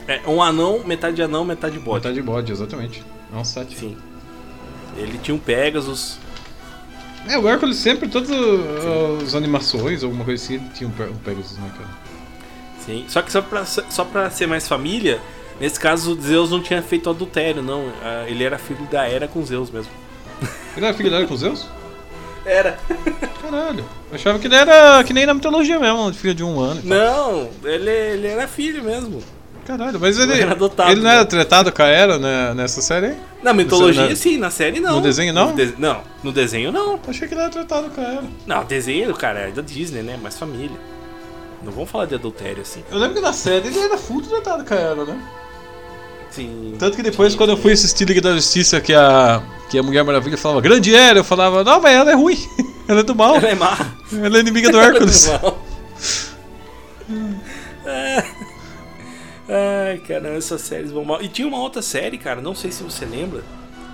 É 0.06 0.20
um 0.28 0.42
anão, 0.42 0.82
metade 0.84 1.22
anão, 1.22 1.44
metade 1.44 1.78
bode. 1.78 2.06
Metade 2.06 2.22
bode, 2.22 2.52
exatamente. 2.52 3.02
É 3.32 3.36
um 3.36 3.44
sátiro. 3.44 3.80
Sim. 3.80 3.96
Ele 4.96 5.18
tinha 5.18 5.34
um 5.34 5.38
Pegasus. 5.38 6.18
É, 7.26 7.38
o 7.38 7.48
Hércules 7.48 7.78
sempre, 7.78 8.06
todas 8.06 8.30
as 9.22 9.34
animações, 9.34 10.04
alguma 10.04 10.26
coisa 10.26 10.44
assim, 10.44 10.58
tinha 10.74 10.86
um 10.86 10.92
Pegasus, 10.92 11.56
né, 11.56 11.72
cara? 11.78 12.03
Sim. 12.86 13.04
Só 13.08 13.22
que 13.22 13.30
só 13.32 13.40
pra, 13.42 13.64
só 13.64 14.04
pra 14.04 14.30
ser 14.30 14.46
mais 14.46 14.68
família, 14.68 15.20
nesse 15.60 15.78
caso 15.80 16.18
Zeus 16.20 16.50
não 16.50 16.60
tinha 16.60 16.82
feito 16.82 17.08
adultério, 17.08 17.62
não. 17.62 17.86
Ah, 18.02 18.24
Ele 18.26 18.44
era 18.44 18.58
filho 18.58 18.86
da 18.90 19.08
Hera 19.08 19.26
com 19.28 19.44
Zeus 19.44 19.70
mesmo. 19.70 19.90
Ele 20.76 20.84
era 20.86 20.94
filho 20.94 21.10
dela 21.10 21.26
com 21.26 21.36
Zeus? 21.36 21.66
Era. 22.44 22.78
Caralho. 23.40 23.84
Eu 24.10 24.14
achava 24.16 24.38
que 24.38 24.46
ele 24.46 24.54
era 24.54 25.02
que 25.04 25.12
nem 25.14 25.24
na 25.24 25.32
mitologia 25.34 25.78
mesmo, 25.78 26.12
filho 26.12 26.34
de 26.34 26.44
um 26.44 26.60
ano. 26.60 26.80
Não, 26.84 27.48
ele, 27.64 27.88
ele 27.90 28.26
era 28.26 28.46
filho 28.46 28.82
mesmo. 28.84 29.22
Caralho, 29.66 29.98
mas 29.98 30.18
ele, 30.18 30.32
Ele 30.32 30.42
era 30.42 30.52
adotado, 30.52 30.92
ele 30.92 31.00
não 31.00 31.08
era 31.10 31.24
tratado 31.24 31.72
com 31.72 31.82
a 31.82 31.86
Era 31.86 32.18
né, 32.18 32.52
nessa 32.52 32.82
série 32.82 33.06
aí? 33.06 33.16
Na 33.42 33.54
mitologia, 33.54 34.08
Na- 34.10 34.14
sim, 34.14 34.36
na 34.36 34.50
série 34.50 34.78
não. 34.78 34.96
No 34.96 35.00
desenho, 35.00 35.32
não? 35.32 35.48
No 35.52 35.56
de- 35.56 35.74
Não, 35.78 36.02
no 36.22 36.32
desenho 36.32 36.70
não. 36.70 37.00
Achei 37.08 37.26
que 37.26 37.32
ele 37.32 37.40
era 37.40 37.50
tratado 37.50 37.88
com 37.88 37.98
a 37.98 38.04
Era. 38.04 38.24
Não, 38.46 38.62
desenho, 38.66 39.14
cara, 39.14 39.48
é 39.48 39.50
da 39.50 39.62
Disney, 39.62 40.02
né? 40.02 40.18
Mais 40.22 40.38
família. 40.38 40.76
Não 41.64 41.72
vamos 41.72 41.90
falar 41.90 42.06
de 42.06 42.14
adultério 42.14 42.62
assim. 42.62 42.84
Eu 42.90 42.98
lembro 42.98 43.14
que 43.14 43.20
na 43.20 43.32
série 43.32 43.68
ele 43.68 43.78
era 43.78 43.96
full 43.96 44.22
tratado 44.22 44.64
com 44.64 44.74
a 44.74 44.76
Era, 44.76 45.04
né? 45.04 45.22
Sim. 46.30 46.74
Tanto 46.78 46.96
que 46.96 47.02
depois, 47.02 47.34
quando 47.34 47.50
eu 47.50 47.56
fui 47.56 47.72
assistir 47.72 48.06
Liga 48.06 48.20
da 48.20 48.34
Justiça, 48.34 48.80
que 48.80 48.92
a, 48.92 49.40
que 49.70 49.78
a 49.78 49.82
Mulher 49.82 50.02
Maravilha 50.02 50.36
falava 50.36 50.60
Grande 50.60 50.94
Era, 50.94 51.20
eu 51.20 51.24
falava, 51.24 51.62
não, 51.62 51.80
mas 51.80 51.94
ela 51.94 52.10
é 52.10 52.14
ruim. 52.14 52.36
ela 52.88 53.00
é 53.00 53.02
do 53.04 53.14
mal. 53.14 53.36
Ela 53.36 53.48
é 53.48 53.54
má. 53.54 53.76
Ela 54.12 54.36
é 54.36 54.40
inimiga 54.40 54.70
do 54.70 54.80
Hércules. 54.80 55.26
Ela 55.28 55.36
é 55.36 55.38
do 55.38 55.44
mal. 55.46 55.64
É. 57.86 58.24
Ai, 59.46 59.98
caramba, 59.98 60.38
essas 60.38 60.62
séries 60.62 60.90
vão 60.90 61.04
mal. 61.04 61.20
E 61.20 61.28
tinha 61.28 61.46
uma 61.46 61.58
outra 61.58 61.82
série, 61.82 62.16
cara, 62.16 62.40
não 62.40 62.54
sei 62.54 62.72
se 62.72 62.82
você 62.82 63.04
lembra. 63.04 63.42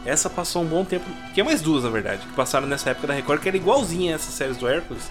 Essa 0.07 0.31
passou 0.31 0.63
um 0.63 0.67
bom 0.67 0.85
tempo. 0.85 1.05
Tinha 1.35 1.45
mais 1.45 1.61
duas, 1.61 1.85
na 1.85 1.91
verdade, 1.91 2.25
que 2.25 2.33
passaram 2.35 2.67
nessa 2.67 2.91
época 2.91 3.09
da 3.09 3.15
Record, 3.15 3.43
que 3.43 3.49
era 3.49 3.57
igualzinha 3.57 4.13
a 4.13 4.15
essas 4.15 4.33
séries 4.33 4.57
do 4.57 4.67
Hércules. 4.69 5.11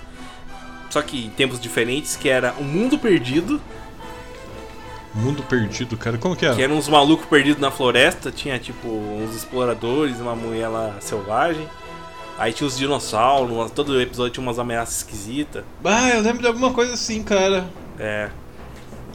Só 0.90 1.02
que 1.02 1.26
em 1.26 1.30
tempos 1.30 1.60
diferentes, 1.60 2.16
que 2.16 2.28
era 2.30 2.54
O 2.60 2.64
Mundo 2.64 2.98
Perdido, 2.98 3.62
Mundo 5.14 5.42
perdido, 5.44 5.98
cara. 5.98 6.18
Como 6.20 6.36
que 6.36 6.46
era? 6.46 6.56
que 6.56 6.62
eram 6.62 6.76
uns 6.78 6.88
malucos 6.88 7.26
perdidos 7.26 7.60
na 7.60 7.72
floresta. 7.72 8.32
Tinha, 8.32 8.60
tipo, 8.60 8.88
uns 8.88 9.36
exploradores, 9.36 10.20
uma 10.20 10.36
mulher 10.36 10.68
lá 10.68 10.96
selvagem. 11.00 11.68
Aí 12.38 12.54
tinha 12.54 12.68
os 12.68 12.78
dinossauros, 12.78 13.72
todo 13.72 14.00
episódio 14.00 14.32
tinha 14.34 14.44
umas 14.46 14.60
ameaças 14.60 14.98
esquisitas. 14.98 15.64
Ah, 15.84 16.10
eu 16.12 16.22
lembro 16.22 16.42
de 16.42 16.48
alguma 16.48 16.72
coisa 16.72 16.94
assim, 16.94 17.24
cara. 17.24 17.68
É. 17.98 18.30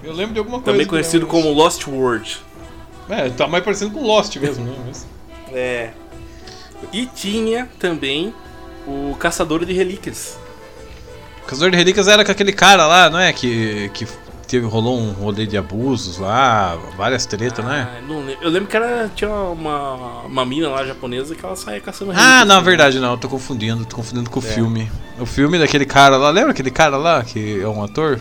Eu 0.03 0.13
lembro 0.13 0.33
de 0.35 0.39
alguma 0.41 0.59
coisa. 0.61 0.73
Também 0.73 0.87
conhecido 0.87 1.27
como 1.27 1.51
Lost 1.53 1.87
World. 1.87 2.39
É, 3.09 3.31
tá 3.31 3.47
mais 3.47 3.63
parecendo 3.65 3.93
com 3.93 4.03
Lost 4.05 4.35
mesmo, 4.37 4.65
né? 4.65 4.75
Mas- 4.87 5.07
É. 5.53 5.93
E 6.93 7.07
tinha 7.07 7.71
também 7.79 8.35
o 8.87 9.15
Caçador 9.19 9.65
de 9.65 9.73
Relíquias. 9.73 10.39
O 11.45 11.47
Caçador 11.47 11.71
de 11.71 11.77
Relíquias 11.77 12.09
era 12.09 12.25
com 12.25 12.33
aquele 12.33 12.53
cara 12.53 12.87
lá, 12.87 13.11
não 13.11 13.19
é? 13.19 13.33
Que, 13.33 13.91
que 13.93 14.07
teve, 14.49 14.67
rolou 14.67 14.99
um 14.99 15.13
rolê 15.13 15.47
de 15.47 15.57
abusos 15.57 16.19
lá, 16.19 16.77
várias 16.97 17.27
tretas, 17.27 17.65
né? 17.65 17.89
Ah, 17.99 18.01
não 18.07 18.21
lembro. 18.25 18.43
Eu 18.43 18.51
lembro 18.51 18.69
que 18.69 18.77
era, 18.77 19.11
tinha 19.15 19.31
uma, 19.31 20.23
uma 20.23 20.47
mina 20.47 20.69
lá 20.69 20.85
japonesa 20.87 21.35
que 21.35 21.45
ela 21.45 21.55
saía 21.57 21.81
caçando 21.81 22.13
Ah, 22.15 22.45
não, 22.45 22.63
verdade, 22.63 22.99
não, 22.99 23.13
eu 23.13 23.19
tô 23.19 23.29
confundindo, 23.29 23.85
tô 23.85 23.97
confundindo 23.97 24.31
com 24.31 24.41
o 24.41 24.43
É. 24.43 24.47
filme. 24.47 24.91
O 25.19 25.27
filme 25.27 25.59
daquele 25.59 25.85
cara 25.85 26.17
lá, 26.17 26.31
lembra 26.31 26.51
aquele 26.53 26.71
cara 26.71 26.97
lá, 26.97 27.23
que 27.23 27.61
é 27.61 27.69
um 27.69 27.83
ator? 27.85 28.19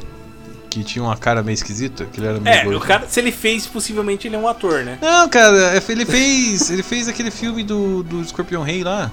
Que 0.69 0.83
tinha 0.83 1.03
uma 1.03 1.15
cara 1.15 1.41
meio 1.43 1.53
esquisita, 1.53 2.05
que 2.05 2.19
ele 2.19 2.27
era 2.27 2.39
meio 2.39 2.53
É, 2.55 2.63
gordo. 2.63 2.77
o 2.77 2.81
cara, 2.81 3.05
se 3.07 3.19
ele 3.19 3.31
fez, 3.31 3.65
possivelmente 3.67 4.27
ele 4.27 4.35
é 4.35 4.39
um 4.39 4.47
ator, 4.47 4.83
né? 4.83 4.97
Não, 5.01 5.29
cara, 5.29 5.75
é, 5.77 5.81
ele 5.87 6.03
fez. 6.05 6.69
ele 6.71 6.81
fez 6.83 7.07
aquele 7.07 7.29
filme 7.31 7.63
do, 7.63 8.01
do 8.03 8.21
Escorpião 8.21 8.63
Rei 8.63 8.83
lá. 8.83 9.09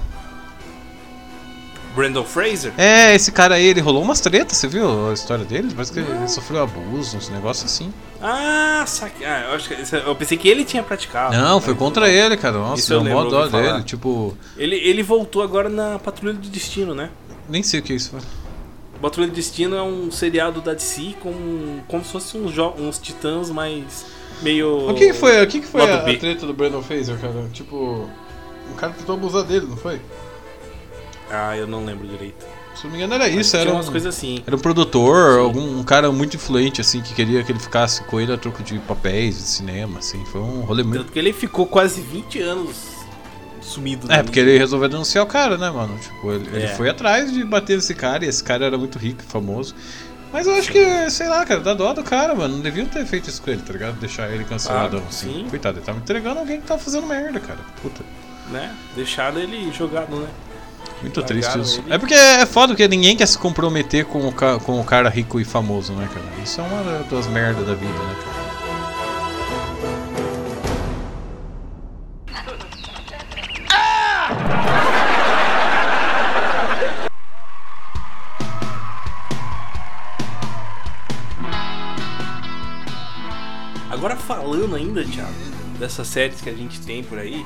Brandon 1.95 2.23
Fraser? 2.23 2.73
É, 2.77 3.13
esse 3.15 3.31
cara 3.31 3.55
aí, 3.55 3.65
ele 3.65 3.81
rolou 3.81 4.01
umas 4.01 4.19
tretas, 4.21 4.57
você 4.57 4.67
viu 4.67 5.09
a 5.09 5.13
história 5.13 5.43
dele? 5.45 5.71
Parece 5.73 5.91
que 5.91 5.99
ele 5.99 6.27
sofreu 6.27 6.63
abuso, 6.63 7.17
uns 7.17 7.29
negócios 7.29 7.71
assim. 7.71 7.93
Ah, 8.21 8.83
saque. 8.87 9.25
Ah, 9.25 9.47
eu, 9.49 9.55
acho 9.55 9.67
que, 9.69 9.95
eu 9.95 10.15
pensei 10.15 10.37
que 10.37 10.47
ele 10.47 10.63
tinha 10.63 10.81
praticado. 10.83 11.35
Não, 11.35 11.59
foi 11.59 11.75
contra 11.75 12.09
ele, 12.09 12.37
cara. 12.37 12.57
Isso 12.57 12.61
Nossa, 12.61 12.93
eu 12.93 13.01
deu 13.01 13.13
mó 13.13 13.23
dó 13.25 13.47
dele. 13.47 13.83
Tipo, 13.83 14.37
Ele, 14.57 14.75
ele 14.75 15.03
voltou 15.03 15.41
agora 15.41 15.67
na 15.69 15.99
Patrulha 15.99 16.33
do 16.33 16.47
Destino, 16.49 16.93
né? 16.93 17.09
nem 17.49 17.61
sei 17.63 17.79
o 17.79 17.83
que 17.83 17.91
é 17.93 17.95
isso. 17.97 18.15
Patrulha 19.01 19.27
do 19.27 19.33
Destino 19.33 19.75
é 19.75 19.81
um 19.81 20.11
seriado 20.11 20.61
da 20.61 20.73
DC 20.73 21.15
com 21.21 21.79
como 21.87 22.05
se 22.05 22.11
fossem 22.11 22.39
uns, 22.41 22.53
jo- 22.53 22.73
uns 22.77 22.99
titãs 22.99 23.49
mais 23.49 24.05
meio. 24.41 24.89
O 24.89 24.93
que 24.93 25.07
que 25.07 25.13
foi, 25.13 25.43
o 25.43 25.47
que 25.47 25.59
que 25.59 25.65
foi 25.67 25.81
a, 25.81 25.97
a 26.05 26.17
treta 26.17 26.45
do 26.45 26.53
Brandon 26.53 26.81
Fraser, 26.83 27.17
cara? 27.17 27.49
Tipo, 27.51 27.75
o 27.75 28.75
cara 28.77 28.93
tentou 28.93 29.15
abusar 29.15 29.43
dele, 29.43 29.65
não 29.67 29.75
foi? 29.75 29.99
Ah, 31.31 31.55
eu 31.57 31.65
não 31.67 31.85
lembro 31.85 32.07
direito. 32.07 32.45
Se 32.75 32.85
não 32.85 32.91
me 32.91 32.97
engano 32.97 33.13
era 33.15 33.25
Mas 33.29 33.45
isso, 33.47 33.57
era 33.57 33.71
umas 33.71 33.87
um, 33.87 33.91
coisas 33.91 34.15
assim. 34.15 34.43
Era 34.47 34.55
um 34.55 34.59
produtor, 34.59 35.39
algum 35.39 35.79
um 35.79 35.83
cara 35.83 36.11
muito 36.11 36.35
influente, 36.35 36.79
assim, 36.81 37.01
que 37.01 37.13
queria 37.13 37.43
que 37.43 37.51
ele 37.51 37.59
ficasse 37.59 38.03
com 38.03 38.19
ele 38.19 38.31
a 38.33 38.37
troco 38.37 38.63
de 38.63 38.77
papéis 38.79 39.35
de 39.35 39.41
cinema, 39.43 39.99
assim. 39.99 40.23
Foi 40.25 40.41
um 40.41 40.61
rolê 40.61 40.81
muito. 40.83 40.99
Tanto 41.01 41.11
que 41.11 41.19
ele 41.19 41.33
ficou 41.33 41.65
quase 41.67 42.01
20 42.01 42.39
anos 42.41 42.75
sumido. 43.61 44.11
É, 44.11 44.17
da 44.17 44.23
porque 44.23 44.39
ele 44.39 44.57
resolveu 44.57 44.87
denunciar 44.89 45.23
o 45.23 45.27
cara, 45.27 45.57
né, 45.57 45.69
mano? 45.69 45.97
Tipo, 45.99 46.31
ele, 46.31 46.47
ele 46.53 46.63
É. 46.63 46.67
foi 46.75 46.89
atrás 46.89 47.31
de 47.31 47.43
bater 47.43 47.75
nesse 47.75 47.93
cara 47.93 48.25
e 48.25 48.27
esse 48.27 48.43
cara 48.43 48.65
era 48.65 48.77
muito 48.77 48.97
rico 48.97 49.21
e 49.27 49.31
famoso. 49.31 49.75
Mas 50.33 50.47
eu 50.47 50.55
acho 50.55 50.71
que, 50.71 51.09
sei 51.09 51.27
lá, 51.27 51.45
cara, 51.45 51.59
dá 51.59 51.73
dó 51.73 51.91
do 51.93 52.03
cara, 52.03 52.33
mano. 52.33 52.55
Não 52.55 52.61
deviam 52.61 52.85
ter 52.87 53.05
feito 53.05 53.29
isso 53.29 53.41
com 53.41 53.51
ele, 53.51 53.61
tá 53.61 53.73
ligado? 53.73 53.99
Deixar 53.99 54.31
ele 54.31 54.45
canceladão, 54.45 55.01
Ah, 55.05 55.09
assim. 55.09 55.27
sim. 55.43 55.47
Coitado, 55.49 55.77
ele 55.79 55.85
tava 55.85 55.97
entregando 55.97 56.39
alguém 56.39 56.61
que 56.61 56.67
tava 56.67 56.79
fazendo 56.79 57.05
merda, 57.05 57.37
cara. 57.41 57.59
Puta. 57.81 58.01
Né? 58.49 58.73
Deixaram 58.95 59.39
ele 59.39 59.71
jogado, 59.73 60.15
né? 60.15 60.27
Muito 61.01 61.23
triste 61.23 61.59
isso. 61.59 61.79
ele. 61.81 61.93
É 61.93 61.97
porque 61.97 62.13
é 62.13 62.45
foda, 62.45 62.73
porque 62.73 62.87
ninguém 62.87 63.15
quer 63.17 63.25
se 63.27 63.37
comprometer 63.37 64.05
com 64.05 64.27
o, 64.27 64.31
ca- 64.31 64.59
com 64.59 64.79
o 64.79 64.83
cara 64.83 65.09
rico 65.09 65.39
e 65.39 65.43
famoso, 65.45 65.93
né, 65.93 66.07
cara? 66.13 66.25
Isso 66.43 66.61
é 66.61 66.63
uma 66.63 66.83
da- 66.83 66.99
das 67.09 67.27
merdas 67.27 67.65
da 67.65 67.73
vida, 67.73 67.91
né, 67.91 68.15
cara? 68.23 68.41
Agora 83.89 84.15
falando 84.15 84.75
ainda, 84.75 85.03
Thiago, 85.03 85.33
dessas 85.77 86.07
séries 86.07 86.39
que 86.41 86.49
a 86.49 86.53
gente 86.53 86.79
tem 86.81 87.03
por 87.03 87.19
aí, 87.19 87.45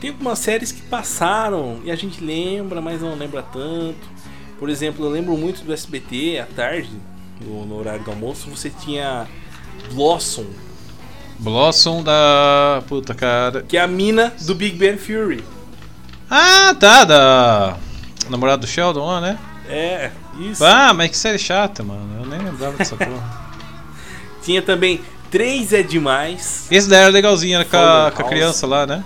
tem 0.00 0.10
algumas 0.10 0.38
séries 0.38 0.72
que 0.72 0.82
passaram 0.82 1.80
e 1.84 1.90
a 1.90 1.96
gente 1.96 2.22
lembra, 2.22 2.80
mas 2.80 3.00
não 3.00 3.14
lembra 3.14 3.42
tanto. 3.42 4.08
Por 4.58 4.68
exemplo, 4.68 5.04
eu 5.04 5.10
lembro 5.10 5.36
muito 5.36 5.64
do 5.64 5.72
SBT 5.72 6.38
à 6.40 6.46
tarde, 6.46 6.90
no, 7.40 7.64
no 7.64 7.76
horário 7.76 8.04
do 8.04 8.10
almoço, 8.10 8.50
você 8.50 8.70
tinha 8.70 9.26
Blossom, 9.92 10.46
Blossom 11.38 12.02
da. 12.02 12.82
Puta, 12.88 13.14
cara. 13.14 13.62
que 13.62 13.76
é 13.76 13.80
a 13.80 13.86
mina 13.86 14.32
do 14.40 14.54
Big 14.54 14.76
Bang 14.76 14.98
Theory. 14.98 15.44
Ah, 16.28 16.74
tá, 16.78 17.04
da. 17.04 17.76
Namorado 18.28 18.62
do 18.62 18.66
Sheldon 18.66 19.06
lá, 19.06 19.20
né? 19.20 19.38
É, 19.68 20.10
isso. 20.40 20.64
Ah, 20.64 20.92
mas 20.92 21.10
que 21.10 21.16
série 21.16 21.38
chata, 21.38 21.82
mano. 21.82 22.22
Eu 22.22 22.26
nem 22.26 22.40
lembrava 22.40 22.76
dessa 22.76 22.96
porra. 22.96 23.48
Tinha 24.42 24.60
também 24.60 25.00
Três 25.30 25.72
é 25.72 25.82
Demais, 25.82 26.66
Esse 26.70 26.88
daí 26.88 27.02
era 27.02 27.10
legalzinho, 27.10 27.56
era 27.56 27.64
com 27.64 27.76
a, 27.76 28.10
com 28.10 28.22
a 28.22 28.28
criança 28.28 28.66
lá, 28.66 28.86
né? 28.86 29.04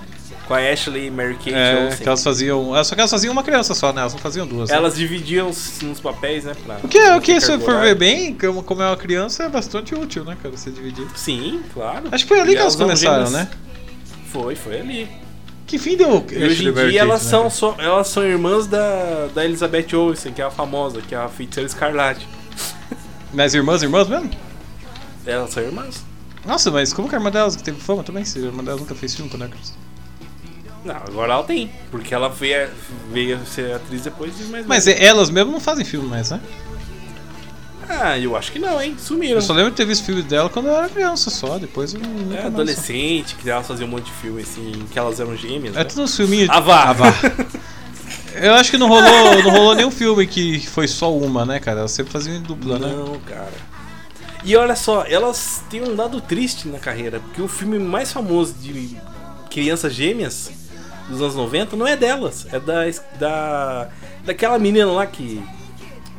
Com 0.52 0.56
a 0.56 0.72
Ashley 0.72 1.06
e 1.06 1.10
Mary 1.10 1.34
Kate 1.34 1.54
É, 1.54 1.84
Olsen. 1.86 1.98
que 2.02 2.06
elas 2.08 2.22
faziam. 2.22 2.74
ah, 2.74 2.84
Só 2.84 2.94
que 2.94 3.00
elas 3.00 3.10
faziam 3.10 3.32
uma 3.32 3.42
criança 3.42 3.74
só, 3.74 3.90
né? 3.92 4.02
Elas 4.02 4.12
não 4.12 4.20
faziam 4.20 4.46
duas. 4.46 4.68
né? 4.68 4.76
Elas 4.76 4.94
dividiam 4.94 5.48
os, 5.48 5.80
nos 5.80 5.98
papéis, 5.98 6.44
né? 6.44 6.54
Pra, 6.66 6.78
O 6.82 6.88
que, 6.88 6.98
o 6.98 7.20
que 7.20 7.32
pra 7.32 7.40
se 7.40 7.58
for 7.58 7.80
ver 7.80 7.94
bem, 7.94 8.34
como, 8.34 8.62
como 8.62 8.82
é 8.82 8.86
uma 8.86 8.96
criança, 8.96 9.44
é 9.44 9.48
bastante 9.48 9.94
útil, 9.94 10.24
né, 10.24 10.36
cara? 10.42 10.54
Você 10.54 10.70
dividir. 10.70 11.06
Sim, 11.14 11.62
claro. 11.72 12.08
Acho 12.12 12.24
que 12.24 12.28
foi 12.28 12.40
ali 12.40 12.52
E 12.52 12.54
que 12.56 12.60
elas 12.60 12.74
são 12.74 12.82
começaram, 12.86 13.30
né? 13.30 13.48
Foi, 14.30 14.54
foi 14.54 14.80
ali. 14.80 15.08
Que 15.66 15.78
fim 15.78 15.96
deu? 15.96 16.24
E 16.30 16.44
hoje 16.44 16.68
em 16.68 16.72
dia 16.90 17.00
elas 17.00 17.22
são, 17.22 17.48
só, 17.48 17.74
elas 17.78 18.08
são 18.08 18.22
irmãs 18.22 18.66
da, 18.66 19.28
da 19.34 19.44
Elizabeth 19.44 19.94
Olsen, 19.96 20.32
que 20.32 20.42
é 20.42 20.44
a 20.44 20.50
famosa, 20.50 21.00
que 21.00 21.14
é 21.14 21.18
a 21.18 21.28
feiticeira 21.28 21.66
escarlate. 21.66 22.26
Mas 23.32 23.54
irmãs, 23.54 23.82
irmãs 23.82 24.06
mesmo? 24.06 24.30
Elas 25.24 25.50
são 25.50 25.62
irmãs. 25.62 26.04
Nossa, 26.44 26.70
mas 26.72 26.92
como 26.92 27.08
que 27.08 27.14
a 27.14 27.18
irmã 27.18 27.30
delas 27.30 27.54
que 27.54 27.62
teve 27.62 27.80
fama 27.80 28.02
também? 28.02 28.24
Se 28.24 28.38
a 28.40 28.42
irmã 28.42 28.64
delas 28.64 28.80
nunca 28.80 28.94
fez 28.96 29.14
filme 29.14 29.30
com 29.30 29.38
Necros. 29.38 29.72
Não, 30.84 30.96
agora 30.96 31.32
ela 31.34 31.44
tem. 31.44 31.70
Porque 31.90 32.14
ela 32.14 32.28
veio, 32.28 32.68
veio 33.10 33.38
ser 33.46 33.74
atriz 33.74 34.02
depois 34.02 34.36
de 34.36 34.44
mais 34.44 34.66
Mas 34.66 34.86
é- 34.86 35.04
elas 35.04 35.30
mesmo 35.30 35.52
não 35.52 35.60
fazem 35.60 35.84
filme 35.84 36.08
mais, 36.08 36.30
né? 36.30 36.40
Ah, 37.88 38.18
eu 38.18 38.34
acho 38.36 38.50
que 38.52 38.58
não, 38.58 38.80
hein? 38.80 38.96
Sumiram. 38.98 39.34
Eu 39.34 39.42
só 39.42 39.52
lembro 39.52 39.70
de 39.70 39.76
ter 39.76 39.84
visto 39.84 40.04
filme 40.04 40.22
dela 40.22 40.48
quando 40.48 40.66
eu 40.66 40.74
era 40.74 40.88
criança 40.88 41.30
só, 41.30 41.58
depois 41.58 41.92
eu 41.92 42.00
não 42.00 42.34
É, 42.34 42.46
adolescente, 42.46 43.34
que 43.36 43.48
elas 43.50 43.66
faziam 43.66 43.86
um 43.86 43.90
monte 43.90 44.04
de 44.06 44.12
filme 44.12 44.40
assim, 44.42 44.86
que 44.90 44.98
elas 44.98 45.20
eram 45.20 45.36
gêmeas. 45.36 45.76
É 45.76 45.80
né? 45.80 45.84
tudo 45.84 46.02
uns 46.02 46.16
filminhos. 46.16 46.48
Ah, 46.50 46.60
vá. 46.60 46.84
Ah, 46.84 46.92
vá. 46.92 47.12
Eu 48.34 48.54
acho 48.54 48.70
que 48.70 48.78
não 48.78 48.88
rolou, 48.88 49.42
não 49.42 49.50
rolou 49.50 49.74
nenhum 49.74 49.90
filme 49.90 50.26
que 50.26 50.66
foi 50.68 50.88
só 50.88 51.14
uma, 51.14 51.44
né, 51.44 51.60
cara? 51.60 51.80
Elas 51.80 51.92
sempre 51.92 52.12
faziam 52.12 52.34
em 52.34 52.40
dupla, 52.40 52.78
né? 52.78 52.88
Não, 52.88 53.20
cara. 53.20 53.52
E 54.42 54.56
olha 54.56 54.74
só, 54.74 55.04
elas 55.06 55.62
têm 55.68 55.82
um 55.82 55.94
dado 55.94 56.18
triste 56.20 56.66
na 56.66 56.78
carreira, 56.78 57.20
porque 57.20 57.42
o 57.42 57.46
filme 57.46 57.78
mais 57.78 58.10
famoso 58.10 58.54
de 58.54 58.96
crianças 59.50 59.92
gêmeas 59.92 60.50
dos 61.08 61.20
anos 61.20 61.34
90 61.34 61.76
não 61.76 61.86
é 61.86 61.96
delas, 61.96 62.46
é 62.52 62.58
da, 62.60 62.82
da 63.18 63.88
daquela 64.24 64.58
menina 64.58 64.90
lá 64.90 65.06
que 65.06 65.42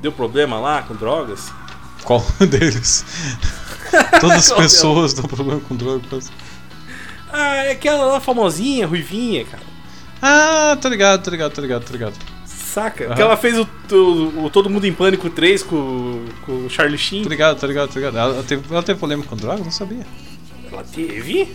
deu 0.01 0.11
problema 0.11 0.60
lá 0.60 0.81
com 0.84 0.93
drogas. 0.95 1.51
Qual 2.03 2.23
deles? 2.49 3.05
Todas 4.19 4.51
as 4.51 4.57
pessoas 4.57 5.14
dão 5.14 5.26
problema 5.26 5.61
com 5.61 5.76
drogas. 5.76 6.31
Ah, 7.31 7.55
é 7.65 7.72
aquela 7.72 8.05
lá 8.05 8.19
famosinha, 8.19 8.85
ruivinha, 8.88 9.45
cara. 9.45 9.64
Ah, 10.22 10.77
tô 10.81 10.88
ligado, 10.89 11.23
tô 11.23 11.31
ligado, 11.31 11.51
tô 11.53 11.61
ligado, 11.61 11.84
tô 11.85 11.91
ligado. 11.93 12.14
Saca? 12.45 13.05
Aham. 13.05 13.15
Que 13.15 13.22
ela 13.22 13.38
fez 13.38 13.57
o, 13.57 13.68
o- 13.91 14.45
o 14.45 14.49
Todo 14.49 14.69
Mundo 14.69 14.85
em 14.85 14.93
Pânico 14.93 15.30
3 15.30 15.64
com, 15.64 16.26
com 16.45 16.65
o 16.65 16.69
Charlie 16.69 16.97
Sheen. 16.97 17.23
Tô 17.23 17.30
ligado, 17.30 17.60
tô 17.60 17.68
ligado, 17.68 17.89
tô 17.91 17.99
ligado. 17.99 18.18
Ela 18.18 18.43
teve, 18.43 18.64
ela 18.72 18.81
teve 18.84 18.97
problema 18.99 19.23
com 19.23 19.35
drogas? 19.35 19.64
Não 19.65 19.72
sabia. 19.72 20.05
Ela 20.72 20.84
teve 20.84 21.47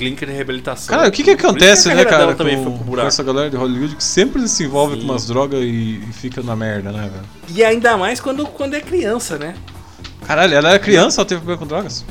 clínica 0.00 0.24
de 0.24 0.32
reabilitação. 0.32 0.96
Cara, 0.96 1.08
o 1.08 1.12
que 1.12 1.22
que 1.22 1.30
acontece, 1.30 1.90
a 1.90 1.94
né, 1.94 2.04
cara, 2.06 2.18
dela 2.18 2.34
também 2.34 2.56
foi 2.62 2.72
com, 2.72 2.78
com 2.84 3.00
essa 3.00 3.22
galera 3.22 3.50
de 3.50 3.56
Hollywood 3.56 3.96
que 3.96 4.02
sempre 4.02 4.48
se 4.48 4.64
envolve 4.64 4.94
Sim. 4.94 5.00
com 5.02 5.12
umas 5.12 5.26
drogas 5.26 5.60
e, 5.62 6.02
e 6.08 6.12
fica 6.12 6.42
na 6.42 6.56
merda, 6.56 6.90
né, 6.90 7.02
velho? 7.12 7.24
E 7.54 7.62
ainda 7.62 7.98
mais 7.98 8.18
quando, 8.18 8.46
quando 8.46 8.74
é 8.74 8.80
criança, 8.80 9.36
né? 9.36 9.54
Caralho, 10.26 10.54
ela 10.54 10.70
era 10.70 10.78
criança, 10.78 11.20
ela 11.20 11.28
teve 11.28 11.40
problema 11.42 11.58
com 11.58 11.66
drogas? 11.66 12.02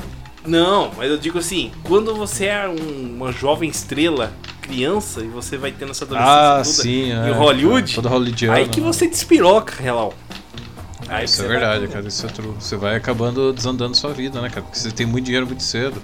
Não, 0.46 0.92
mas 0.96 1.10
eu 1.10 1.18
digo 1.18 1.38
assim, 1.38 1.72
quando 1.82 2.14
você 2.14 2.46
é 2.46 2.68
um- 2.68 3.16
uma 3.16 3.32
jovem 3.32 3.68
estrela, 3.68 4.32
criança, 4.62 5.20
e 5.20 5.26
você 5.28 5.58
vai 5.58 5.72
tendo 5.72 5.90
essa 5.90 6.04
adolescência 6.04 6.32
Ah, 6.38 6.62
toda 6.62 6.64
sim, 6.64 7.10
em 7.10 7.12
é, 7.12 7.32
Hollywood, 7.32 7.94
toda 7.94 8.08
hollywoodiana, 8.08 8.56
aí 8.58 8.68
que 8.68 8.80
né? 8.80 8.86
você 8.86 9.08
despiroca, 9.08 9.74
real. 9.82 10.14
Aí 11.08 11.24
Isso 11.24 11.42
é 11.42 11.48
verdade, 11.48 11.88
cara. 11.88 12.06
Isso 12.06 12.24
é 12.24 12.28
true. 12.28 12.54
Você 12.60 12.76
vai 12.76 12.94
acabando 12.94 13.52
desandando 13.52 13.96
sua 13.96 14.12
vida, 14.12 14.40
né, 14.40 14.48
cara? 14.48 14.62
Porque 14.62 14.78
você 14.78 14.92
tem 14.92 15.04
muito 15.04 15.24
dinheiro 15.24 15.44
muito 15.44 15.62
cedo. 15.62 16.00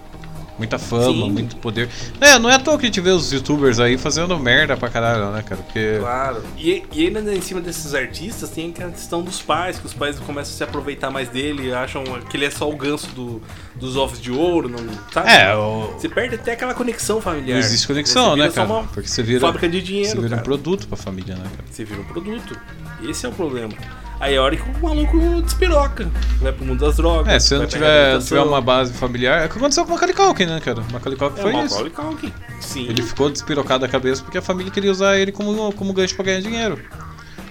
Muita 0.58 0.78
fama, 0.78 1.12
Sim. 1.12 1.30
muito 1.30 1.56
poder. 1.56 1.88
É, 2.20 2.38
não 2.38 2.48
é 2.50 2.54
à 2.54 2.58
toa 2.58 2.78
que 2.78 2.84
a 2.84 2.88
gente 2.88 3.00
vê 3.00 3.10
os 3.10 3.30
youtubers 3.30 3.78
aí 3.78 3.98
fazendo 3.98 4.38
merda 4.38 4.76
pra 4.76 4.88
caralho, 4.88 5.30
né, 5.32 5.42
cara? 5.42 5.60
Porque. 5.62 5.96
Claro. 6.00 6.42
E, 6.56 6.82
e 6.92 7.06
ainda 7.06 7.34
em 7.34 7.40
cima 7.42 7.60
desses 7.60 7.94
artistas 7.94 8.48
tem 8.50 8.72
a 8.78 8.88
questão 8.90 9.22
dos 9.22 9.42
pais, 9.42 9.78
que 9.78 9.84
os 9.86 9.92
pais 9.92 10.18
começam 10.18 10.54
a 10.54 10.56
se 10.56 10.64
aproveitar 10.64 11.10
mais 11.10 11.28
dele, 11.28 11.74
acham 11.74 12.02
que 12.30 12.36
ele 12.36 12.46
é 12.46 12.50
só 12.50 12.70
o 12.70 12.76
ganso 12.76 13.08
do- 13.10 13.42
dos 13.74 13.96
ovos 13.96 14.18
de 14.20 14.30
ouro, 14.32 14.68
não, 14.68 14.78
sabe? 15.12 15.30
É, 15.30 15.54
o- 15.54 15.92
Você 15.98 16.08
perde 16.08 16.36
até 16.36 16.52
aquela 16.52 16.72
conexão 16.72 17.20
familiar. 17.20 17.58
Não 17.58 17.58
existe 17.66 17.86
conexão, 17.86 18.34
né, 18.34 18.48
cara? 18.48 18.66
Porque 18.94 19.08
você 19.08 19.22
vira. 19.22 19.40
Fábrica 19.40 19.68
de 19.68 19.82
dinheiro, 19.82 20.08
Você 20.10 20.16
vira 20.16 20.28
cara. 20.30 20.40
um 20.40 20.44
produto 20.44 20.88
pra 20.88 20.96
família, 20.96 21.34
né, 21.36 21.42
cara? 21.44 21.64
Você 21.70 21.84
vira 21.84 22.00
um 22.00 22.04
produto. 22.04 22.58
Esse 23.06 23.26
é 23.26 23.28
o 23.28 23.32
problema. 23.32 23.72
Aí 24.18 24.34
é 24.34 24.38
a 24.38 24.42
hora 24.42 24.56
que 24.56 24.62
o 24.62 24.82
maluco 24.82 25.42
despiroca. 25.42 26.10
Vai 26.40 26.52
pro 26.52 26.64
mundo 26.64 26.80
das 26.80 26.96
drogas. 26.96 27.32
É, 27.32 27.38
se 27.38 27.54
eu 27.54 27.60
não 27.60 27.66
tiver, 27.66 28.18
tiver 28.20 28.40
uma 28.40 28.60
base 28.60 28.92
familiar. 28.94 29.42
É 29.42 29.46
o 29.46 29.48
que 29.48 29.58
aconteceu 29.58 29.84
com 29.84 29.90
o 29.90 29.94
Macaulay 29.94 30.14
Culkin, 30.16 30.46
né, 30.46 30.60
cara? 30.60 30.80
O 30.80 30.92
Macaulay 30.92 31.18
Culkin 31.18 31.38
É, 31.38 31.42
foi 31.42 31.54
o 31.54 31.64
isso. 31.64 31.84
Macaulay 31.84 31.92
Culkin. 31.92 32.32
Sim. 32.60 32.86
Ele 32.88 33.02
ficou 33.02 33.30
despirocado 33.30 33.80
da 33.80 33.88
cabeça 33.88 34.22
porque 34.22 34.38
a 34.38 34.42
família 34.42 34.72
queria 34.72 34.90
usar 34.90 35.18
ele 35.18 35.32
como, 35.32 35.72
como 35.74 35.92
gancho 35.92 36.14
pra 36.14 36.24
ganhar 36.24 36.40
dinheiro. 36.40 36.78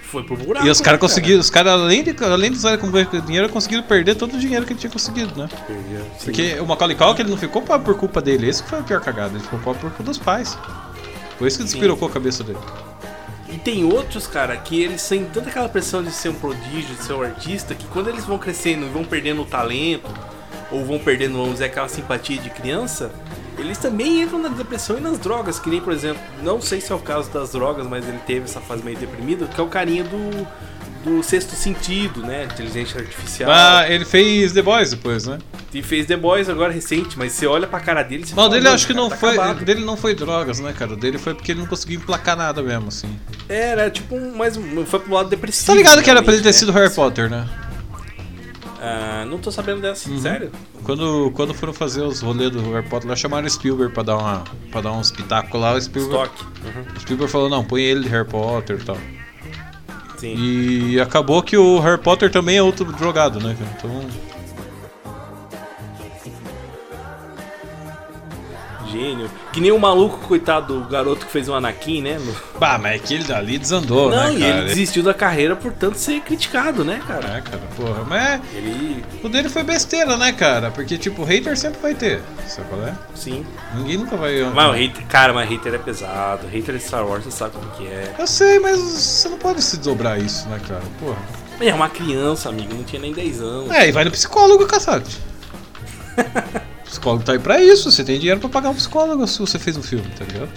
Foi 0.02 0.22
pro 0.22 0.36
buraco. 0.36 0.66
e 0.66 0.70
os 0.70 0.78
né, 0.78 0.84
caras 0.84 1.00
conseguiram, 1.00 1.40
os 1.40 1.50
caras, 1.50 1.72
além 1.72 2.02
de, 2.02 2.16
além 2.24 2.50
de 2.50 2.56
usar 2.56 2.70
ele 2.70 2.78
como 2.78 2.92
gancho 2.92 3.10
de 3.10 3.20
dinheiro, 3.20 3.48
conseguiram 3.48 3.82
perder 3.82 4.14
todo 4.14 4.34
o 4.34 4.38
dinheiro 4.38 4.64
que 4.64 4.72
ele 4.72 4.78
tinha 4.80 4.90
conseguido, 4.90 5.36
né? 5.40 5.48
Porque 6.24 6.58
o 6.60 6.66
Macaulay 6.66 6.96
Culkin 6.96 7.22
ele 7.22 7.30
não 7.30 7.36
ficou 7.36 7.62
pobre 7.62 7.84
por 7.84 7.96
culpa 7.96 8.20
dele, 8.20 8.48
esse 8.48 8.62
que 8.62 8.68
foi 8.68 8.78
a 8.78 8.82
pior 8.82 9.00
cagada, 9.00 9.34
ele 9.34 9.42
ficou 9.42 9.58
pobre 9.58 9.80
por 9.80 9.90
culpa 9.90 10.02
dos 10.04 10.18
pais. 10.18 10.56
Foi 11.38 11.48
isso 11.48 11.58
que 11.58 11.64
despirocou 11.64 12.08
a 12.08 12.10
cabeça 12.10 12.42
dele. 12.44 12.58
E 13.48 13.58
tem 13.58 13.84
outros, 13.84 14.26
cara, 14.26 14.56
que 14.56 14.82
eles 14.82 15.06
têm 15.08 15.24
tanta 15.24 15.48
aquela 15.48 15.68
pressão 15.68 16.02
de 16.02 16.10
ser 16.10 16.30
um 16.30 16.34
prodígio, 16.34 16.94
de 16.96 17.04
ser 17.04 17.12
um 17.12 17.22
artista, 17.22 17.74
que 17.74 17.86
quando 17.86 18.08
eles 18.08 18.24
vão 18.24 18.38
crescendo 18.38 18.86
e 18.86 18.88
vão 18.88 19.04
perdendo 19.04 19.42
o 19.42 19.44
talento, 19.44 20.10
ou 20.70 20.84
vão 20.84 20.98
perdendo, 20.98 21.34
vamos 21.34 21.52
dizer, 21.52 21.66
aquela 21.66 21.88
simpatia 21.88 22.38
de 22.38 22.50
criança, 22.50 23.12
eles 23.56 23.78
também 23.78 24.22
entram 24.22 24.38
na 24.38 24.48
depressão 24.48 24.98
e 24.98 25.00
nas 25.00 25.18
drogas, 25.18 25.58
que 25.58 25.70
nem, 25.70 25.80
por 25.80 25.92
exemplo, 25.92 26.20
não 26.42 26.60
sei 26.60 26.80
se 26.80 26.92
é 26.92 26.94
o 26.94 26.98
caso 26.98 27.30
das 27.30 27.52
drogas, 27.52 27.86
mas 27.86 28.06
ele 28.06 28.18
teve 28.26 28.44
essa 28.44 28.60
fase 28.60 28.82
meio 28.82 28.98
deprimida, 28.98 29.46
que 29.46 29.60
é 29.60 29.64
o 29.64 29.68
carinha 29.68 30.04
do, 30.04 30.46
do 31.06 31.22
sexto 31.22 31.54
sentido, 31.54 32.20
né? 32.22 32.44
Inteligência 32.52 33.00
artificial. 33.00 33.50
Ah, 33.50 33.84
ele 33.88 34.04
fez 34.04 34.52
The 34.52 34.60
Boys 34.62 34.90
depois, 34.90 35.26
né? 35.26 35.38
E 35.72 35.82
fez 35.82 36.06
The 36.06 36.16
Boys 36.16 36.48
agora 36.48 36.72
recente, 36.72 37.16
mas 37.18 37.32
você 37.32 37.46
olha 37.46 37.66
pra 37.66 37.78
cara 37.80 38.02
dele 38.02 38.24
e 38.24 38.26
você 38.26 38.34
Não, 38.34 38.48
dele 38.48 38.62
"Mano, 38.64 38.74
acho 38.74 38.86
que 38.86 38.94
não 38.94 39.08
tá 39.08 39.16
foi. 39.16 39.30
acabado." 39.34 39.64
Dele 39.64 39.84
não 39.84 39.96
foi 39.96 40.14
drogas, 40.14 40.58
né, 40.58 40.72
cara? 40.76 40.96
Dele 40.96 41.16
foi 41.18 41.34
porque 41.34 41.52
ele 41.52 41.60
não 41.60 41.66
conseguiu 41.66 42.00
emplacar 42.00 42.36
nada 42.36 42.62
mesmo, 42.62 42.88
assim. 42.88 43.08
Era 43.48 43.88
tipo 43.90 44.16
um, 44.16 44.34
mais 44.36 44.56
um- 44.56 44.84
foi 44.84 44.98
pro 45.00 45.14
lado 45.14 45.28
depressivo. 45.28 45.66
Tá 45.68 45.74
ligado 45.74 46.02
que 46.02 46.10
era 46.10 46.22
pra 46.22 46.32
ele 46.32 46.42
ter 46.42 46.48
realmente, 46.50 46.58
sido 46.58 46.72
Harry 46.72 46.92
Potter, 46.92 47.30
né? 47.30 47.40
né? 47.40 47.48
Ah, 48.80 49.24
não 49.26 49.38
tô 49.38 49.50
sabendo 49.50 49.80
dessa, 49.80 50.08
Uhum. 50.08 50.20
sério? 50.20 50.50
Quando, 50.84 51.30
quando 51.34 51.54
foram 51.54 51.72
fazer 51.72 52.02
os 52.02 52.20
rolês 52.20 52.50
do 52.50 52.60
Harry 52.72 52.86
Potter, 52.88 53.08
lá 53.08 53.16
chamaram 53.16 53.46
o 53.46 53.50
Spielberg 53.50 53.92
pra 53.92 54.02
dar, 54.02 54.16
uma, 54.16 54.44
pra 54.70 54.80
dar 54.80 54.92
uns 54.92 55.10
pitacos 55.10 55.60
lá. 55.60 55.72
O 55.74 55.80
Spielberg. 55.80 56.30
Uhum. 56.64 57.00
Spielberg 57.00 57.32
falou: 57.32 57.48
não, 57.48 57.64
põe 57.64 57.82
ele 57.82 58.00
de 58.02 58.08
Harry 58.08 58.28
Potter 58.28 58.78
e 58.80 58.84
tal. 58.84 58.98
Sim. 60.16 60.34
E 60.36 61.00
acabou 61.00 61.42
que 61.42 61.56
o 61.56 61.78
Harry 61.80 62.00
Potter 62.00 62.30
também 62.30 62.56
é 62.56 62.62
outro 62.62 62.84
drogado, 62.92 63.38
né? 63.40 63.56
Então. 63.76 64.06
Gênio. 68.90 69.30
Que 69.56 69.60
nem 69.62 69.72
o 69.72 69.78
maluco, 69.78 70.18
coitado 70.28 70.80
do 70.80 70.86
garoto 70.86 71.24
que 71.24 71.32
fez 71.32 71.48
o 71.48 71.54
Anakin, 71.54 72.02
né? 72.02 72.20
Bah, 72.60 72.76
mas 72.76 72.96
aquele 73.00 73.24
dali 73.24 73.56
desandou, 73.56 74.10
Não, 74.10 74.24
né, 74.24 74.34
e 74.34 74.38
cara? 74.40 74.58
ele 74.58 74.66
desistiu 74.66 75.02
da 75.02 75.14
carreira 75.14 75.56
por 75.56 75.72
tanto 75.72 75.96
ser 75.96 76.20
criticado, 76.20 76.84
né, 76.84 77.00
cara? 77.08 77.38
É, 77.38 77.40
cara, 77.40 77.62
porra. 77.74 78.04
Mas 78.06 78.42
Ele. 78.54 79.02
o 79.24 79.30
dele 79.30 79.48
foi 79.48 79.62
besteira, 79.62 80.14
né, 80.18 80.30
cara? 80.32 80.70
Porque, 80.70 80.98
tipo, 80.98 81.24
hater 81.24 81.56
sempre 81.56 81.80
vai 81.80 81.94
ter. 81.94 82.20
Sabe 82.46 82.68
qual 82.68 82.82
é? 82.82 82.94
Sim. 83.14 83.46
Ninguém 83.74 83.96
nunca 83.96 84.14
vai. 84.18 84.42
Mas 84.54 84.68
o 84.68 84.72
hater, 84.72 85.06
cara, 85.06 85.32
mas 85.32 85.48
hater 85.48 85.72
é 85.72 85.78
pesado. 85.78 86.46
Hater 86.48 86.76
de 86.76 86.82
Star 86.82 87.06
Wars, 87.06 87.24
você 87.24 87.30
sabe 87.30 87.52
como 87.52 87.70
que 87.70 87.86
é. 87.86 88.14
Eu 88.18 88.26
sei, 88.26 88.58
mas 88.58 88.78
você 88.78 89.30
não 89.30 89.38
pode 89.38 89.62
se 89.62 89.78
desdobrar 89.78 90.20
isso, 90.20 90.46
né, 90.50 90.60
cara? 90.68 90.82
Porra. 91.00 91.16
É 91.60 91.72
uma 91.72 91.88
criança, 91.88 92.50
amigo, 92.50 92.74
não 92.74 92.84
tinha 92.84 93.00
nem 93.00 93.14
10 93.14 93.40
anos. 93.40 93.70
É, 93.70 93.88
e 93.88 93.92
vai 93.92 94.04
no 94.04 94.10
psicólogo, 94.10 94.66
caçate. 94.66 95.16
o 96.96 97.00
psicólogo 97.00 97.24
tá 97.24 97.32
aí 97.32 97.38
pra 97.38 97.62
isso. 97.62 97.90
Você 97.90 98.02
tem 98.04 98.18
dinheiro 98.18 98.40
pra 98.40 98.48
pagar 98.48 98.70
um 98.70 98.74
psicólogo 98.74 99.26
se 99.26 99.38
você 99.38 99.58
fez 99.58 99.76
um 99.76 99.82
filme, 99.82 100.06
tá 100.18 100.24
ligado? 100.24 100.48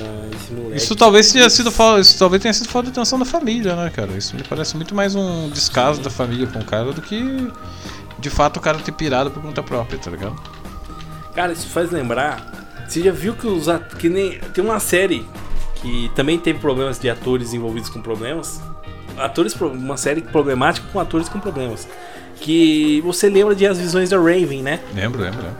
Ah, 0.00 0.30
moleque. 0.54 0.76
Isso 0.76 0.96
talvez 0.96 1.30
tenha 1.32 1.48
sido 1.50 1.70
isso 2.00 2.18
talvez 2.18 2.42
tenha 2.42 2.52
sido 2.52 2.68
falta 2.68 2.86
de 2.90 2.92
atenção 2.98 3.18
da 3.18 3.24
família, 3.24 3.74
né, 3.76 3.90
cara? 3.90 4.12
Isso 4.12 4.34
me 4.36 4.42
parece 4.42 4.76
muito 4.76 4.94
mais 4.94 5.14
um 5.14 5.48
descaso 5.50 6.00
da 6.00 6.10
família 6.10 6.46
com 6.46 6.58
o 6.58 6.64
cara 6.64 6.92
do 6.92 7.00
que 7.02 7.50
de 8.18 8.30
fato 8.30 8.56
o 8.58 8.60
cara 8.60 8.78
ter 8.78 8.92
pirado 8.92 9.30
por 9.30 9.42
conta 9.42 9.62
própria, 9.62 9.98
tá 9.98 10.10
ligado? 10.10 10.36
Cara, 11.34 11.52
isso 11.52 11.66
faz 11.68 11.90
lembrar. 11.90 12.84
Você 12.88 13.02
já 13.02 13.12
viu 13.12 13.34
que 13.34 13.46
os 13.46 13.68
at- 13.68 13.96
que 13.96 14.08
nem 14.08 14.38
tem 14.38 14.62
uma 14.62 14.78
série 14.78 15.26
que 15.76 16.10
também 16.14 16.38
teve 16.38 16.58
problemas 16.58 16.98
de 16.98 17.08
atores 17.08 17.52
envolvidos 17.54 17.88
com 17.88 18.00
problemas. 18.02 18.60
Atores 19.16 19.54
uma 19.60 19.96
série 19.96 20.20
problemática 20.22 20.86
com 20.92 21.00
atores 21.00 21.28
com 21.28 21.38
problemas. 21.40 21.86
Que 22.42 23.00
você 23.02 23.28
lembra 23.28 23.54
de 23.54 23.64
As 23.66 23.78
Visões 23.78 24.10
da 24.10 24.16
Raven, 24.16 24.62
né? 24.62 24.80
Lembro, 24.94 25.22
lembro, 25.22 25.42
lembro. 25.42 25.56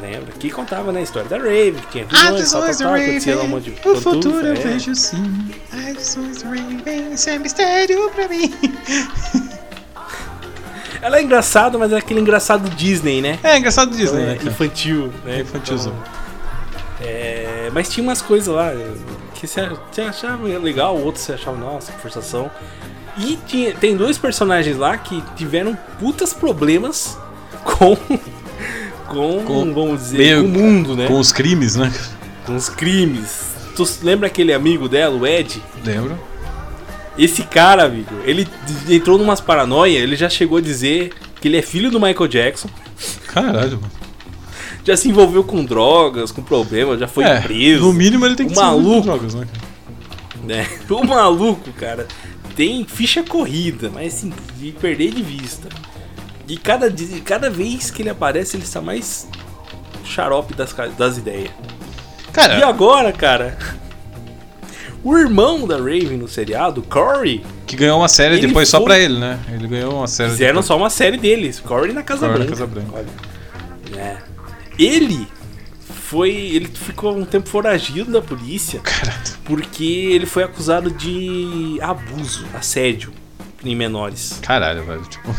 Lembra? 0.00 0.32
Que 0.38 0.50
contava, 0.50 0.90
né, 0.90 1.00
a 1.00 1.02
história 1.02 1.28
da 1.28 1.36
Raven, 1.36 1.74
que 1.74 1.88
tinha 1.88 2.06
visões, 2.06 2.50
tal, 2.50 2.62
tal, 2.62 2.74
tal, 2.74 2.94
acontecia 2.94 3.36
lá 3.36 3.44
um 3.44 3.48
monte 3.48 3.70
de 3.70 3.88
o 3.88 4.00
futuro 4.00 4.46
eu 4.46 4.52
é. 4.52 4.56
vejo 4.56 4.94
sim. 4.94 5.50
As 5.72 5.96
visões 5.96 6.42
do 6.42 6.48
Raven, 6.48 7.12
isso 7.12 7.30
é 7.30 7.38
mistério 7.38 8.10
pra 8.10 8.28
mim. 8.28 8.52
Ela 11.02 11.18
é 11.18 11.22
engraçada, 11.22 11.78
mas 11.78 11.92
é 11.92 11.96
aquele 11.96 12.20
engraçado 12.20 12.68
Disney, 12.70 13.20
né? 13.20 13.38
É, 13.42 13.58
engraçado 13.58 13.90
Disney, 13.90 14.22
Então, 14.22 14.34
né, 14.34 14.38
é? 14.42 14.46
Infantil, 14.48 15.12
né? 15.24 15.40
Infantilzão. 15.40 15.92
Então, 15.92 17.08
é, 17.08 17.70
mas 17.72 17.88
tinha 17.90 18.02
umas 18.02 18.22
coisas 18.22 18.48
lá 18.48 18.72
que 19.34 19.46
você 19.46 19.68
você 19.92 20.00
achava 20.02 20.46
legal, 20.46 20.96
outros 20.98 21.24
você 21.24 21.34
achava, 21.34 21.56
nossa, 21.56 21.92
que 21.92 22.00
forçação. 22.00 22.50
E 23.18 23.38
tinha, 23.46 23.74
tem 23.74 23.96
dois 23.96 24.18
personagens 24.18 24.76
lá 24.76 24.96
que 24.96 25.22
tiveram 25.36 25.76
putas 25.98 26.32
problemas 26.32 27.16
com. 27.64 27.96
Com, 29.08 29.42
Com- 29.44 29.72
vamos 29.72 30.00
dizer, 30.00 30.18
meio- 30.18 30.42
com 30.42 30.48
o 30.48 30.50
mundo, 30.62 30.96
né? 30.96 31.06
Com 31.06 31.18
os 31.20 31.30
crimes, 31.32 31.76
né? 31.76 31.92
Com 32.44 32.56
os 32.56 32.68
crimes. 32.68 33.54
Tu 33.76 33.86
lembra 34.02 34.26
aquele 34.26 34.52
amigo 34.52 34.88
dela, 34.88 35.14
o 35.16 35.26
Ed? 35.26 35.62
Lembro. 35.84 36.18
Esse 37.16 37.42
cara, 37.44 37.84
amigo, 37.84 38.10
ele 38.24 38.46
entrou 38.88 39.16
numas 39.16 39.40
paranoia, 39.40 39.98
ele 39.98 40.16
já 40.16 40.28
chegou 40.28 40.58
a 40.58 40.60
dizer 40.60 41.12
que 41.40 41.48
ele 41.48 41.56
é 41.56 41.62
filho 41.62 41.90
do 41.90 42.00
Michael 42.00 42.28
Jackson. 42.28 42.68
Caralho, 43.28 43.72
mano. 43.80 43.92
Já 44.84 44.96
se 44.96 45.08
envolveu 45.08 45.42
com 45.44 45.64
drogas, 45.64 46.30
com 46.30 46.42
problemas, 46.42 46.98
já 47.00 47.08
foi 47.08 47.24
É, 47.24 47.40
preso. 47.40 47.84
No 47.86 47.92
mínimo 47.92 48.26
ele 48.26 48.34
tem 48.36 48.46
que 48.46 48.52
o 48.52 48.56
ser 48.56 48.62
envolvido 48.62 48.84
com 48.84 48.90
maluco, 48.92 49.06
drogas, 49.06 49.34
né? 49.34 49.46
cara? 49.46 50.44
né? 50.44 50.66
O 50.90 51.04
maluco, 51.06 51.72
cara, 51.72 52.06
tem 52.56 52.84
ficha 52.84 53.22
corrida, 53.22 53.90
mas 53.92 54.14
assim, 54.14 54.32
de 54.58 54.72
perder 54.72 55.12
de 55.12 55.22
vista. 55.22 55.68
E 56.48 56.56
cada, 56.56 56.90
di- 56.90 57.20
cada 57.20 57.48
vez 57.50 57.90
que 57.90 58.02
ele 58.02 58.08
aparece, 58.08 58.56
ele 58.56 58.64
está 58.64 58.80
mais 58.80 59.28
xarope 60.04 60.54
das, 60.54 60.74
das 60.96 61.18
ideias. 61.18 61.50
Cara, 62.32 62.58
E 62.58 62.62
agora, 62.62 63.12
cara, 63.12 63.58
o 65.04 65.16
irmão 65.16 65.66
da 65.66 65.76
Raven 65.76 66.16
no 66.18 66.28
seriado, 66.28 66.82
Corey, 66.82 67.44
que 67.66 67.76
ganhou 67.76 67.98
uma 67.98 68.08
série 68.08 68.38
depois 68.38 68.68
só 68.68 68.78
foi- 68.78 68.86
pra 68.86 68.98
ele, 68.98 69.18
né? 69.18 69.38
Ele 69.52 69.66
ganhou 69.68 69.94
uma 69.96 70.06
série 70.06 70.30
fizeram 70.30 70.52
depois. 70.54 70.66
só 70.66 70.76
uma 70.76 70.90
série 70.90 71.16
deles, 71.16 71.60
Corey 71.60 71.92
na 71.92 72.02
Casa 72.02 72.26
Corey 72.28 72.32
na 72.38 72.44
Branca. 72.44 72.50
Casa 72.58 72.66
Branca. 72.66 72.90
Olha. 72.94 74.00
É. 74.00 74.16
Ele 74.78 75.26
foi. 76.08 76.30
Ele 76.30 76.68
ficou 76.68 77.16
um 77.16 77.24
tempo 77.24 77.48
foragido 77.48 78.12
da 78.12 78.22
polícia. 78.22 78.80
Porque 79.44 79.84
ele 79.84 80.26
foi 80.26 80.44
acusado 80.44 80.90
de 80.90 81.78
abuso, 81.80 82.46
assédio 82.54 83.12
em 83.64 83.74
menores. 83.74 84.38
Caralho, 84.42 84.84
velho. 84.84 85.02
Tipo, 85.02 85.34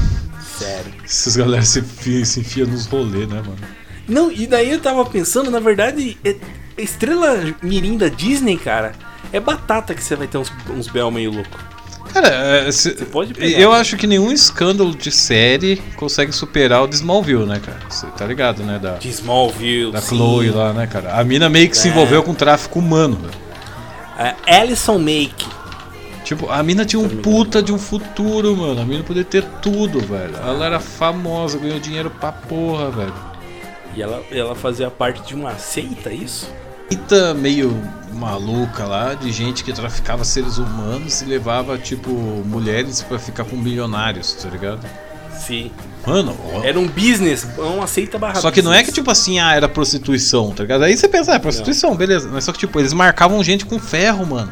Sério. 0.57 0.93
esses 1.05 1.35
galera 1.35 1.63
se 1.63 1.79
enfiam 1.79 2.21
enfia 2.21 2.65
nos 2.65 2.85
rolês, 2.85 3.27
né, 3.27 3.41
mano? 3.41 3.57
Não, 4.07 4.31
e 4.31 4.47
daí 4.47 4.71
eu 4.71 4.79
tava 4.79 5.05
pensando, 5.05 5.51
na 5.51 5.59
verdade, 5.59 6.17
é- 6.23 6.35
estrela 6.77 7.55
mirim 7.61 7.97
da 7.97 8.07
Disney, 8.07 8.57
cara, 8.57 8.93
é 9.33 9.39
batata 9.39 9.93
que 9.93 10.03
você 10.03 10.15
vai 10.15 10.27
ter 10.27 10.37
uns, 10.37 10.51
uns 10.69 10.87
bel 10.87 11.11
meio 11.11 11.31
louco. 11.31 11.59
Cara, 12.13 12.27
é, 12.27 12.71
se- 12.71 12.91
pode 13.05 13.33
pegar. 13.33 13.59
eu 13.59 13.71
acho 13.71 13.95
que 13.97 14.07
nenhum 14.07 14.31
escândalo 14.31 14.95
de 14.95 15.11
série 15.11 15.77
consegue 15.95 16.31
superar 16.31 16.83
o 16.83 16.87
de 16.87 16.95
Smallville, 16.95 17.45
né, 17.45 17.59
cara? 17.63 17.79
Você 17.89 18.07
tá 18.07 18.25
ligado, 18.25 18.63
né? 18.63 18.79
Da, 18.79 18.93
De 18.97 19.09
Smallville, 19.09 19.91
da 19.91 20.01
sim. 20.01 20.15
Chloe 20.15 20.49
lá, 20.49 20.73
né, 20.73 20.87
cara? 20.87 21.13
A 21.13 21.23
mina 21.23 21.49
meio 21.49 21.69
que 21.69 21.77
se 21.77 21.87
É. 21.87 21.91
envolveu 21.91 22.23
com 22.23 22.33
tráfico 22.33 22.79
humano, 22.79 23.15
velho. 23.17 23.33
A 24.17 24.35
Alison 24.61 24.97
Make. 24.97 25.45
Tipo, 26.23 26.49
a 26.49 26.61
mina 26.61 26.83
tinha 26.83 26.99
um 26.99 27.07
puta 27.07 27.61
de 27.63 27.71
um 27.71 27.77
futuro, 27.77 28.55
mano. 28.57 28.81
A 28.81 28.85
mina 28.85 29.03
podia 29.03 29.23
ter 29.23 29.43
tudo, 29.61 29.99
velho. 30.01 30.35
Ela 30.35 30.65
era 30.65 30.79
famosa, 30.79 31.57
ganhou 31.57 31.79
dinheiro 31.79 32.09
pra 32.09 32.31
porra, 32.33 32.89
velho. 32.91 33.13
E 33.95 34.01
ela, 34.01 34.21
ela 34.31 34.53
fazia 34.55 34.89
parte 34.91 35.21
de 35.25 35.33
uma 35.35 35.55
seita, 35.57 36.09
é 36.09 36.15
isso? 36.15 36.51
Eita, 36.89 37.33
meio 37.33 37.75
maluca 38.13 38.85
lá, 38.85 39.13
de 39.13 39.31
gente 39.31 39.63
que 39.63 39.71
traficava 39.71 40.23
seres 40.23 40.57
humanos 40.57 41.21
e 41.21 41.25
levava, 41.25 41.77
tipo, 41.77 42.09
mulheres 42.11 43.01
pra 43.03 43.19
ficar 43.19 43.43
com 43.43 43.55
milionários, 43.55 44.33
tá 44.33 44.49
ligado? 44.49 44.79
Sim. 45.37 45.71
Mano, 46.05 46.35
ó. 46.53 46.63
Era 46.63 46.79
um 46.79 46.87
business, 46.87 47.45
uma 47.57 47.85
seita 47.85 48.17
barra 48.17 48.35
Só 48.35 48.49
que 48.49 48.61
não 48.61 48.71
é 48.73 48.77
que, 48.77 48.83
business. 48.85 48.95
tipo 48.95 49.11
assim, 49.11 49.39
ah, 49.39 49.53
era 49.53 49.69
prostituição, 49.69 50.51
tá 50.51 50.63
ligado? 50.63 50.83
Aí 50.85 50.97
você 50.97 51.07
pensa, 51.07 51.33
ah, 51.33 51.35
é 51.35 51.39
prostituição, 51.39 51.95
beleza. 51.95 52.27
Mas 52.31 52.43
só 52.45 52.51
que, 52.51 52.57
tipo, 52.59 52.79
eles 52.79 52.91
marcavam 52.93 53.43
gente 53.43 53.65
com 53.65 53.77
ferro, 53.77 54.25
mano. 54.25 54.51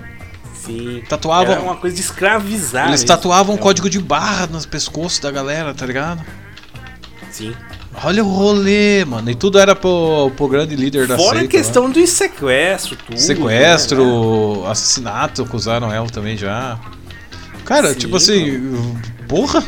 Sim. 0.53 1.02
Tatuavam. 1.10 1.53
Era 1.53 1.62
uma 1.62 1.76
coisa 1.78 1.95
de 1.95 2.02
escravizar. 2.02 2.88
Eles 2.90 2.99
isso. 2.99 3.07
tatuavam 3.07 3.56
um 3.56 3.57
É. 3.57 3.62
código 3.62 3.90
de 3.90 3.99
barra 3.99 4.45
nos 4.48 4.66
pescoços 4.66 5.20
da 5.20 5.32
galera, 5.32 5.74
tá 5.74 5.86
ligado? 5.86 6.24
Sim. 7.32 7.53
Olha 8.03 8.23
o 8.23 8.27
rolê, 8.27 9.03
mano. 9.05 9.30
E 9.30 9.35
tudo 9.35 9.57
era 9.57 9.76
pro, 9.76 10.31
pro 10.35 10.47
grande 10.47 10.76
líder 10.76 11.07
da 11.07 11.15
Fora 11.17 11.38
a 11.38 11.39
seita. 11.39 11.57
questão 11.57 11.89
do 11.89 12.05
sequestro, 12.05 12.95
tudo. 12.97 13.11
né? 13.11 13.17
Sequestro, 13.17 14.61
né? 14.63 14.69
assassinato, 14.72 15.41
acusaram 15.43 15.91
ela 15.91 16.07
também 16.09 16.38
já. 16.38 16.80
Cara, 17.63 17.93
Sim, 17.93 17.99
tipo 17.99 18.17
assim, 18.17 18.77
porra, 19.27 19.63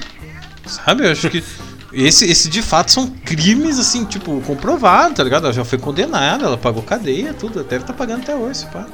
sabe? 0.65 1.05
Eu 1.07 1.11
acho 1.11 1.29
que 1.29 1.43
esse, 1.91 2.25
esse 2.29 2.49
de 2.49 2.61
fato 2.61 2.91
são 2.91 3.07
crimes, 3.07 3.79
assim, 3.79 4.05
tipo, 4.05 4.39
comprovados, 4.41 5.17
tá 5.17 5.23
ligado? 5.23 5.45
Ela 5.45 5.53
já 5.53 5.65
foi 5.65 5.79
condenada, 5.79 6.45
ela 6.45 6.57
pagou 6.57 6.83
cadeia, 6.83 7.33
tudo, 7.33 7.63
deve 7.63 7.83
estar 7.83 7.93
pagando 7.93 8.21
até 8.21 8.35
hoje, 8.35 8.51
esse 8.51 8.65
pá. 8.67 8.85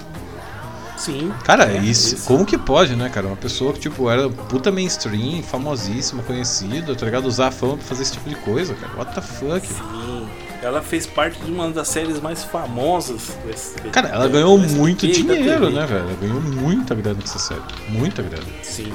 Sim. 0.97 1.33
Cara, 1.43 1.65
É, 1.65 1.77
isso, 1.77 2.15
isso. 2.15 2.27
como 2.27 2.45
que 2.45 2.57
pode, 2.57 2.95
né, 2.95 3.09
cara? 3.09 3.27
Uma 3.27 3.35
pessoa 3.35 3.73
que, 3.73 3.79
tipo, 3.79 4.09
era 4.09 4.29
puta 4.29 4.71
mainstream, 4.71 5.41
famosíssima, 5.43 6.21
conhecida, 6.23 6.95
tá 6.95 7.05
ligado? 7.05 7.25
Usar 7.25 7.47
a 7.47 7.51
fama 7.51 7.77
pra 7.77 7.85
fazer 7.85 8.03
esse 8.03 8.13
tipo 8.13 8.29
de 8.29 8.35
coisa, 8.35 8.73
cara. 8.75 8.93
What 8.97 9.13
the 9.15 9.21
fuck? 9.21 9.67
Sim. 9.67 10.27
Ela 10.61 10.81
fez 10.81 11.05
parte 11.05 11.39
de 11.41 11.51
uma 11.51 11.69
das 11.71 11.89
séries 11.89 12.21
mais 12.21 12.43
famosas 12.43 13.35
do 13.43 13.51
SBT. 13.51 13.89
Cara, 13.89 14.07
ela 14.07 14.29
ganhou 14.29 14.57
muito 14.57 15.05
dinheiro, 15.05 15.69
né, 15.69 15.85
velho? 15.85 16.03
Ela 16.03 16.17
ganhou 16.21 16.39
muita 16.41 16.95
grana 16.95 17.19
nessa 17.19 17.37
série. 17.37 17.59
Muita 17.89 18.21
grana. 18.21 18.45
Sim. 18.61 18.93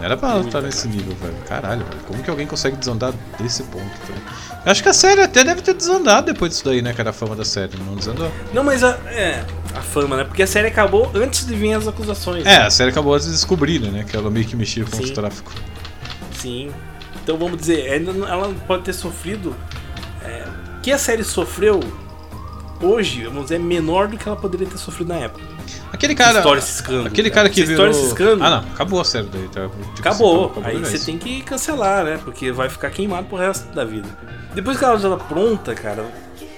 Era 0.00 0.16
pra 0.16 0.38
estar 0.40 0.60
nesse 0.60 0.86
nível, 0.88 1.14
velho. 1.16 1.34
Caralho, 1.48 1.84
velho. 1.84 2.00
Como 2.06 2.22
que 2.22 2.28
alguém 2.28 2.46
consegue 2.46 2.76
desandar 2.76 3.14
desse 3.40 3.62
ponto, 3.64 3.84
velho? 4.06 4.22
Eu 4.64 4.72
acho 4.72 4.82
que 4.82 4.88
a 4.88 4.92
série 4.92 5.22
até 5.22 5.42
deve 5.42 5.62
ter 5.62 5.74
desandado 5.74 6.32
depois 6.32 6.50
disso 6.52 6.64
daí, 6.64 6.82
né, 6.82 6.92
cara? 6.92 7.10
A 7.10 7.12
fama 7.12 7.34
da 7.34 7.44
série. 7.44 7.76
Não 7.78 7.94
desandou? 7.96 8.30
Não, 8.52 8.62
mas 8.62 8.84
a, 8.84 8.98
é, 9.06 9.44
a 9.74 9.80
fama, 9.80 10.16
né? 10.16 10.24
Porque 10.24 10.42
a 10.42 10.46
série 10.46 10.68
acabou 10.68 11.10
antes 11.14 11.46
de 11.46 11.54
vir 11.54 11.72
as 11.72 11.88
acusações. 11.88 12.44
É, 12.44 12.58
né? 12.58 12.66
a 12.66 12.70
série 12.70 12.90
acabou 12.90 13.14
antes 13.14 13.26
de 13.26 13.32
descobrirem, 13.32 13.90
né? 13.90 14.04
Que 14.04 14.16
ela 14.16 14.30
meio 14.30 14.44
que 14.46 14.54
mexia 14.54 14.84
com 14.84 14.96
os 15.00 15.08
Sim. 15.08 15.14
tráficos. 15.14 15.54
Sim. 16.38 16.70
Então 17.22 17.38
vamos 17.38 17.58
dizer, 17.58 17.90
ainda 17.90 18.12
não- 18.12 18.28
ela 18.28 18.52
pode 18.66 18.82
ter 18.84 18.92
sofrido. 18.92 19.54
É, 20.22 20.44
o 20.76 20.80
que 20.80 20.92
a 20.92 20.98
série 20.98 21.24
sofreu 21.24 21.80
hoje, 22.82 23.24
vamos 23.24 23.44
dizer, 23.44 23.56
é 23.56 23.58
menor 23.58 24.08
do 24.08 24.18
que 24.18 24.28
ela 24.28 24.36
poderia 24.36 24.66
ter 24.66 24.78
sofrido 24.78 25.08
na 25.08 25.16
época. 25.20 25.55
Aquele 25.96 26.14
cara. 26.14 26.38
História. 26.38 27.06
Aquele 27.06 27.28
né? 27.28 27.34
cara 27.34 27.48
que 27.48 27.64
virou. 27.64 27.86
Ah, 28.40 28.50
não. 28.50 28.58
Acabou 28.58 29.00
a 29.00 29.04
série 29.04 29.26
daí. 29.26 29.48
Tá? 29.48 29.62
Tipo, 29.68 29.98
Acabou. 29.98 30.52
assim, 30.52 30.62
Aí 30.64 30.78
você 30.78 30.98
tem 30.98 31.18
que 31.18 31.42
cancelar, 31.42 32.04
né? 32.04 32.20
Porque 32.22 32.52
vai 32.52 32.68
ficar 32.68 32.90
queimado 32.90 33.26
pro 33.26 33.38
resto 33.38 33.74
da 33.74 33.84
vida. 33.84 34.08
Depois 34.54 34.78
que 34.78 34.84
ela 34.84 34.98
já 34.98 35.10
tá 35.10 35.16
pronta, 35.16 35.74
cara, 35.74 36.04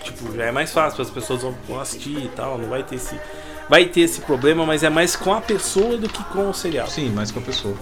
tipo, 0.03 0.35
já 0.37 0.45
é 0.45 0.53
mais 0.53 0.73
fácil, 0.73 1.03
as 1.03 1.11
pessoas 1.11 1.43
vão 1.43 1.55
vão 1.69 1.81
assistir 1.81 2.19
e 2.19 2.29
tal, 2.29 2.59
não 2.59 2.69
vai 2.69 2.83
ter 2.83 2.97
esse. 2.97 3.19
Vai 3.69 3.85
ter 3.85 4.01
esse 4.01 4.23
problema, 4.23 4.65
mas 4.65 4.83
é 4.83 4.89
mais 4.89 5.15
com 5.15 5.33
a 5.33 5.43
pessoa 5.43 5.99
do 5.99 6.09
que 6.09 6.25
com 6.25 6.49
o 6.49 6.55
serial. 6.55 6.87
Sim, 6.87 7.11
mais 7.11 7.31
com 7.31 7.39
a 7.39 7.43
pessoa. 7.43 7.77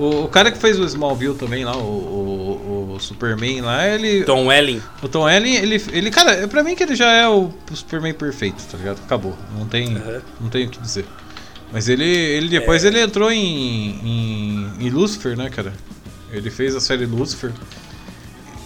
O, 0.00 0.24
o 0.24 0.28
cara 0.28 0.50
que 0.50 0.56
fez 0.56 0.80
o 0.80 0.84
Smallville 0.84 1.34
também 1.34 1.62
lá, 1.62 1.76
o, 1.76 1.80
o, 1.80 2.94
o 2.96 3.00
Superman 3.00 3.60
lá, 3.60 3.86
ele. 3.86 4.24
Tom 4.24 4.46
Welling. 4.46 4.80
O 5.02 5.08
Tom 5.08 5.24
Welling, 5.24 5.56
ele, 5.56 5.82
ele. 5.92 6.10
Cara, 6.10 6.48
pra 6.48 6.62
mim 6.62 6.74
que 6.74 6.82
ele 6.82 6.96
já 6.96 7.12
é 7.12 7.28
o, 7.28 7.50
Superman 7.74 8.14
perfeito, 8.14 8.62
tá 8.70 8.78
ligado? 8.78 8.98
Acabou. 9.04 9.36
Não 9.58 9.66
tem. 9.66 10.00
Não 10.40 10.48
tem 10.48 10.66
o 10.66 10.70
que 10.70 10.80
dizer. 10.80 11.04
Mas 11.70 11.86
ele, 11.88 12.04
ele 12.04 12.48
depois 12.48 12.82
É. 12.82 12.88
ele 12.88 12.98
entrou 13.00 13.30
em, 13.30 13.90
em, 14.02 14.86
em 14.86 14.90
Lucifer, 14.90 15.36
né, 15.36 15.50
cara? 15.50 15.72
Ele 16.32 16.50
fez 16.50 16.74
a 16.74 16.80
série 16.80 17.04
Lucifer. 17.04 17.52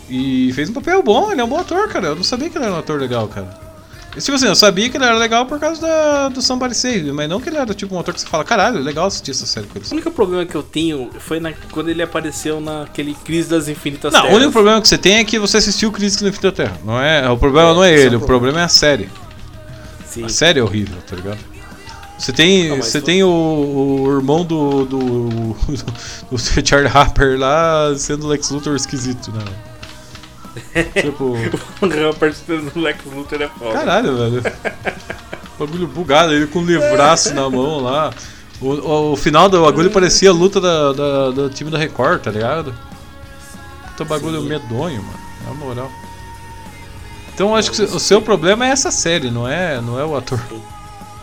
E 0.08 0.52
fez 0.52 0.70
um 0.70 0.72
papel 0.72 1.02
bom, 1.02 1.32
ele 1.32 1.40
é 1.40 1.44
um 1.44 1.48
bom 1.48 1.58
ator, 1.58 1.88
cara. 1.88 2.08
Eu 2.08 2.16
não 2.16 2.22
sabia 2.22 2.48
que 2.48 2.56
ele 2.56 2.64
era 2.64 2.74
um 2.74 2.78
ator 2.78 3.00
legal, 3.00 3.26
cara. 3.26 3.63
Tipo 4.16 4.36
assim, 4.36 4.46
eu 4.46 4.54
sabia 4.54 4.88
que 4.88 4.96
ele 4.96 5.04
era 5.04 5.16
legal 5.16 5.44
por 5.46 5.58
causa 5.58 5.80
da, 5.80 6.28
do 6.28 6.40
Somebody 6.40 6.74
Save, 6.76 7.10
mas 7.12 7.28
não 7.28 7.40
que 7.40 7.48
ele 7.48 7.56
era 7.56 7.74
tipo 7.74 7.94
um 7.94 7.98
ator 7.98 8.14
que 8.14 8.20
você 8.20 8.26
fala, 8.26 8.44
caralho, 8.44 8.78
legal 8.80 9.06
assistir 9.06 9.32
essa 9.32 9.44
série 9.44 9.66
com 9.66 9.78
ele. 9.78 9.86
O 9.88 9.92
único 9.92 10.10
problema 10.12 10.46
que 10.46 10.54
eu 10.54 10.62
tenho 10.62 11.10
foi 11.18 11.40
na- 11.40 11.52
quando 11.72 11.88
ele 11.88 12.00
apareceu 12.02 12.60
naquele 12.60 13.12
Crise 13.14 13.48
das 13.48 13.66
Infinitas 13.68 14.12
Não, 14.12 14.20
o 14.20 14.22
Terras. 14.22 14.36
único 14.36 14.52
problema 14.52 14.80
que 14.80 14.86
você 14.86 14.96
tem 14.98 15.16
é 15.16 15.24
que 15.24 15.38
você 15.38 15.56
assistiu 15.56 15.90
Crítica 15.90 16.24
no 16.24 16.32
Fim 16.32 16.40
da 16.42 16.52
Terra. 16.52 16.78
Não 16.84 17.00
é, 17.00 17.28
o 17.28 17.36
problema 17.36 17.74
não 17.74 17.82
é 17.82 17.92
é 17.92 17.98
ele, 17.98 18.16
o 18.16 18.20
o 18.20 18.26
problema 18.26 18.60
é 18.60 18.64
a 18.64 18.68
série. 18.68 19.08
Sim. 20.06 20.24
A 20.24 20.28
série 20.28 20.60
é 20.60 20.62
horrível, 20.62 20.96
tá 21.08 21.16
ligado? 21.16 21.38
Você 22.16 22.32
tem, 22.32 22.68
Não, 22.68 22.76
você 22.76 23.00
tu- 23.00 23.04
tem 23.06 23.24
o, 23.24 23.28
o 23.28 24.12
irmão 24.16 24.44
do, 24.44 24.84
do, 24.84 25.56
do 26.30 26.38
Charlie 26.64 26.88
Harper 26.94 27.36
lá 27.36 27.92
sendo 27.96 28.28
Lex 28.28 28.50
Luthor 28.50 28.76
esquisito, 28.76 29.32
né? 29.32 29.42
Tipo, 31.02 31.24
o 31.82 32.06
rapaz 32.12 32.40
do 32.40 32.80
Lex 32.80 32.98
Luthor 33.06 33.42
é 33.42 33.48
foda. 33.48 33.72
caralho, 33.72 34.16
velho. 34.16 34.42
Bagulho 35.58 35.86
bugado, 35.86 36.32
ele 36.32 36.46
com 36.46 36.60
o 36.60 36.64
livraço 36.66 37.32
na 37.34 37.48
mão 37.48 37.80
lá. 37.80 38.12
O, 38.60 38.68
o, 38.68 39.12
o 39.12 39.16
final 39.16 39.48
do 39.48 39.62
bagulho 39.62 39.90
parecia 39.90 40.30
a 40.30 40.32
luta 40.32 40.60
da, 40.60 40.92
da- 40.92 41.30
do 41.30 41.50
time 41.50 41.70
da 41.70 41.78
Record, 41.78 42.22
tá 42.22 42.30
ligado? 42.30 42.74
Puta 43.90 44.04
bagulho 44.04 44.40
Sim. 44.42 44.48
medonho, 44.48 45.02
mano. 45.02 45.18
Na 45.46 45.54
moral. 45.54 45.90
Então 47.34 47.54
acho 47.54 47.70
que 47.72 47.82
o 47.82 47.98
seu 48.00 48.22
problema 48.22 48.66
é 48.66 48.70
essa 48.70 48.90
série, 48.90 49.30
não 49.30 49.46
é, 49.46 49.80
não 49.80 49.98
é 49.98 50.04
o 50.04 50.16
ator. 50.16 50.40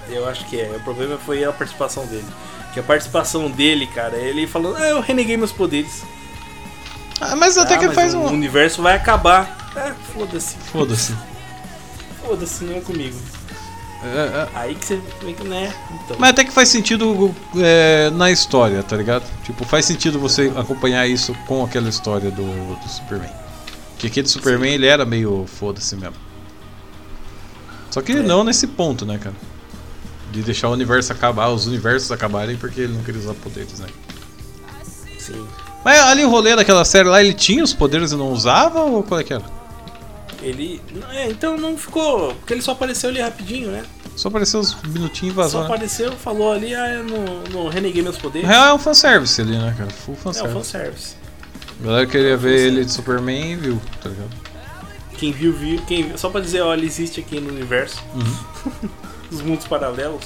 Eu 0.09 0.27
acho 0.27 0.45
que 0.45 0.59
é. 0.59 0.73
O 0.75 0.79
problema 0.81 1.17
foi 1.17 1.43
a 1.43 1.51
participação 1.53 2.05
dele. 2.05 2.25
Que 2.73 2.79
a 2.79 2.83
participação 2.83 3.49
dele, 3.49 3.87
cara, 3.87 4.15
ele 4.17 4.45
falando, 4.47 4.75
ah, 4.77 4.87
eu 4.87 5.01
reneguei 5.01 5.35
meus 5.37 5.51
poderes. 5.51 6.03
Ah, 7.21 7.35
mas 7.35 7.57
até 7.57 7.75
Ah, 7.75 7.77
que 7.77 7.85
mas 7.87 7.95
faz 7.95 8.13
o 8.13 8.17
um. 8.19 8.31
universo 8.33 8.81
vai 8.81 8.95
acabar. 8.95 9.71
É, 9.75 9.93
foda-se. 10.13 10.55
Foda-se. 10.71 11.15
Foda-se, 12.25 12.63
não 12.63 12.75
é 12.77 12.81
comigo. 12.81 13.15
É, 14.03 14.07
é. 14.07 14.49
Aí 14.55 14.73
que 14.75 14.83
você 14.85 14.99
vê 15.23 15.33
que, 15.33 15.43
né? 15.43 15.71
Então. 16.03 16.17
Mas 16.19 16.31
até 16.31 16.43
que 16.43 16.51
faz 16.51 16.69
sentido 16.69 17.33
é, 17.55 18.09
na 18.09 18.31
história, 18.31 18.81
tá 18.81 18.97
ligado? 18.97 19.23
Tipo, 19.43 19.63
faz 19.63 19.85
sentido 19.85 20.17
você 20.19 20.51
acompanhar 20.55 21.07
isso 21.07 21.35
com 21.47 21.63
aquela 21.63 21.87
história 21.87 22.31
do, 22.31 22.75
do 22.75 22.89
Superman. 22.89 23.29
Que 23.99 24.07
aquele 24.07 24.27
Superman 24.27 24.73
ele 24.73 24.87
era 24.87 25.05
meio 25.05 25.45
foda-se 25.45 25.95
mesmo. 25.95 26.15
Só 27.91 28.01
que 28.01 28.15
não 28.15 28.43
nesse 28.43 28.65
ponto, 28.65 29.05
né, 29.05 29.19
cara? 29.19 29.35
De 30.31 30.41
deixar 30.41 30.69
o 30.69 30.71
universo 30.73 31.11
acabar, 31.13 31.49
os 31.49 31.67
universos 31.67 32.11
acabarem 32.11 32.55
porque 32.57 32.81
ele 32.81 32.93
não 32.93 33.03
queria 33.03 33.21
usar 33.21 33.33
poderes, 33.35 33.79
né? 33.79 33.87
Sim. 35.19 35.45
Mas 35.83 35.99
ali 35.99 36.23
o 36.23 36.29
rolê 36.29 36.55
daquela 36.55 36.85
série 36.85 37.09
lá, 37.09 37.21
ele 37.23 37.33
tinha 37.33 37.63
os 37.63 37.73
poderes 37.73 38.11
e 38.11 38.15
não 38.15 38.31
usava 38.31 38.81
ou 38.81 39.01
qual 39.03 39.19
é 39.19 39.23
que 39.23 39.33
era? 39.33 39.43
Ele. 40.41 40.81
É, 41.11 41.27
então 41.29 41.57
não 41.57 41.77
ficou. 41.77 42.33
Porque 42.35 42.53
ele 42.53 42.61
só 42.61 42.71
apareceu 42.71 43.09
ali 43.09 43.19
rapidinho, 43.21 43.71
né? 43.71 43.83
Só 44.15 44.27
apareceu 44.27 44.59
uns 44.59 44.75
minutinhos 44.83 45.33
e 45.33 45.37
vazou, 45.37 45.51
Só 45.51 45.59
né? 45.59 45.65
apareceu, 45.73 46.11
falou 46.13 46.51
ali, 46.51 46.75
ah, 46.75 46.89
eu 46.95 47.03
não, 47.03 47.43
não 47.63 47.69
reneguei 47.69 48.01
meus 48.03 48.17
poderes. 48.17 48.47
Na 48.47 48.53
real 48.53 48.67
é 48.69 48.73
um 48.73 48.79
fanservice 48.79 49.39
ali, 49.41 49.57
né, 49.57 49.73
cara? 49.77 49.89
Full 49.89 50.13
É 50.13 50.17
o 50.17 50.21
fanservice. 50.21 50.53
fanservice. 50.53 51.15
A 51.81 51.85
galera 51.87 52.05
queria 52.05 52.37
ver 52.37 52.67
ele 52.67 52.85
de 52.85 52.91
Superman 52.91 53.53
e 53.53 53.55
viu, 53.55 53.81
tá 54.03 54.09
ligado? 54.09 54.29
Quem 55.17 55.31
viu, 55.31 55.53
viu. 55.53 55.81
Quem 55.87 56.03
viu. 56.07 56.17
Só 56.17 56.29
pra 56.29 56.41
dizer, 56.41 56.61
ó, 56.61 56.73
ele 56.73 56.85
existe 56.85 57.19
aqui 57.19 57.39
no 57.39 57.49
universo. 57.49 58.03
Uhum. 58.13 58.89
Os 59.31 59.41
mundos 59.41 59.65
paralelos. 59.65 60.23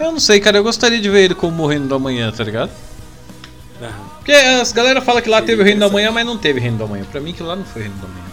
Eu 0.00 0.12
não 0.12 0.20
sei, 0.20 0.40
cara, 0.40 0.58
eu 0.58 0.62
gostaria 0.62 1.00
de 1.00 1.08
ver 1.08 1.24
ele 1.24 1.34
como 1.34 1.62
o 1.62 1.66
Reino 1.66 1.86
da 1.88 1.98
Manhã, 1.98 2.30
tá 2.32 2.42
ligado? 2.44 2.70
Aham. 3.80 3.92
Porque 4.16 4.32
as 4.32 4.72
galera 4.72 5.00
fala 5.00 5.22
que 5.22 5.28
lá 5.28 5.40
teve 5.40 5.62
o 5.62 5.64
Reino 5.64 5.80
da 5.80 5.88
Manhã, 5.88 6.10
mas 6.10 6.26
não 6.26 6.36
teve 6.36 6.58
Reino 6.60 6.78
da 6.78 6.86
Manhã. 6.86 7.04
Pra 7.10 7.20
mim 7.20 7.32
que 7.32 7.42
lá 7.42 7.54
não 7.56 7.64
foi 7.64 7.82
Reino 7.82 7.96
da 7.98 8.08
Manhã. 8.08 8.24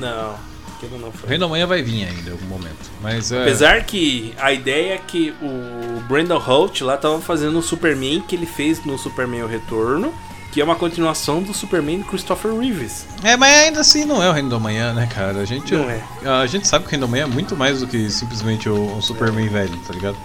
Não, 0.00 0.34
aquilo 0.76 0.98
não 1.00 1.08
O 1.08 1.12
foi. 1.12 1.28
Reino 1.30 1.44
da 1.44 1.48
Manhã 1.48 1.66
vai 1.66 1.82
vir 1.82 2.04
ainda 2.06 2.30
em 2.30 2.32
algum 2.32 2.46
momento. 2.46 2.90
Mas 3.02 3.32
é. 3.32 3.42
Apesar 3.42 3.82
que 3.84 4.34
a 4.38 4.52
ideia 4.52 4.94
é 4.94 4.98
que 4.98 5.34
o 5.42 6.00
Brandon 6.08 6.38
Holt 6.38 6.80
lá 6.82 6.96
tava 6.96 7.20
fazendo 7.20 7.58
o 7.58 7.62
Superman 7.62 8.20
que 8.20 8.36
ele 8.36 8.46
fez 8.46 8.84
no 8.84 8.96
Superman 8.98 9.42
O 9.42 9.46
Retorno, 9.48 10.14
que 10.52 10.60
é 10.60 10.64
uma 10.64 10.76
continuação 10.76 11.42
do 11.42 11.52
Superman 11.52 11.98
do 11.98 12.04
Christopher 12.04 12.56
Reeves. 12.56 13.06
É, 13.24 13.36
mas 13.36 13.52
ainda 13.64 13.80
assim 13.80 14.04
não 14.04 14.22
é 14.22 14.28
o 14.30 14.32
Reino 14.32 14.48
da 14.50 14.58
Manhã, 14.60 14.92
né, 14.92 15.08
cara? 15.12 15.40
A 15.40 15.44
gente, 15.44 15.74
Não 15.74 15.90
é. 15.90 16.00
a 16.24 16.46
gente 16.46 16.68
sabe 16.68 16.84
que 16.84 16.88
o 16.88 16.90
Reino 16.92 17.06
da 17.06 17.10
Manhã 17.10 17.24
é 17.24 17.26
muito 17.26 17.56
mais 17.56 17.80
do 17.80 17.88
que 17.88 18.08
simplesmente 18.08 18.68
o, 18.68 18.96
o 18.96 19.02
Superman 19.02 19.48
velho, 19.48 19.76
tá 19.78 19.92
ligado? 19.92 20.16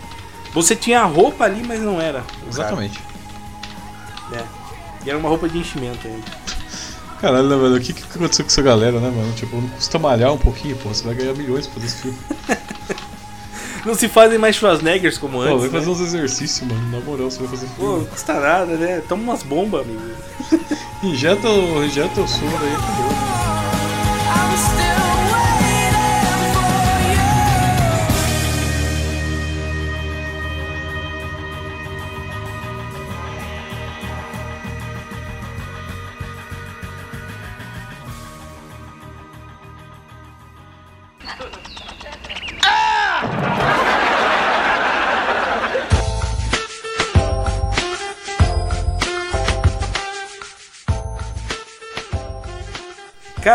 Você 0.53 0.75
tinha 0.75 1.01
a 1.01 1.05
roupa 1.05 1.45
ali, 1.45 1.63
mas 1.65 1.79
não 1.79 1.99
era. 1.99 2.23
o 2.45 2.49
Exatamente. 2.49 2.99
cara. 2.99 4.43
É. 4.43 4.58
E 5.05 5.09
era 5.09 5.17
uma 5.17 5.29
roupa 5.29 5.47
de 5.47 5.57
enchimento 5.57 6.07
ainda. 6.07 6.25
Caralho, 7.21 7.49
né, 7.49 7.57
velho? 7.57 7.75
O 7.75 7.79
que, 7.79 7.93
que 7.93 8.03
aconteceu 8.03 8.45
com 8.45 8.51
essa 8.51 8.61
galera, 8.61 8.99
né, 8.99 9.09
mano? 9.09 9.33
Tipo, 9.33 9.57
não 9.57 9.67
custa 9.69 9.99
malhar 9.99 10.31
um 10.33 10.37
pouquinho, 10.37 10.75
pô. 10.77 10.89
Você 10.89 11.03
vai 11.03 11.15
ganhar 11.15 11.33
milhões 11.33 11.67
por 11.67 11.83
esse 11.83 12.03
filme. 12.03 12.17
Não 13.85 13.95
se 13.95 14.09
fazem 14.09 14.37
mais 14.37 14.57
Schwarzeneggers 14.57 15.17
como 15.17 15.37
Pô, 15.37 15.43
antes. 15.43 15.61
vai 15.61 15.69
fazer 15.69 15.85
né? 15.85 15.91
uns 15.93 16.01
exercícios, 16.01 16.67
mano. 16.67 16.91
Na 16.91 16.99
moral, 16.99 17.31
você 17.31 17.39
vai 17.39 17.47
fazer 17.47 17.67
Pô, 17.77 17.83
não 17.83 17.93
filme. 17.93 18.07
custa 18.07 18.33
nada, 18.37 18.75
né? 18.75 19.01
Toma 19.07 19.23
umas 19.23 19.41
bombas, 19.41 19.81
amigo. 19.83 20.01
Injeta 21.01 21.47
o, 21.47 21.85
injeta 21.85 22.19
o 22.19 22.27
soro 22.27 22.57
aí, 22.61 22.73
acabou. 22.75 23.28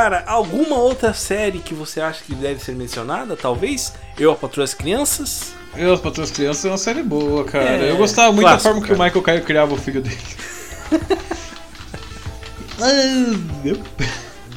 Cara, 0.05 0.23
alguma 0.27 0.77
outra 0.77 1.15
série 1.15 1.61
que 1.61 1.73
você 1.73 1.99
acha 1.99 2.23
que 2.23 2.35
deve 2.35 2.63
ser 2.63 2.75
mencionada? 2.75 3.35
Talvez? 3.35 3.95
Eu, 4.19 4.33
a 4.33 4.37
Patrulha 4.37 4.65
das 4.65 4.75
Crianças? 4.75 5.55
Eu, 5.75 5.95
as 5.95 6.01
Patrulhas 6.03 6.31
Crianças 6.31 6.63
é 6.67 6.69
uma 6.69 6.77
série 6.77 7.03
boa, 7.03 7.43
cara. 7.43 7.65
É, 7.65 7.91
eu 7.91 7.97
gostava 7.97 8.31
muito 8.31 8.45
da 8.45 8.51
clássico, 8.51 8.75
forma 8.75 8.87
que 8.87 8.93
o 8.93 9.03
Michael 9.03 9.23
Caio 9.23 9.43
criava 9.45 9.73
o 9.73 9.79
filho 9.79 10.03
dele. 10.03 10.19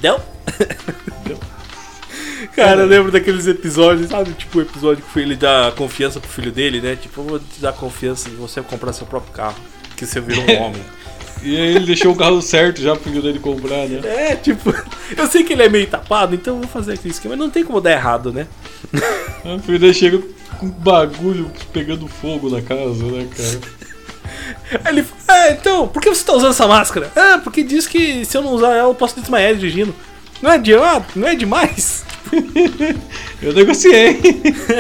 Deu. 0.02 0.20
Deu? 1.24 1.40
Cara, 2.54 2.82
eu 2.82 2.88
lembro 2.88 3.10
daqueles 3.10 3.48
episódios, 3.48 4.10
sabe? 4.10 4.34
Tipo, 4.34 4.58
o 4.58 4.62
episódio 4.64 5.02
que 5.14 5.18
ele 5.18 5.38
dá 5.38 5.72
confiança 5.78 6.20
pro 6.20 6.30
filho 6.30 6.52
dele, 6.52 6.82
né? 6.82 6.98
Tipo, 6.98 7.22
eu 7.22 7.26
vou 7.26 7.40
te 7.40 7.62
dar 7.62 7.72
confiança 7.72 8.30
de 8.30 8.36
você 8.36 8.62
comprar 8.62 8.92
seu 8.92 9.08
próprio 9.08 9.32
carro. 9.32 9.56
Que 9.96 10.06
você 10.06 10.20
virou 10.20 10.44
um 10.44 10.60
homem. 10.68 10.97
E 11.44 11.56
aí 11.56 11.76
ele 11.76 11.86
deixou 11.86 12.12
o 12.12 12.16
carro 12.16 12.42
certo 12.42 12.82
já 12.82 12.96
pro 12.96 13.04
filho 13.04 13.22
dele 13.22 13.40
comprar, 13.40 13.88
né? 13.88 14.02
É, 14.04 14.36
tipo, 14.36 14.74
eu 15.16 15.28
sei 15.28 15.44
que 15.44 15.54
ele 15.54 15.64
é 15.64 15.70
meio 15.70 15.88
tapado, 15.88 16.36
então 16.36 16.56
eu 16.56 16.62
vou 16.62 16.70
fazer 16.70 16.94
aquele 16.94 17.14
esquema. 17.14 17.36
Mas 17.36 17.46
não 17.46 17.52
tem 17.52 17.64
como 17.64 17.80
dar 17.82 17.92
errado, 17.92 18.34
né? 18.34 18.48
O 19.44 19.60
filho 19.60 19.80
dele 19.80 19.94
chega 19.94 20.22
com 20.60 20.70
bagulho 20.70 21.52
pegando 21.72 22.08
fogo 22.08 22.50
na 22.50 22.62
casa, 22.62 23.04
né, 23.06 23.28
cara? 23.36 23.78
Aí 24.84 24.94
ele 24.94 25.04
fala, 25.04 25.22
ah, 25.28 25.52
então, 25.52 25.88
por 25.88 26.02
que 26.02 26.10
você 26.10 26.26
tá 26.26 26.34
usando 26.34 26.52
essa 26.52 26.68
máscara? 26.68 27.12
Ah, 27.16 27.40
porque 27.44 27.64
diz 27.64 27.88
que 27.88 28.26
se 28.26 28.36
eu 28.36 28.42
não 28.42 28.52
usar 28.52 28.76
ela, 28.76 28.90
eu 28.90 28.96
posso 28.96 29.20
desmaiar 29.20 29.56
dirigindo. 29.56 29.96
Não 30.42 30.52
é, 30.52 30.58
de, 30.58 30.76
ah, 30.76 31.06
não 31.16 31.28
é 31.28 31.36
demais? 31.36 32.06
eu 33.42 33.54
negociei. 33.54 34.20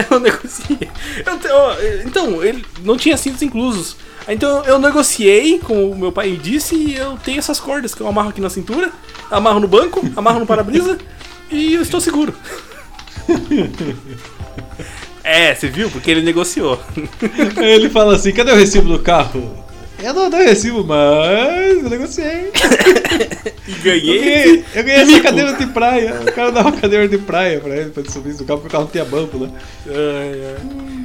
eu 0.09 0.19
negociei. 0.19 0.89
Eu 1.25 2.05
então, 2.05 2.43
ele 2.43 2.65
não 2.83 2.97
tinha 2.97 3.17
cintos 3.17 3.41
inclusos. 3.41 3.95
Então 4.27 4.63
eu 4.65 4.77
negociei, 4.77 5.59
como 5.59 5.91
o 5.91 5.97
meu 5.97 6.11
pai 6.11 6.31
disse, 6.31 6.75
e 6.75 6.95
eu 6.95 7.17
tenho 7.23 7.39
essas 7.39 7.59
cordas 7.59 7.95
que 7.95 8.01
eu 8.01 8.07
amarro 8.07 8.29
aqui 8.29 8.41
na 8.41 8.49
cintura, 8.49 8.91
amarro 9.31 9.59
no 9.59 9.67
banco, 9.67 10.01
amarro 10.15 10.39
no 10.39 10.45
para-brisa 10.45 10.97
e 11.49 11.73
eu 11.73 11.81
estou 11.81 12.01
seguro. 12.01 12.33
É, 15.29 15.53
você 15.53 15.67
viu? 15.67 15.91
Porque 15.91 16.09
ele 16.09 16.21
negociou. 16.21 16.81
Ele 17.57 17.89
fala 17.89 18.15
assim: 18.15 18.31
cadê 18.31 18.53
o 18.53 18.55
recibo 18.55 18.87
do 18.87 18.99
carro? 18.99 19.66
Eu 20.01 20.13
não 20.13 20.29
dou 20.29 20.39
recibo, 20.39 20.83
mas 20.83 21.83
eu 21.83 21.89
negociei. 21.89 22.51
E 23.67 23.71
ganhei. 23.83 24.17
Eu 24.17 24.21
ganhei, 24.23 24.65
eu 24.75 24.83
ganhei 24.83 25.01
essa 25.01 25.19
cadeira 25.21 25.53
de 25.53 25.65
praia. 25.67 26.21
O 26.21 26.31
cara 26.31 26.51
dava 26.53 26.69
uma 26.69 26.79
cadeira 26.79 27.05
de 27.05 27.17
praia 27.17 27.59
pra 27.59 27.75
ele, 27.75 27.89
pra 27.89 28.01
ele 28.01 28.09
subir 28.09 28.33
do 28.33 28.45
carro, 28.45 28.61
porque 28.61 28.67
o 28.69 28.71
carro 28.71 28.83
não 28.85 28.91
tinha 28.91 29.03
banco, 29.03 29.37
né? 29.37 29.51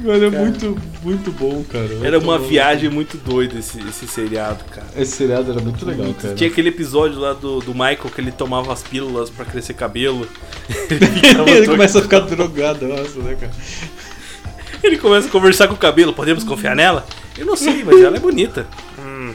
Mas 0.05 0.23
é 0.23 0.29
Cara. 0.31 0.43
muito, 0.43 0.77
muito 1.03 1.31
bom, 1.31 1.61
cara. 1.69 1.83
Era 2.01 2.11
Muito 2.19 2.23
uma 2.23 2.39
bom. 2.39 2.45
viagem 2.45 2.89
muito 2.89 3.17
doida 3.17 3.59
esse, 3.59 3.79
esse 3.81 4.07
seriado, 4.07 4.63
cara. 4.71 4.87
Esse 4.95 5.11
seriado 5.17 5.51
era 5.51 5.59
muito 5.59 5.85
legal, 5.85 6.13
cara. 6.21 6.35
Tinha 6.35 6.49
aquele 6.49 6.69
episódio 6.69 7.19
lá 7.19 7.33
do, 7.33 7.59
do 7.59 7.73
Michael 7.73 8.09
que 8.13 8.21
ele 8.21 8.31
tomava 8.31 8.71
as 8.71 8.81
pílulas 8.81 9.29
pra 9.29 9.43
crescer 9.43 9.73
cabelo. 9.73 10.25
Ele, 10.89 11.51
ele 11.57 11.67
começa 11.67 11.99
a 11.99 12.01
ficar 12.01 12.19
drogado, 12.21 12.87
nossa, 12.87 13.19
né, 13.19 13.35
cara? 13.39 13.51
Ele 14.87 14.97
começa 14.97 15.27
a 15.27 15.31
conversar 15.31 15.67
com 15.67 15.73
o 15.73 15.77
cabelo. 15.77 16.13
Podemos 16.13 16.43
confiar 16.43 16.75
nela? 16.75 17.05
Eu 17.37 17.45
não 17.45 17.55
sei, 17.55 17.83
mas 17.83 17.99
ela 18.01 18.17
é 18.17 18.19
bonita. 18.19 18.67
Hum, 18.99 19.33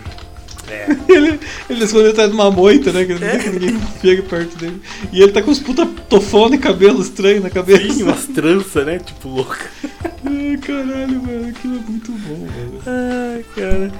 é. 0.69 0.87
Ele, 1.12 1.41
ele 1.70 1.85
escondeu 1.85 2.11
atrás 2.11 2.29
de 2.29 2.35
uma 2.35 2.51
moita, 2.51 2.93
né? 2.93 3.05
Que 3.05 3.15
que 3.15 3.51
ninguém 3.51 3.81
chegue 4.01 4.23
perto 4.23 4.57
dele. 4.59 4.81
E 5.12 5.23
ele 5.23 5.33
tá 5.33 5.41
com 5.43 5.51
uns 5.51 5.59
puta 5.59 5.87
tofone 6.09 6.57
e 6.57 6.59
cabelo 6.59 7.01
estranho 7.01 7.41
na 7.43 7.49
cabeça. 7.51 7.93
Sim, 7.93 8.03
umas 8.05 8.27
tranças, 8.27 8.85
né? 8.87 8.99
Tipo, 8.99 9.29
louca. 9.31 9.59
Ai, 10.25 10.59
caralho, 10.59 11.23
mano. 11.23 11.49
Aquilo 11.49 11.77
é 11.77 11.91
muito 11.91 12.12
bom, 12.12 12.47
velho. 12.47 12.83
Ai, 12.87 13.45
cara. 13.57 13.93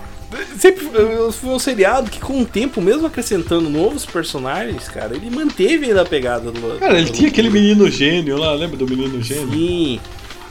Sempre 0.59 0.85
foi- 0.85 1.33
foi 1.33 1.51
um 1.51 1.59
seriado 1.59 2.11
que, 2.11 2.21
com 2.21 2.43
o 2.43 2.45
tempo, 2.45 2.83
mesmo 2.83 3.07
acrescentando 3.07 3.71
novos 3.71 4.05
personagens, 4.05 4.87
cara, 4.87 5.17
ele 5.17 5.31
manteve 5.35 5.87
ainda 5.87 6.03
a 6.03 6.05
pegada 6.05 6.51
do. 6.53 6.79
Cara, 6.79 6.99
ele 6.99 7.07
do- 7.07 7.13
tinha 7.13 7.29
aquele 7.31 7.49
menino 7.49 7.91
gênio 7.91 8.37
lá, 8.37 8.53
lembra 8.53 8.77
do 8.77 8.87
menino 8.87 9.23
gênio? 9.23 9.51
Sim. 9.51 10.01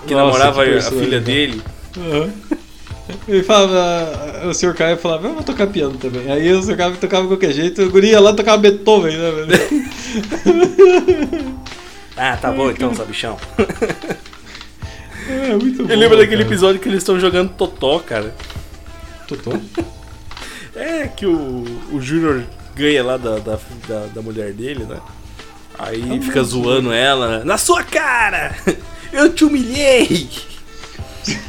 Que 0.06 0.14
Nossa, 0.14 0.26
namorava 0.40 0.64
que 0.66 0.78
a 0.78 0.82
filha 0.82 1.02
legal. 1.06 1.22
dele. 1.22 1.62
Aham. 1.98 2.30
Ele 3.28 3.42
falava, 3.44 4.48
o 4.50 4.54
Sr. 4.54 4.74
Caio 4.76 4.98
falava, 4.98 5.28
eu 5.30 5.34
vou 5.34 5.44
tocar 5.44 5.68
piano 5.68 5.96
também. 5.98 6.30
Aí 6.30 6.52
o 6.52 6.62
Sr. 6.62 6.76
Caio 6.76 6.98
tocava 6.98 7.22
de 7.24 7.30
qualquer 7.30 7.54
jeito, 7.54 7.82
o 7.84 7.90
guri 7.90 8.10
ia 8.10 8.20
lá 8.20 8.34
tocava 8.34 8.58
Beethoven, 8.58 9.16
né, 9.18 9.32
velho? 9.32 9.88
Ah, 12.20 12.36
tá 12.36 12.52
bom 12.52 12.72
então, 12.72 12.96
sabichão. 12.96 13.38
É, 15.30 15.56
muito 15.56 15.84
bom. 15.84 15.92
Eu 15.94 15.98
lembro 16.00 16.18
daquele 16.18 16.42
cara. 16.42 16.48
episódio 16.50 16.82
que 16.82 16.90
eles 16.90 16.98
estão 17.00 17.20
jogando 17.20 17.52
Totó, 17.54 18.00
cara. 18.00 18.34
Totó? 19.28 19.52
É, 20.76 21.08
que 21.08 21.26
o, 21.26 21.66
o 21.92 22.00
Júnior 22.00 22.44
ganha 22.76 23.04
lá 23.04 23.18
da, 23.18 23.40
da, 23.40 23.58
da, 23.88 24.00
da 24.14 24.22
mulher 24.22 24.54
dele, 24.54 24.84
né? 24.84 25.00
Aí 25.78 26.04
Ah, 26.20 26.22
fica 26.24 26.44
zoando 26.44 26.94
ela. 26.94 27.44
Na 27.44 27.58
sua 27.58 27.82
cara! 27.84 28.56
Eu 29.12 29.34
te 29.34 29.46
humilhei! 29.46 30.30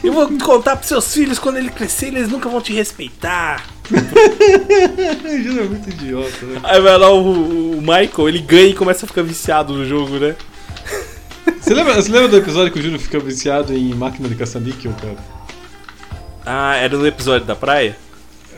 Eu 0.03 0.13
vou 0.13 0.29
contar 0.39 0.77
pros 0.77 0.89
seus 0.89 1.13
filhos 1.13 1.39
quando 1.39 1.57
ele 1.57 1.71
crescer, 1.71 2.09
eles 2.09 2.29
nunca 2.29 2.49
vão 2.49 2.61
te 2.61 2.73
respeitar. 2.73 3.65
O 3.91 5.43
Júnior 5.43 5.65
é 5.65 5.69
muito 5.69 5.89
idiota, 5.91 6.47
né? 6.47 6.61
Aí 6.65 6.81
vai 6.81 6.99
lá 6.99 7.11
o, 7.11 7.79
o 7.79 7.81
Michael, 7.81 8.29
ele 8.29 8.39
ganha 8.41 8.67
e 8.69 8.75
começa 8.75 9.07
a 9.07 9.09
ficar 9.09 9.23
viciado 9.23 9.73
no 9.73 9.85
jogo, 9.85 10.19
né? 10.19 10.35
Você 11.61 11.73
lembra, 11.75 11.95
você 11.95 12.11
lembra 12.11 12.29
do 12.29 12.37
episódio 12.37 12.73
que 12.73 12.79
o 12.79 12.83
Júnior 12.83 13.01
fica 13.01 13.19
viciado 13.19 13.73
em 13.73 13.95
máquina 13.95 14.29
de 14.29 14.35
caça-níquel, 14.35 14.93
cara? 15.01 15.17
Ah, 16.45 16.77
era 16.77 16.97
no 16.97 17.07
episódio 17.07 17.47
da 17.47 17.55
praia? 17.57 17.97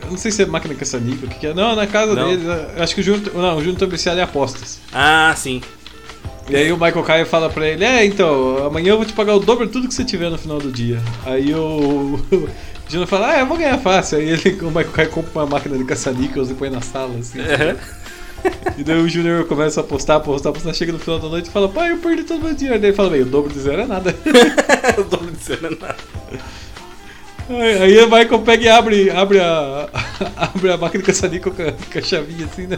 Eu 0.01 0.11
não 0.11 0.17
sei 0.17 0.31
se 0.31 0.43
é 0.43 0.45
máquina 0.45 0.73
de 0.73 0.79
caça-níquel, 0.79 1.27
o 1.27 1.31
que, 1.31 1.39
que 1.39 1.47
é. 1.47 1.53
Não, 1.53 1.75
na 1.75 1.87
casa 1.87 2.15
Não. 2.15 2.27
dele. 2.27 2.43
Acho 2.77 2.95
que 2.95 3.01
o 3.01 3.03
Júnior. 3.03 3.33
Não, 3.35 3.57
o 3.57 3.59
Júnior 3.59 3.79
tá 3.79 3.85
viciado 3.85 4.19
em 4.19 4.23
apostas. 4.23 4.79
Ah, 4.91 5.33
sim. 5.37 5.61
E 6.51 6.55
aí 6.55 6.69
o 6.69 6.75
Michael 6.75 7.03
Caio 7.03 7.25
fala 7.25 7.49
pra 7.49 7.65
ele, 7.65 7.85
é, 7.85 8.03
então, 8.03 8.65
amanhã 8.65 8.89
eu 8.89 8.97
vou 8.97 9.05
te 9.05 9.13
pagar 9.13 9.35
o 9.35 9.39
dobro 9.39 9.65
de 9.65 9.71
tudo 9.71 9.87
que 9.87 9.93
você 9.93 10.03
tiver 10.03 10.29
no 10.29 10.37
final 10.37 10.59
do 10.59 10.69
dia. 10.69 11.01
Aí 11.25 11.55
o, 11.55 12.19
Júnior 12.89 13.07
fala, 13.07 13.31
ah, 13.31 13.39
eu 13.39 13.45
vou 13.45 13.55
ganhar 13.55 13.77
fácil. 13.77 14.17
Aí 14.17 14.31
ele, 14.31 14.59
o 14.61 14.67
Michael 14.67 14.91
Caio 14.91 15.09
compra 15.11 15.31
uma 15.31 15.45
máquina 15.45 15.77
de 15.77 15.85
caça-níqueis 15.85 16.51
e 16.51 16.53
põe 16.53 16.69
na 16.69 16.81
sala, 16.81 17.17
assim. 17.17 17.39
Uhum. 17.39 18.01
E 18.77 18.83
daí 18.83 18.99
o 18.99 19.07
Júnior 19.07 19.45
começa 19.45 19.79
a 19.79 19.83
apostar, 19.83 20.17
apostar, 20.17 20.49
apostar, 20.49 20.73
chega 20.73 20.91
no 20.91 20.99
final 20.99 21.19
da 21.19 21.29
noite 21.29 21.47
e 21.47 21.51
fala, 21.51 21.69
pai, 21.69 21.91
eu 21.91 21.99
perdi 21.99 22.23
todo 22.23 22.41
o 22.41 22.43
meu 22.43 22.53
dinheiro. 22.53 22.81
Daí 22.81 22.89
ele 22.89 22.97
fala, 22.97 23.11
bem, 23.11 23.21
o 23.21 23.25
dobro 23.25 23.53
de 23.53 23.59
zero 23.59 23.83
é 23.83 23.85
nada. 23.85 24.13
o 24.99 25.03
dobro 25.05 25.31
de 25.31 25.41
zero 25.41 25.67
é 25.67 25.69
nada. 25.69 25.97
Aí 27.49 27.81
aí 27.81 27.97
o 28.03 28.09
Michael 28.09 28.39
pega 28.39 28.63
e 28.63 28.67
abre, 28.67 29.09
abre 29.09 29.39
a, 29.39 29.89
abre 30.35 30.71
a 30.73 30.77
máquina 30.77 31.01
de 31.01 31.07
caça-níquel 31.07 31.53
com, 31.53 31.63
com 31.63 31.99
a 31.99 32.01
chavinha 32.01 32.45
assim, 32.45 32.67
né? 32.67 32.75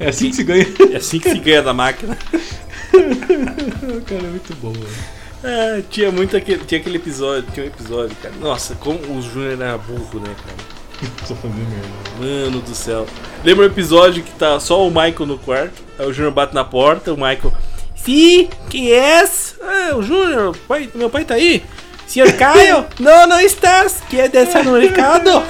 É 0.00 0.08
assim 0.08 0.30
que 0.30 0.36
se 0.36 0.44
ganha. 0.44 0.66
É 0.92 0.96
assim 0.96 1.20
que 1.20 1.30
se 1.30 1.38
ganha 1.38 1.62
da 1.62 1.74
máquina. 1.74 2.16
Cara, 2.90 4.22
é 4.22 4.30
muito 4.30 4.56
bom, 4.56 4.72
mano. 4.72 5.20
É, 5.42 5.82
tinha 5.90 6.10
muito 6.10 6.36
aquele, 6.36 6.64
tinha 6.64 6.80
aquele 6.80 6.96
episódio, 6.96 7.50
tinha 7.52 7.64
um 7.64 7.68
episódio, 7.68 8.14
cara. 8.16 8.34
Nossa, 8.40 8.74
como 8.74 8.98
o 8.98 9.22
Júnior 9.22 9.52
era 9.52 9.78
burro, 9.78 10.20
né, 10.20 10.34
cara? 10.44 11.10
Só 11.26 11.34
fazendo 11.34 11.66
merda. 11.68 11.88
Mano 12.18 12.60
do 12.60 12.74
céu. 12.74 13.06
Lembra 13.42 13.64
o 13.64 13.66
episódio 13.66 14.22
que 14.22 14.32
tá 14.32 14.60
só 14.60 14.86
o 14.86 14.90
Michael 14.90 15.26
no 15.26 15.38
quarto? 15.38 15.82
Aí 15.98 16.06
o 16.06 16.12
Júnior 16.12 16.32
bate 16.32 16.54
na 16.54 16.64
porta, 16.64 17.12
o 17.12 17.16
Michael. 17.16 17.52
Sim, 17.94 18.50
quem 18.68 18.92
é? 18.92 19.24
Ah, 19.62 19.96
o 19.96 20.02
Júnior, 20.02 20.54
pai, 20.68 20.90
meu 20.94 21.08
pai 21.08 21.24
tá 21.24 21.34
aí. 21.34 21.62
Senhor 22.06 22.30
Caio? 22.36 22.84
não, 22.98 23.26
não 23.26 23.40
estás. 23.40 24.02
Quer 24.10 24.28
descer 24.28 24.62
no 24.64 24.72
mercado? 24.72 25.42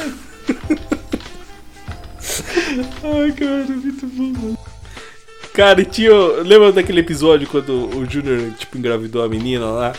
Ai, 3.02 3.32
cara, 3.32 3.65
muito 3.66 4.07
bom, 4.07 4.32
mano. 4.40 4.59
Cara, 5.52 5.81
e 5.81 5.85
tinha. 5.85 6.12
Lembra 6.44 6.73
daquele 6.73 7.01
episódio 7.01 7.48
quando 7.48 7.89
o 7.97 8.07
Júnior, 8.07 8.52
tipo, 8.59 8.78
engravidou 8.78 9.23
a 9.23 9.28
menina 9.28 9.66
lá? 9.66 9.93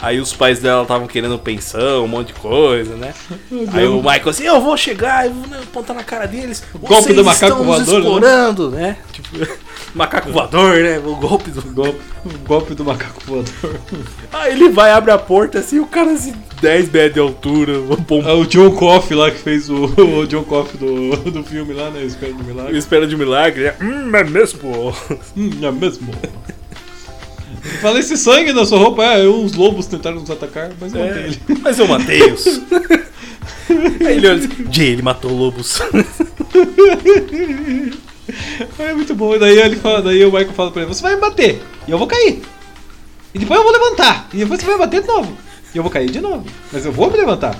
Aí 0.00 0.20
os 0.20 0.32
pais 0.32 0.58
dela 0.58 0.82
estavam 0.82 1.06
querendo 1.06 1.38
pensão, 1.38 2.04
um 2.04 2.08
monte 2.08 2.28
de 2.28 2.34
coisa, 2.34 2.94
né? 2.96 3.14
Aí 3.72 3.86
o 3.86 3.96
Michael 3.96 4.28
assim, 4.28 4.44
eu 4.44 4.60
vou 4.60 4.76
chegar, 4.76 5.26
eu 5.26 5.32
vou 5.32 5.46
né, 5.48 5.58
apontar 5.62 5.96
na 5.96 6.04
cara 6.04 6.26
deles. 6.26 6.62
golpe 6.74 7.04
"Vocês 7.04 7.16
do 7.16 7.24
macaco 7.24 7.64
voador, 7.64 7.94
né?" 7.94 7.98
explorando, 7.98 8.70
né? 8.70 8.96
Tipo, 9.10 9.28
macaco 9.94 10.30
voador, 10.30 10.76
né? 10.76 10.98
O 10.98 11.16
golpe 11.16 11.50
do. 11.50 11.62
Golpe, 11.62 12.00
o 12.24 12.38
golpe 12.46 12.74
do 12.74 12.84
macaco 12.84 13.20
voador. 13.24 13.80
Aí 14.32 14.52
ele 14.52 14.68
vai, 14.68 14.90
abre 14.90 15.10
a 15.10 15.18
porta 15.18 15.60
assim, 15.60 15.78
o 15.78 15.86
cara 15.86 16.12
assim, 16.12 16.34
10 16.60 16.90
metros 16.90 17.14
de 17.14 17.20
altura, 17.20 17.72
um 17.80 18.28
É 18.28 18.32
o 18.32 18.44
John 18.44 18.70
Coffey 18.72 19.16
lá 19.16 19.30
que 19.30 19.38
fez 19.38 19.70
o, 19.70 19.84
o 19.96 20.26
John 20.26 20.44
Coffey 20.44 20.78
do, 20.78 21.30
do 21.30 21.42
filme 21.42 21.72
lá, 21.72 21.90
né? 21.90 22.02
Espera 22.02 22.32
do 22.32 22.44
Milagre. 22.44 22.78
espera 22.78 23.06
de 23.06 23.16
milagre, 23.16 23.64
né? 23.64 23.74
Hum, 23.80 24.14
é 24.14 24.24
mesmo? 24.24 24.94
Hum, 25.36 25.50
é 25.62 25.70
mesmo. 25.70 26.12
Falei 27.80 28.00
esse 28.00 28.16
sangue 28.16 28.52
na 28.52 28.64
sua 28.64 28.78
roupa, 28.78 29.04
é, 29.04 29.28
uns 29.28 29.54
lobos 29.54 29.86
tentaram 29.86 30.20
nos 30.20 30.30
atacar, 30.30 30.70
mas 30.80 30.94
eu 30.94 31.00
matei 31.00 31.22
É, 31.22 31.26
ele. 31.26 31.40
mas 31.62 31.78
eu 31.78 31.88
matei-os. 31.88 32.46
Aí 34.06 34.16
ele 34.16 34.28
olha 34.28 34.38
assim, 34.38 34.66
Jay, 34.70 34.88
ele 34.88 35.02
matou 35.02 35.32
lobos. 35.32 35.80
É 38.78 38.92
muito 38.92 39.14
bom. 39.14 39.36
E 39.36 39.38
daí 39.38 39.56
ele 39.56 39.76
fala, 39.76 40.02
daí 40.02 40.24
o 40.24 40.32
Michael 40.32 40.52
fala 40.52 40.70
pra 40.72 40.82
ele, 40.82 40.92
você 40.92 41.00
vai 41.00 41.14
me 41.14 41.20
bater, 41.20 41.62
e 41.86 41.90
eu 41.92 41.98
vou 41.98 42.08
cair. 42.08 42.42
E 43.32 43.38
depois 43.38 43.58
eu 43.58 43.64
vou 43.64 43.72
levantar, 43.72 44.28
e 44.32 44.38
depois 44.38 44.60
você 44.60 44.66
vai 44.66 44.74
me 44.74 44.80
bater 44.80 45.02
de 45.02 45.06
novo. 45.06 45.36
E 45.72 45.78
eu 45.78 45.82
vou 45.82 45.92
cair 45.92 46.10
de 46.10 46.20
novo. 46.20 46.44
Mas 46.72 46.84
eu 46.84 46.92
vou 46.92 47.08
me 47.10 47.16
levantar. 47.16 47.56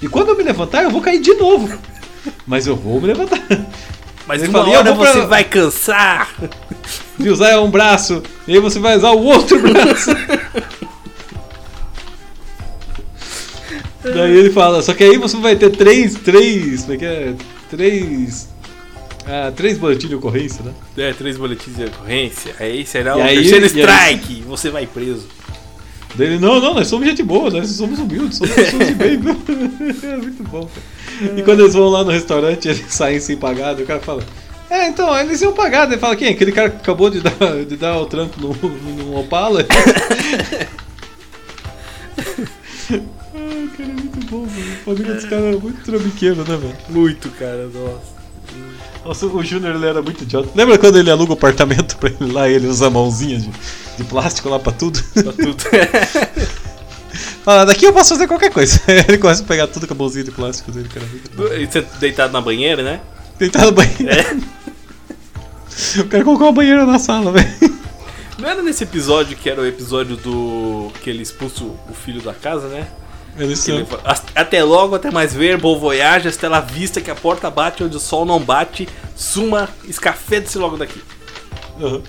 E 0.00 0.08
quando 0.08 0.28
eu 0.28 0.36
me 0.36 0.42
levantar, 0.42 0.82
eu 0.82 0.90
vou 0.90 1.02
cair 1.02 1.20
de 1.20 1.34
novo. 1.34 1.78
Mas 2.46 2.66
eu 2.66 2.74
vou 2.76 3.00
me 3.00 3.08
levantar. 3.08 3.38
Mas 4.28 4.42
Ele 4.42 4.50
uma 4.50 4.58
fala, 4.60 4.70
"E 4.70 4.74
eu 4.74 4.78
hora 4.80 4.94
pra- 4.94 5.12
você 5.12 5.26
vai 5.26 5.42
cansar. 5.44 6.34
De 7.18 7.28
usar 7.30 7.58
um 7.60 7.70
braço, 7.70 8.22
e 8.46 8.52
aí 8.54 8.60
você 8.60 8.78
vai 8.78 8.96
usar 8.96 9.10
o 9.10 9.24
outro 9.24 9.58
braço. 9.68 10.10
Daí 14.04 14.36
ele 14.38 14.50
fala, 14.50 14.80
só 14.82 14.94
que 14.94 15.02
aí 15.04 15.18
você 15.18 15.36
vai 15.38 15.56
ter 15.56 15.70
três, 15.70 16.14
três, 16.14 16.82
como 16.82 16.94
é 16.94 16.96
que 16.96 17.04
é? 17.04 17.34
Três. 17.68 18.48
Ah, 19.26 19.52
três 19.54 19.76
boletins 19.76 20.08
de 20.08 20.14
ocorrência, 20.14 20.62
né? 20.64 20.72
É, 20.96 21.12
três 21.12 21.36
boletins 21.36 21.76
de 21.76 21.84
ocorrência. 21.84 22.54
Aí 22.60 22.86
será 22.86 23.16
E 23.16 23.20
o 23.20 23.22
aí- 23.22 23.36
terceiro 23.42 23.66
e 23.66 23.68
aí- 23.68 24.14
strike. 24.16 24.42
Você 24.46 24.70
vai 24.70 24.86
preso. 24.86 25.26
Daí 26.18 26.26
ele, 26.26 26.38
não, 26.40 26.60
não, 26.60 26.74
nós 26.74 26.88
somos 26.88 27.06
gente 27.06 27.22
boa, 27.22 27.48
nós 27.48 27.68
somos 27.68 27.96
humildes, 28.00 28.38
somos 28.38 28.52
pessoas 28.52 28.88
de 28.88 28.94
bem, 28.94 29.16
viu? 29.18 29.36
É 30.02 30.16
muito 30.16 30.42
bom, 30.42 30.66
cara. 30.68 31.38
E 31.38 31.42
quando 31.44 31.60
eles 31.60 31.74
vão 31.74 31.88
lá 31.88 32.02
no 32.02 32.10
restaurante, 32.10 32.66
eles 32.66 32.84
saem 32.92 33.20
sem 33.20 33.36
pagar, 33.36 33.74
daí 33.74 33.84
o 33.84 33.86
cara 33.86 34.00
fala, 34.00 34.24
é, 34.68 34.88
então, 34.88 35.16
eles 35.16 35.40
iam 35.40 35.52
pagar, 35.52 35.84
daí 35.84 35.94
ele 35.94 36.00
fala, 36.00 36.16
quem? 36.16 36.30
Aquele 36.30 36.50
cara 36.50 36.70
que 36.70 36.78
acabou 36.78 37.08
de 37.08 37.20
dar, 37.20 37.64
de 37.64 37.76
dar 37.76 38.00
o 38.00 38.06
tranco 38.06 38.40
no, 38.40 38.52
no 38.52 39.20
Opala? 39.20 39.64
Ai, 42.90 43.68
cara, 43.76 43.88
é 43.88 43.92
muito 43.92 44.26
bom, 44.26 44.44
velho. 44.44 44.72
A 44.72 44.84
família 44.84 45.14
dos 45.14 45.24
caras 45.24 45.54
é 45.54 45.58
muito 45.58 45.84
trambiqueiro, 45.84 46.36
né, 46.38 46.56
velho? 46.56 46.76
Muito, 46.88 47.30
cara, 47.30 47.68
nossa. 47.68 48.17
Nossa, 49.04 49.26
o 49.26 49.42
Júnior 49.42 49.74
ele 49.74 49.86
era 49.86 50.02
muito 50.02 50.22
idiota. 50.22 50.50
Lembra 50.54 50.76
quando 50.76 50.98
ele 50.98 51.10
aluga 51.10 51.32
o 51.32 51.34
apartamento 51.34 51.96
pra 51.96 52.10
ele 52.10 52.32
lá 52.32 52.48
e 52.48 52.54
ele 52.54 52.66
usa 52.66 52.88
a 52.88 52.90
mãozinha 52.90 53.38
de, 53.38 53.50
de 53.96 54.04
plástico 54.04 54.48
lá 54.48 54.58
pra 54.58 54.72
tudo? 54.72 55.02
Pra 55.14 55.32
tudo. 55.32 55.56
Fala, 57.42 57.64
daqui 57.64 57.86
eu 57.86 57.92
posso 57.92 58.10
fazer 58.10 58.26
qualquer 58.26 58.52
coisa. 58.52 58.78
Ele 59.08 59.16
começa 59.16 59.42
a 59.42 59.46
pegar 59.46 59.66
tudo 59.68 59.86
com 59.86 59.94
a 59.94 59.96
mãozinha 59.96 60.24
de 60.24 60.30
plástico 60.30 60.70
dele, 60.70 60.88
cara. 60.88 61.06
Bom. 61.34 61.46
E 61.46 61.64
Você 61.64 61.80
deitado 61.98 62.30
na 62.30 62.42
banheira, 62.42 62.82
né? 62.82 63.00
Deitado 63.38 63.66
no 63.66 63.72
banheiro. 63.72 64.10
É. 64.10 64.36
O 66.00 66.04
cara 66.06 66.24
colocou 66.24 66.48
a 66.48 66.52
banheira 66.52 66.84
na 66.84 66.98
sala, 66.98 67.30
velho. 67.30 67.78
Não 68.36 68.48
era 68.48 68.60
nesse 68.62 68.82
episódio 68.82 69.36
que 69.36 69.48
era 69.48 69.60
o 69.60 69.66
episódio 69.66 70.16
do. 70.16 70.90
que 71.02 71.08
ele 71.08 71.22
expulsa 71.22 71.62
o 71.64 71.94
filho 72.04 72.20
da 72.20 72.34
casa, 72.34 72.66
né? 72.66 72.88
Ele 73.38 73.54
são- 73.56 73.86
fala, 73.86 74.02
"As- 74.04 74.22
Até 74.34 74.62
logo, 74.64 74.94
até 74.96 75.10
mais 75.10 75.32
ver, 75.32 75.56
bom 75.58 75.78
voyage, 75.78 76.28
hasta 76.28 76.48
la 76.48 76.60
vista, 76.60 77.00
que 77.00 77.10
a 77.10 77.14
porta 77.14 77.50
bate 77.50 77.82
onde 77.84 77.96
o 77.96 78.00
sol 78.00 78.24
não 78.26 78.40
bate, 78.40 78.88
suma, 79.14 79.68
escafede-se 79.86 80.58
logo 80.58 80.76
daqui. 80.76 81.00
Uhum. 81.80 82.02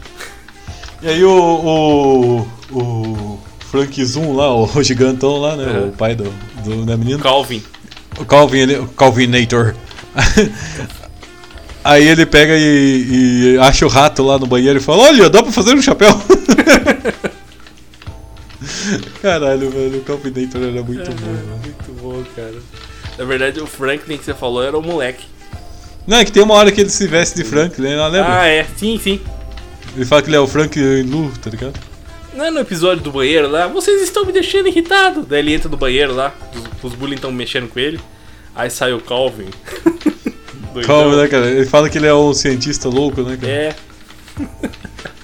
E 1.01 1.07
aí 1.09 1.23
o. 1.23 2.47
O. 2.71 2.75
O. 2.77 3.39
Frank 3.71 4.03
Zoom 4.03 4.35
lá, 4.35 4.51
o 4.53 4.67
gigantão 4.81 5.37
lá, 5.37 5.55
né? 5.55 5.65
Uhum. 5.65 5.87
O 5.89 5.91
pai 5.91 6.15
do, 6.15 6.23
do 6.63 6.85
né, 6.85 6.97
menino. 6.97 7.19
Calvin. 7.19 7.61
O 8.19 8.25
Calvin, 8.25 8.57
ele, 8.57 8.77
o 8.77 8.87
Calvinator. 8.87 9.75
Aí 11.83 12.07
ele 12.07 12.25
pega 12.25 12.53
e, 12.57 13.53
e 13.55 13.57
acha 13.59 13.85
o 13.85 13.89
rato 13.89 14.21
lá 14.23 14.37
no 14.37 14.45
banheiro 14.45 14.79
e 14.79 14.81
fala: 14.81 15.03
Olha, 15.03 15.29
dá 15.29 15.41
pra 15.41 15.51
fazer 15.51 15.73
um 15.75 15.81
chapéu. 15.81 16.09
Caralho, 19.21 19.69
velho, 19.69 19.99
o 19.99 20.03
Calvinator 20.03 20.61
era 20.61 20.83
muito 20.83 21.11
bom, 21.11 21.25
velho. 21.25 21.59
Muito 21.63 22.01
bom, 22.01 22.23
cara. 22.35 22.55
Na 23.17 23.25
verdade, 23.25 23.59
o 23.59 23.67
Franklin 23.67 24.17
que 24.17 24.25
você 24.25 24.33
falou 24.33 24.63
era 24.63 24.77
o 24.77 24.81
moleque. 24.81 25.25
Não, 26.07 26.17
é 26.17 26.25
que 26.25 26.31
tem 26.31 26.41
uma 26.41 26.55
hora 26.55 26.71
que 26.71 26.81
ele 26.81 26.89
se 26.89 27.05
veste 27.07 27.35
de 27.35 27.43
Frank, 27.43 27.79
né? 27.81 27.95
Não 27.95 28.09
lembra? 28.09 28.41
Ah, 28.41 28.47
é. 28.47 28.65
Sim, 28.77 28.99
sim. 29.01 29.19
Ele 29.95 30.05
fala 30.05 30.21
que 30.21 30.29
ele 30.29 30.37
é 30.37 30.39
o 30.39 30.47
Frank 30.47 30.79
Lu, 31.03 31.31
tá 31.41 31.49
ligado? 31.49 31.79
Não 32.33 32.45
é 32.45 32.51
no 32.51 32.59
episódio 32.59 33.03
do 33.03 33.11
banheiro 33.11 33.49
lá? 33.49 33.67
Vocês 33.67 34.01
estão 34.01 34.25
me 34.25 34.31
deixando 34.31 34.67
irritado. 34.67 35.23
Daí 35.23 35.39
ele 35.39 35.53
entra 35.53 35.69
no 35.69 35.77
banheiro 35.77 36.13
lá, 36.13 36.33
os, 36.55 36.91
os 36.91 36.97
bullying 36.97 37.15
estão 37.15 37.31
mexendo 37.31 37.67
com 37.67 37.79
ele. 37.79 37.99
Aí 38.55 38.69
sai 38.69 38.93
o 38.93 39.01
Calvin. 39.01 39.49
Calma, 40.85 41.15
né, 41.17 41.27
cara? 41.27 41.49
Ele 41.49 41.65
fala 41.65 41.89
que 41.89 41.97
ele 41.97 42.07
é 42.07 42.13
um 42.13 42.33
cientista 42.33 42.87
louco, 42.87 43.21
né, 43.21 43.37
cara? 43.37 43.51
É. 43.51 43.75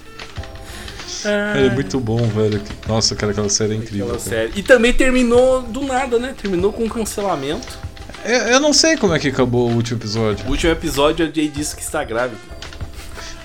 Ele 1.55 1.67
é 1.67 1.71
muito 1.71 1.99
bom, 1.99 2.25
velho. 2.27 2.61
Nossa, 2.87 3.15
cara, 3.15 3.31
aquela 3.31 3.49
série 3.49 3.73
é 3.73 3.77
incrível. 3.77 4.05
Aquela 4.05 4.19
série. 4.19 4.51
E 4.55 4.63
também 4.63 4.93
terminou 4.93 5.61
do 5.61 5.81
nada, 5.81 6.19
né? 6.19 6.35
Terminou 6.39 6.71
com 6.71 6.83
um 6.83 6.89
cancelamento. 6.89 7.79
Eu, 8.23 8.39
eu 8.39 8.59
não 8.59 8.73
sei 8.73 8.97
como 8.97 9.13
é 9.13 9.19
que 9.19 9.27
acabou 9.27 9.69
o 9.69 9.73
último 9.73 9.99
episódio. 9.99 10.45
O 10.47 10.51
último 10.51 10.71
episódio 10.71 11.25
a 11.25 11.29
Jay 11.29 11.47
disse 11.47 11.75
que 11.75 11.81
está 11.81 12.03
grávida. 12.03 12.39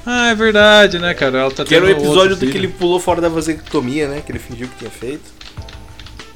Ah, 0.04 0.30
é 0.30 0.34
verdade, 0.34 0.98
né, 0.98 1.12
cara? 1.12 1.38
Ela 1.38 1.50
tá 1.50 1.64
Que 1.64 1.74
era 1.74 1.84
o 1.84 1.90
episódio 1.90 2.34
do 2.36 2.46
que 2.46 2.56
ele 2.56 2.68
pulou 2.68 2.98
fora 2.98 3.20
da 3.20 3.28
vasectomia, 3.28 4.08
né? 4.08 4.22
Que 4.24 4.32
ele 4.32 4.38
fingiu 4.38 4.68
que 4.68 4.76
tinha 4.76 4.90
feito. 4.90 5.30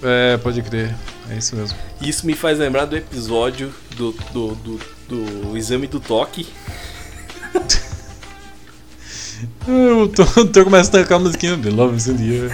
É, 0.02 0.36
pode 0.36 0.60
crer. 0.62 0.94
É 1.30 1.36
isso 1.36 1.56
mesmo. 1.56 1.76
Isso 2.00 2.26
me 2.26 2.34
faz 2.34 2.58
lembrar 2.58 2.84
do 2.84 2.96
episódio 2.96 3.72
do, 3.96 4.12
do, 4.32 4.54
do, 4.54 4.80
do 5.08 5.56
exame 5.56 5.86
do 5.86 5.98
toque. 5.98 6.46
Ah, 9.66 10.02
O 10.02 10.08
Thor 10.08 10.26
o 10.38 10.44
Thor 10.46 10.64
começa 10.64 10.96
a 10.98 11.02
tocar 11.02 11.16
a 11.16 11.18
musiquinha 11.18 11.56
The 11.58 11.70
Love 11.70 11.96
is 11.96 12.06
in 12.08 12.16
the 12.16 12.24
air. 12.24 12.50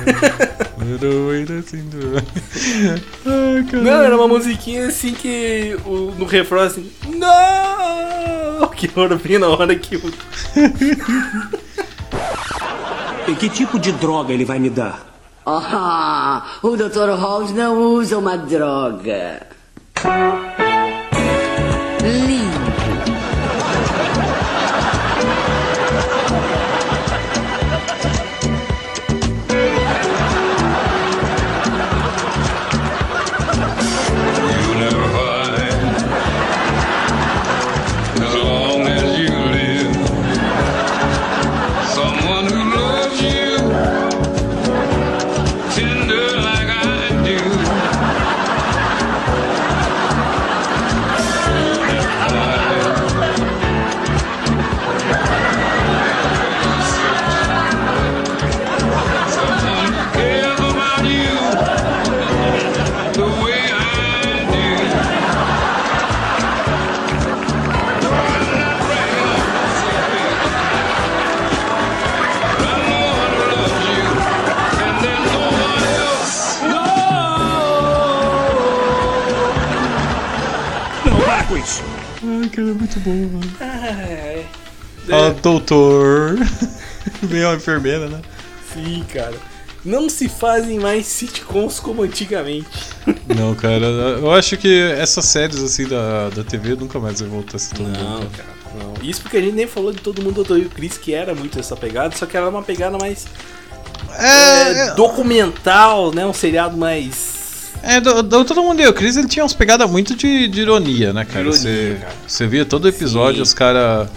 Ai. 3.26 3.66
Não, 3.72 4.02
era 4.02 4.16
uma 4.16 4.28
musiquinha 4.28 4.86
assim 4.88 5.12
que 5.12 5.76
o, 5.84 6.12
no 6.18 6.24
refrão 6.24 6.62
assim. 6.62 6.90
Não! 7.08 8.68
Que 8.68 8.90
hora 8.98 9.16
bem 9.16 9.38
na 9.38 9.48
hora 9.48 9.74
que 9.76 9.96
o. 9.96 10.02
E 13.28 13.34
que 13.34 13.48
tipo 13.50 13.78
de 13.78 13.92
droga 13.92 14.32
ele 14.32 14.44
vai 14.44 14.58
me 14.58 14.70
dar? 14.70 15.06
Ah, 15.46 16.46
o 16.62 16.76
Dr. 16.76 17.10
House 17.20 17.50
não 17.52 17.78
usa 17.94 18.16
uma 18.18 18.36
droga. 18.38 19.46
Cara, 82.60 82.70
é 82.70 82.74
muito 82.74 83.00
bom, 83.00 83.10
mano. 83.10 83.52
É, 83.60 84.44
Ah, 85.10 85.30
doutor. 85.42 86.36
Veio 87.22 87.48
uma 87.48 87.56
enfermeira, 87.56 88.08
né? 88.08 88.20
Sim, 88.72 89.04
cara. 89.12 89.34
Não 89.84 90.10
se 90.10 90.28
fazem 90.28 90.78
mais 90.78 91.06
sitcoms 91.06 91.80
como 91.80 92.02
antigamente. 92.02 92.68
Não, 93.34 93.54
cara, 93.54 93.86
eu 93.86 94.30
acho 94.32 94.56
que 94.58 94.80
essas 94.98 95.24
séries 95.24 95.62
assim 95.62 95.86
da, 95.88 96.28
da 96.28 96.44
TV 96.44 96.74
nunca 96.76 96.98
mais 96.98 97.20
vai 97.20 97.28
voltar 97.30 97.56
a 97.56 97.58
ser 97.58 97.74
tão 97.76 97.86
bom, 97.86 97.90
Não, 97.98 98.18
cara. 98.18 98.30
cara, 98.36 98.48
não. 98.78 98.94
Isso 99.02 99.22
porque 99.22 99.38
a 99.38 99.40
gente 99.40 99.54
nem 99.54 99.66
falou 99.66 99.90
de 99.90 100.00
todo 100.02 100.22
mundo 100.22 100.42
odeia 100.42 100.66
o 100.66 100.68
Chris, 100.68 100.98
que 100.98 101.14
era 101.14 101.34
muito 101.34 101.58
essa 101.58 101.74
pegada, 101.74 102.14
só 102.14 102.26
que 102.26 102.36
era 102.36 102.46
uma 102.48 102.62
pegada 102.62 102.98
mais. 102.98 103.26
é, 104.18 104.94
documental, 104.94 106.12
né? 106.12 106.26
Um 106.26 106.34
seriado 106.34 106.76
mais. 106.76 107.39
É, 107.82 108.00
do, 108.00 108.22
do 108.22 108.44
Todo 108.44 108.62
Mundo 108.62 108.80
e 108.80 108.86
o 108.86 108.92
Chris, 108.92 109.16
ele 109.16 109.28
tinha 109.28 109.44
uns 109.44 109.54
pegadas 109.54 109.90
muito 109.90 110.14
de, 110.14 110.48
de 110.48 110.60
ironia, 110.60 111.12
né, 111.12 111.24
cara? 111.24 111.44
Você, 111.44 111.96
você 112.26 112.46
via 112.46 112.64
todo 112.64 112.88
episódio, 112.88 113.42
os 113.42 113.54
caras. 113.54 114.08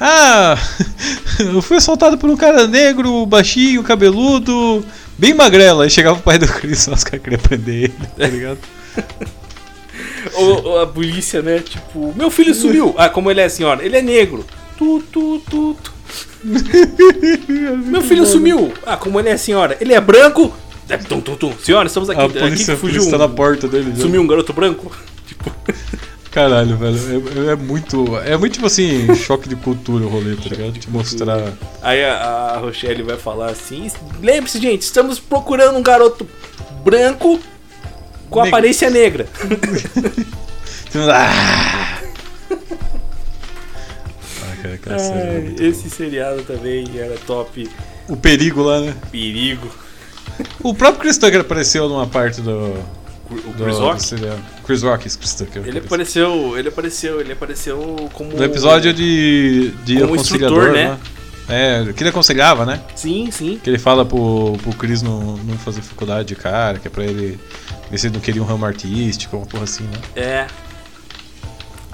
Ah, 0.00 0.58
eu 1.38 1.62
fui 1.62 1.76
assaltado 1.76 2.18
por 2.18 2.28
um 2.28 2.36
cara 2.36 2.66
negro, 2.66 3.24
baixinho, 3.26 3.82
cabeludo, 3.82 4.84
bem 5.16 5.32
magrelo. 5.32 5.82
Aí 5.82 5.90
chegava 5.90 6.18
o 6.18 6.22
pai 6.22 6.38
do 6.38 6.48
Chris, 6.48 6.86
os 6.88 7.04
caras 7.04 7.22
queriam 7.22 7.40
prender 7.40 7.84
ele, 7.84 7.94
tá 8.16 8.26
ligado? 8.26 8.58
Ou, 10.34 10.64
ou 10.64 10.80
a 10.80 10.86
polícia, 10.86 11.42
né? 11.42 11.60
Tipo, 11.60 12.12
meu 12.16 12.30
filho 12.30 12.54
sumiu. 12.54 12.94
Ah, 12.96 13.08
como 13.08 13.30
ele 13.30 13.40
é, 13.40 13.48
senhora? 13.48 13.84
Ele 13.84 13.96
é 13.96 14.02
negro. 14.02 14.44
Tu, 14.76 15.02
tu, 15.12 15.40
tu, 15.48 15.76
tu. 15.82 15.92
meu 17.86 18.02
filho 18.02 18.26
sumiu. 18.26 18.72
Ah, 18.84 18.96
como 18.96 19.20
ele 19.20 19.28
é, 19.28 19.36
senhora? 19.36 19.76
Ele 19.80 19.92
é 19.92 20.00
branco. 20.00 20.52
É, 20.88 20.96
Tum, 20.98 21.20
tum, 21.20 21.36
tum. 21.36 21.52
Senhora, 21.58 21.86
estamos 21.86 22.10
aqui. 22.10 22.20
A 22.20 22.24
aqui 22.24 22.38
polícia, 22.38 22.66
que 22.66 22.72
a 22.72 22.76
polícia 22.76 23.10
tá 23.10 23.18
na 23.18 23.28
porta 23.28 23.66
dele. 23.66 23.92
já. 23.96 24.02
Sumiu 24.02 24.20
um 24.20 24.26
garoto 24.26 24.52
branco. 24.52 24.92
Caralho, 26.30 26.76
velho. 26.76 27.48
É, 27.48 27.52
é 27.52 27.56
muito. 27.56 28.16
É 28.18 28.36
muito 28.36 28.54
tipo 28.54 28.66
assim, 28.66 29.14
choque 29.14 29.48
de 29.48 29.54
cultura 29.56 30.04
o 30.04 30.08
rolê, 30.08 30.34
tá 30.34 30.48
ligado? 30.48 30.72
Te 30.72 30.90
mostrar. 30.90 31.52
Aí 31.80 32.04
a, 32.04 32.14
a 32.16 32.58
Rochelle 32.58 33.02
vai 33.04 33.16
falar 33.16 33.50
assim: 33.50 33.88
Lembre-se, 34.20 34.58
gente, 34.60 34.82
estamos 34.82 35.20
procurando 35.20 35.78
um 35.78 35.82
garoto 35.82 36.28
branco, 36.84 37.40
Com 38.28 38.40
aparência 38.40 38.90
negra. 38.90 39.26
Ah! 40.96 41.98
Ah, 44.42 44.78
cara, 44.80 45.02
era 45.02 45.32
Ai, 45.38 45.56
esse 45.58 45.90
seriado 45.90 46.42
também 46.42 46.86
era 46.96 47.16
top. 47.26 47.68
O 48.08 48.16
perigo 48.16 48.62
lá, 48.62 48.80
né? 48.80 48.94
Perigo. 49.10 49.68
O 50.60 50.74
próprio 50.74 51.00
Chris 51.02 51.18
Tucker 51.18 51.40
apareceu 51.40 51.88
numa 51.88 52.06
parte 52.06 52.40
do. 52.40 52.74
O 53.30 53.52
do- 53.56 53.64
Chris 53.64 53.76
Rock? 53.78 54.14
do. 54.16 54.44
Chris 54.64 54.82
Rock, 54.82 55.08
Chris 55.16 55.34
Tucker. 55.34 55.62
Ele 55.66 55.78
apareceu, 55.78 56.58
ele 56.58 56.68
apareceu, 56.68 57.20
ele 57.20 57.32
apareceu 57.32 58.10
como 58.12 58.32
No 58.32 58.44
episódio 58.44 58.92
de, 58.92 59.70
de 59.84 59.94
como 60.00 60.14
aconselhador, 60.14 60.58
instrutor, 60.68 60.72
né? 60.72 60.88
né? 60.90 60.98
É, 61.88 61.92
que 61.92 62.02
ele 62.02 62.10
aconselhava, 62.10 62.64
né? 62.64 62.80
Sim, 62.94 63.30
sim. 63.30 63.60
Que 63.62 63.68
ele 63.68 63.78
fala 63.78 64.04
pro, 64.04 64.56
pro 64.62 64.72
Chris 64.72 65.02
não, 65.02 65.36
não 65.36 65.58
fazer 65.58 65.82
faculdade 65.82 66.28
de 66.28 66.36
cara, 66.36 66.78
que 66.78 66.88
é 66.88 66.90
pra 66.90 67.04
ele 67.04 67.38
ver 67.90 67.98
se 67.98 68.06
ele 68.06 68.14
não 68.14 68.20
queria 68.20 68.42
um 68.42 68.46
ramo 68.46 68.64
artístico, 68.64 69.36
uma 69.36 69.44
porra 69.46 69.64
assim, 69.64 69.84
né? 69.84 69.98
É. 70.16 70.46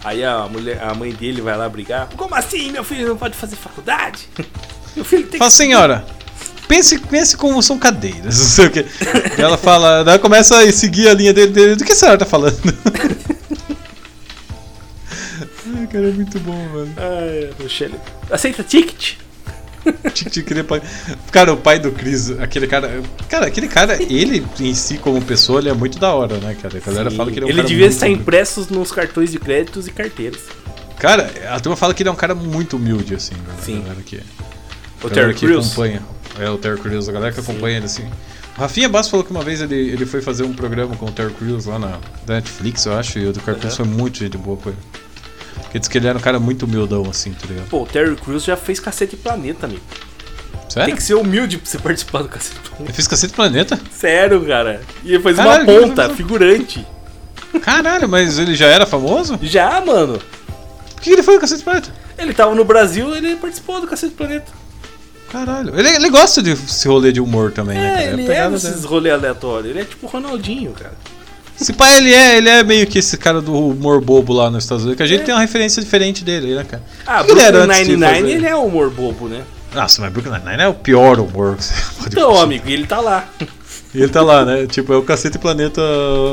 Aí 0.02 0.24
a 0.24 0.46
mulher, 0.48 0.80
a 0.82 0.94
mãe 0.94 1.12
dele 1.12 1.42
vai 1.42 1.56
lá 1.56 1.68
brigar. 1.68 2.08
Como 2.16 2.34
assim, 2.34 2.70
meu 2.72 2.82
filho 2.84 3.08
não 3.08 3.16
pode 3.16 3.36
fazer 3.36 3.56
faculdade? 3.56 4.28
Meu 4.96 5.04
filho 5.04 5.24
tem 5.28 5.38
Fala, 5.38 5.48
que 5.48 5.56
senhora, 5.56 6.04
pense, 6.70 6.96
pense 7.00 7.36
como 7.36 7.60
são 7.60 7.76
cadeiras, 7.76 8.38
não 8.38 8.46
sei 8.46 8.66
o 8.66 8.70
quê. 8.70 8.86
E 9.36 9.42
ela 9.42 9.58
fala, 9.58 10.00
ela 10.06 10.18
começa 10.20 10.56
a 10.56 10.72
seguir 10.72 11.08
a 11.08 11.14
linha 11.14 11.34
dele, 11.34 11.52
dele 11.52 11.74
do 11.74 11.84
que 11.84 11.92
a 11.92 11.96
senhora 11.96 12.16
tá 12.16 12.24
falando? 12.24 12.56
Ai, 15.76 15.86
cara, 15.86 16.08
é 16.08 16.12
muito 16.12 16.38
bom, 16.40 16.68
mano. 16.68 16.92
Ai, 16.96 17.50
Michele. 17.58 17.96
Aceita 18.30 18.62
ticket? 18.62 19.14
Cara, 21.32 21.54
o 21.54 21.56
pai 21.56 21.78
do 21.78 21.90
Chris, 21.90 22.30
aquele 22.38 22.66
cara. 22.66 23.02
Cara, 23.30 23.46
aquele 23.46 23.66
cara, 23.66 23.96
ele 24.02 24.46
em 24.60 24.74
si, 24.74 24.98
como 24.98 25.22
pessoa, 25.22 25.58
ele 25.58 25.70
é 25.70 25.72
muito 25.72 25.98
da 25.98 26.12
hora, 26.12 26.36
né, 26.36 26.54
cara? 26.60 26.76
A 26.76 26.80
galera 26.80 27.10
Sim. 27.10 27.16
fala 27.16 27.30
que 27.30 27.38
ele 27.38 27.46
é 27.46 27.46
um 27.46 27.48
Ele 27.48 27.56
cara 27.56 27.68
devia 27.68 27.86
muito 27.86 27.94
estar 27.94 28.08
impressos 28.08 28.68
nos 28.68 28.92
cartões 28.92 29.32
de 29.32 29.38
créditos 29.38 29.86
e 29.88 29.90
carteiras. 29.90 30.40
Cara, 30.98 31.32
a 31.50 31.58
turma 31.58 31.76
fala 31.76 31.94
que 31.94 32.02
ele 32.02 32.10
é 32.10 32.12
um 32.12 32.16
cara 32.16 32.34
muito 32.34 32.76
humilde, 32.76 33.14
assim, 33.14 33.34
né? 33.34 33.54
Sim. 33.64 33.80
Galera 33.80 34.02
que, 34.04 34.20
O 35.02 35.08
Terry 35.08 35.32
que 35.32 35.46
Crews? 35.46 35.68
acompanha. 35.68 36.02
É, 36.38 36.48
o 36.48 36.58
Terry 36.58 36.80
Crews, 36.80 37.08
a 37.08 37.12
galera 37.12 37.32
que 37.32 37.40
acompanha 37.40 37.78
ele, 37.78 37.86
assim. 37.86 38.08
O 38.56 38.60
Rafinha 38.60 38.88
Bass 38.88 39.08
falou 39.08 39.24
que 39.24 39.30
uma 39.30 39.42
vez 39.42 39.60
ele, 39.60 39.74
ele 39.74 40.06
foi 40.06 40.20
fazer 40.20 40.44
um 40.44 40.52
programa 40.52 40.94
com 40.96 41.06
o 41.06 41.12
Terry 41.12 41.32
Crews 41.34 41.66
lá 41.66 41.78
na 41.78 41.98
da 42.26 42.34
Netflix, 42.34 42.84
eu 42.84 42.94
acho, 42.94 43.18
e 43.18 43.26
o 43.26 43.32
do 43.32 43.40
Cartoons 43.40 43.76
foi 43.76 43.86
muito 43.86 44.18
gente 44.18 44.36
boa 44.36 44.56
com 44.56 44.70
ele. 44.70 44.78
Porque 45.62 45.78
diz 45.78 45.88
que 45.88 45.98
ele 45.98 46.08
era 46.08 46.18
um 46.18 46.20
cara 46.20 46.38
muito 46.38 46.64
humildão, 46.64 47.04
assim, 47.08 47.32
tá 47.32 47.46
ligado? 47.46 47.68
Pô, 47.68 47.82
o 47.82 47.86
Terry 47.86 48.14
Crews 48.16 48.44
já 48.44 48.56
fez 48.56 48.80
Cacete 48.80 49.16
Planeta, 49.16 49.66
amigo. 49.66 49.82
Sério? 50.68 50.86
Tem 50.86 50.96
que 50.96 51.02
ser 51.02 51.14
humilde 51.14 51.58
pra 51.58 51.70
você 51.70 51.78
participar 51.78 52.22
do 52.22 52.28
Cacete 52.28 52.60
Planeta. 52.60 52.82
Ele 52.82 52.92
fez 52.92 53.08
Cacete 53.08 53.34
Planeta? 53.34 53.80
Sério, 53.90 54.44
cara. 54.44 54.80
E 55.04 55.14
ele 55.14 55.22
fez 55.22 55.36
Caralho, 55.36 55.68
uma 55.68 55.80
ponta, 55.80 56.10
figurante. 56.10 56.86
Caralho, 57.62 58.08
mas 58.08 58.38
ele 58.38 58.54
já 58.54 58.66
era 58.66 58.86
famoso? 58.86 59.38
Já, 59.42 59.80
mano. 59.80 60.20
Por 60.94 61.02
que 61.02 61.10
ele 61.10 61.22
foi 61.22 61.34
no 61.34 61.40
Cacete 61.40 61.64
Planeta? 61.64 61.92
Ele 62.18 62.34
tava 62.34 62.54
no 62.54 62.64
Brasil, 62.64 63.14
ele 63.16 63.36
participou 63.36 63.80
do 63.80 63.86
Cacete 63.86 64.14
Planeta. 64.14 64.52
Caralho. 65.30 65.78
Ele, 65.78 65.88
ele 65.88 66.10
gosta 66.10 66.42
desse 66.42 66.86
rolê 66.88 67.12
de 67.12 67.20
humor 67.20 67.52
também, 67.52 67.78
né, 67.78 67.86
É, 67.86 67.92
cara? 68.10 68.22
ele 68.22 68.32
a 68.32 68.44
é 68.44 68.54
esses 68.54 68.84
rolê 68.84 69.10
aleatório. 69.10 69.70
Ele 69.70 69.80
é 69.80 69.84
tipo 69.84 70.06
o 70.06 70.10
Ronaldinho, 70.10 70.72
cara. 70.72 70.92
Esse 71.60 71.72
pai, 71.74 71.98
ele 71.98 72.12
é, 72.12 72.38
ele 72.38 72.48
é 72.48 72.64
meio 72.64 72.86
que 72.86 72.98
esse 72.98 73.18
cara 73.18 73.40
do 73.42 73.52
humor 73.54 74.00
bobo 74.00 74.32
lá 74.32 74.50
nos 74.50 74.64
Estados 74.64 74.82
Unidos, 74.84 74.96
que 74.96 75.02
a 75.02 75.06
gente 75.06 75.24
tem 75.24 75.34
uma 75.34 75.40
referência 75.42 75.82
diferente 75.82 76.24
dele, 76.24 76.54
né, 76.54 76.64
cara? 76.64 76.82
É. 76.82 77.02
Ah, 77.06 77.22
O 77.22 77.24
ele 77.30 77.52
Brooklyn 77.52 77.96
Nine-Nine, 77.96 78.30
ele 78.32 78.46
é 78.46 78.56
humor 78.56 78.90
bobo, 78.90 79.28
né? 79.28 79.42
Nossa, 79.74 80.00
mas 80.00 80.10
Brooklyn 80.12 80.32
Nine-Nine 80.38 80.62
é 80.62 80.68
o 80.68 80.74
pior 80.74 81.20
humor 81.20 81.56
que 81.56 81.64
você 81.64 81.74
pode 82.00 82.14
Então, 82.16 82.30
fazer. 82.32 82.42
amigo, 82.44 82.68
ele 82.68 82.86
tá 82.86 82.98
lá. 83.00 83.28
Ele 83.94 84.08
tá 84.08 84.22
lá, 84.22 84.44
né? 84.44 84.66
Tipo, 84.66 84.92
é 84.94 84.96
o 84.96 85.02
cacete 85.02 85.38
planeta 85.38 85.82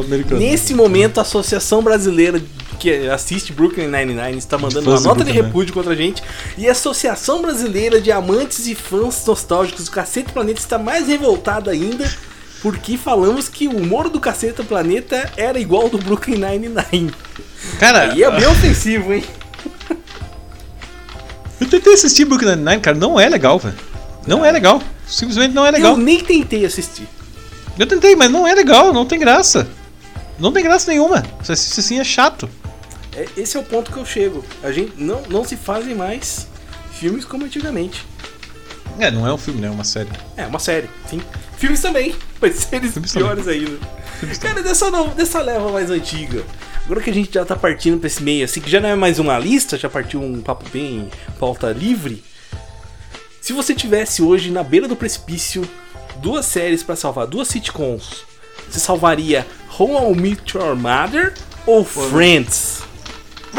americano. 0.06 0.40
Nesse 0.40 0.74
momento, 0.74 1.18
a 1.18 1.22
Associação 1.22 1.82
Brasileira 1.84 2.42
que 2.78 3.10
assiste 3.10 3.52
Brooklyn 3.52 3.88
Nine-Nine 3.88 4.38
está 4.38 4.58
mandando 4.58 4.90
uma 4.90 5.00
nota 5.00 5.24
de 5.24 5.32
repúdio 5.32 5.74
contra 5.74 5.94
a 5.94 5.96
gente. 5.96 6.24
E 6.58 6.68
a 6.68 6.72
Associação 6.72 7.42
Brasileira 7.42 8.00
de 8.00 8.12
Amantes 8.12 8.68
e 8.68 8.76
Fãs 8.76 9.26
Nostálgicos 9.26 9.86
do 9.86 9.92
Cacete 9.92 10.32
Planeta 10.32 10.60
está 10.60 10.78
mais 10.78 11.08
revoltada 11.08 11.72
ainda. 11.72 12.10
Porque 12.62 12.98
falamos 12.98 13.48
que 13.48 13.68
o 13.68 13.78
humor 13.78 14.10
do 14.10 14.20
Caceta 14.20 14.64
Planeta 14.64 15.32
era 15.38 15.60
igual 15.60 15.84
ao 15.84 15.90
do 15.90 15.98
Brooklyn 15.98 16.38
Nine-Nine. 16.38 17.12
Cara, 17.80 18.12
Aí 18.12 18.24
é 18.24 18.32
bem 18.32 18.48
ofensivo, 18.48 19.14
hein? 19.14 19.24
eu 21.62 21.68
tentei 21.68 21.94
assistir 21.94 22.26
Brooklyn 22.26 22.56
Nine-Nine, 22.56 22.82
cara, 22.82 22.98
não 22.98 23.20
é 23.20 23.30
legal, 23.30 23.60
velho. 23.60 23.76
Não 24.26 24.44
é 24.44 24.52
legal. 24.52 24.82
Simplesmente 25.08 25.54
não 25.54 25.66
é 25.66 25.72
legal. 25.72 25.94
Eu 25.94 25.98
nem 25.98 26.20
tentei 26.20 26.66
assistir. 26.66 27.08
Eu 27.78 27.86
tentei, 27.86 28.16
mas 28.16 28.32
não 28.32 28.48
é 28.48 28.54
legal, 28.54 28.92
não 28.92 29.06
tem 29.06 29.20
graça. 29.20 29.68
Não 30.40 30.52
tem 30.52 30.64
graça 30.64 30.90
nenhuma. 30.92 31.24
Você 31.42 31.54
assiste 31.54 31.80
assim, 31.80 32.00
é 32.00 32.04
chato. 32.04 32.50
É, 33.18 33.26
esse 33.36 33.58
é 33.58 33.60
o 33.60 33.64
ponto 33.64 33.92
que 33.92 33.98
eu 33.98 34.06
chego. 34.06 34.46
A 34.64 34.72
gente 34.72 34.94
não, 35.02 35.22
não 35.24 35.44
se 35.44 35.58
fazem 35.58 35.96
mais 35.96 36.48
filmes 36.92 37.26
como 37.26 37.46
antigamente. 37.46 38.06
É, 39.00 39.10
não 39.12 39.28
é 39.28 39.34
um 39.34 39.38
filme, 39.38 39.60
né? 39.62 39.68
É 39.68 39.72
uma 39.72 39.84
série. 39.84 40.10
É, 40.36 40.46
uma 40.46 40.60
série, 40.60 40.88
sim. 41.10 41.20
Filmes 41.58 41.82
também, 41.82 42.16
mas 42.40 42.56
séries 42.56 42.94
Filmes 42.94 43.12
piores 43.12 43.48
ainda. 43.48 43.78
Cara, 44.40 44.62
dessa, 44.64 44.90
no- 44.92 45.10
dessa 45.10 45.42
leva 45.42 45.72
mais 45.72 45.90
antiga. 45.90 46.44
Agora 46.86 47.02
que 47.02 47.10
a 47.10 47.14
gente 47.14 47.34
já 47.34 47.44
tá 47.44 47.56
partindo 47.56 48.00
pra 48.00 48.08
esse 48.08 48.24
meio, 48.24 48.46
assim, 48.46 48.62
que 48.62 48.70
já 48.70 48.80
não 48.80 48.90
é 48.90 48.96
mais 48.96 49.20
uma 49.20 49.38
lista, 49.38 49.78
já 49.78 49.90
partiu 49.90 50.22
um 50.22 50.42
papo 50.42 50.70
bem 50.70 51.10
pauta 51.40 51.72
livre. 51.72 52.24
Se 53.42 53.52
você 53.52 53.74
tivesse 53.76 54.22
hoje 54.22 54.52
na 54.52 54.64
beira 54.64 54.88
do 54.88 54.96
precipício 54.96 55.68
duas 56.18 56.46
séries 56.46 56.84
pra 56.84 56.96
salvar, 56.96 57.28
duas 57.28 57.48
sitcoms, 57.50 58.24
você 58.70 58.80
salvaria 58.80 59.46
How 59.78 60.14
I 60.14 60.16
Met 60.16 60.58
Your 60.58 60.76
Mother 60.76 61.34
ou 61.66 61.84
Friends? 61.84 62.82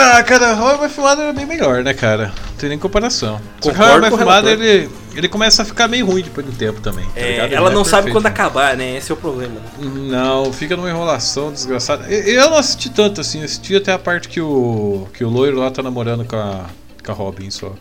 Ah, 0.00 0.22
cara, 0.22 0.52
Your 0.52 0.90
Mother 0.96 1.26
é 1.26 1.32
bem 1.32 1.44
melhor, 1.46 1.82
né, 1.82 1.92
cara? 1.92 2.32
Não 2.50 2.56
tem 2.56 2.68
nem 2.68 2.78
comparação. 2.78 3.40
Só 3.60 3.72
que 3.72 3.76
o 3.76 3.82
Mother, 3.82 4.16
relator. 4.16 4.50
ele, 4.50 4.88
ele 5.14 5.28
começa 5.28 5.62
a 5.62 5.64
ficar 5.64 5.88
meio 5.88 6.06
ruim 6.06 6.22
depois 6.22 6.46
do 6.46 6.52
tempo 6.52 6.80
também. 6.80 7.04
tá 7.06 7.20
É? 7.20 7.44
Ele 7.44 7.54
ela 7.54 7.70
não 7.70 7.82
é 7.82 7.84
sabe 7.84 8.04
perfeito, 8.04 8.12
quando 8.14 8.24
né? 8.24 8.30
acabar, 8.30 8.76
né? 8.76 8.96
Esse 8.96 9.10
é 9.10 9.14
o 9.14 9.16
problema. 9.16 9.60
Não, 9.80 10.52
fica 10.52 10.76
numa 10.76 10.88
enrolação 10.88 11.52
desgraçada. 11.52 12.06
Eu 12.08 12.38
eu 12.38 12.50
não 12.50 12.58
assisti 12.58 12.88
tanto 12.90 13.20
assim, 13.20 13.42
assisti 13.42 13.74
até 13.74 13.92
a 13.92 13.98
parte 13.98 14.28
que 14.28 14.40
o 14.40 15.08
que 15.12 15.24
o 15.24 15.28
loiro 15.28 15.58
lá 15.58 15.70
tá 15.70 15.82
namorando 15.82 16.24
com 16.24 16.36
a, 16.36 16.66
com 17.04 17.12
a 17.12 17.14
Robin 17.14 17.50
só. 17.50 17.72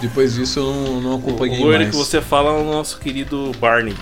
Depois 0.00 0.34
disso 0.34 0.58
eu 0.58 0.64
não, 0.64 1.00
não 1.00 1.16
acompanhei 1.16 1.58
o 1.58 1.62
loiro 1.62 1.78
mais. 1.78 1.90
que 1.90 1.96
você 1.96 2.20
fala 2.20 2.50
é 2.50 2.60
o 2.60 2.64
nosso 2.64 2.98
querido 2.98 3.52
Barney. 3.60 3.94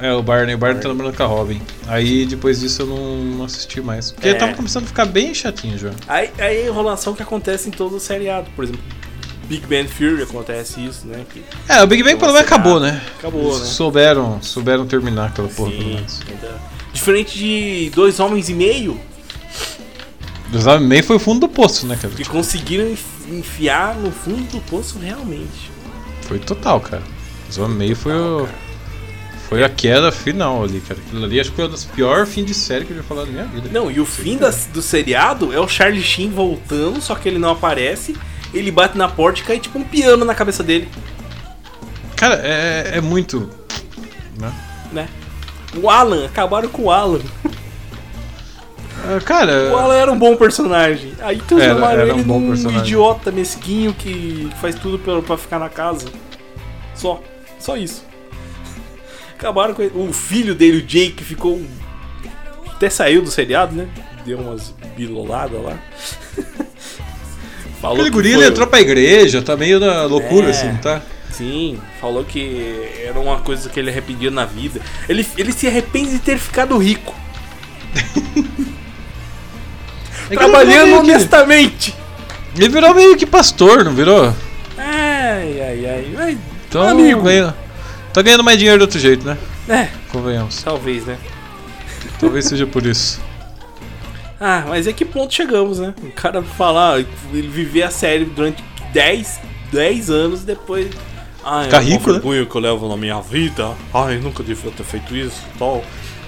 É, 0.00 0.12
o 0.12 0.22
Barney, 0.22 0.54
o 0.54 0.58
Barney 0.58 0.80
tá 0.82 0.88
namorando 0.88 1.16
com 1.16 1.22
a 1.22 1.26
Robin. 1.26 1.60
Aí 1.86 2.26
depois 2.26 2.60
disso 2.60 2.82
eu 2.82 2.86
não, 2.86 3.16
não 3.38 3.44
assisti 3.44 3.80
mais. 3.80 4.10
Porque 4.12 4.28
É. 4.28 4.34
tava 4.34 4.54
começando 4.54 4.84
a 4.84 4.86
ficar 4.86 5.04
bem 5.06 5.32
chatinho 5.34 5.78
já. 5.78 5.90
Aí, 6.06 6.30
aí 6.38 6.62
a 6.64 6.66
enrolação 6.66 7.14
que 7.14 7.22
acontece 7.22 7.68
em 7.68 7.72
todo 7.72 7.96
o 7.96 8.00
seriado. 8.00 8.48
Por 8.54 8.64
exemplo, 8.64 8.82
Big 9.44 9.66
Bang 9.66 9.88
Theory 9.88 10.22
acontece 10.22 10.84
isso, 10.84 11.06
né? 11.06 11.24
Que 11.32 11.42
É, 11.68 11.82
o 11.82 11.86
Big 11.86 12.02
Bang 12.02 12.16
pelo 12.16 12.32
menos 12.32 12.46
acabou, 12.46 12.80
né? 12.80 13.00
Acabou, 13.18 13.58
né? 13.58 13.64
Souberam, 13.64 14.42
souberam 14.42 14.86
terminar 14.86 15.26
aquela 15.28 15.48
porra. 15.48 15.70
pelo 15.70 15.82
Sim, 15.82 15.94
menos. 15.94 16.20
ainda- 16.28 16.60
Diferente 16.92 17.38
de 17.38 17.90
Dois 17.94 18.18
Homens 18.20 18.48
e 18.48 18.54
Meio, 18.54 18.98
Dos 20.50 20.64
Homens 20.66 20.88
meio 20.88 21.04
foi 21.04 21.16
o 21.16 21.18
fundo 21.18 21.40
do 21.40 21.48
poço, 21.48 21.86
né, 21.86 21.98
cara? 22.00 22.14
que 22.14 22.24
conseguiram 22.24 22.88
enf- 22.88 23.28
enfiar 23.28 23.96
no 23.96 24.10
fundo 24.12 24.42
do 24.52 24.60
poço 24.60 24.98
realmente. 24.98 25.70
Foi 26.22 26.38
total, 26.38 26.80
cara. 26.80 27.02
Os 27.50 27.58
Homens 27.58 27.76
meio 27.78 27.96
foi 27.96 28.12
o. 28.14 28.48
Foi 29.48 29.62
a 29.62 29.68
queda 29.68 30.10
final 30.10 30.64
ali, 30.64 30.80
cara. 30.80 30.98
Aquilo 31.06 31.24
ali 31.24 31.38
acho 31.40 31.50
que 31.50 31.56
foi 31.56 31.68
das 31.68 31.84
piores 31.84 32.28
fins 32.32 32.44
de 32.46 32.54
série 32.54 32.84
que 32.84 32.90
eu 32.92 32.96
já 32.96 33.02
falado 33.04 33.26
na 33.26 33.32
minha 33.32 33.44
vida. 33.44 33.68
Não, 33.72 33.90
e 33.90 34.00
o 34.00 34.04
fim 34.06 34.36
das- 34.36 34.66
do 34.72 34.82
seriado 34.82 35.52
é 35.52 35.60
o 35.60 35.68
Charlie 35.68 36.02
Sheen 36.02 36.30
voltando, 36.30 37.00
só 37.00 37.14
que 37.14 37.28
ele 37.28 37.38
não 37.38 37.50
aparece. 37.50 38.16
Ele 38.52 38.70
bate 38.72 38.96
na 38.98 39.08
porta 39.08 39.40
e 39.40 39.44
cai 39.44 39.58
tipo 39.60 39.78
um 39.78 39.84
piano 39.84 40.24
na 40.24 40.34
cabeça 40.34 40.62
dele, 40.62 40.88
Cara, 42.16 42.40
é, 42.42 42.92
é 42.94 43.00
muito. 43.00 43.48
Né? 44.38 44.52
né? 44.90 45.08
O 45.76 45.90
Alan, 45.90 46.24
acabaram 46.24 46.68
com 46.68 46.84
o 46.84 46.90
Alan. 46.90 47.20
Ah, 49.04 49.20
Cara. 49.24 49.70
O 49.72 49.76
Alan 49.76 49.94
era 49.94 50.10
um 50.10 50.18
bom 50.18 50.34
personagem. 50.36 51.12
Aí 51.20 51.36
transformaram 51.46 52.04
um 52.06 52.08
ele 52.14 52.22
bom 52.22 52.40
num 52.40 52.48
personagem. 52.48 52.80
idiota 52.82 53.30
mesquinho 53.30 53.92
que 53.92 54.48
faz 54.60 54.74
tudo 54.76 54.98
pra, 54.98 55.20
pra 55.20 55.36
ficar 55.36 55.58
na 55.58 55.68
casa. 55.68 56.06
Só. 56.94 57.20
Só 57.58 57.76
isso. 57.76 58.02
Acabaram 59.38 59.74
com 59.74 59.82
ele. 59.82 59.92
O 59.94 60.12
filho 60.12 60.54
dele, 60.54 60.78
o 60.78 60.82
Jake, 60.82 61.22
ficou. 61.22 61.62
Até 62.72 62.88
saiu 62.90 63.22
do 63.22 63.30
seriado, 63.30 63.74
né? 63.74 63.86
Deu 64.24 64.38
umas 64.38 64.74
biloladas 64.96 65.62
lá. 65.62 65.78
Falou 67.80 67.96
Aquele 67.98 68.10
que 68.10 68.14
guri 68.16 68.34
foi- 68.34 68.46
entrou 68.46 68.66
pra 68.66 68.80
igreja, 68.80 69.42
tá 69.42 69.56
meio 69.56 69.78
na 69.78 70.04
loucura, 70.04 70.46
É. 70.48 70.50
assim, 70.50 70.74
tá? 70.78 71.02
Sim, 71.30 71.78
falou 72.00 72.24
que 72.24 72.88
era 73.04 73.20
uma 73.20 73.38
coisa 73.40 73.68
que 73.68 73.78
ele 73.78 73.90
arrependia 73.90 74.30
na 74.30 74.46
vida. 74.46 74.80
Ele, 75.08 75.24
ele 75.36 75.52
se 75.52 75.66
arrepende 75.66 76.10
de 76.12 76.18
ter 76.18 76.38
ficado 76.38 76.76
rico. 76.78 77.14
É 80.28 80.34
Trabalhando 80.34 80.86
meio 80.86 81.02
que- 81.02 81.10
honestamente. 81.12 81.94
Ele 82.56 82.68
virou 82.68 82.94
meio 82.94 83.16
que 83.16 83.24
pastor, 83.26 83.84
não 83.84 83.92
virou? 83.94 84.34
Ai, 84.76 85.60
ai, 85.60 85.86
ai. 86.18 86.38
Então, 86.68 86.82
Amigo. 86.82 87.22
ganha- 87.22 87.54
tá 88.16 88.22
ganhando 88.22 88.42
mais 88.42 88.56
dinheiro 88.56 88.78
de 88.78 88.82
outro 88.84 88.98
jeito, 88.98 89.26
né? 89.26 89.36
É, 89.68 89.88
Convenhamos. 90.10 90.62
talvez, 90.62 91.04
né? 91.04 91.18
Talvez 92.18 92.46
seja 92.46 92.66
por 92.66 92.84
isso. 92.84 93.20
Ah, 94.38 94.66
mas 94.68 94.86
é 94.86 94.92
que 94.92 95.02
ponto 95.02 95.32
chegamos, 95.32 95.78
né? 95.78 95.94
O 96.02 96.10
cara 96.10 96.42
falar, 96.42 96.98
ele 97.32 97.48
viver 97.48 97.84
a 97.84 97.90
série 97.90 98.26
durante 98.26 98.62
10, 98.92 99.40
10 99.72 100.10
anos 100.10 100.44
depois. 100.44 100.90
Ah, 101.42 101.62
Ficar 101.62 101.78
é 101.78 101.84
rico, 101.84 102.08
né? 102.08 102.12
vergonha 102.18 102.44
que 102.44 102.54
eu 102.54 102.60
levo 102.60 102.86
na 102.86 102.98
minha 102.98 103.18
vida. 103.22 103.72
Ai, 103.94 104.18
nunca 104.18 104.42
devia 104.42 104.70
ter 104.70 104.84
feito 104.84 105.16
isso 105.16 105.40
e 105.54 105.58
tal. 105.58 105.82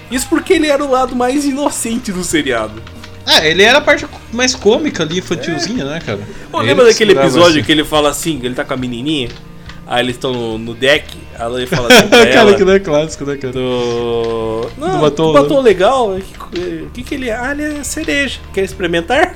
Isso 0.09 0.25
porque 0.27 0.53
ele 0.53 0.65
era 0.65 0.83
o 0.83 0.89
lado 0.89 1.15
mais 1.15 1.45
inocente 1.45 2.11
do 2.11 2.23
seriado. 2.23 2.81
É, 3.27 3.51
ele 3.51 3.61
era 3.61 3.77
a 3.77 3.81
parte 3.81 4.07
mais 4.33 4.55
cômica 4.55 5.03
ali, 5.03 5.19
infantilzinha, 5.19 5.85
né, 5.85 6.01
cara? 6.03 6.21
Pô, 6.51 6.61
lembra 6.61 6.85
que 6.85 6.91
daquele 6.93 7.11
episódio 7.11 7.57
assim. 7.57 7.63
que 7.63 7.71
ele 7.71 7.83
fala 7.83 8.09
assim, 8.09 8.39
ele 8.41 8.55
tá 8.55 8.65
com 8.65 8.73
a 8.73 8.77
menininha? 8.77 9.29
Aí 9.89 10.05
eles 10.05 10.17
estão 10.17 10.31
no, 10.31 10.59
no 10.59 10.75
deck, 10.75 11.17
aí 11.33 11.51
ele 11.55 11.65
fala 11.65 11.91
assim 11.91 12.05
pra 12.09 12.19
cara, 12.19 12.31
ela... 12.41 12.53
que 12.53 12.63
não 12.63 12.73
é 12.73 12.79
clássico, 12.79 13.25
né, 13.25 13.37
cara? 13.37 13.51
Do... 13.51 14.69
Não, 14.77 14.91
Do 14.91 14.97
batom, 14.99 15.33
batom, 15.33 15.55
né? 15.55 15.61
legal. 15.63 16.15
O 16.15 16.89
que, 16.93 17.01
que 17.01 17.15
ele 17.15 17.27
é? 17.27 17.33
Ah, 17.33 17.53
ele 17.53 17.79
é 17.79 17.83
cereja. 17.83 18.39
Quer 18.53 18.65
experimentar? 18.65 19.33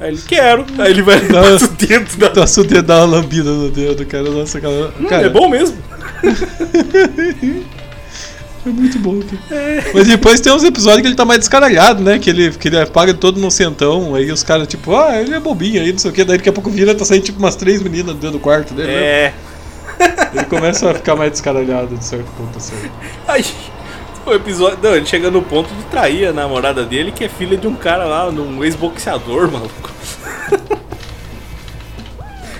Aí 0.00 0.08
ele, 0.12 0.22
quero. 0.26 0.64
Aí 0.78 0.90
ele 0.92 1.02
vai 1.02 1.20
passa 1.20 1.66
o 1.66 1.68
dedo. 1.68 2.30
Passa 2.34 2.60
o 2.62 2.64
dedo, 2.64 2.82
dá 2.82 3.04
uma 3.04 3.18
lambida 3.18 3.50
no 3.50 3.70
dedo, 3.70 4.06
cara. 4.06 4.30
Nossa, 4.30 4.58
cara. 4.58 4.90
Hum, 4.98 5.04
cara 5.04 5.26
é 5.26 5.28
bom 5.28 5.50
mesmo. 5.50 5.76
É 8.66 8.68
muito 8.68 8.98
bom, 8.98 9.18
cara. 9.20 9.84
Mas 9.94 10.06
depois 10.06 10.38
tem 10.38 10.52
uns 10.52 10.62
episódios 10.62 11.00
que 11.00 11.06
ele 11.08 11.14
tá 11.14 11.24
mais 11.24 11.40
descaralhado, 11.40 12.02
né? 12.02 12.18
Que 12.18 12.28
ele, 12.28 12.50
que 12.50 12.68
ele 12.68 12.78
apaga 12.78 13.14
todo 13.14 13.40
no 13.40 13.50
centão, 13.50 14.14
aí 14.14 14.30
os 14.30 14.42
caras, 14.42 14.68
tipo, 14.68 14.94
ah, 14.94 15.18
ele 15.18 15.34
é 15.34 15.40
bobinho 15.40 15.80
aí, 15.80 15.90
não 15.90 15.98
sei 15.98 16.10
o 16.10 16.12
que. 16.12 16.22
Daí 16.22 16.36
daqui 16.36 16.50
a 16.50 16.52
pouco 16.52 16.68
vira, 16.68 16.94
tá 16.94 17.02
saindo 17.02 17.24
tipo 17.24 17.38
umas 17.38 17.56
três 17.56 17.82
meninas 17.82 18.14
dentro 18.16 18.32
do 18.32 18.38
quarto 18.38 18.74
dele. 18.74 18.92
né? 18.92 19.32
É. 20.00 20.36
Ele 20.36 20.44
começa 20.46 20.90
a 20.90 20.94
ficar 20.94 21.14
mais 21.14 21.30
descaralhado 21.32 21.96
de 21.96 22.04
certo 22.04 22.30
ponto 22.36 22.56
assim. 22.56 22.74
Aí, 23.28 23.44
o 24.26 24.32
episódio. 24.32 24.78
Não, 24.82 24.94
ele 24.94 25.06
chega 25.06 25.30
no 25.30 25.42
ponto 25.42 25.72
de 25.74 25.82
trair 25.84 26.28
a 26.28 26.32
namorada 26.32 26.84
dele, 26.84 27.12
que 27.12 27.24
é 27.24 27.28
filha 27.28 27.56
de 27.56 27.66
um 27.66 27.74
cara 27.74 28.04
lá, 28.04 28.28
um 28.28 28.64
ex-boxeador, 28.64 29.50
maluco. 29.50 29.90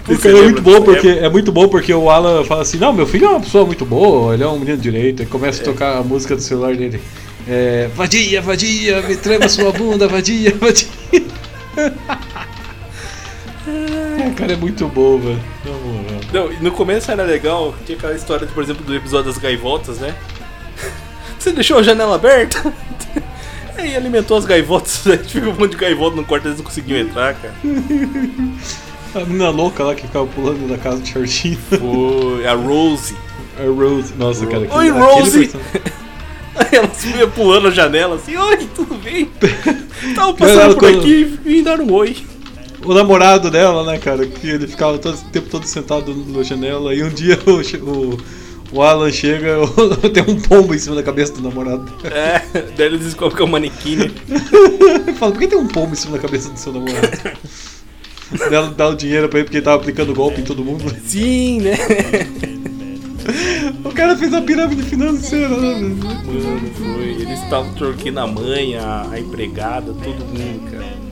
O 0.08 0.18
cara 0.18 0.38
é 0.38 0.42
muito 0.42 0.62
bom 0.62 0.82
porque 0.82 1.08
é 1.08 1.28
muito 1.28 1.52
bom 1.52 1.68
porque 1.68 1.94
o 1.94 2.10
Alan 2.10 2.42
fala 2.42 2.62
assim, 2.62 2.78
não, 2.78 2.92
meu 2.92 3.06
filho 3.06 3.26
é 3.26 3.28
uma 3.28 3.40
pessoa 3.40 3.64
muito 3.64 3.84
boa, 3.84 4.34
ele 4.34 4.42
é 4.42 4.48
um 4.48 4.58
menino 4.58 4.76
direito, 4.76 5.22
e 5.22 5.26
começa 5.26 5.62
a 5.62 5.64
tocar 5.64 5.98
a 5.98 6.02
música 6.02 6.34
do 6.34 6.42
celular 6.42 6.74
dele. 6.74 7.00
É, 7.46 7.88
vadia, 7.94 8.42
vadia, 8.42 9.02
me 9.02 9.16
trema 9.16 9.48
sua 9.48 9.70
bunda, 9.70 10.08
vadia, 10.08 10.52
vadia. 10.58 10.88
É, 13.66 14.30
cara, 14.30 14.54
é 14.54 14.56
muito 14.56 14.88
bom, 14.88 15.18
velho. 15.18 15.38
Na. 16.32 16.40
Não, 16.40 16.52
no 16.60 16.70
começo 16.72 17.10
era 17.10 17.22
legal, 17.22 17.74
tinha 17.86 17.96
aquela 17.98 18.14
história, 18.14 18.46
por 18.46 18.62
exemplo, 18.62 18.84
do 18.84 18.94
episódio 18.94 19.26
das 19.32 19.38
gaivotas, 19.38 19.98
né? 19.98 20.14
Você 21.38 21.52
deixou 21.52 21.78
a 21.78 21.82
janela 21.82 22.14
aberta? 22.16 22.72
Aí 23.78 23.96
alimentou 23.96 24.36
as 24.36 24.44
gaivotas, 24.44 25.06
aí 25.06 25.16
fica 25.18 25.48
um 25.48 25.54
monte 25.54 25.70
de 25.70 25.76
gaivota 25.78 26.14
no 26.14 26.24
quarto, 26.24 26.46
eles 26.48 26.58
não 26.58 26.64
conseguiam 26.66 26.98
entrar, 26.98 27.34
cara. 27.34 27.54
A 29.14 29.20
menina 29.20 29.48
louca 29.50 29.82
lá 29.82 29.94
que 29.94 30.02
ficava 30.02 30.26
pulando 30.26 30.68
da 30.68 30.76
casa 30.78 31.00
de 31.00 31.08
shortinho. 31.10 31.58
Foi 31.68 32.46
a 32.46 32.52
Rose. 32.54 33.16
A 33.58 33.62
Rose, 33.64 34.12
nossa, 34.18 34.46
cara. 34.46 34.68
Oi, 34.70 34.88
aquele- 34.88 34.90
Rose! 34.90 35.50
Aí 36.54 36.68
ela 36.72 36.90
ia 37.16 37.26
pulando 37.26 37.68
a 37.68 37.70
janela 37.70 38.16
assim, 38.16 38.36
oi, 38.36 38.68
tudo 38.74 38.94
bem? 38.96 39.30
Tava 40.14 40.34
passando 40.34 40.74
por 40.74 40.80
quando- 40.80 41.00
aqui 41.00 41.10
e 41.10 41.24
vim 41.24 41.62
dar 41.64 41.80
um 41.80 41.90
oi. 41.92 42.16
O 42.84 42.94
namorado 42.94 43.50
dela, 43.50 43.84
né, 43.84 43.98
cara, 43.98 44.26
que 44.26 44.48
ele 44.48 44.66
ficava 44.66 44.98
todo, 44.98 45.14
o 45.14 45.30
tempo 45.30 45.48
todo 45.50 45.66
sentado 45.66 46.14
na 46.14 46.42
janela 46.42 46.94
e 46.94 47.02
um 47.02 47.10
dia 47.10 47.38
o, 47.46 47.80
o, 47.90 48.18
o 48.72 48.82
Alan 48.82 49.10
chega 49.10 49.56
tem 50.14 50.22
um 50.22 50.40
pombo 50.40 50.74
em 50.74 50.78
cima 50.78 50.96
da 50.96 51.02
cabeça 51.02 51.32
do 51.34 51.42
namorado. 51.42 51.92
É, 52.04 52.42
daí 52.76 52.86
eles 52.86 53.00
descobrem 53.00 53.36
que 53.36 53.42
é 53.42 53.44
um 53.44 53.48
manequim, 53.48 53.96
né? 53.96 54.10
Fala, 55.18 55.32
por 55.32 55.40
que 55.40 55.48
tem 55.48 55.58
um 55.58 55.66
pombo 55.66 55.92
em 55.92 55.96
cima 55.96 56.16
da 56.16 56.22
cabeça 56.22 56.48
do 56.50 56.58
seu 56.58 56.72
namorado? 56.72 57.10
Ela 58.50 58.70
dá 58.70 58.88
o 58.88 58.94
dinheiro 58.94 59.28
pra 59.28 59.40
ele 59.40 59.44
porque 59.46 59.56
ele 59.56 59.64
tava 59.64 59.76
aplicando 59.82 60.14
golpe 60.14 60.40
em 60.40 60.44
todo 60.44 60.64
mundo. 60.64 60.94
Sim, 61.04 61.62
né? 61.62 61.76
O 63.84 63.90
cara 63.92 64.16
fez 64.16 64.32
a 64.32 64.40
pirâmide 64.40 64.84
financeira, 64.84 65.48
né? 65.48 65.80
Mano, 65.80 66.70
foi. 66.74 67.08
Eles 67.08 67.42
estavam 67.42 67.74
trocando 67.74 68.20
a 68.20 68.26
mãe, 68.28 68.76
a, 68.76 69.08
a 69.10 69.18
empregada, 69.18 69.92
todo 69.92 70.24
mundo, 70.24 70.70
cara. 70.70 71.09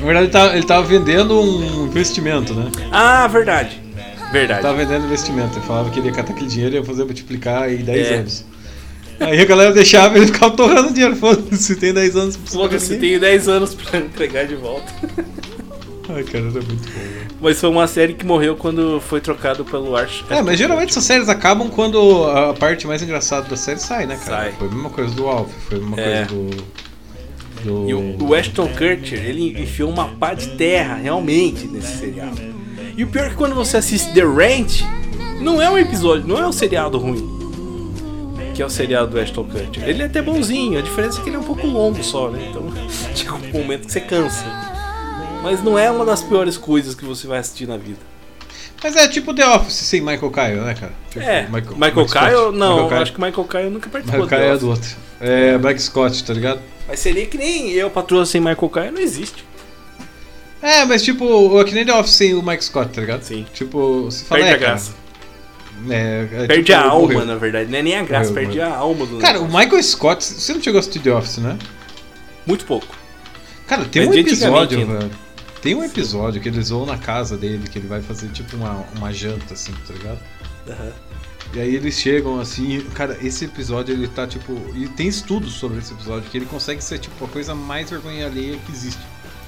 Na 0.00 0.06
verdade, 0.06 0.24
ele 0.26 0.30
tava, 0.32 0.56
ele 0.56 0.66
tava 0.66 0.86
vendendo 0.86 1.40
um 1.40 1.86
investimento, 1.86 2.54
né? 2.54 2.70
Ah, 2.90 3.26
verdade. 3.26 3.80
Verdade. 4.32 4.62
Tava 4.62 4.76
vendendo 4.78 5.04
investimento. 5.04 5.58
Ele 5.58 5.66
falava 5.66 5.90
que 5.90 5.98
ele 5.98 6.08
ia 6.08 6.14
catar 6.14 6.32
aquele 6.32 6.48
dinheiro 6.48 6.74
e 6.76 6.78
ia 6.78 6.84
fazer 6.84 7.04
multiplicar 7.04 7.70
em 7.70 7.78
10 7.78 8.10
É. 8.10 8.14
anos. 8.14 8.44
Aí 9.18 9.38
a 9.40 9.44
galera 9.44 9.72
deixava 9.72 10.14
e 10.16 10.22
ele 10.22 10.26
ficava 10.28 10.54
torrando 10.56 10.92
dinheiro. 10.94 11.14
Foda-se, 11.16 11.56
se 11.62 11.76
tem 11.76 11.92
10 11.92 12.16
anos, 12.16 12.36
pagar 12.36 12.50
Foda-se, 12.50 12.96
tenho 12.96 13.20
10 13.20 13.48
anos 13.48 13.74
pra 13.74 13.98
entregar 13.98 14.46
de 14.46 14.54
volta. 14.54 14.90
Ai, 16.08 16.24
cara, 16.24 16.44
era 16.44 16.52
muito 16.52 16.64
bom. 16.64 16.98
velho. 17.00 17.26
Mas 17.40 17.60
foi 17.60 17.68
uma 17.68 17.86
série 17.86 18.14
que 18.14 18.24
morreu 18.24 18.56
quando 18.56 19.00
foi 19.00 19.20
trocado 19.20 19.64
pelo 19.64 19.94
Arch. 19.94 20.24
É, 20.30 20.40
mas 20.42 20.58
geralmente 20.58 20.90
essas 20.90 21.04
séries 21.04 21.28
acabam 21.28 21.68
quando 21.68 22.24
a 22.24 22.54
parte 22.54 22.86
mais 22.86 23.02
engraçada 23.02 23.48
da 23.48 23.56
série 23.56 23.78
sai, 23.78 24.06
né, 24.06 24.16
cara? 24.24 24.42
Sai. 24.44 24.52
Foi 24.58 24.68
a 24.68 24.70
mesma 24.70 24.90
coisa 24.90 25.14
do 25.14 25.26
Alf, 25.28 25.50
foi 25.68 25.76
a 25.78 25.80
mesma 25.80 26.00
É. 26.00 26.24
coisa 26.26 26.26
do. 26.34 26.64
Do... 27.64 27.88
E 27.88 27.94
o, 27.94 28.28
o 28.28 28.34
Ashton 28.34 28.68
Kutcher, 28.68 29.24
ele 29.24 29.60
enfiou 29.62 29.90
uma 29.90 30.06
pá 30.06 30.34
de 30.34 30.48
terra, 30.50 30.96
realmente, 30.96 31.66
nesse 31.66 31.98
seriado. 31.98 32.40
E 32.96 33.04
o 33.04 33.06
pior 33.06 33.26
é 33.26 33.28
que 33.30 33.36
quando 33.36 33.54
você 33.54 33.76
assiste 33.76 34.12
The 34.12 34.22
Ranch, 34.22 34.84
não 35.40 35.60
é 35.60 35.70
um 35.70 35.78
episódio, 35.78 36.26
não 36.26 36.38
é 36.38 36.46
um 36.46 36.52
seriado 36.52 36.98
ruim. 36.98 37.38
Que 38.54 38.62
é 38.62 38.66
o 38.66 38.70
seriado 38.70 39.12
do 39.12 39.20
Ashton 39.20 39.44
Kutcher. 39.44 39.88
Ele 39.88 40.02
é 40.02 40.06
até 40.06 40.20
bonzinho, 40.20 40.78
a 40.78 40.82
diferença 40.82 41.20
é 41.20 41.22
que 41.22 41.30
ele 41.30 41.36
é 41.36 41.38
um 41.38 41.44
pouco 41.44 41.66
longo 41.66 42.02
só, 42.02 42.28
né? 42.30 42.46
Então 42.50 42.62
chega 43.14 43.34
um 43.34 43.52
momento 43.52 43.86
que 43.86 43.92
você 43.92 44.00
cansa. 44.00 44.44
Mas 45.42 45.62
não 45.62 45.78
é 45.78 45.90
uma 45.90 46.04
das 46.04 46.22
piores 46.22 46.56
coisas 46.58 46.94
que 46.94 47.04
você 47.04 47.26
vai 47.26 47.38
assistir 47.38 47.66
na 47.66 47.76
vida. 47.76 48.10
Mas 48.82 48.96
é 48.96 49.08
tipo 49.08 49.34
The 49.34 49.46
Office 49.46 49.74
sem 49.74 50.00
Michael 50.00 50.30
Kyle, 50.30 50.60
né, 50.60 50.74
cara? 50.74 50.92
Tipo, 51.10 51.24
é, 51.24 51.46
Michael, 51.48 52.08
Scott. 52.08 52.26
Kyle, 52.26 52.52
não, 52.52 52.72
Michael 52.72 52.88
Kyle. 52.88 53.02
acho 53.02 53.12
que 53.12 53.20
Michael 53.20 53.46
Kyle 53.46 53.70
nunca 53.70 53.90
participou 53.90 54.24
Michael 54.24 54.40
Kyle 54.40 54.50
The 54.50 54.54
é 54.54 54.58
do 54.58 54.70
outro. 54.70 54.96
É 55.20 55.58
Mike 55.58 55.82
Scott, 55.82 56.24
tá 56.24 56.32
ligado? 56.32 56.60
Mas 56.90 56.98
seria 56.98 57.24
que 57.24 57.38
nem 57.38 57.70
eu, 57.70 57.88
patroa 57.88 58.26
sem 58.26 58.40
Michael 58.40 58.68
Kyle, 58.68 58.90
não 58.90 59.00
existe. 59.00 59.44
É, 60.60 60.84
mas 60.84 61.02
tipo, 61.02 61.58
é 61.60 61.64
que 61.64 61.72
nem 61.72 61.86
The 61.86 61.94
Office 61.94 62.16
sem 62.16 62.34
o 62.34 62.42
Mike 62.42 62.64
Scott, 62.64 62.92
tá 62.92 63.00
ligado? 63.00 63.22
Sim. 63.22 63.46
Tipo, 63.54 64.06
você 64.06 64.24
fala, 64.24 64.40
Perde 64.40 64.52
é, 64.52 64.56
a 64.56 64.58
cara, 64.58 64.70
graça. 64.72 64.94
É, 65.88 66.28
é 66.32 66.46
Perde 66.48 66.64
tipo, 66.64 66.78
a 66.78 66.82
alma, 66.82 67.00
morreu. 67.00 67.24
na 67.24 67.36
verdade. 67.36 67.70
Não 67.70 67.78
é 67.78 67.82
nem 67.82 67.96
a 67.96 68.02
graça, 68.02 68.30
Morreu, 68.30 68.44
perde 68.48 68.58
morreu. 68.58 68.74
a 68.74 68.76
alma 68.76 69.06
do 69.06 69.18
Cara, 69.18 69.38
o 69.38 69.44
negócio. 69.44 69.64
Michael 69.64 69.82
Scott, 69.84 70.24
você 70.24 70.52
não 70.52 70.60
chegou 70.60 70.78
a 70.78 70.80
assistir 70.80 70.98
The 70.98 71.12
Office, 71.12 71.38
né? 71.38 71.56
Muito 72.44 72.64
pouco. 72.64 72.94
Cara, 73.68 73.84
tem 73.84 74.06
Mas 74.06 74.16
um 74.16 74.18
episódio, 74.18 74.86
velho. 74.86 75.10
Tem 75.62 75.74
um 75.76 75.84
episódio 75.84 76.40
que 76.42 76.48
eles 76.48 76.70
vão 76.70 76.84
na 76.84 76.98
casa 76.98 77.36
dele, 77.36 77.68
que 77.68 77.78
ele 77.78 77.86
vai 77.86 78.02
fazer 78.02 78.28
tipo 78.28 78.56
uma, 78.56 78.84
uma 78.96 79.12
janta, 79.12 79.54
assim, 79.54 79.72
tá 79.86 79.94
ligado? 79.94 80.18
Aham. 80.68 80.92
E 81.52 81.60
aí 81.60 81.74
eles 81.74 81.94
chegam 81.98 82.38
assim, 82.38 82.80
cara, 82.94 83.18
esse 83.20 83.44
episódio 83.44 83.92
ele 83.92 84.06
tá 84.06 84.26
tipo. 84.26 84.52
E 84.74 84.88
tem 84.88 85.08
estudos 85.08 85.54
sobre 85.54 85.78
esse 85.78 85.92
episódio, 85.92 86.30
que 86.30 86.38
ele 86.38 86.46
consegue 86.46 86.82
ser 86.82 86.98
tipo 86.98 87.24
a 87.24 87.28
coisa 87.28 87.54
mais 87.54 87.90
vergonha 87.90 88.26
alheia 88.26 88.56
que 88.64 88.70
existe. 88.70 89.00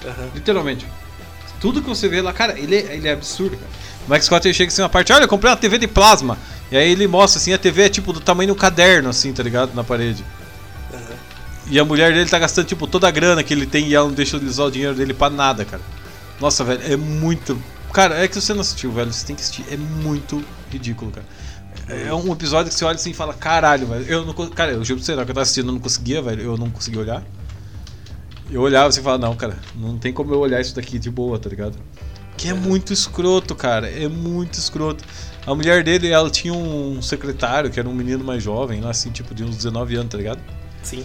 Aham. 0.04 0.30
Literalmente. 0.34 0.86
Tudo 1.60 1.80
que 1.80 1.88
você 1.88 2.08
vê 2.08 2.20
lá, 2.20 2.32
cara, 2.32 2.58
ele 2.58 2.74
é, 2.74 2.96
ele 2.96 3.06
é 3.06 3.12
absurdo, 3.12 3.56
cara. 3.56 3.70
O 4.08 4.10
Mike 4.10 4.24
Scott 4.24 4.48
ele 4.48 4.54
chega 4.54 4.72
assim 4.72 4.82
uma 4.82 4.88
parte, 4.88 5.12
olha, 5.12 5.24
eu 5.24 5.28
comprei 5.28 5.48
uma 5.48 5.56
TV 5.56 5.78
de 5.78 5.86
plasma. 5.86 6.36
E 6.72 6.76
aí 6.76 6.90
ele 6.90 7.06
mostra 7.06 7.40
assim, 7.40 7.52
a 7.52 7.58
TV 7.58 7.82
é 7.82 7.88
tipo 7.88 8.12
do 8.12 8.18
tamanho 8.18 8.48
de 8.48 8.52
um 8.52 8.56
caderno, 8.56 9.08
assim, 9.08 9.32
tá 9.32 9.44
ligado? 9.44 9.72
Na 9.72 9.84
parede. 9.84 10.24
E 11.68 11.78
a 11.78 11.84
mulher 11.84 12.12
dele 12.12 12.28
tá 12.28 12.38
gastando, 12.38 12.66
tipo, 12.66 12.86
toda 12.86 13.06
a 13.06 13.10
grana 13.10 13.42
que 13.42 13.54
ele 13.54 13.66
tem 13.66 13.86
e 13.86 13.94
ela 13.94 14.08
não 14.08 14.14
deixa 14.14 14.36
ele 14.36 14.46
usar 14.46 14.64
o 14.64 14.70
dinheiro 14.70 14.94
dele 14.94 15.14
pra 15.14 15.30
nada, 15.30 15.64
cara. 15.64 15.82
Nossa, 16.40 16.64
velho, 16.64 16.80
é 16.82 16.96
muito. 16.96 17.60
Cara, 17.92 18.22
é 18.22 18.26
que 18.26 18.34
você 18.34 18.52
não 18.52 18.62
assistiu, 18.62 18.90
velho, 18.90 19.12
você 19.12 19.24
tem 19.24 19.36
que 19.36 19.42
assistir. 19.42 19.64
É 19.70 19.76
muito 19.76 20.44
ridículo, 20.70 21.12
cara. 21.12 21.26
É 21.92 22.14
um 22.14 22.32
episódio 22.32 22.70
que 22.72 22.78
você 22.78 22.84
olha 22.84 22.94
assim 22.94 23.10
e 23.10 23.14
fala, 23.14 23.34
caralho, 23.34 23.86
velho. 23.86 24.06
Eu 24.06 24.24
não. 24.24 24.32
Cara, 24.32 24.72
eu 24.72 24.84
juro 24.84 24.98
pra 25.00 25.06
você, 25.06 25.12
na 25.12 25.18
hora 25.18 25.24
que 25.26 25.30
eu 25.30 25.34
tava 25.34 25.42
assistindo, 25.42 25.68
eu 25.68 25.72
não 25.72 25.80
conseguia, 25.80 26.22
velho. 26.22 26.42
Eu 26.42 26.56
não 26.56 26.70
conseguia 26.70 27.00
olhar. 27.00 27.22
Eu 28.50 28.60
olhava 28.60 28.88
assim 28.88 29.00
e 29.00 29.02
falava, 29.02 29.26
não, 29.26 29.34
cara, 29.34 29.58
não 29.74 29.98
tem 29.98 30.12
como 30.12 30.34
eu 30.34 30.40
olhar 30.40 30.60
isso 30.60 30.74
daqui 30.74 30.98
de 30.98 31.10
boa, 31.10 31.38
tá 31.38 31.48
ligado? 31.48 31.76
Que 32.36 32.48
é 32.48 32.54
muito 32.54 32.92
escroto, 32.92 33.54
cara. 33.54 33.88
É 33.88 34.08
muito 34.08 34.54
escroto. 34.58 35.04
A 35.46 35.54
mulher 35.54 35.82
dele, 35.82 36.08
ela 36.08 36.30
tinha 36.30 36.52
um 36.52 37.00
secretário 37.02 37.70
que 37.70 37.80
era 37.80 37.88
um 37.88 37.94
menino 37.94 38.22
mais 38.24 38.42
jovem, 38.42 38.80
lá 38.80 38.90
assim, 38.90 39.10
tipo 39.10 39.34
de 39.34 39.42
uns 39.42 39.56
19 39.56 39.96
anos, 39.96 40.10
tá 40.10 40.18
ligado? 40.18 40.40
Sim. 40.82 41.04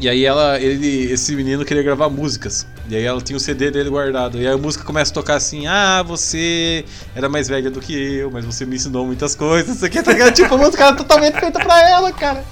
E 0.00 0.08
aí 0.08 0.24
ela, 0.24 0.58
ele, 0.58 1.12
esse 1.12 1.36
menino 1.36 1.62
queria 1.62 1.82
gravar 1.82 2.08
músicas. 2.08 2.66
E 2.88 2.96
aí 2.96 3.04
ela 3.04 3.20
tinha 3.20 3.36
o 3.36 3.40
CD 3.40 3.70
dele 3.70 3.90
guardado. 3.90 4.38
E 4.38 4.46
aí 4.46 4.54
a 4.54 4.56
música 4.56 4.82
começa 4.82 5.10
a 5.10 5.14
tocar 5.14 5.34
assim: 5.34 5.66
Ah, 5.66 6.02
você 6.02 6.84
era 7.14 7.28
mais 7.28 7.48
velha 7.48 7.70
do 7.70 7.80
que 7.80 7.92
eu, 7.92 8.30
mas 8.30 8.44
você 8.44 8.64
me 8.64 8.76
ensinou 8.76 9.04
muitas 9.04 9.34
coisas. 9.34 9.76
Isso 9.76 9.84
aqui 9.84 10.02
tá 10.02 10.12
ligado? 10.12 10.32
Tipo, 10.32 10.54
a 10.54 10.58
música 10.58 10.84
era 10.84 10.96
totalmente 10.96 11.38
feita 11.38 11.60
pra 11.60 11.88
ela, 11.88 12.10
cara. 12.12 12.42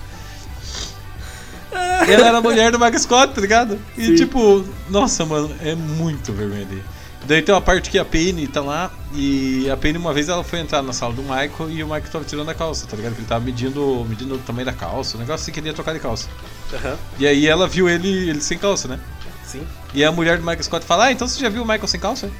Ela 1.73 2.29
era 2.29 2.39
a 2.39 2.41
mulher 2.43 2.71
do 2.71 2.79
Mike 2.79 3.01
Scott, 3.01 3.35
tá 3.35 3.41
ligado? 3.41 3.79
E 3.97 4.07
Sim. 4.07 4.15
tipo, 4.15 4.65
nossa, 4.89 5.25
mano, 5.25 5.51
é 5.63 5.75
muito 5.75 6.33
ali. 6.33 6.83
Daí 7.27 7.43
tem 7.43 7.55
uma 7.55 7.61
parte 7.61 7.91
que 7.91 7.99
a 7.99 8.05
Penny 8.05 8.47
tá 8.47 8.61
lá 8.63 8.91
e 9.13 9.69
a 9.71 9.77
Penny 9.77 9.99
uma 9.99 10.15
vez 10.15 10.29
ela 10.29 10.43
foi 10.43 10.61
entrar 10.61 10.83
na 10.83 10.93
sala 10.95 11.13
do 11.13 11.21
Michael 11.23 11.71
e 11.71 11.83
o 11.83 11.87
Michael 11.87 12.11
tava 12.11 12.25
tirando 12.25 12.49
a 12.49 12.55
calça, 12.55 12.87
tá 12.87 12.97
ligado? 12.97 13.15
Ele 13.19 13.27
tava 13.27 13.45
medindo, 13.45 14.07
medindo 14.09 14.35
o 14.37 14.39
tamanho 14.39 14.65
da 14.65 14.73
calça, 14.73 15.17
o 15.17 15.21
negócio 15.21 15.43
assim 15.43 15.53
que 15.53 15.61
ele 15.61 15.67
ia 15.69 15.75
trocar 15.75 15.93
de 15.93 16.01
calça. 16.01 16.29
Aham. 16.73 16.97
E 17.19 17.27
aí 17.27 17.47
ela 17.47 17.67
viu 17.69 17.89
ele, 17.89 18.09
ele 18.31 18.41
sem 18.41 18.57
calça, 18.57 18.89
né? 18.89 18.99
Sim. 19.45 19.67
E 19.93 20.03
a 20.05 20.13
mulher 20.13 20.37
do 20.39 20.43
Michael 20.43 20.63
Scott 20.63 20.87
fala: 20.87 21.07
Ah, 21.07 21.13
então 21.13 21.27
você 21.29 21.39
já 21.41 21.49
viu 21.49 21.63
o 21.63 21.67
Michael 21.67 21.87
sem 21.89 22.01
calça? 22.01 22.31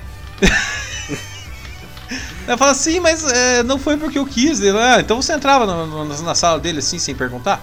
Ela 2.47 2.57
fala 2.57 2.71
assim, 2.71 2.99
mas 3.01 3.23
é, 3.31 3.63
não 3.63 3.79
foi 3.79 3.99
porque 3.99 4.19
eu 4.19 4.25
quis. 4.25 4.61
Ele, 4.61 4.79
ah, 4.79 4.97
então 5.01 5.21
você 5.21 5.35
entrava 5.35 5.67
na, 5.67 5.87
na- 6.05 6.23
na 6.23 6.35
sala 6.35 6.59
dele 6.59 6.79
assim, 6.79 6.99
sem 6.99 7.15
perguntar? 7.15 7.63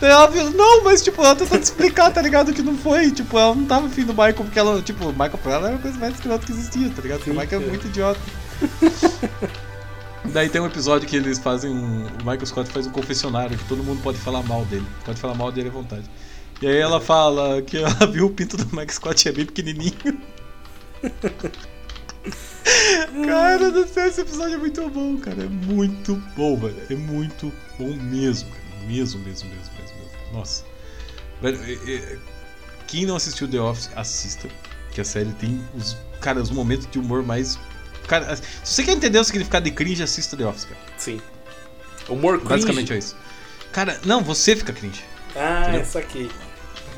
Ela 0.00 0.26
viu, 0.26 0.50
não, 0.50 0.84
mas 0.84 1.02
tipo, 1.02 1.22
ela 1.22 1.34
tentando 1.34 1.62
explicar, 1.62 2.10
tá 2.10 2.20
ligado? 2.20 2.52
Que 2.52 2.62
não 2.62 2.76
foi, 2.76 3.10
tipo, 3.10 3.38
ela 3.38 3.54
não 3.54 3.64
tava 3.64 3.86
afim 3.86 4.04
do 4.04 4.12
Michael, 4.12 4.34
porque 4.34 4.58
ela, 4.58 4.82
tipo, 4.82 5.06
o 5.06 5.12
Michael 5.12 5.38
pra 5.38 5.52
ela 5.52 5.68
era 5.68 5.76
a 5.76 5.80
coisa 5.80 5.98
mais 5.98 6.14
escrota 6.14 6.44
que 6.44 6.52
existia, 6.52 6.90
tá 6.90 7.02
ligado? 7.02 7.18
Porque 7.18 7.30
o 7.30 7.34
Michael 7.34 7.62
é 7.62 7.66
muito 7.66 7.86
idiota. 7.86 8.20
Daí 10.32 10.48
tem 10.48 10.60
um 10.60 10.66
episódio 10.66 11.08
que 11.08 11.16
eles 11.16 11.38
fazem 11.38 11.70
um. 11.70 12.06
O 12.06 12.18
Michael 12.18 12.46
Scott 12.46 12.70
faz 12.70 12.86
um 12.86 12.90
confessionário 12.90 13.56
que 13.56 13.64
todo 13.64 13.82
mundo 13.82 14.02
pode 14.02 14.18
falar 14.18 14.42
mal 14.42 14.64
dele. 14.64 14.86
Pode 15.04 15.20
falar 15.20 15.34
mal 15.34 15.52
dele 15.52 15.68
à 15.68 15.72
vontade. 15.72 16.04
E 16.60 16.66
aí 16.66 16.76
ela 16.76 17.00
fala 17.00 17.62
que 17.62 17.78
ela 17.78 17.94
viu 18.10 18.26
o 18.26 18.30
pinto 18.30 18.56
do 18.56 18.64
Michael 18.66 18.90
Scott 18.90 19.26
e 19.26 19.28
é 19.28 19.32
bem 19.32 19.46
pequenininho. 19.46 19.94
Cara 23.26 23.70
do 23.70 23.86
céu, 23.86 24.06
esse 24.06 24.20
episódio 24.20 24.54
é 24.54 24.58
muito 24.58 24.88
bom, 24.90 25.16
cara. 25.18 25.44
É 25.44 25.48
muito 25.48 26.20
bom, 26.36 26.56
velho. 26.56 26.82
É 26.90 26.94
muito 26.94 27.52
bom 27.78 27.94
mesmo, 27.94 28.50
cara. 28.50 28.66
Mesmo, 28.86 29.20
mesmo. 29.20 29.48
mesmo. 29.48 29.75
Nossa. 30.36 30.64
Velho, 31.40 31.58
é- 31.64 31.92
é- 31.94 32.18
quem 32.86 33.04
não 33.06 33.16
assistiu 33.16 33.48
The 33.48 33.60
Office, 33.60 33.90
assista. 33.96 34.48
Que 34.92 35.00
a 35.00 35.04
série 35.04 35.30
tem 35.32 35.62
os, 35.74 35.96
cara, 36.20 36.40
os 36.40 36.50
momentos 36.50 36.86
de 36.90 36.98
humor 36.98 37.22
mais. 37.22 37.58
Cara, 38.06 38.36
se 38.36 38.42
você 38.64 38.84
quer 38.84 38.92
entender 38.92 39.18
o 39.18 39.24
significado 39.24 39.64
de 39.64 39.70
cringe, 39.72 40.02
assista 40.02 40.36
The 40.36 40.46
Office, 40.46 40.64
cara. 40.64 40.80
Sim. 40.96 41.20
Humor 42.08 42.38
cringe? 42.38 42.48
Basicamente 42.48 42.92
é 42.92 42.98
isso. 42.98 43.16
Cara, 43.72 44.00
não, 44.04 44.22
você 44.22 44.54
fica 44.56 44.72
cringe. 44.72 45.02
Ah, 45.34 45.62
Entendeu? 45.62 45.80
essa 45.80 45.98
aqui. 45.98 46.30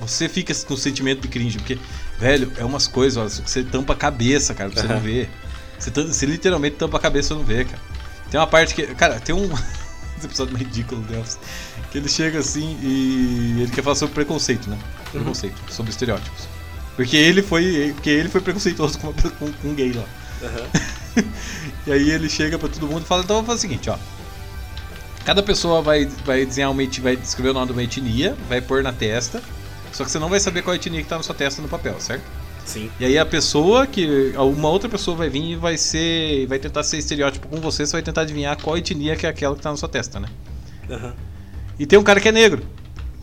Você 0.00 0.28
fica 0.28 0.54
com 0.54 0.74
o 0.74 0.76
sentimento 0.76 1.22
de 1.22 1.28
cringe, 1.28 1.58
porque, 1.58 1.76
velho, 2.20 2.52
é 2.56 2.64
umas 2.64 2.86
coisas, 2.86 3.16
ó, 3.16 3.26
você 3.44 3.64
tampa 3.64 3.94
a 3.94 3.96
cabeça, 3.96 4.54
cara, 4.54 4.70
pra 4.70 4.82
você 4.82 4.86
não 4.88 5.00
ver. 5.00 5.28
Você, 5.76 5.90
você 5.90 6.26
literalmente 6.26 6.76
tampa 6.76 6.98
a 6.98 7.00
cabeça 7.00 7.28
pra 7.30 7.38
não 7.38 7.44
ver, 7.44 7.66
cara. 7.66 7.82
Tem 8.30 8.38
uma 8.38 8.46
parte 8.46 8.74
que. 8.74 8.86
Cara, 8.94 9.18
tem 9.18 9.34
um. 9.34 9.44
esse 10.16 10.26
episódio 10.26 10.56
ridículo 10.56 11.00
do 11.02 11.08
The 11.12 11.18
Office. 11.18 11.38
Que 11.90 11.98
ele 11.98 12.08
chega 12.08 12.38
assim 12.38 12.78
e 12.82 13.62
ele 13.62 13.70
quer 13.70 13.82
falar 13.82 13.96
sobre 13.96 14.14
preconceito, 14.14 14.68
né? 14.68 14.76
Uhum. 14.76 15.10
Preconceito, 15.12 15.56
sobre 15.70 15.90
estereótipos. 15.90 16.46
Porque 16.96 17.16
ele 17.16 17.42
foi. 17.42 17.92
Porque 17.94 18.10
ele 18.10 18.28
foi 18.28 18.40
preconceituoso 18.40 18.98
com, 18.98 19.12
com, 19.12 19.52
com 19.52 19.68
um 19.68 19.74
gay 19.74 19.92
lá. 19.92 20.04
E 21.86 21.92
aí 21.92 22.10
ele 22.10 22.28
chega 22.28 22.58
pra 22.58 22.68
todo 22.68 22.86
mundo 22.86 23.02
e 23.02 23.06
fala, 23.06 23.22
então 23.22 23.36
vamos 23.36 23.46
fazer 23.46 23.58
o 23.58 23.60
seguinte, 23.62 23.90
ó. 23.90 23.96
Cada 25.24 25.42
pessoa 25.42 25.82
vai, 25.82 26.06
vai 26.24 26.44
desenhar 26.44 26.70
uma 26.70 26.82
etnia, 26.82 27.02
vai 27.02 27.16
descrever 27.16 27.50
o 27.50 27.54
nome 27.54 27.66
de 27.66 27.72
uma 27.72 27.82
etnia, 27.82 28.36
vai 28.48 28.60
pôr 28.60 28.82
na 28.82 28.92
testa. 28.92 29.42
Só 29.92 30.04
que 30.04 30.10
você 30.10 30.18
não 30.18 30.28
vai 30.28 30.38
saber 30.38 30.62
qual 30.62 30.76
etnia 30.76 31.02
que 31.02 31.08
tá 31.08 31.16
na 31.16 31.22
sua 31.22 31.34
testa 31.34 31.60
no 31.60 31.68
papel, 31.68 31.98
certo? 31.98 32.22
Sim. 32.64 32.90
E 33.00 33.04
aí 33.04 33.18
a 33.18 33.24
pessoa 33.24 33.86
que. 33.86 34.32
Uma 34.36 34.68
outra 34.68 34.88
pessoa 34.88 35.16
vai 35.16 35.28
vir 35.30 35.52
e 35.52 35.56
vai 35.56 35.76
ser. 35.76 36.46
Vai 36.46 36.58
tentar 36.58 36.82
ser 36.82 36.98
estereótipo 36.98 37.48
com 37.48 37.60
você, 37.60 37.86
você 37.86 37.92
vai 37.92 38.02
tentar 38.02 38.22
adivinhar 38.22 38.60
qual 38.62 38.76
etnia 38.76 39.16
que 39.16 39.26
é 39.26 39.30
aquela 39.30 39.56
que 39.56 39.62
tá 39.62 39.70
na 39.70 39.76
sua 39.76 39.88
testa, 39.88 40.20
né? 40.20 40.28
Aham. 40.90 41.14
E 41.78 41.86
tem 41.86 41.98
um 41.98 42.02
cara 42.02 42.20
que 42.20 42.28
é 42.28 42.32
negro. 42.32 42.62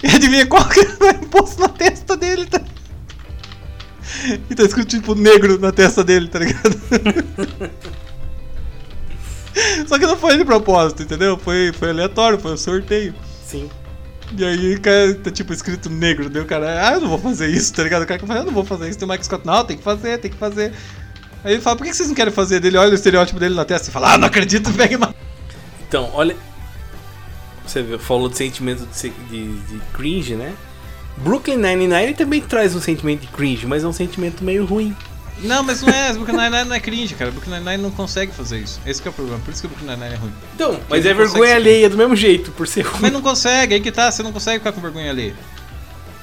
E 0.03 0.07
adivinha 0.07 0.45
qual 0.45 0.67
que 0.67 0.83
vai 0.99 1.13
posto 1.13 1.59
na 1.59 1.69
testa 1.69 2.15
dele, 2.15 2.45
tá? 2.45 2.61
E 4.49 4.55
tá 4.55 4.63
escrito 4.63 4.89
tipo 4.89 5.15
negro 5.15 5.59
na 5.59 5.71
testa 5.71 6.03
dele, 6.03 6.27
tá 6.27 6.39
ligado? 6.39 6.75
Só 9.87 9.97
que 9.97 10.05
não 10.05 10.17
foi 10.17 10.37
de 10.37 10.45
propósito, 10.45 11.03
entendeu? 11.03 11.37
Foi, 11.37 11.71
foi 11.73 11.89
aleatório, 11.89 12.39
foi 12.39 12.53
um 12.53 12.57
sorteio. 12.57 13.13
Sim. 13.43 13.69
E 14.37 14.43
aí, 14.43 14.79
cara, 14.79 15.13
tá 15.15 15.31
tipo 15.31 15.53
escrito 15.53 15.89
negro, 15.89 16.29
daí 16.29 16.41
o 16.41 16.45
cara, 16.45 16.89
ah, 16.89 16.93
eu 16.93 17.01
não 17.01 17.09
vou 17.09 17.19
fazer 17.19 17.47
isso, 17.47 17.73
tá 17.73 17.83
ligado? 17.83 18.03
O 18.03 18.05
cara 18.05 18.19
que 18.19 18.25
fala, 18.25 18.41
eu 18.41 18.45
não 18.45 18.53
vou 18.53 18.65
fazer 18.65 18.89
isso, 18.89 18.97
tem 18.97 19.07
o 19.07 19.11
Mike 19.11 19.25
Scott, 19.25 19.45
não, 19.45 19.63
tem 19.63 19.77
que 19.77 19.83
fazer, 19.83 20.17
tem 20.17 20.31
que 20.31 20.37
fazer. 20.37 20.73
Aí 21.43 21.53
ele 21.53 21.61
fala, 21.61 21.77
por 21.77 21.85
que 21.85 21.93
vocês 21.93 22.09
não 22.09 22.15
querem 22.15 22.33
fazer? 22.33 22.59
Dele 22.59 22.77
olha 22.77 22.91
o 22.91 22.95
estereótipo 22.95 23.39
dele 23.39 23.55
na 23.55 23.63
testa 23.63 23.89
e 23.89 23.91
fala, 23.91 24.13
ah, 24.13 24.17
não 24.17 24.27
acredito, 24.27 24.73
pega 24.73 24.95
e. 24.95 25.15
Então, 25.87 26.09
olha. 26.13 26.35
Você 27.67 27.97
falou 27.97 28.29
de 28.29 28.37
sentimento 28.37 28.85
de, 28.85 29.09
de, 29.09 29.53
de 29.53 29.81
cringe, 29.93 30.35
né? 30.35 30.53
Brooklyn 31.17 31.57
Nine-Nine 31.57 32.13
também 32.13 32.41
traz 32.41 32.75
um 32.75 32.81
sentimento 32.81 33.21
de 33.21 33.27
cringe, 33.27 33.65
mas 33.65 33.83
é 33.83 33.87
um 33.87 33.93
sentimento 33.93 34.43
meio 34.43 34.65
ruim. 34.65 34.95
Não, 35.39 35.63
mas 35.63 35.81
não 35.81 35.93
é, 35.93 36.11
Brooklyn 36.13 36.35
Nine-Nine 36.35 36.69
não 36.69 36.75
é 36.75 36.79
cringe, 36.79 37.15
cara. 37.15 37.31
Brooklyn 37.31 37.55
Nine-Nine 37.55 37.83
não 37.83 37.91
consegue 37.91 38.31
fazer 38.31 38.59
isso. 38.59 38.79
Esse 38.85 39.01
que 39.01 39.07
é 39.07 39.11
o 39.11 39.13
problema, 39.13 39.39
por 39.39 39.51
isso 39.51 39.61
que 39.61 39.67
o 39.67 39.69
Brooklyn 39.69 39.91
Nine-Nine 39.91 40.15
é 40.15 40.17
ruim. 40.17 40.33
Então, 40.53 40.79
mas 40.89 40.99
Ele 40.99 41.09
é 41.09 41.13
vergonha 41.13 41.51
ser 41.51 41.55
alheia 41.55 41.89
do 41.89 41.97
mesmo 41.97 42.15
jeito, 42.15 42.51
por 42.51 42.67
ser 42.67 42.81
ruim. 42.81 43.01
Mas 43.01 43.11
não 43.11 43.21
consegue, 43.21 43.75
aí 43.75 43.81
que 43.81 43.91
tá, 43.91 44.11
você 44.11 44.23
não 44.23 44.31
consegue 44.31 44.59
ficar 44.59 44.71
com 44.71 44.81
vergonha 44.81 45.09
alheia. 45.09 45.35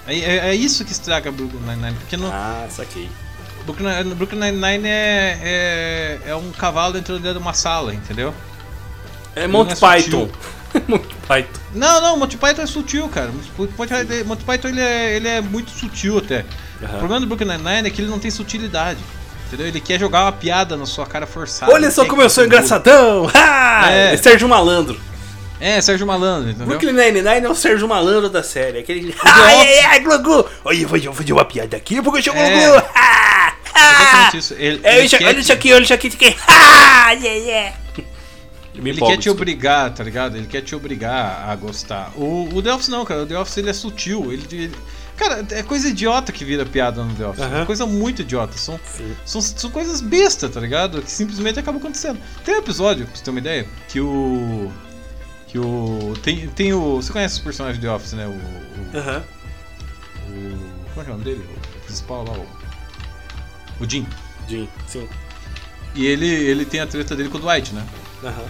É, 0.07 0.19
é, 0.19 0.37
é 0.49 0.55
isso 0.55 0.85
que 0.85 0.93
estraga 0.93 1.31
Brooklyn 1.31 1.61
Nine-Nine, 1.61 1.97
porque 1.97 2.17
não... 2.17 2.31
Ah, 2.33 2.67
saquei. 2.71 3.09
Brooklyn, 3.65 4.15
Brooklyn 4.15 4.41
Nine-Nine 4.41 4.89
é, 4.89 5.39
é, 5.43 6.31
é 6.31 6.37
um 6.37 6.51
cavalo 6.51 6.95
dentro 6.95 7.19
de 7.19 7.29
uma 7.39 7.55
sala, 7.55 7.95
entendeu? 7.95 8.35
É 9.35 9.47
Monty 9.47 9.71
não 9.71 9.81
Python. 9.81 10.29
Monty 10.89 11.15
Python. 11.29 11.61
Não, 11.75 12.01
não, 12.01 12.17
Monty 12.17 12.37
Python 12.37 12.63
é 12.63 12.67
sutil, 12.67 13.09
cara. 13.09 13.31
Monty 13.31 13.73
Python, 13.77 14.25
Monty 14.27 14.45
Python 14.45 14.69
ele, 14.69 14.81
é, 14.81 15.17
ele 15.17 15.29
é 15.29 15.41
muito 15.41 15.71
sutil 15.71 16.19
até. 16.19 16.45
Aham. 16.83 16.95
O 16.95 16.99
problema 16.99 17.21
do 17.21 17.27
Brooklyn 17.27 17.49
Nine-Nine 17.57 17.89
é 17.89 17.91
que 17.91 18.01
ele 18.01 18.11
não 18.11 18.19
tem 18.19 18.31
sutilidade. 18.31 18.99
Entendeu? 19.49 19.67
Ele 19.67 19.81
quer 19.81 20.01
jogar 20.01 20.23
uma 20.25 20.33
piada 20.33 20.77
na 20.77 20.87
sua 20.87 21.07
cara 21.07 21.27
forçada. 21.27 21.71
Olha 21.73 21.91
só 21.91 22.05
como 22.07 22.23
eu 22.23 22.31
sou 22.31 22.45
engraçadão! 22.45 23.31
Ah, 23.35 23.91
É. 23.91 24.15
é 24.15 24.17
Sérgio 24.17 24.49
Malandro. 24.49 24.99
É, 25.61 25.81
Sérgio 25.81 26.07
Malandro, 26.07 26.51
entendeu? 26.51 26.67
Brooklyn 26.69 26.93
Nine-Nine 26.93 27.47
é 27.47 27.49
o 27.49 27.55
Sérgio 27.55 27.87
Malandro 27.89 28.29
da 28.31 28.43
série. 28.43 28.79
Aquele. 28.79 29.15
Ai, 29.25 29.55
ai, 29.61 29.79
ai, 29.87 30.01
Gugu! 30.01 30.45
Olha, 30.65 30.81
eu 30.83 30.89
vou 30.89 31.13
fazer 31.15 31.33
uma 31.33 31.45
piada 31.45 31.77
aqui 31.77 32.01
porque 32.03 32.19
eu 32.19 32.33
sou 32.33 32.35
É. 32.35 32.67
Gugu! 32.67 32.83
Ah. 32.95 33.53
Exatamente 33.75 34.37
isso. 34.39 34.55
Ele, 34.55 34.81
É, 34.85 34.99
ele 35.05 35.09
olha 35.27 35.39
isso 35.41 35.53
aqui, 35.53 35.73
olha 35.73 35.83
isso 35.83 35.95
aqui, 35.95 36.09
aqui. 36.09 36.37
Ah, 36.47 37.11
yeah, 37.13 37.41
yeah. 37.45 37.77
Ele 38.75 38.91
empolgo, 38.91 39.15
quer 39.15 39.21
te 39.21 39.29
obrigar, 39.29 39.93
tá 39.93 40.03
ligado? 40.03 40.37
Ele 40.37 40.47
quer 40.47 40.63
te 40.63 40.75
obrigar 40.75 41.49
a 41.49 41.55
gostar. 41.57 42.11
O, 42.17 42.49
o 42.55 42.63
The 42.63 42.73
Office 42.75 42.89
não, 42.89 43.05
cara. 43.05 43.23
O 43.23 43.27
The 43.27 43.39
Office 43.39 43.59
ele 43.59 43.69
é 43.71 43.73
sutil. 43.75 44.33
Ele, 44.33 44.47
ele- 44.51 44.77
cara, 45.17 45.45
é 45.51 45.63
coisa 45.63 45.89
idiota 45.89 46.33
que 46.33 46.43
vira 46.45 46.65
piada 46.65 47.05
no 47.05 47.15
The 47.15 47.27
Office. 47.27 47.45
Aham. 47.45 47.63
É 47.63 47.65
coisa 47.67 47.85
muito 47.87 48.23
idiota. 48.23 48.57
São, 48.57 48.81
são, 49.27 49.41
são 49.43 49.71
coisas 49.71 50.01
bestas, 50.01 50.51
tá 50.51 50.59
ligado? 50.61 51.03
Que 51.03 51.11
simplesmente 51.11 51.59
acabam 51.59 51.81
acontecendo. 51.81 52.19
Tem 52.45 52.55
um 52.55 52.59
episódio, 52.59 53.05
pra 53.07 53.15
você 53.15 53.23
ter 53.23 53.31
uma 53.31 53.41
ideia, 53.41 53.67
que 53.89 54.01
o. 54.01 54.73
Que 55.49 55.59
o. 55.59 56.15
Tem, 56.23 56.49
tem 56.49 56.73
o. 56.73 56.97
Você 56.97 57.13
conhece 57.13 57.35
os 57.35 57.41
personagens 57.43 57.79
do 57.79 57.87
The 57.87 57.93
Office, 57.95 58.13
né? 58.15 58.27
O. 58.27 58.31
o, 58.31 58.99
Aham. 58.99 59.23
o 60.31 60.93
como 60.95 61.01
é 61.01 61.05
que 61.05 61.11
é 61.11 61.15
o 61.15 61.19
nome 61.19 61.25
dele? 61.25 61.47
O 61.77 61.81
principal 61.85 62.25
lá, 62.25 62.33
o. 62.33 62.47
O 63.85 63.89
Jim. 63.89 64.07
Jim, 64.49 64.67
sim. 64.87 65.07
E 65.95 66.07
ele, 66.07 66.27
ele 66.27 66.65
tem 66.65 66.81
a 66.81 66.87
treta 66.87 67.15
dele 67.15 67.29
com 67.29 67.37
o 67.37 67.41
Dwight, 67.41 67.75
né? 67.75 67.85
Aham. 68.25 68.45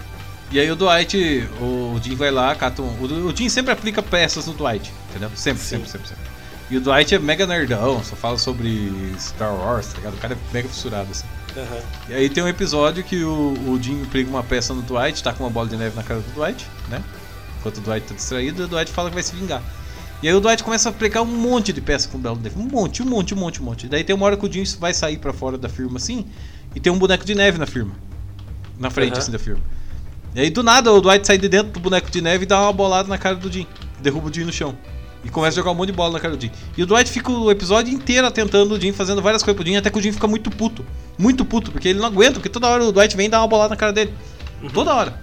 E 0.52 0.60
aí 0.60 0.70
o 0.70 0.76
Dwight, 0.76 1.48
o 1.62 1.98
Jim 2.02 2.14
vai 2.14 2.30
lá, 2.30 2.54
cata 2.54 2.82
um, 2.82 2.86
o, 3.00 3.28
o 3.28 3.34
Jim 3.34 3.48
sempre 3.48 3.72
aplica 3.72 4.02
peças 4.02 4.46
no 4.46 4.52
Dwight, 4.52 4.92
entendeu? 5.08 5.30
Sempre, 5.34 5.62
sempre, 5.62 5.88
sempre, 5.88 6.08
sempre. 6.08 6.24
E 6.70 6.76
o 6.76 6.80
Dwight 6.80 7.14
é 7.14 7.18
mega 7.18 7.46
nerdão, 7.46 8.04
só 8.04 8.14
fala 8.14 8.36
sobre 8.36 8.92
Star 9.18 9.54
Wars, 9.54 9.86
tá 9.86 9.96
ligado? 9.96 10.14
O 10.14 10.18
cara 10.18 10.34
é 10.34 10.52
mega 10.52 10.68
fissurado, 10.68 11.10
assim. 11.10 11.24
Aham. 11.56 11.80
E 12.10 12.14
aí 12.14 12.28
tem 12.28 12.42
um 12.44 12.48
episódio 12.48 13.02
que 13.02 13.24
o, 13.24 13.54
o 13.66 13.82
Jim 13.82 14.02
aplica 14.02 14.28
uma 14.28 14.42
peça 14.42 14.74
no 14.74 14.82
Dwight, 14.82 15.22
tá 15.22 15.32
com 15.32 15.42
uma 15.42 15.50
bola 15.50 15.70
de 15.70 15.76
neve 15.76 15.96
na 15.96 16.02
cara 16.02 16.20
do 16.20 16.30
Dwight, 16.34 16.66
né? 16.90 17.02
Enquanto 17.58 17.78
o 17.78 17.80
Dwight 17.80 18.06
tá 18.08 18.14
distraído, 18.14 18.64
o 18.64 18.68
Dwight 18.68 18.92
fala 18.92 19.08
que 19.08 19.14
vai 19.14 19.22
se 19.22 19.34
vingar. 19.34 19.62
E 20.22 20.28
aí 20.28 20.34
o 20.34 20.40
Dwight 20.40 20.62
começa 20.62 20.90
a 20.90 20.92
aplicar 20.92 21.22
um 21.22 21.26
monte 21.26 21.72
de 21.72 21.80
peça 21.80 22.08
com 22.08 22.18
bola 22.18 22.36
de 22.36 22.42
neve. 22.42 22.60
Um 22.60 22.68
monte, 22.68 23.02
um 23.02 23.06
monte, 23.06 23.32
um 23.32 23.38
monte, 23.38 23.62
um 23.62 23.64
monte. 23.64 23.88
Daí 23.88 24.04
tem 24.04 24.14
uma 24.14 24.26
hora 24.26 24.36
que 24.36 24.46
o 24.46 24.52
Jim 24.52 24.64
vai 24.78 24.92
sair 24.92 25.16
pra 25.16 25.32
fora 25.32 25.56
da 25.56 25.68
firma 25.68 25.96
assim, 25.96 26.26
e 26.74 26.80
tem 26.80 26.92
um 26.92 26.98
boneco 26.98 27.24
de 27.24 27.34
neve 27.34 27.56
na 27.56 27.66
firma. 27.66 27.94
Na 28.78 28.90
frente, 28.90 29.12
Aham. 29.12 29.18
assim, 29.18 29.32
da 29.32 29.38
firma. 29.38 29.62
E 30.34 30.40
aí 30.40 30.50
do 30.50 30.62
nada 30.62 30.90
o 30.92 31.00
Dwight 31.00 31.26
sai 31.26 31.36
de 31.36 31.48
dentro 31.48 31.72
do 31.72 31.80
boneco 31.80 32.10
de 32.10 32.22
neve 32.22 32.44
e 32.44 32.46
dá 32.46 32.60
uma 32.62 32.72
bolada 32.72 33.08
na 33.08 33.18
cara 33.18 33.36
do 33.36 33.52
Jim. 33.52 33.66
Derruba 34.00 34.30
o 34.30 34.34
Jim 34.34 34.44
no 34.44 34.52
chão. 34.52 34.76
E 35.24 35.28
começa 35.28 35.54
a 35.54 35.60
jogar 35.60 35.70
um 35.70 35.74
monte 35.74 35.88
de 35.88 35.92
bola 35.92 36.14
na 36.14 36.20
cara 36.20 36.36
do 36.36 36.40
Jim. 36.40 36.50
E 36.76 36.82
o 36.82 36.86
Dwight 36.86 37.10
fica 37.10 37.30
o 37.30 37.50
episódio 37.50 37.92
inteiro 37.92 38.28
tentando 38.30 38.74
o 38.74 38.80
Jim, 38.80 38.92
fazendo 38.92 39.22
várias 39.22 39.42
coisas 39.42 39.56
pro 39.56 39.66
Jim, 39.68 39.76
até 39.76 39.90
que 39.90 39.98
o 39.98 40.02
Jim 40.02 40.10
fica 40.10 40.26
muito 40.26 40.50
puto. 40.50 40.84
Muito 41.18 41.44
puto, 41.44 41.70
porque 41.70 41.88
ele 41.88 41.98
não 41.98 42.06
aguenta, 42.06 42.34
porque 42.34 42.48
toda 42.48 42.66
hora 42.66 42.84
o 42.84 42.92
Dwight 42.92 43.16
vem 43.16 43.30
dar 43.30 43.40
uma 43.40 43.46
bolada 43.46 43.70
na 43.70 43.76
cara 43.76 43.92
dele. 43.92 44.12
Toda 44.72 44.94
hora. 44.94 45.20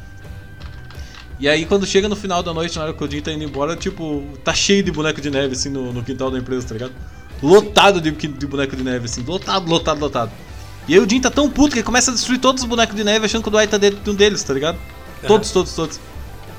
E 1.40 1.50
aí 1.50 1.66
quando 1.66 1.86
chega 1.86 2.08
no 2.08 2.16
final 2.16 2.44
da 2.44 2.54
noite, 2.54 2.78
na 2.78 2.84
hora 2.84 2.94
que 2.94 3.04
o 3.04 3.10
Jim 3.10 3.22
tá 3.22 3.32
indo 3.32 3.44
embora, 3.44 3.76
tipo, 3.76 4.24
tá 4.44 4.54
cheio 4.54 4.84
de 4.84 4.92
boneco 4.92 5.20
de 5.20 5.30
neve, 5.30 5.54
assim, 5.54 5.70
no, 5.70 5.92
no 5.92 6.04
quintal 6.04 6.30
da 6.30 6.38
empresa, 6.38 6.68
tá 6.68 6.74
ligado? 6.74 6.94
Lotado 7.42 8.00
de, 8.00 8.12
de 8.12 8.48
boneco 8.48 8.76
de 8.76 8.84
neve, 8.84 9.06
assim, 9.06 9.24
lotado, 9.24 9.68
lotado, 9.70 10.00
lotado. 10.00 10.32
E 10.88 10.94
aí 10.94 11.00
o 11.00 11.10
Jim 11.10 11.20
tá 11.20 11.30
tão 11.30 11.50
puto 11.50 11.72
que 11.72 11.80
ele 11.80 11.86
começa 11.86 12.12
a 12.12 12.14
destruir 12.14 12.40
todos 12.40 12.64
os 12.64 12.70
bonecos 12.70 12.96
de 12.96 13.04
neve 13.04 13.26
achando 13.26 13.42
que 13.42 13.48
o 13.48 13.52
Dwight 13.52 13.70
tá 13.70 13.78
dentro 13.78 14.00
de 14.00 14.10
um 14.10 14.16
deles, 14.16 14.44
tá 14.44 14.54
ligado? 14.54 14.78
Todos, 15.28 15.52
todos, 15.52 15.74
todos. 15.74 16.00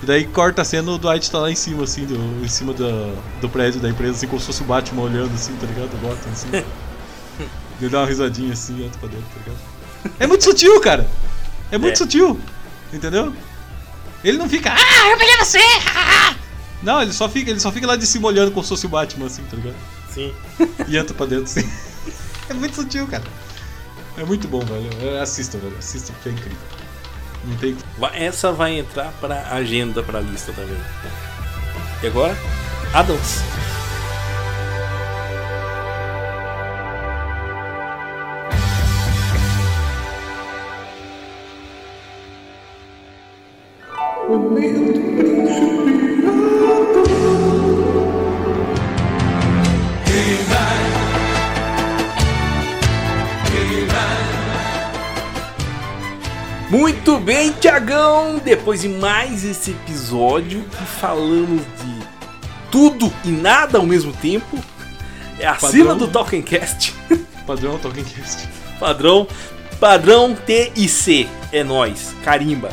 E 0.02 0.06
daí 0.06 0.24
corta 0.26 0.62
a 0.62 0.64
cena, 0.64 0.90
o 0.92 0.98
Dwight 0.98 1.30
tá 1.30 1.38
lá 1.38 1.50
em 1.50 1.54
cima, 1.54 1.84
assim, 1.84 2.06
do, 2.06 2.14
em 2.44 2.48
cima 2.48 2.72
do, 2.72 3.14
do 3.40 3.48
prédio 3.48 3.80
da 3.80 3.88
empresa, 3.88 4.12
assim, 4.16 4.26
como 4.26 4.40
se 4.40 4.46
fosse 4.46 4.62
o 4.62 4.64
Batman 4.64 5.02
olhando, 5.02 5.34
assim, 5.34 5.54
tá 5.56 5.66
ligado? 5.66 5.92
O 5.94 5.98
Gotham, 5.98 6.32
assim. 6.32 6.48
Ele 7.80 7.88
dá 7.90 8.00
uma 8.00 8.06
risadinha 8.06 8.52
assim 8.52 8.84
entra 8.84 8.98
pra 8.98 9.08
dentro, 9.08 9.24
tá 9.26 9.38
ligado? 9.38 10.14
É 10.18 10.26
muito 10.26 10.44
sutil, 10.44 10.78
cara. 10.80 11.08
É 11.70 11.78
muito 11.78 11.94
É. 11.94 11.96
sutil. 11.96 12.38
Entendeu? 12.92 13.34
Ele 14.22 14.36
não 14.36 14.48
fica. 14.48 14.70
Ah, 14.74 15.08
eu 15.10 15.16
peguei 15.16 15.36
você! 15.38 15.58
Não, 16.82 17.00
ele 17.02 17.12
só 17.12 17.28
fica, 17.28 17.50
ele 17.50 17.60
só 17.60 17.70
fica 17.72 17.86
lá 17.86 17.96
de 17.96 18.06
cima 18.06 18.28
olhando 18.28 18.50
como 18.50 18.62
se 18.62 18.68
fosse 18.70 18.84
o 18.86 18.88
Batman, 18.88 19.26
assim, 19.26 19.42
tá 19.44 19.56
ligado? 19.56 19.76
Sim. 20.12 20.34
E 20.88 20.96
entra 20.96 21.14
pra 21.14 21.26
dentro, 21.26 21.44
assim. 21.44 21.66
É 22.50 22.52
muito 22.54 22.74
sutil, 22.74 23.06
cara. 23.06 23.22
É 24.18 24.24
muito 24.24 24.48
bom, 24.48 24.58
velho. 24.60 24.90
É, 25.02 25.20
Assista, 25.20 25.56
velho. 25.56 25.76
Assista 25.78 26.12
porque 26.14 26.30
é 26.30 26.32
incrível. 26.32 26.58
Não 27.44 27.56
tem. 27.56 27.76
Essa 28.14 28.52
vai 28.52 28.78
entrar 28.78 29.12
pra 29.20 29.42
agenda, 29.50 30.02
pra 30.02 30.20
lista 30.20 30.52
também. 30.52 30.76
E 32.02 32.06
agora? 32.06 32.36
Adams. 32.92 33.42
Muito 44.28 45.19
bem, 57.30 57.52
Tiagão! 57.52 58.40
Depois 58.42 58.80
de 58.80 58.88
mais 58.88 59.44
esse 59.44 59.70
episódio 59.70 60.64
que 60.64 60.84
falamos 60.84 61.60
de 61.60 62.06
tudo 62.72 63.12
e 63.24 63.28
nada 63.28 63.78
ao 63.78 63.86
mesmo 63.86 64.12
tempo, 64.12 64.58
é 65.38 65.46
acima 65.46 65.90
Padrão. 65.90 65.96
do 65.96 66.08
Talkencast. 66.08 66.92
Padrão 67.46 67.78
Talkencast. 67.78 68.48
Padrão, 68.80 69.28
padrão 69.78 70.34
T 70.34 70.72
e 70.74 70.88
C. 70.88 71.28
É 71.52 71.62
nós. 71.62 72.16
Carimba. 72.24 72.70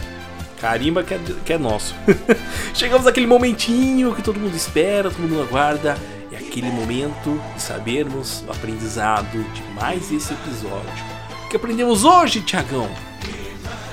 Carimba 0.59 1.03
que 1.03 1.13
é, 1.13 1.19
que 1.45 1.53
é 1.53 1.57
nosso. 1.59 1.93
Chegamos 2.73 3.05
naquele 3.05 3.27
momentinho 3.27 4.15
que 4.15 4.23
todo 4.23 4.39
mundo 4.39 4.55
espera, 4.55 5.11
todo 5.11 5.21
mundo 5.21 5.43
aguarda. 5.43 5.95
É 6.31 6.38
aquele 6.38 6.71
momento 6.71 7.39
de 7.53 7.61
sabermos 7.61 8.43
o 8.47 8.51
aprendizado 8.51 9.38
de 9.53 9.61
mais 9.75 10.11
esse 10.11 10.34
episódio. 10.34 11.05
O 11.45 11.49
que 11.49 11.57
aprendemos 11.57 12.03
hoje, 12.03 12.41
Tiagão? 12.41 12.89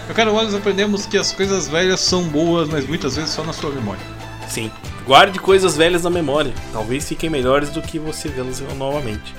Eu 0.09 0.15
quero 0.15 0.33
nós 0.33 0.55
aprendemos 0.55 1.07
que 1.07 1.17
as 1.17 1.33
coisas 1.33 1.67
velhas 1.67 2.01
são 2.01 2.25
boas, 2.25 2.69
mas 2.69 2.87
muitas 2.87 3.17
vezes 3.17 3.31
só 3.31 3.43
na 3.43 3.53
sua 3.53 3.71
memória. 3.71 4.03
Sim. 4.49 4.71
Guarde 5.07 5.39
coisas 5.39 5.77
velhas 5.77 6.03
na 6.03 6.11
memória. 6.11 6.53
Talvez 6.73 7.09
fiquem 7.09 7.31
melhores 7.31 7.71
do 7.71 7.81
que 7.81 7.99
você 7.99 8.29
vê-las 8.29 8.61
novamente. 8.77 9.35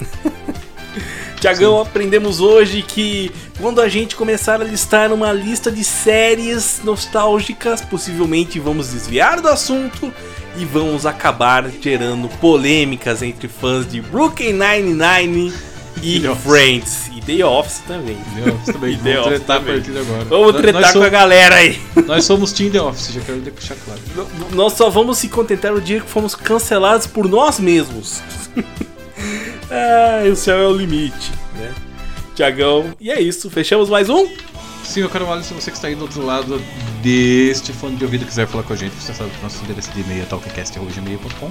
Tiagão, 1.40 1.80
aprendemos 1.80 2.40
hoje 2.40 2.82
que 2.82 3.30
quando 3.60 3.80
a 3.80 3.88
gente 3.88 4.16
começar 4.16 4.60
a 4.60 4.64
listar 4.64 5.12
uma 5.12 5.32
lista 5.32 5.70
de 5.70 5.84
séries 5.84 6.80
nostálgicas, 6.82 7.80
possivelmente 7.80 8.58
vamos 8.58 8.90
desviar 8.90 9.40
do 9.40 9.48
assunto 9.48 10.12
e 10.56 10.64
vamos 10.64 11.06
acabar 11.06 11.70
gerando 11.80 12.28
polêmicas 12.38 13.22
entre 13.22 13.46
fãs 13.46 13.88
de 13.88 14.00
Brooklyn 14.00 14.54
Nine-Nine 14.54 15.52
e 16.02 16.20
The. 16.20 16.34
Friends. 16.34 17.10
E 17.14 17.20
The 17.20 17.44
Office 17.44 17.78
também. 17.86 18.16
The 18.34 18.50
Office 18.50 18.66
também. 18.74 18.94
E 18.94 18.96
The 18.98 19.12
Vamos 19.14 19.26
Office 19.26 19.38
tretar 19.38 19.56
a 19.56 19.60
também. 19.60 19.74
partir 19.76 19.90
de 19.92 19.98
agora. 19.98 20.24
Vamos 20.24 20.52
Nós- 20.52 20.60
tretar 20.62 20.80
nós 20.82 20.90
com 20.92 20.98
a 20.98 21.02
somos- 21.02 21.10
galera 21.10 21.54
aí. 21.56 21.80
Nós 22.06 22.24
somos 22.24 22.52
Team 22.52 22.70
The 22.70 22.80
Office, 22.82 23.12
já 23.12 23.20
quero 23.20 23.38
deixar 23.40 23.76
claro. 23.84 24.00
Nós 24.52 24.72
só 24.74 24.88
vamos 24.90 25.18
se 25.18 25.28
contentar 25.28 25.72
o 25.74 25.80
dia 25.80 26.00
que 26.00 26.08
fomos 26.10 26.34
cancelados 26.34 27.06
por 27.06 27.28
nós 27.28 27.58
mesmos. 27.58 28.20
ah, 29.70 30.22
o 30.30 30.36
céu 30.36 30.56
é 30.58 30.66
o 30.66 30.72
limite, 30.76 31.30
né? 31.56 31.72
Tiagão, 32.34 32.92
e 33.00 33.10
é 33.10 33.20
isso. 33.20 33.50
Fechamos 33.50 33.88
mais 33.88 34.08
um? 34.08 34.26
Sim, 34.84 35.00
eu 35.00 35.10
quero 35.10 35.30
Alisson, 35.30 35.54
você 35.56 35.70
que 35.70 35.76
está 35.76 35.88
aí 35.88 35.94
do 35.94 36.02
outro 36.02 36.24
lado 36.24 36.62
deste 37.02 37.72
fone 37.74 37.96
de 37.96 38.04
ouvido 38.04 38.24
quiser 38.24 38.46
falar 38.46 38.62
com 38.62 38.72
a 38.72 38.76
gente, 38.76 38.92
você 38.94 39.12
sabe 39.12 39.28
que 39.30 39.42
nosso 39.42 39.62
endereço 39.64 39.90
de 39.90 40.00
e-mail 40.00 40.22
é 40.22 40.24
talkencast.gmail.com 40.26 41.50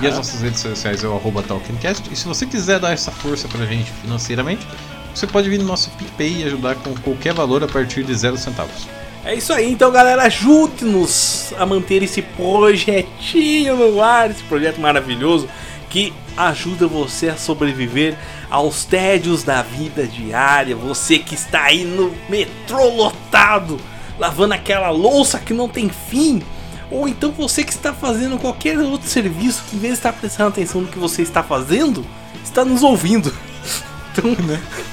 e 0.00 0.06
as 0.06 0.16
nossas 0.16 0.40
redes 0.40 0.60
sociais 0.60 1.02
é 1.04 1.08
o 1.08 1.14
arroba 1.14 1.42
talkencast. 1.42 2.10
E 2.10 2.16
se 2.16 2.26
você 2.26 2.46
quiser 2.46 2.78
dar 2.78 2.92
essa 2.92 3.10
força 3.10 3.48
pra 3.48 3.64
gente 3.66 3.90
financeiramente, 4.02 4.66
você 5.14 5.26
pode 5.26 5.48
vir 5.48 5.58
no 5.58 5.64
nosso 5.64 5.90
PicPay 5.90 6.42
e 6.42 6.44
ajudar 6.44 6.74
com 6.76 6.94
qualquer 6.96 7.32
valor 7.32 7.62
a 7.64 7.68
partir 7.68 8.04
de 8.04 8.14
zero 8.14 8.36
centavos. 8.36 8.86
É 9.24 9.34
isso 9.34 9.52
aí, 9.52 9.72
então 9.72 9.90
galera, 9.90 10.22
ajude-nos 10.22 11.52
a 11.58 11.66
manter 11.66 12.02
esse 12.02 12.22
projetinho 12.22 13.76
no 13.76 14.00
ar, 14.00 14.30
esse 14.30 14.42
projeto 14.44 14.80
maravilhoso 14.80 15.48
que 15.90 16.12
ajuda 16.36 16.86
você 16.86 17.30
a 17.30 17.36
sobreviver 17.36 18.16
aos 18.50 18.84
tédios 18.84 19.42
da 19.42 19.62
vida 19.62 20.06
diária. 20.06 20.76
Você 20.76 21.18
que 21.18 21.34
está 21.34 21.64
aí 21.64 21.84
no 21.84 22.12
metrô 22.28 22.88
lotado, 22.88 23.80
lavando 24.18 24.54
aquela 24.54 24.90
louça 24.90 25.38
que 25.38 25.54
não 25.54 25.68
tem 25.68 25.88
fim. 25.88 26.42
Ou 26.90 27.08
então 27.08 27.32
você 27.32 27.64
que 27.64 27.72
está 27.72 27.92
fazendo 27.92 28.38
qualquer 28.38 28.78
outro 28.78 29.08
serviço 29.08 29.64
que 29.68 29.76
em 29.76 29.78
vez 29.78 29.94
de 29.94 29.98
estar 29.98 30.12
prestando 30.12 30.50
atenção 30.50 30.82
no 30.82 30.88
que 30.88 30.98
você 30.98 31.22
está 31.22 31.42
fazendo, 31.42 32.04
está 32.44 32.64
nos 32.64 32.82
ouvindo. 32.82 33.32
Então, 34.18 34.34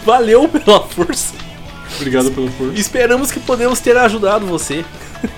valeu 0.03 0.49
pela 0.49 0.85
força. 0.85 1.33
Obrigado 1.95 2.29
pela 2.31 2.51
força. 2.51 2.73
Esperamos 2.77 3.31
que 3.31 3.39
podemos 3.39 3.79
ter 3.79 3.95
ajudado 3.95 4.45
você. 4.45 4.83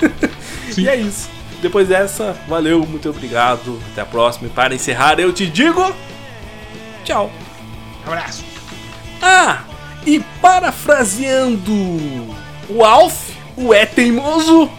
e 0.75 0.89
é 0.89 0.95
isso. 0.95 1.29
Depois 1.61 1.87
dessa, 1.87 2.35
valeu, 2.47 2.83
muito 2.83 3.07
obrigado. 3.09 3.79
Até 3.91 4.01
a 4.01 4.05
próxima. 4.05 4.47
E 4.47 4.49
para 4.49 4.73
encerrar, 4.73 5.19
eu 5.19 5.31
te 5.31 5.45
digo. 5.45 5.93
Tchau. 7.03 7.31
Abraço. 8.05 8.43
Ah, 9.21 9.63
e 10.05 10.19
parafraseando 10.41 11.71
o 12.69 12.83
Alf, 12.83 13.29
o 13.55 13.73
é 13.73 13.85
teimoso. 13.85 14.69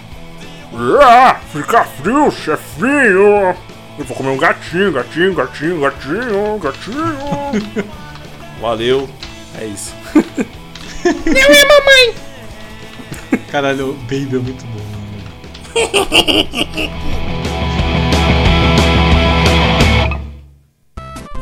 Ah, 0.78 1.40
fica 1.52 1.84
frio, 1.84 2.30
chefinho. 2.30 3.56
Eu 3.98 4.04
vou 4.04 4.14
comer 4.14 4.28
um 4.28 4.36
gatinho, 4.36 4.92
gatinho, 4.92 5.34
gatinho, 5.34 5.80
gatinho, 5.80 6.58
gatinho. 6.58 7.86
Valeu, 8.60 9.08
é 9.58 9.64
isso. 9.64 9.94
Não 11.04 11.54
é 11.54 11.64
mamãe. 11.64 12.14
Caralho, 13.50 13.90
o 13.90 13.94
Baby 13.94 14.36
é 14.36 14.38
muito 14.38 14.66
bom. 14.66 14.84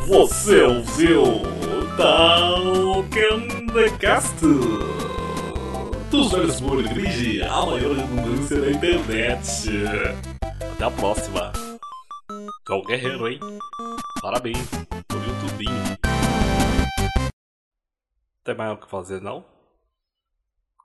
Você 0.07 0.61
ouviu 0.61 1.41
Talkencast 1.97 3.25
dos 6.15 6.31
velhos 6.31 6.61
Murgrid, 6.61 7.41
a 7.43 7.65
maior 7.65 7.93
redundância 7.93 8.61
da 8.61 8.71
internet. 8.71 9.69
Até 10.73 10.83
a 10.85 10.91
próxima. 10.91 11.51
Tu 12.65 12.71
é 12.71 12.75
um 12.75 12.83
guerreiro, 12.83 13.27
hein? 13.27 13.39
Parabéns, 14.21 14.69
por 15.09 15.17
YouTubinho. 15.17 15.97
Tem 18.45 18.55
mais 18.55 18.71
o 18.71 18.77
que 18.77 18.89
fazer, 18.89 19.21
não? 19.21 19.45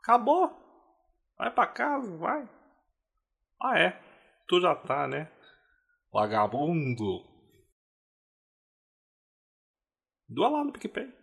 Acabou. 0.02 0.50
Vai 1.38 1.54
pra 1.54 1.66
casa, 1.68 2.16
vai. 2.16 2.48
Ah, 3.62 3.78
é. 3.78 4.02
Tu 4.48 4.60
já 4.60 4.74
tá, 4.74 5.06
né? 5.06 5.30
Vagabundo. 6.12 7.24
Doa 10.28 10.48
lá 10.48 10.64
no 10.64 10.72
PicPay. 10.72 11.19